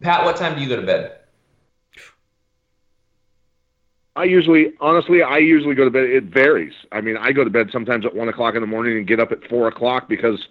Pat, 0.00 0.24
what 0.24 0.36
time 0.36 0.56
do 0.56 0.62
you 0.62 0.68
go 0.68 0.76
to 0.76 0.86
bed? 0.86 1.12
I 4.16 4.24
usually, 4.24 4.72
honestly, 4.80 5.22
I 5.22 5.38
usually 5.38 5.74
go 5.74 5.84
to 5.84 5.90
bed. 5.90 6.08
It 6.08 6.24
varies. 6.24 6.72
I 6.92 7.00
mean, 7.00 7.16
I 7.16 7.32
go 7.32 7.42
to 7.42 7.50
bed 7.50 7.70
sometimes 7.72 8.06
at 8.06 8.14
one 8.14 8.28
o'clock 8.28 8.54
in 8.54 8.60
the 8.60 8.66
morning 8.66 8.96
and 8.96 9.06
get 9.06 9.18
up 9.18 9.32
at 9.32 9.48
four 9.48 9.66
o'clock 9.66 10.08
because 10.08 10.46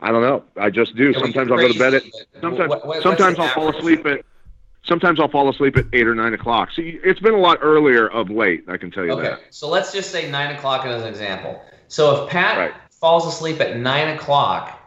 I 0.00 0.10
don't 0.10 0.22
know. 0.22 0.42
I 0.56 0.70
just 0.70 0.96
do. 0.96 1.14
Sometimes 1.14 1.50
I'll 1.50 1.58
go 1.58 1.72
to 1.72 1.78
bed 1.78 1.94
at. 1.94 2.02
Sometimes, 2.40 2.68
what, 2.68 2.86
what, 2.86 3.02
sometimes 3.02 3.38
I'll 3.38 3.48
fall 3.48 3.68
asleep 3.76 4.04
at. 4.06 4.24
Sometimes 4.84 5.18
I'll 5.20 5.30
fall 5.30 5.48
asleep 5.48 5.76
at 5.76 5.86
eight 5.92 6.06
or 6.06 6.14
nine 6.14 6.34
o'clock. 6.34 6.70
See, 6.74 7.00
it's 7.04 7.20
been 7.20 7.34
a 7.34 7.38
lot 7.38 7.58
earlier 7.62 8.08
of 8.08 8.30
late. 8.30 8.64
I 8.68 8.76
can 8.76 8.90
tell 8.90 9.04
you 9.04 9.12
okay. 9.12 9.28
that. 9.28 9.40
So 9.50 9.68
let's 9.68 9.92
just 9.92 10.10
say 10.10 10.28
nine 10.30 10.54
o'clock 10.54 10.84
as 10.84 11.02
an 11.02 11.08
example. 11.08 11.62
So 11.88 12.24
if 12.24 12.30
Pat 12.30 12.58
right. 12.58 12.74
falls 12.90 13.26
asleep 13.26 13.60
at 13.60 13.78
nine 13.78 14.16
o'clock, 14.16 14.78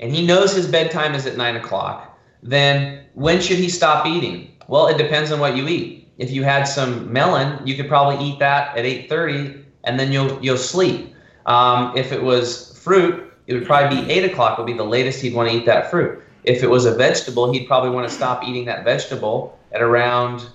and 0.00 0.12
he 0.12 0.26
knows 0.26 0.52
his 0.52 0.66
bedtime 0.66 1.14
is 1.14 1.26
at 1.26 1.36
nine 1.36 1.56
o'clock, 1.56 2.18
then 2.42 3.04
when 3.14 3.40
should 3.40 3.58
he 3.58 3.68
stop 3.68 4.04
eating? 4.04 4.50
Well, 4.66 4.88
it 4.88 4.98
depends 4.98 5.30
on 5.32 5.40
what 5.40 5.56
you 5.56 5.66
eat 5.68 6.07
if 6.18 6.32
you 6.32 6.42
had 6.42 6.64
some 6.64 7.12
melon, 7.12 7.64
you 7.66 7.76
could 7.76 7.88
probably 7.88 8.24
eat 8.24 8.38
that 8.40 8.76
at 8.76 8.84
8:30, 8.84 9.64
and 9.84 9.98
then 9.98 10.12
you'll 10.12 10.38
you'll 10.42 10.58
sleep. 10.58 11.14
Um, 11.46 11.96
if 11.96 12.12
it 12.12 12.22
was 12.22 12.78
fruit, 12.78 13.32
it 13.46 13.54
would 13.54 13.66
probably 13.66 14.02
be 14.02 14.10
eight 14.10 14.30
o'clock. 14.30 14.58
Would 14.58 14.66
be 14.66 14.74
the 14.74 14.84
latest 14.84 15.22
he'd 15.22 15.34
want 15.34 15.48
to 15.48 15.56
eat 15.56 15.64
that 15.66 15.90
fruit. 15.90 16.22
If 16.44 16.62
it 16.62 16.68
was 16.68 16.84
a 16.84 16.94
vegetable, 16.94 17.52
he'd 17.52 17.66
probably 17.66 17.90
want 17.90 18.08
to 18.08 18.14
stop 18.14 18.44
eating 18.44 18.64
that 18.66 18.84
vegetable 18.84 19.58
at 19.72 19.80
around 19.80 20.46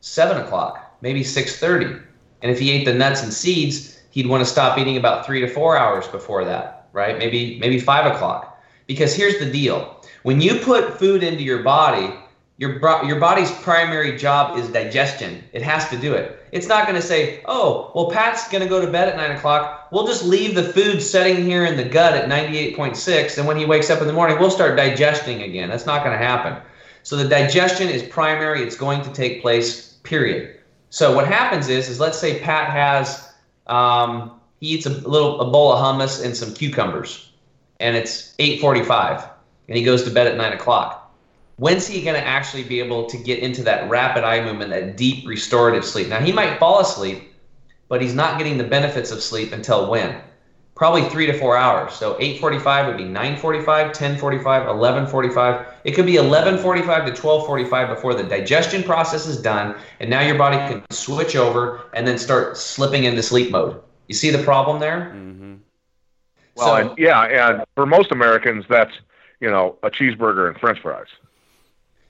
seven 0.00 0.38
o'clock, 0.38 0.96
maybe 1.00 1.22
6:30. 1.22 2.00
And 2.42 2.50
if 2.50 2.58
he 2.58 2.70
ate 2.72 2.84
the 2.84 2.92
nuts 2.92 3.22
and 3.22 3.32
seeds, 3.32 4.00
he'd 4.10 4.26
want 4.26 4.42
to 4.44 4.50
stop 4.50 4.78
eating 4.78 4.96
about 4.96 5.24
three 5.24 5.40
to 5.40 5.48
four 5.48 5.76
hours 5.76 6.06
before 6.08 6.44
that, 6.44 6.88
right? 6.92 7.16
Maybe 7.16 7.58
maybe 7.60 7.78
five 7.78 8.12
o'clock. 8.12 8.60
Because 8.88 9.14
here's 9.14 9.38
the 9.38 9.50
deal: 9.50 10.02
when 10.24 10.40
you 10.40 10.56
put 10.56 10.98
food 10.98 11.22
into 11.22 11.44
your 11.44 11.62
body, 11.62 12.12
your, 12.58 12.78
your 13.04 13.18
body's 13.18 13.50
primary 13.50 14.16
job 14.16 14.58
is 14.58 14.68
digestion. 14.68 15.42
It 15.52 15.62
has 15.62 15.88
to 15.88 15.96
do 15.96 16.14
it. 16.14 16.46
It's 16.52 16.66
not 16.66 16.86
going 16.86 17.00
to 17.00 17.06
say, 17.06 17.42
oh, 17.46 17.90
well, 17.94 18.10
Pat's 18.10 18.48
going 18.50 18.62
to 18.62 18.68
go 18.68 18.84
to 18.84 18.90
bed 18.90 19.08
at 19.08 19.16
9 19.16 19.36
o'clock. 19.36 19.88
We'll 19.90 20.06
just 20.06 20.24
leave 20.24 20.54
the 20.54 20.62
food 20.62 21.02
setting 21.02 21.44
here 21.44 21.64
in 21.64 21.76
the 21.76 21.84
gut 21.84 22.14
at 22.14 22.28
98.6. 22.28 23.38
And 23.38 23.46
when 23.46 23.56
he 23.56 23.64
wakes 23.64 23.90
up 23.90 24.00
in 24.00 24.06
the 24.06 24.12
morning, 24.12 24.38
we'll 24.38 24.50
start 24.50 24.76
digesting 24.76 25.42
again. 25.42 25.70
That's 25.70 25.86
not 25.86 26.04
going 26.04 26.16
to 26.16 26.24
happen. 26.24 26.62
So 27.04 27.16
the 27.16 27.28
digestion 27.28 27.88
is 27.88 28.02
primary. 28.02 28.62
It's 28.62 28.76
going 28.76 29.02
to 29.02 29.12
take 29.12 29.42
place, 29.42 29.94
period. 30.02 30.60
So 30.90 31.14
what 31.14 31.26
happens 31.26 31.68
is, 31.68 31.88
is 31.88 31.98
let's 31.98 32.18
say 32.18 32.38
Pat 32.40 32.70
has, 32.70 33.32
um, 33.66 34.40
he 34.60 34.68
eats 34.68 34.86
a 34.86 34.90
little 34.90 35.40
a 35.40 35.50
bowl 35.50 35.72
of 35.72 35.80
hummus 35.80 36.24
and 36.24 36.36
some 36.36 36.54
cucumbers, 36.54 37.32
and 37.80 37.96
it's 37.96 38.34
8:45, 38.38 39.28
and 39.66 39.76
he 39.76 39.82
goes 39.82 40.04
to 40.04 40.10
bed 40.10 40.28
at 40.28 40.36
9 40.36 40.52
o'clock 40.52 41.01
when's 41.56 41.86
he 41.86 42.02
going 42.02 42.20
to 42.20 42.26
actually 42.26 42.64
be 42.64 42.80
able 42.80 43.06
to 43.06 43.16
get 43.16 43.40
into 43.40 43.62
that 43.64 43.88
rapid 43.88 44.24
eye 44.24 44.44
movement, 44.44 44.70
that 44.70 44.96
deep 44.96 45.26
restorative 45.26 45.84
sleep? 45.84 46.08
Now, 46.08 46.20
he 46.20 46.32
might 46.32 46.58
fall 46.58 46.80
asleep, 46.80 47.32
but 47.88 48.00
he's 48.00 48.14
not 48.14 48.38
getting 48.38 48.58
the 48.58 48.64
benefits 48.64 49.10
of 49.10 49.22
sleep 49.22 49.52
until 49.52 49.90
when? 49.90 50.20
Probably 50.74 51.02
three 51.10 51.26
to 51.26 51.34
four 51.34 51.56
hours. 51.56 51.92
So 51.92 52.16
8:45 52.18 52.86
would 52.86 52.96
be 52.96 53.04
9:45, 53.04 53.92
10:45, 53.92 54.66
11:45. 54.66 55.66
It 55.84 55.92
could 55.92 56.06
be 56.06 56.14
11:45 56.14 57.06
to 57.06 57.12
12:45 57.12 57.88
before 57.88 58.14
the 58.14 58.22
digestion 58.22 58.82
process 58.82 59.26
is 59.26 59.40
done, 59.40 59.76
and 60.00 60.08
now 60.08 60.22
your 60.22 60.36
body 60.36 60.56
can 60.56 60.82
switch 60.90 61.36
over 61.36 61.82
and 61.92 62.08
then 62.08 62.16
start 62.16 62.56
slipping 62.56 63.04
into 63.04 63.22
sleep 63.22 63.50
mode. 63.50 63.80
You 64.08 64.14
see 64.14 64.30
the 64.30 64.42
problem 64.42 64.80
there? 64.80 65.12
Mm-hmm. 65.14 65.54
Well, 66.56 66.66
so, 66.66 66.74
and, 66.76 66.98
yeah, 66.98 67.50
and 67.50 67.64
for 67.74 67.86
most 67.86 68.10
Americans, 68.10 68.64
that's 68.68 68.92
you 69.40 69.50
know 69.50 69.76
a 69.82 69.90
cheeseburger 69.90 70.48
and 70.48 70.58
French 70.58 70.80
fries. 70.80 71.06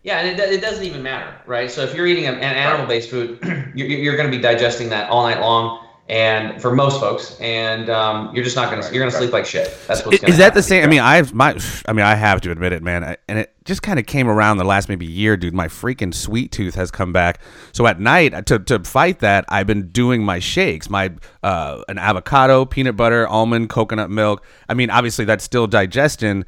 Yeah, 0.03 0.19
and 0.19 0.39
it, 0.39 0.53
it 0.53 0.61
doesn't 0.61 0.85
even 0.85 1.03
matter, 1.03 1.33
right? 1.47 1.71
So 1.71 1.83
if 1.83 1.95
you're 1.95 2.07
eating 2.07 2.27
an 2.27 2.41
animal-based 2.41 3.09
food, 3.09 3.39
you're, 3.75 3.87
you're 3.87 4.17
going 4.17 4.31
to 4.31 4.37
be 4.37 4.43
digesting 4.43 4.89
that 4.89 5.09
all 5.09 5.23
night 5.23 5.41
long, 5.41 5.87
and 6.09 6.61
for 6.61 6.75
most 6.75 7.01
folks, 7.01 7.39
and 7.41 7.89
um, 7.89 8.35
you're 8.35 8.43
just 8.43 8.57
not 8.57 8.69
going 8.69 8.83
to 8.83 8.89
you're 8.93 9.01
going 9.01 9.13
to 9.13 9.17
sleep 9.17 9.33
like 9.33 9.47
shit. 9.47 9.73
That's 9.87 10.05
what's 10.05 10.23
is 10.25 10.37
that 10.39 10.45
happen. 10.45 10.57
the 10.57 10.63
same? 10.63 10.83
I 10.83 10.89
mean, 10.89 11.01
I've 11.01 11.33
my 11.33 11.57
I 11.87 11.93
mean, 11.93 12.05
I 12.05 12.17
have 12.17 12.41
to 12.41 12.51
admit 12.51 12.73
it, 12.73 12.83
man, 12.83 13.05
I, 13.05 13.17
and 13.29 13.39
it 13.39 13.55
just 13.65 13.83
kind 13.83 14.01
of 14.01 14.07
came 14.07 14.29
around 14.29 14.59
the 14.59 14.65
last 14.65 14.89
maybe 14.89 15.07
year, 15.07 15.37
dude. 15.37 15.55
My 15.55 15.69
freaking 15.69 16.13
sweet 16.13 16.51
tooth 16.51 16.75
has 16.75 16.91
come 16.91 17.13
back. 17.13 17.41
So 17.71 17.87
at 17.87 18.01
night, 18.01 18.47
to 18.47 18.59
to 18.59 18.81
fight 18.81 19.21
that, 19.21 19.45
I've 19.49 19.69
been 19.69 19.89
doing 19.91 20.25
my 20.25 20.41
shakes, 20.41 20.91
my 20.91 21.13
uh, 21.45 21.83
an 21.89 21.99
avocado, 21.99 22.65
peanut 22.65 22.97
butter, 22.97 23.29
almond, 23.29 23.69
coconut 23.69 24.11
milk. 24.11 24.45
I 24.69 24.75
mean, 24.75 24.91
obviously 24.91 25.25
that's 25.25 25.45
still 25.45 25.69
digestion 25.69 26.45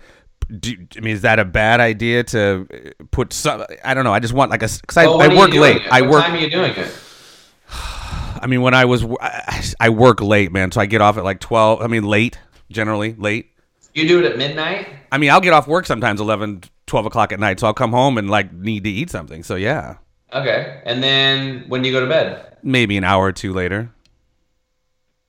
do, 0.61 0.87
I 0.97 1.01
mean, 1.01 1.15
is 1.15 1.23
that 1.23 1.39
a 1.39 1.45
bad 1.45 1.81
idea 1.81 2.25
to 2.25 2.67
uh, 2.73 3.05
put 3.11 3.33
some? 3.33 3.65
I 3.85 3.95
don't 3.95 4.05
know. 4.05 4.13
I 4.13 4.21
just 4.21 4.35
want 4.35 4.51
like 4.51 4.63
a 4.63 4.69
because 4.69 4.97
I, 4.97 5.07
well, 5.07 5.23
I 5.23 5.29
work 5.29 5.53
late. 5.53 5.83
It? 5.83 5.89
I 5.91 6.03
what 6.03 6.11
work. 6.11 6.25
Time 6.25 6.35
are 6.35 6.39
you 6.39 6.51
doing 6.51 6.73
it? 6.73 6.93
I 7.71 8.47
mean, 8.47 8.63
when 8.63 8.75
I 8.75 8.85
was, 8.85 9.05
I 9.81 9.89
work 9.89 10.21
late, 10.21 10.53
man. 10.53 10.71
So 10.73 10.81
I 10.81 10.87
get 10.87 11.01
off 11.01 11.17
at 11.17 11.25
like 11.25 11.41
twelve. 11.41 11.81
I 11.81 11.87
mean, 11.87 12.05
late 12.05 12.39
generally, 12.71 13.15
late. 13.15 13.51
You 13.95 14.09
do 14.09 14.19
it 14.19 14.25
at 14.25 14.37
midnight. 14.37 14.89
I 15.13 15.19
mean, 15.19 15.31
I'll 15.31 15.41
get 15.41 15.53
off 15.53 15.69
work 15.69 15.87
sometimes 15.87 16.21
11, 16.21 16.65
12 16.87 17.07
o'clock 17.07 17.33
at 17.33 17.39
night. 17.39 17.61
So 17.61 17.69
I'll 17.69 17.75
come 17.75 17.93
home 17.93 18.19
and 18.19 18.29
like 18.29 18.53
need 18.53 18.83
to 18.85 18.91
eat 18.91 19.09
something. 19.09 19.45
So 19.45 19.55
yeah. 19.55 19.99
Okay, 20.33 20.83
and 20.85 21.03
then 21.03 21.65
when 21.69 21.83
do 21.83 21.89
you 21.89 21.95
go 21.95 22.01
to 22.01 22.09
bed? 22.09 22.57
Maybe 22.63 22.97
an 22.97 23.05
hour 23.05 23.25
or 23.25 23.33
two 23.33 23.53
later. 23.53 23.93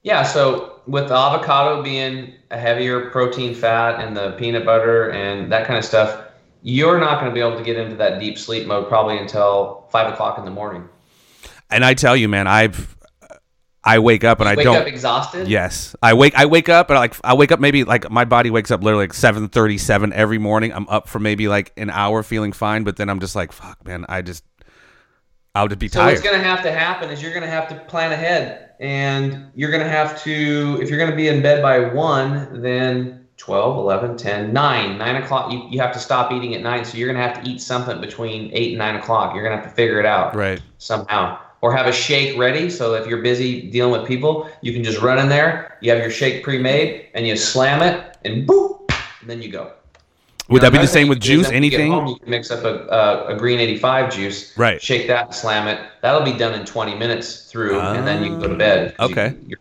Yeah. 0.01 0.23
So 0.23 0.74
with 0.87 1.07
the 1.07 1.15
avocado 1.15 1.81
being 1.81 2.33
a 2.51 2.57
heavier 2.57 3.09
protein 3.09 3.55
fat 3.55 3.99
and 3.99 4.15
the 4.15 4.31
peanut 4.33 4.65
butter 4.65 5.11
and 5.11 5.51
that 5.51 5.65
kind 5.65 5.77
of 5.77 5.85
stuff, 5.85 6.25
you're 6.61 6.99
not 6.99 7.19
going 7.19 7.29
to 7.29 7.33
be 7.33 7.39
able 7.39 7.57
to 7.57 7.63
get 7.63 7.77
into 7.77 7.95
that 7.95 8.19
deep 8.19 8.37
sleep 8.37 8.67
mode 8.67 8.87
probably 8.87 9.17
until 9.17 9.85
five 9.89 10.11
o'clock 10.11 10.37
in 10.37 10.45
the 10.45 10.51
morning. 10.51 10.87
And 11.69 11.83
I 11.83 11.93
tell 11.93 12.15
you, 12.15 12.27
man, 12.27 12.47
I've 12.47 12.95
I 13.83 13.99
wake 13.99 14.23
up 14.23 14.39
and 14.39 14.47
you 14.47 14.53
I 14.53 14.55
wake 14.55 14.63
don't. 14.65 14.77
Up 14.77 14.87
exhausted. 14.87 15.47
Yes, 15.47 15.95
I 16.01 16.13
wake. 16.13 16.33
I 16.35 16.45
wake 16.45 16.69
up 16.69 16.89
and 16.89 16.97
I 16.97 17.01
like 17.01 17.15
I 17.23 17.35
wake 17.35 17.51
up 17.51 17.59
maybe 17.59 17.83
like 17.83 18.09
my 18.09 18.25
body 18.25 18.49
wakes 18.49 18.71
up 18.71 18.83
literally 18.83 19.03
like 19.03 19.13
seven 19.13 19.47
thirty 19.47 19.77
seven 19.77 20.11
every 20.13 20.39
morning. 20.39 20.73
I'm 20.73 20.87
up 20.89 21.07
for 21.07 21.19
maybe 21.19 21.47
like 21.47 21.71
an 21.77 21.91
hour 21.91 22.23
feeling 22.23 22.51
fine, 22.51 22.83
but 22.83 22.97
then 22.97 23.09
I'm 23.09 23.19
just 23.19 23.35
like 23.35 23.51
fuck, 23.51 23.85
man. 23.85 24.05
I 24.09 24.23
just 24.23 24.43
I'll 25.53 25.67
just 25.67 25.79
be 25.79 25.87
so 25.87 25.99
tired. 25.99 26.17
So 26.17 26.23
what's 26.23 26.29
going 26.31 26.41
to 26.41 26.47
have 26.47 26.63
to 26.63 26.71
happen 26.71 27.11
is 27.11 27.21
you're 27.21 27.31
going 27.31 27.43
to 27.43 27.49
have 27.49 27.67
to 27.69 27.75
plan 27.75 28.11
ahead 28.11 28.64
and 28.79 29.51
you're 29.55 29.71
going 29.71 29.83
to 29.83 29.89
have 29.89 30.21
to 30.23 30.79
if 30.81 30.89
you're 30.89 30.99
going 30.99 31.09
to 31.09 31.15
be 31.15 31.27
in 31.27 31.41
bed 31.41 31.61
by 31.61 31.79
1 31.79 32.61
then 32.61 33.25
12 33.37 33.77
11 33.77 34.17
10 34.17 34.53
9 34.53 34.97
9 34.97 35.15
o'clock 35.23 35.51
you, 35.51 35.67
you 35.69 35.79
have 35.79 35.93
to 35.93 35.99
stop 35.99 36.31
eating 36.31 36.55
at 36.55 36.61
9 36.61 36.85
so 36.85 36.97
you're 36.97 37.11
going 37.11 37.17
to 37.17 37.33
have 37.33 37.43
to 37.43 37.49
eat 37.49 37.61
something 37.61 37.99
between 38.01 38.49
8 38.53 38.69
and 38.69 38.77
9 38.77 38.95
o'clock. 38.95 39.33
You're 39.33 39.43
going 39.43 39.55
to 39.55 39.61
have 39.61 39.69
to 39.69 39.75
figure 39.75 39.99
it 39.99 40.05
out 40.05 40.35
right. 40.35 40.61
somehow. 40.77 41.39
Or 41.61 41.75
have 41.75 41.87
a 41.87 41.91
shake 41.91 42.37
ready. 42.37 42.69
So 42.69 42.93
if 42.93 43.07
you're 43.07 43.23
busy 43.23 43.71
dealing 43.71 43.91
with 43.99 44.07
people 44.07 44.49
you 44.61 44.71
can 44.71 44.83
just 44.83 45.01
run 45.01 45.17
in 45.19 45.29
there. 45.29 45.77
You 45.81 45.91
have 45.91 45.99
your 45.99 46.11
shake 46.11 46.43
pre-made 46.43 47.09
and 47.13 47.25
you 47.25 47.35
slam 47.35 47.81
it 47.81 48.17
and 48.23 48.47
boop 48.47 48.91
and 49.21 49.29
then 49.29 49.41
you 49.41 49.51
go 49.51 49.73
would 50.49 50.61
that 50.61 50.71
be 50.71 50.77
the 50.77 50.87
same 50.87 51.07
with 51.07 51.19
juice? 51.19 51.49
Anything? 51.49 51.91
Home, 51.91 52.07
you 52.07 52.17
can 52.17 52.29
mix 52.29 52.51
up 52.51 52.63
a, 52.63 52.87
a, 52.87 53.35
a, 53.35 53.35
green 53.35 53.59
85 53.59 54.13
juice. 54.13 54.57
Right. 54.57 54.81
Shake 54.81 55.07
that, 55.07 55.33
slam 55.33 55.67
it. 55.67 55.79
That'll 56.01 56.23
be 56.23 56.37
done 56.37 56.59
in 56.59 56.65
20 56.65 56.95
minutes 56.95 57.49
through, 57.51 57.79
uh, 57.79 57.93
and 57.93 58.05
then 58.05 58.23
you 58.23 58.29
can 58.29 58.39
go 58.39 58.47
to 58.47 58.55
bed. 58.55 58.95
Okay. 58.99 59.35
You, 59.47 59.57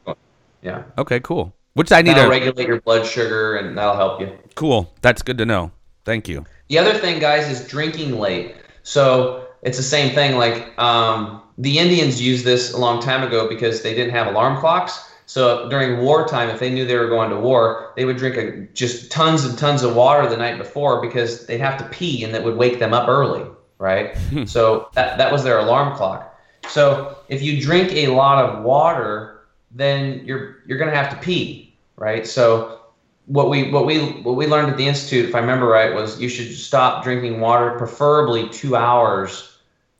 yeah. 0.62 0.82
Okay. 0.98 1.20
Cool. 1.20 1.54
Which 1.74 1.90
I 1.90 2.02
need 2.02 2.14
to 2.14 2.28
regulate 2.28 2.68
your 2.68 2.80
blood 2.80 3.06
sugar, 3.06 3.56
and 3.56 3.76
that'll 3.76 3.96
help 3.96 4.20
you. 4.20 4.36
Cool. 4.54 4.92
That's 5.00 5.22
good 5.22 5.38
to 5.38 5.46
know. 5.46 5.72
Thank 6.04 6.28
you. 6.28 6.44
The 6.68 6.78
other 6.78 6.94
thing, 6.94 7.18
guys, 7.18 7.48
is 7.48 7.66
drinking 7.66 8.18
late. 8.18 8.56
So 8.82 9.48
it's 9.62 9.76
the 9.76 9.82
same 9.82 10.14
thing. 10.14 10.36
Like 10.36 10.78
um, 10.78 11.42
the 11.58 11.78
Indians 11.78 12.20
used 12.20 12.44
this 12.44 12.72
a 12.72 12.78
long 12.78 13.00
time 13.00 13.26
ago 13.26 13.48
because 13.48 13.82
they 13.82 13.94
didn't 13.94 14.12
have 14.12 14.28
alarm 14.28 14.60
clocks. 14.60 15.10
So 15.34 15.68
during 15.68 15.98
wartime, 15.98 16.48
if 16.48 16.60
they 16.60 16.70
knew 16.70 16.86
they 16.86 16.94
were 16.94 17.08
going 17.08 17.28
to 17.30 17.36
war, 17.36 17.92
they 17.96 18.04
would 18.04 18.18
drink 18.18 18.36
a, 18.36 18.72
just 18.72 19.10
tons 19.10 19.44
and 19.44 19.58
tons 19.58 19.82
of 19.82 19.96
water 19.96 20.28
the 20.28 20.36
night 20.36 20.58
before 20.58 21.02
because 21.02 21.44
they'd 21.48 21.58
have 21.58 21.76
to 21.78 21.84
pee 21.86 22.22
and 22.22 22.32
that 22.32 22.44
would 22.44 22.56
wake 22.56 22.78
them 22.78 22.94
up 22.94 23.08
early, 23.08 23.44
right? 23.78 24.16
so 24.46 24.90
that, 24.92 25.18
that 25.18 25.32
was 25.32 25.42
their 25.42 25.58
alarm 25.58 25.96
clock. 25.96 26.40
So 26.68 27.18
if 27.28 27.42
you 27.42 27.60
drink 27.60 27.90
a 27.90 28.06
lot 28.14 28.44
of 28.44 28.62
water, 28.62 29.48
then 29.72 30.24
you're 30.24 30.58
you're 30.68 30.78
gonna 30.78 30.94
have 30.94 31.10
to 31.10 31.16
pee, 31.16 31.74
right? 31.96 32.24
So 32.24 32.82
what 33.26 33.50
we 33.50 33.72
what 33.72 33.86
we 33.86 33.98
what 34.22 34.36
we 34.36 34.46
learned 34.46 34.70
at 34.70 34.76
the 34.76 34.86
institute, 34.86 35.28
if 35.28 35.34
I 35.34 35.40
remember 35.40 35.66
right, 35.66 35.92
was 35.92 36.20
you 36.20 36.28
should 36.28 36.54
stop 36.54 37.02
drinking 37.02 37.40
water, 37.40 37.76
preferably 37.76 38.48
two 38.50 38.76
hours 38.76 39.58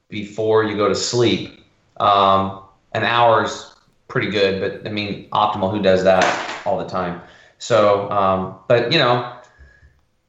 before 0.09 0.63
you 0.63 0.77
go 0.77 0.89
to 0.89 0.95
sleep. 0.95 1.59
Um, 1.97 2.63
an 2.93 3.03
hour's 3.03 3.74
pretty 4.15 4.31
good, 4.31 4.61
but 4.61 4.89
I 4.89 4.93
mean 4.93 5.29
optimal. 5.31 5.73
Who 5.73 5.83
does 5.83 6.05
that 6.05 6.25
all 6.65 6.79
the 6.79 6.87
time? 6.87 7.21
So, 7.59 8.09
um, 8.13 8.61
but 8.69 8.93
you 8.93 8.99
know, 9.01 9.37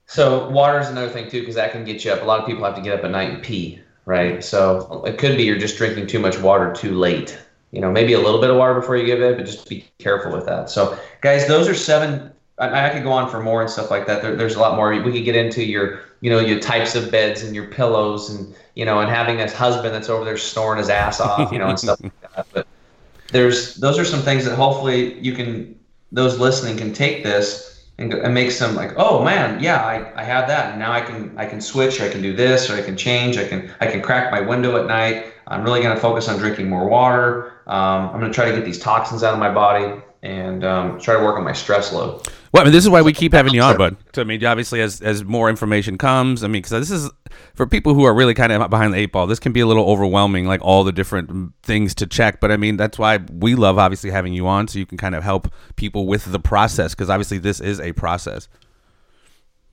so 0.08 0.50
water 0.50 0.80
is 0.80 0.90
another 0.90 1.08
thing 1.08 1.30
too 1.30 1.42
because 1.42 1.54
that 1.54 1.72
can 1.72 1.86
get 1.86 2.04
you 2.04 2.12
up. 2.12 2.24
A 2.24 2.26
lot 2.26 2.40
of 2.40 2.48
people 2.48 2.66
have 2.66 2.74
to 2.74 2.82
get 2.82 2.98
up 2.98 3.06
at 3.06 3.12
night 3.12 3.30
and 3.30 3.44
pee, 3.44 3.80
right? 4.06 4.44
So 4.44 5.04
it 5.06 5.20
could 5.20 5.38
be 5.38 5.44
you're 5.44 5.60
just 5.60 5.78
drinking 5.78 6.08
too 6.08 6.18
much 6.18 6.40
water 6.40 6.74
too 6.74 6.96
late. 6.96 7.38
You 7.70 7.80
know, 7.80 7.92
maybe 7.92 8.14
a 8.14 8.20
little 8.20 8.42
bit 8.42 8.50
of 8.50 8.58
water 8.58 8.74
before 8.74 8.98
you 8.98 9.06
give 9.06 9.22
it, 9.22 9.38
but 9.38 9.46
just 9.46 9.70
be 9.70 9.86
careful 10.00 10.32
with 10.32 10.48
that. 10.48 10.72
So, 10.72 10.98
guys, 11.22 11.48
those 11.48 11.68
are 11.68 11.76
seven 11.76 12.32
I, 12.58 12.88
I, 12.88 12.90
could 12.90 13.04
go 13.04 13.12
on 13.12 13.30
for 13.30 13.42
more 13.44 13.62
and 13.62 13.70
stuff 13.70 13.92
like 13.92 14.08
that. 14.08 14.22
There, 14.22 14.36
there's 14.36 14.56
a 14.56 14.60
lot 14.60 14.78
more. 14.78 14.92
We 15.04 15.12
could 15.12 15.26
get 15.26 15.36
into 15.36 15.64
your, 15.64 16.02
you 16.22 16.30
know, 16.30 16.40
your 16.40 16.60
types 16.60 16.96
of 16.96 17.12
beds 17.12 17.44
and 17.44 17.54
your 17.54 17.68
pillows 17.68 18.30
and, 18.30 18.56
you 18.76 18.86
know, 18.86 19.00
and 19.00 19.10
having 19.10 19.42
a 19.42 19.52
husband 19.52 19.94
that's 19.94 20.10
over 20.10 20.24
there 20.24 20.38
snoring 20.38 20.80
his 20.80 20.90
ass 20.90 21.20
off, 21.20 21.52
you 21.52 21.60
know, 21.60 21.68
and 21.68 21.80
stuff 21.80 22.02
like 22.02 22.14
that. 22.22 22.48
But 22.54 22.68
there's, 23.36 23.76
those 23.76 24.00
are 24.00 24.06
some 24.06 24.22
things 24.22 24.46
that 24.46 24.56
hopefully 24.56 25.20
you 25.20 25.34
can, 25.34 25.78
those 26.12 26.40
listening 26.40 26.78
can 26.78 26.94
take 26.94 27.24
this 27.24 27.86
and, 27.98 28.14
and 28.14 28.34
make 28.34 28.52
some 28.52 28.76
like, 28.76 28.94
oh 28.96 29.24
man, 29.24 29.62
yeah, 29.62 29.82
I, 29.82 30.22
I 30.22 30.24
have 30.24 30.48
that. 30.48 30.72
And 30.72 30.80
now 30.80 30.94
I 30.94 31.02
can, 31.02 31.38
I 31.38 31.46
can 31.46 31.60
switch, 31.60 32.00
or 32.00 32.06
I 32.06 32.10
can 32.10 32.22
do 32.22 32.34
this, 32.34 32.70
or 32.70 32.76
I 32.76 32.82
can 32.82 32.96
change. 32.96 33.38
I 33.38 33.48
can, 33.48 33.70
I 33.82 33.88
can 33.88 34.02
crack 34.02 34.32
my 34.32 34.40
window 34.40 34.78
at 34.78 34.88
night. 34.88 35.34
I'm 35.48 35.64
really 35.64 35.82
going 35.82 35.96
to 35.96 36.02
focus 36.02 36.28
on 36.30 36.40
drinking 36.40 36.70
more 36.70 36.88
water. 36.88 37.52
Um, 37.68 38.10
I'm 38.12 38.20
going 38.20 38.32
to 38.32 38.36
try 38.36 38.46
to 38.46 38.56
get 38.56 38.66
these 38.66 38.80
toxins 38.80 39.22
out 39.24 39.34
of 39.34 39.40
my 39.40 39.52
body 39.52 40.02
and 40.26 40.66
um, 40.66 41.00
try 41.00 41.16
to 41.16 41.24
work 41.24 41.38
on 41.38 41.44
my 41.44 41.54
stress 41.54 41.94
load. 41.94 42.28
Well, 42.52 42.62
I 42.62 42.64
mean, 42.64 42.74
this 42.74 42.84
is 42.84 42.90
why 42.90 43.02
we 43.02 43.14
keep 43.14 43.34
having 43.34 43.54
you 43.54 43.62
on, 43.62 43.78
bud. 43.78 43.96
So, 44.14 44.22
I 44.22 44.26
mean, 44.26 44.44
obviously, 44.44 44.82
as 44.82 45.02
as 45.02 45.24
more 45.24 45.50
information 45.50 45.98
comes, 45.98 46.44
I 46.44 46.48
mean, 46.48 46.64
because 46.64 46.90
this 46.90 46.92
is 46.92 47.12
for 47.54 47.68
people 47.68 47.94
who 47.94 48.06
are 48.06 48.14
really 48.14 48.34
kind 48.34 48.52
of 48.52 48.70
behind 48.70 48.94
the 48.94 48.98
eight 48.98 49.12
ball. 49.12 49.28
This 49.28 49.40
can 49.40 49.52
be 49.52 49.60
a 49.60 49.68
little 49.68 49.88
overwhelming, 49.88 50.46
like 50.46 50.62
all 50.62 50.84
the 50.84 50.92
different 50.92 51.54
things 51.62 51.94
to 51.96 52.08
check. 52.08 52.40
But 52.40 52.52
I 52.52 52.58
mean, 52.58 52.78
that's 52.78 52.98
why 52.98 53.18
we 53.18 53.56
love 53.56 53.78
obviously 53.78 54.10
having 54.10 54.34
you 54.34 54.48
on, 54.48 54.68
so 54.68 54.80
you 54.80 54.86
can 54.86 54.98
kind 54.98 55.16
of 55.16 55.24
help 55.24 55.54
people 55.76 56.08
with 56.08 56.26
the 56.32 56.40
process, 56.40 56.96
because 56.96 57.10
obviously 57.10 57.38
this 57.38 57.60
is 57.60 57.80
a 57.80 57.92
process. 57.92 58.48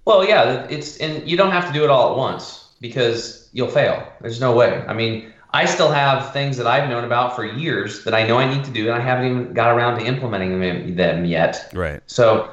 Well, 0.05 0.27
yeah, 0.29 0.67
it's 0.69 0.99
and 0.99 1.27
you 1.29 1.37
don't 1.37 1.53
have 1.53 1.67
to 1.69 1.73
do 1.73 1.85
it 1.85 1.91
all 1.91 2.11
at 2.11 2.17
once 2.19 2.75
because 2.81 3.49
you'll 3.53 3.71
fail. 3.71 4.07
There's 4.21 4.41
no 4.41 4.55
way. 4.55 4.85
I 4.89 4.93
mean, 4.93 5.33
I 5.55 5.67
still 5.67 5.91
have 5.91 6.33
things 6.33 6.57
that 6.57 6.67
I've 6.67 6.89
known 6.89 7.05
about 7.05 7.37
for 7.37 7.45
years 7.45 8.05
that 8.05 8.15
I 8.15 8.27
know 8.27 8.39
I 8.39 8.53
need 8.53 8.65
to 8.65 8.71
do, 8.71 8.91
and 8.91 8.95
I 8.95 9.01
haven't 9.01 9.27
even 9.27 9.53
got 9.53 9.77
around 9.77 9.99
to 9.99 10.07
implementing 10.07 10.59
them 10.97 11.25
yet. 11.25 11.71
Right. 11.75 12.01
So 12.07 12.51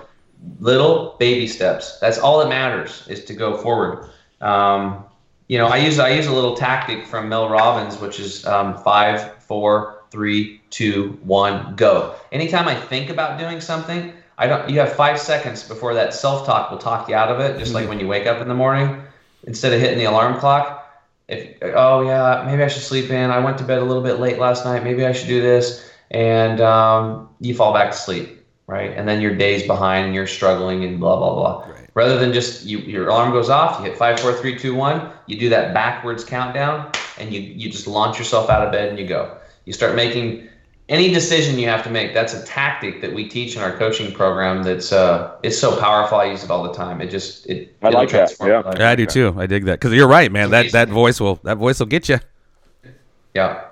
little 0.59 1.15
baby 1.19 1.47
steps. 1.47 1.97
That's 1.99 2.17
all 2.17 2.39
that 2.39 2.49
matters 2.49 3.05
is 3.07 3.23
to 3.25 3.33
go 3.33 3.57
forward. 3.57 4.09
Um, 4.41 5.05
you 5.47 5.57
know, 5.57 5.67
I 5.67 5.77
use 5.77 5.97
I 5.97 6.09
use 6.11 6.27
a 6.27 6.33
little 6.33 6.55
tactic 6.55 7.05
from 7.05 7.29
Mel 7.29 7.49
Robbins, 7.49 7.99
which 7.99 8.19
is 8.19 8.45
um, 8.45 8.77
five, 8.83 9.41
four, 9.43 10.03
three, 10.11 10.61
two, 10.69 11.17
one, 11.23 11.75
go. 11.75 12.15
Anytime 12.31 12.67
I 12.67 12.75
think 12.75 13.09
about 13.09 13.39
doing 13.39 13.59
something, 13.59 14.13
I 14.37 14.47
don't. 14.47 14.69
You 14.69 14.79
have 14.79 14.93
five 14.93 15.19
seconds 15.19 15.63
before 15.63 15.93
that 15.95 16.13
self 16.13 16.45
talk 16.45 16.69
will 16.69 16.77
talk 16.77 17.09
you 17.09 17.15
out 17.15 17.29
of 17.29 17.39
it. 17.39 17.57
Just 17.57 17.73
like 17.73 17.83
mm-hmm. 17.83 17.89
when 17.89 17.99
you 17.99 18.07
wake 18.07 18.27
up 18.27 18.41
in 18.41 18.47
the 18.47 18.53
morning, 18.53 19.01
instead 19.43 19.73
of 19.73 19.79
hitting 19.79 19.97
the 19.97 20.05
alarm 20.05 20.39
clock. 20.39 20.78
If 21.29 21.57
oh 21.61 22.01
yeah, 22.01 22.43
maybe 22.45 22.63
I 22.63 22.67
should 22.67 22.83
sleep 22.83 23.09
in. 23.09 23.29
I 23.29 23.39
went 23.39 23.57
to 23.59 23.63
bed 23.63 23.77
a 23.79 23.85
little 23.85 24.03
bit 24.03 24.19
late 24.19 24.39
last 24.39 24.65
night. 24.65 24.83
Maybe 24.83 25.05
I 25.05 25.13
should 25.13 25.27
do 25.27 25.41
this, 25.41 25.89
and 26.11 26.59
um, 26.59 27.29
you 27.39 27.55
fall 27.55 27.73
back 27.73 27.91
to 27.91 27.97
sleep 27.97 28.39
right? 28.69 28.95
And 28.95 29.07
then 29.07 29.19
your 29.19 29.35
day's 29.35 29.65
behind 29.65 30.05
and 30.05 30.15
you're 30.15 30.27
struggling 30.27 30.85
and 30.85 30.99
blah 30.99 31.17
blah 31.17 31.33
blah. 31.33 31.73
Right. 31.73 31.89
Rather 31.95 32.19
than 32.19 32.31
just 32.31 32.65
you, 32.65 32.77
your 32.77 33.07
alarm 33.07 33.31
goes 33.31 33.49
off, 33.49 33.79
you 33.79 33.85
hit 33.89 33.97
five, 33.97 34.19
four, 34.19 34.33
three, 34.33 34.57
two, 34.57 34.75
one. 34.75 35.11
You 35.25 35.39
do 35.39 35.49
that 35.49 35.73
backwards 35.73 36.23
countdown, 36.23 36.91
and 37.17 37.33
you 37.33 37.41
you 37.41 37.71
just 37.71 37.87
launch 37.87 38.19
yourself 38.19 38.49
out 38.49 38.65
of 38.65 38.71
bed 38.71 38.89
and 38.89 38.99
you 38.99 39.07
go. 39.07 39.37
You 39.65 39.73
start 39.73 39.95
making 39.95 40.47
any 40.89 41.13
decision 41.13 41.57
you 41.57 41.67
have 41.67 41.83
to 41.83 41.89
make. 41.89 42.13
That's 42.13 42.33
a 42.33 42.43
tactic 42.45 42.99
that 43.01 43.13
we 43.13 43.29
teach 43.29 43.55
in 43.55 43.61
our 43.61 43.77
coaching 43.77 44.11
program. 44.11 44.63
That's 44.63 44.91
uh, 44.91 45.37
it's 45.43 45.57
so 45.57 45.79
powerful. 45.79 46.17
I 46.17 46.25
use 46.25 46.43
it 46.43 46.49
all 46.49 46.63
the 46.63 46.73
time. 46.73 46.99
It 46.99 47.09
just 47.09 47.47
it. 47.47 47.75
I 47.81 47.89
like 47.89 48.09
that. 48.09 48.35
Yeah. 48.39 48.63
yeah, 48.77 48.89
I 48.89 48.95
do 48.95 49.05
too. 49.05 49.35
I 49.37 49.45
dig 49.45 49.65
that 49.65 49.79
because 49.79 49.93
you're 49.93 50.07
right, 50.07 50.31
man. 50.31 50.49
That 50.49 50.71
that 50.71 50.89
voice 50.89 51.21
will 51.21 51.35
that 51.43 51.57
voice 51.57 51.79
will 51.79 51.87
get 51.87 52.09
you. 52.09 52.19
Yeah. 53.33 53.65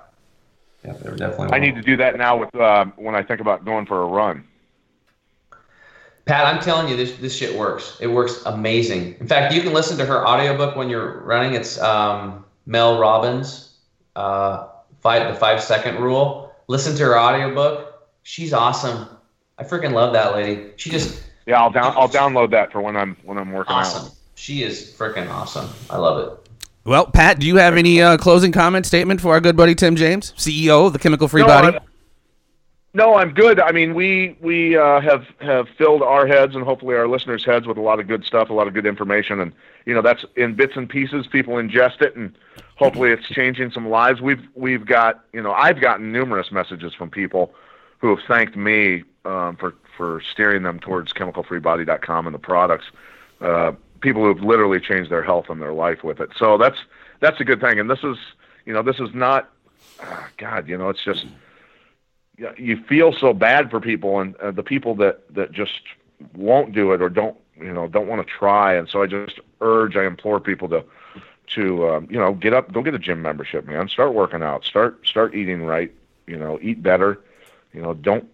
Yeah, 0.84 0.92
definitely. 0.92 1.48
I 1.50 1.58
need 1.58 1.74
to 1.74 1.82
do 1.82 1.96
that 1.96 2.16
now 2.16 2.38
with 2.38 2.54
uh, 2.54 2.86
when 2.96 3.14
I 3.14 3.22
think 3.22 3.40
about 3.40 3.64
going 3.64 3.84
for 3.84 4.02
a 4.02 4.06
run. 4.06 4.44
Pat, 6.24 6.46
I'm 6.46 6.62
telling 6.62 6.88
you, 6.88 6.96
this 6.96 7.16
this 7.16 7.34
shit 7.34 7.58
works. 7.58 7.98
It 8.00 8.06
works 8.06 8.42
amazing. 8.46 9.16
In 9.18 9.26
fact, 9.26 9.52
you 9.52 9.60
can 9.60 9.72
listen 9.72 9.98
to 9.98 10.06
her 10.06 10.26
audiobook 10.26 10.76
when 10.76 10.88
you're 10.88 11.20
running. 11.22 11.54
It's 11.54 11.80
um, 11.80 12.44
Mel 12.64 13.00
Robbins, 13.00 13.76
uh, 14.14 14.68
five, 15.00 15.32
the 15.32 15.38
five 15.38 15.60
second 15.60 16.00
rule. 16.00 16.47
Listen 16.68 16.94
to 16.96 17.04
her 17.04 17.18
audiobook. 17.18 18.08
She's 18.22 18.52
awesome. 18.52 19.08
I 19.58 19.64
freaking 19.64 19.92
love 19.92 20.12
that 20.12 20.34
lady. 20.34 20.70
She 20.76 20.90
just 20.90 21.24
yeah. 21.46 21.60
I'll 21.60 21.70
down 21.70 21.94
I'll 21.96 22.08
download 22.08 22.50
that 22.50 22.70
for 22.70 22.80
when 22.80 22.96
I'm 22.96 23.16
when 23.24 23.38
I'm 23.38 23.52
working 23.52 23.74
awesome. 23.74 24.06
out. 24.06 24.14
She 24.34 24.62
is 24.62 24.94
freaking 24.96 25.28
awesome. 25.30 25.68
I 25.90 25.96
love 25.96 26.28
it. 26.28 26.48
Well, 26.84 27.06
Pat, 27.06 27.38
do 27.38 27.46
you 27.46 27.56
have 27.56 27.76
any 27.76 28.00
uh, 28.00 28.16
closing 28.16 28.52
comment 28.52 28.86
statement 28.86 29.20
for 29.20 29.32
our 29.32 29.40
good 29.40 29.56
buddy 29.56 29.74
Tim 29.74 29.96
James, 29.96 30.32
CEO 30.36 30.86
of 30.86 30.92
the 30.92 30.98
Chemical 30.98 31.26
Free 31.26 31.42
no, 31.42 31.48
Body? 31.48 31.76
I, 31.76 31.80
no, 32.94 33.16
I'm 33.16 33.32
good. 33.32 33.60
I 33.60 33.72
mean, 33.72 33.94
we 33.94 34.36
we 34.40 34.76
uh, 34.76 35.00
have 35.00 35.26
have 35.40 35.68
filled 35.76 36.02
our 36.02 36.26
heads 36.26 36.54
and 36.54 36.64
hopefully 36.64 36.94
our 36.96 37.08
listeners' 37.08 37.44
heads 37.44 37.66
with 37.66 37.78
a 37.78 37.82
lot 37.82 37.98
of 37.98 38.06
good 38.06 38.24
stuff, 38.24 38.50
a 38.50 38.54
lot 38.54 38.68
of 38.68 38.74
good 38.74 38.86
information, 38.86 39.40
and 39.40 39.52
you 39.86 39.94
know 39.94 40.02
that's 40.02 40.24
in 40.36 40.54
bits 40.54 40.76
and 40.76 40.88
pieces. 40.88 41.26
People 41.26 41.54
ingest 41.54 42.02
it, 42.02 42.14
and 42.16 42.34
hopefully 42.78 43.10
it's 43.10 43.26
changing 43.26 43.70
some 43.70 43.88
lives. 43.88 44.20
We've 44.20 44.46
we've 44.54 44.86
got 44.86 45.24
you 45.32 45.42
know 45.42 45.52
I've 45.52 45.80
gotten 45.80 46.12
numerous 46.12 46.50
messages 46.50 46.94
from 46.94 47.10
people 47.10 47.54
who 47.98 48.14
have 48.14 48.24
thanked 48.26 48.56
me 48.56 49.04
um, 49.24 49.56
for 49.56 49.74
for 49.96 50.22
steering 50.32 50.62
them 50.62 50.78
towards 50.78 51.12
chemicalfreebody.com 51.12 52.26
and 52.26 52.34
the 52.34 52.38
products. 52.38 52.86
Uh, 53.40 53.72
people 54.00 54.22
who 54.22 54.28
have 54.28 54.44
literally 54.44 54.80
changed 54.80 55.10
their 55.10 55.22
health 55.22 55.46
and 55.50 55.60
their 55.60 55.72
life 55.72 56.04
with 56.04 56.20
it. 56.20 56.30
So 56.36 56.56
that's 56.56 56.78
that's 57.20 57.40
a 57.40 57.44
good 57.44 57.60
thing. 57.60 57.78
And 57.78 57.90
this 57.90 58.02
is 58.04 58.16
you 58.64 58.72
know 58.72 58.82
this 58.82 59.00
is 59.00 59.10
not 59.12 59.50
uh, 60.00 60.24
God. 60.36 60.68
You 60.68 60.78
know 60.78 60.88
it's 60.88 61.04
just 61.04 61.26
you 62.56 62.82
feel 62.84 63.12
so 63.12 63.32
bad 63.32 63.70
for 63.70 63.80
people 63.80 64.20
and 64.20 64.36
uh, 64.36 64.52
the 64.52 64.62
people 64.62 64.94
that 64.94 65.34
that 65.34 65.50
just 65.50 65.80
won't 66.34 66.72
do 66.72 66.92
it 66.92 67.02
or 67.02 67.08
don't 67.08 67.36
you 67.56 67.72
know 67.72 67.88
don't 67.88 68.06
want 68.06 68.24
to 68.24 68.32
try 68.32 68.74
and 68.74 68.88
so 68.88 69.02
i 69.02 69.06
just 69.06 69.40
urge 69.60 69.96
i 69.96 70.04
implore 70.04 70.40
people 70.40 70.68
to 70.68 70.84
to 71.48 71.88
um, 71.88 72.08
you 72.10 72.18
know 72.18 72.34
get 72.34 72.52
up 72.52 72.72
go 72.72 72.82
get 72.82 72.94
a 72.94 72.98
gym 72.98 73.22
membership 73.22 73.66
man 73.66 73.88
start 73.88 74.12
working 74.12 74.42
out 74.42 74.64
start 74.64 75.06
start 75.06 75.34
eating 75.34 75.62
right 75.62 75.92
you 76.26 76.36
know 76.36 76.58
eat 76.60 76.82
better 76.82 77.20
you 77.72 77.80
know 77.80 77.94
don't 77.94 78.28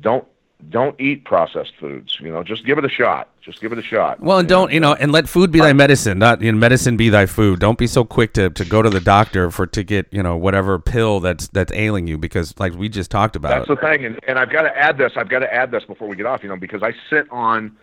don't 0.00 0.26
don't 0.70 1.00
eat 1.00 1.24
processed 1.24 1.72
foods. 1.78 2.18
You 2.20 2.32
know, 2.32 2.42
just 2.42 2.64
give 2.64 2.78
it 2.78 2.84
a 2.84 2.88
shot. 2.88 3.28
Just 3.40 3.60
give 3.60 3.72
it 3.72 3.78
a 3.78 3.82
shot. 3.82 4.20
Well, 4.20 4.38
and 4.38 4.48
don't 4.48 4.72
you 4.72 4.80
know, 4.80 4.94
and 4.94 5.12
let 5.12 5.28
food 5.28 5.52
be 5.52 5.60
thy 5.60 5.72
medicine, 5.72 6.18
not 6.18 6.42
you 6.42 6.50
know, 6.50 6.58
medicine 6.58 6.96
be 6.96 7.08
thy 7.08 7.26
food. 7.26 7.60
Don't 7.60 7.78
be 7.78 7.86
so 7.86 8.04
quick 8.04 8.32
to, 8.34 8.50
to 8.50 8.64
go 8.64 8.82
to 8.82 8.90
the 8.90 9.00
doctor 9.00 9.50
for 9.50 9.66
to 9.68 9.82
get 9.82 10.06
you 10.10 10.22
know 10.22 10.36
whatever 10.36 10.78
pill 10.78 11.20
that's 11.20 11.48
that's 11.48 11.72
ailing 11.72 12.06
you 12.06 12.18
because 12.18 12.58
like 12.58 12.74
we 12.74 12.88
just 12.88 13.10
talked 13.10 13.36
about. 13.36 13.50
That's 13.50 13.68
the 13.68 13.76
thing, 13.76 14.04
and, 14.04 14.18
and 14.26 14.38
I've 14.38 14.50
got 14.50 14.62
to 14.62 14.76
add 14.76 14.98
this. 14.98 15.12
I've 15.16 15.28
got 15.28 15.40
to 15.40 15.52
add 15.52 15.70
this 15.70 15.84
before 15.84 16.08
we 16.08 16.16
get 16.16 16.26
off. 16.26 16.42
You 16.42 16.48
know, 16.48 16.56
because 16.56 16.82
I 16.82 16.92
sit 17.08 17.30
on 17.30 17.76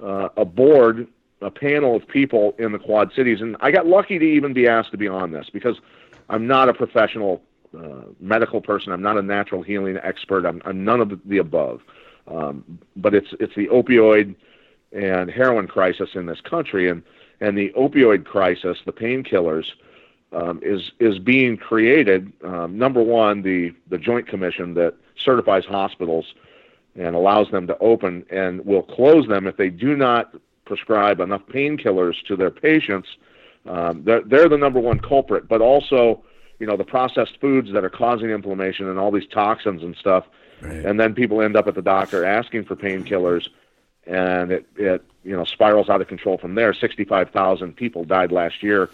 uh, 0.00 0.28
a 0.36 0.44
board, 0.44 1.08
a 1.42 1.50
panel 1.50 1.96
of 1.96 2.06
people 2.06 2.54
in 2.58 2.72
the 2.72 2.78
Quad 2.78 3.12
Cities, 3.14 3.40
and 3.40 3.56
I 3.60 3.70
got 3.70 3.86
lucky 3.86 4.18
to 4.18 4.24
even 4.24 4.52
be 4.52 4.66
asked 4.66 4.90
to 4.92 4.96
be 4.96 5.08
on 5.08 5.32
this 5.32 5.50
because 5.52 5.76
I'm 6.28 6.46
not 6.46 6.68
a 6.68 6.74
professional 6.74 7.42
uh, 7.76 8.02
medical 8.20 8.60
person. 8.60 8.92
I'm 8.92 9.02
not 9.02 9.18
a 9.18 9.22
natural 9.22 9.62
healing 9.62 9.98
expert. 10.02 10.46
I'm, 10.46 10.62
I'm 10.64 10.84
none 10.84 11.00
of 11.00 11.20
the, 11.26 11.38
above. 11.38 11.82
Um, 12.26 12.78
but 12.96 13.14
it's 13.14 13.34
it's 13.40 13.54
the 13.54 13.66
opioid 13.68 14.34
and 14.92 15.30
heroin 15.30 15.66
crisis 15.66 16.10
in 16.14 16.26
this 16.26 16.40
country, 16.40 16.88
and 16.88 17.02
and 17.40 17.58
the 17.58 17.70
opioid 17.70 18.24
crisis, 18.24 18.78
the 18.86 18.92
painkillers, 18.92 19.72
um, 20.32 20.60
is 20.62 20.92
is 21.00 21.18
being 21.18 21.56
created. 21.56 22.32
Um, 22.44 22.78
number 22.78 23.02
one, 23.02 23.42
the 23.42 23.74
the 23.88 23.98
Joint 23.98 24.28
Commission 24.28 24.74
that 24.74 24.94
certifies 25.16 25.64
hospitals 25.64 26.34
and 26.94 27.14
allows 27.14 27.50
them 27.50 27.66
to 27.66 27.78
open 27.78 28.24
and 28.30 28.64
will 28.64 28.82
close 28.82 29.26
them 29.26 29.46
if 29.46 29.56
they 29.56 29.70
do 29.70 29.96
not 29.96 30.34
prescribe 30.64 31.20
enough 31.20 31.42
painkillers 31.46 32.22
to 32.26 32.36
their 32.36 32.50
patients. 32.50 33.08
Um, 33.66 34.02
they're, 34.04 34.22
they're 34.22 34.48
the 34.48 34.58
number 34.58 34.80
one 34.80 34.98
culprit, 34.98 35.48
but 35.48 35.60
also 35.60 36.22
you 36.58 36.66
know 36.66 36.76
the 36.76 36.84
processed 36.84 37.40
foods 37.40 37.72
that 37.72 37.84
are 37.84 37.90
causing 37.90 38.30
inflammation 38.30 38.88
and 38.88 38.98
all 38.98 39.10
these 39.10 39.26
toxins 39.26 39.82
and 39.82 39.96
stuff. 39.96 40.24
Right. 40.60 40.84
And 40.84 40.98
then 40.98 41.14
people 41.14 41.42
end 41.42 41.56
up 41.56 41.66
at 41.66 41.74
the 41.74 41.82
doctor 41.82 42.24
asking 42.24 42.64
for 42.64 42.76
painkillers, 42.76 43.48
and 44.06 44.52
it 44.52 44.66
it 44.76 45.04
you 45.24 45.36
know 45.36 45.44
spirals 45.44 45.88
out 45.88 46.00
of 46.00 46.08
control 46.08 46.38
from 46.38 46.54
there. 46.54 46.72
Sixty 46.74 47.04
five 47.04 47.30
thousand 47.30 47.76
people 47.76 48.04
died 48.04 48.32
last 48.32 48.62
year 48.62 48.90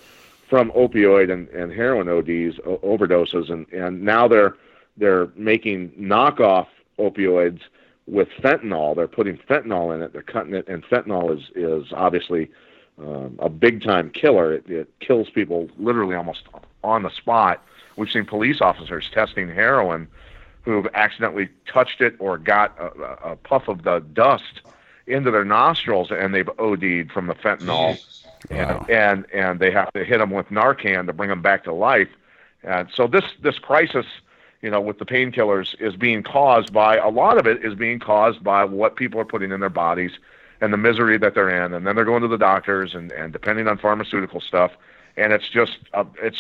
from 0.48 0.70
opioid 0.72 1.30
and, 1.30 1.48
and 1.48 1.70
heroin 1.70 2.08
ODs 2.08 2.58
o- 2.64 2.78
overdoses, 2.78 3.50
and 3.50 3.70
and 3.72 4.02
now 4.02 4.26
they're 4.26 4.56
they're 4.96 5.28
making 5.36 5.90
knockoff 5.90 6.66
opioids 6.98 7.60
with 8.08 8.28
fentanyl. 8.42 8.96
They're 8.96 9.08
putting 9.08 9.36
fentanyl 9.36 9.94
in 9.94 10.02
it. 10.02 10.12
They're 10.12 10.22
cutting 10.22 10.54
it, 10.54 10.66
and 10.68 10.82
fentanyl 10.84 11.36
is 11.36 11.50
is 11.54 11.92
obviously 11.92 12.50
um, 12.98 13.38
a 13.38 13.48
big 13.48 13.82
time 13.82 14.10
killer. 14.10 14.54
It, 14.54 14.68
it 14.68 14.88
kills 15.00 15.30
people 15.30 15.68
literally 15.78 16.16
almost 16.16 16.42
on 16.82 17.02
the 17.02 17.10
spot. 17.10 17.62
We've 17.96 18.10
seen 18.10 18.24
police 18.24 18.60
officers 18.60 19.10
testing 19.12 19.48
heroin 19.48 20.08
who've 20.62 20.86
accidentally 20.94 21.48
touched 21.66 22.00
it 22.00 22.14
or 22.18 22.38
got 22.38 22.78
a, 22.78 23.30
a 23.30 23.36
puff 23.36 23.68
of 23.68 23.82
the 23.82 24.00
dust 24.12 24.62
into 25.06 25.30
their 25.30 25.44
nostrils 25.44 26.10
and 26.10 26.34
they've 26.34 26.48
OD'd 26.58 27.10
from 27.10 27.26
the 27.26 27.34
fentanyl. 27.34 27.98
Wow. 28.50 28.86
And, 28.88 28.90
and 28.90 29.26
and 29.32 29.60
they 29.60 29.70
have 29.72 29.92
to 29.94 30.04
hit 30.04 30.18
them 30.18 30.30
with 30.30 30.46
Narcan 30.48 31.06
to 31.06 31.12
bring 31.12 31.30
them 31.30 31.42
back 31.42 31.64
to 31.64 31.72
life. 31.72 32.08
And 32.62 32.88
so 32.94 33.06
this 33.06 33.24
this 33.42 33.58
crisis, 33.58 34.06
you 34.62 34.70
know, 34.70 34.80
with 34.80 34.98
the 34.98 35.06
painkillers 35.06 35.80
is 35.80 35.94
being 35.96 36.22
caused 36.22 36.72
by 36.72 36.96
a 36.96 37.08
lot 37.08 37.38
of 37.38 37.46
it 37.46 37.64
is 37.64 37.74
being 37.74 37.98
caused 37.98 38.42
by 38.42 38.64
what 38.64 38.96
people 38.96 39.20
are 39.20 39.24
putting 39.24 39.52
in 39.52 39.60
their 39.60 39.68
bodies 39.68 40.12
and 40.60 40.72
the 40.72 40.76
misery 40.76 41.16
that 41.18 41.34
they're 41.34 41.64
in, 41.64 41.72
and 41.72 41.86
then 41.86 41.94
they're 41.94 42.04
going 42.04 42.22
to 42.22 42.28
the 42.28 42.38
doctors 42.38 42.94
and 42.94 43.12
and 43.12 43.32
depending 43.32 43.68
on 43.68 43.78
pharmaceutical 43.78 44.40
stuff, 44.40 44.72
and 45.16 45.32
it's 45.32 45.48
just 45.48 45.78
a, 45.94 46.04
it's 46.20 46.36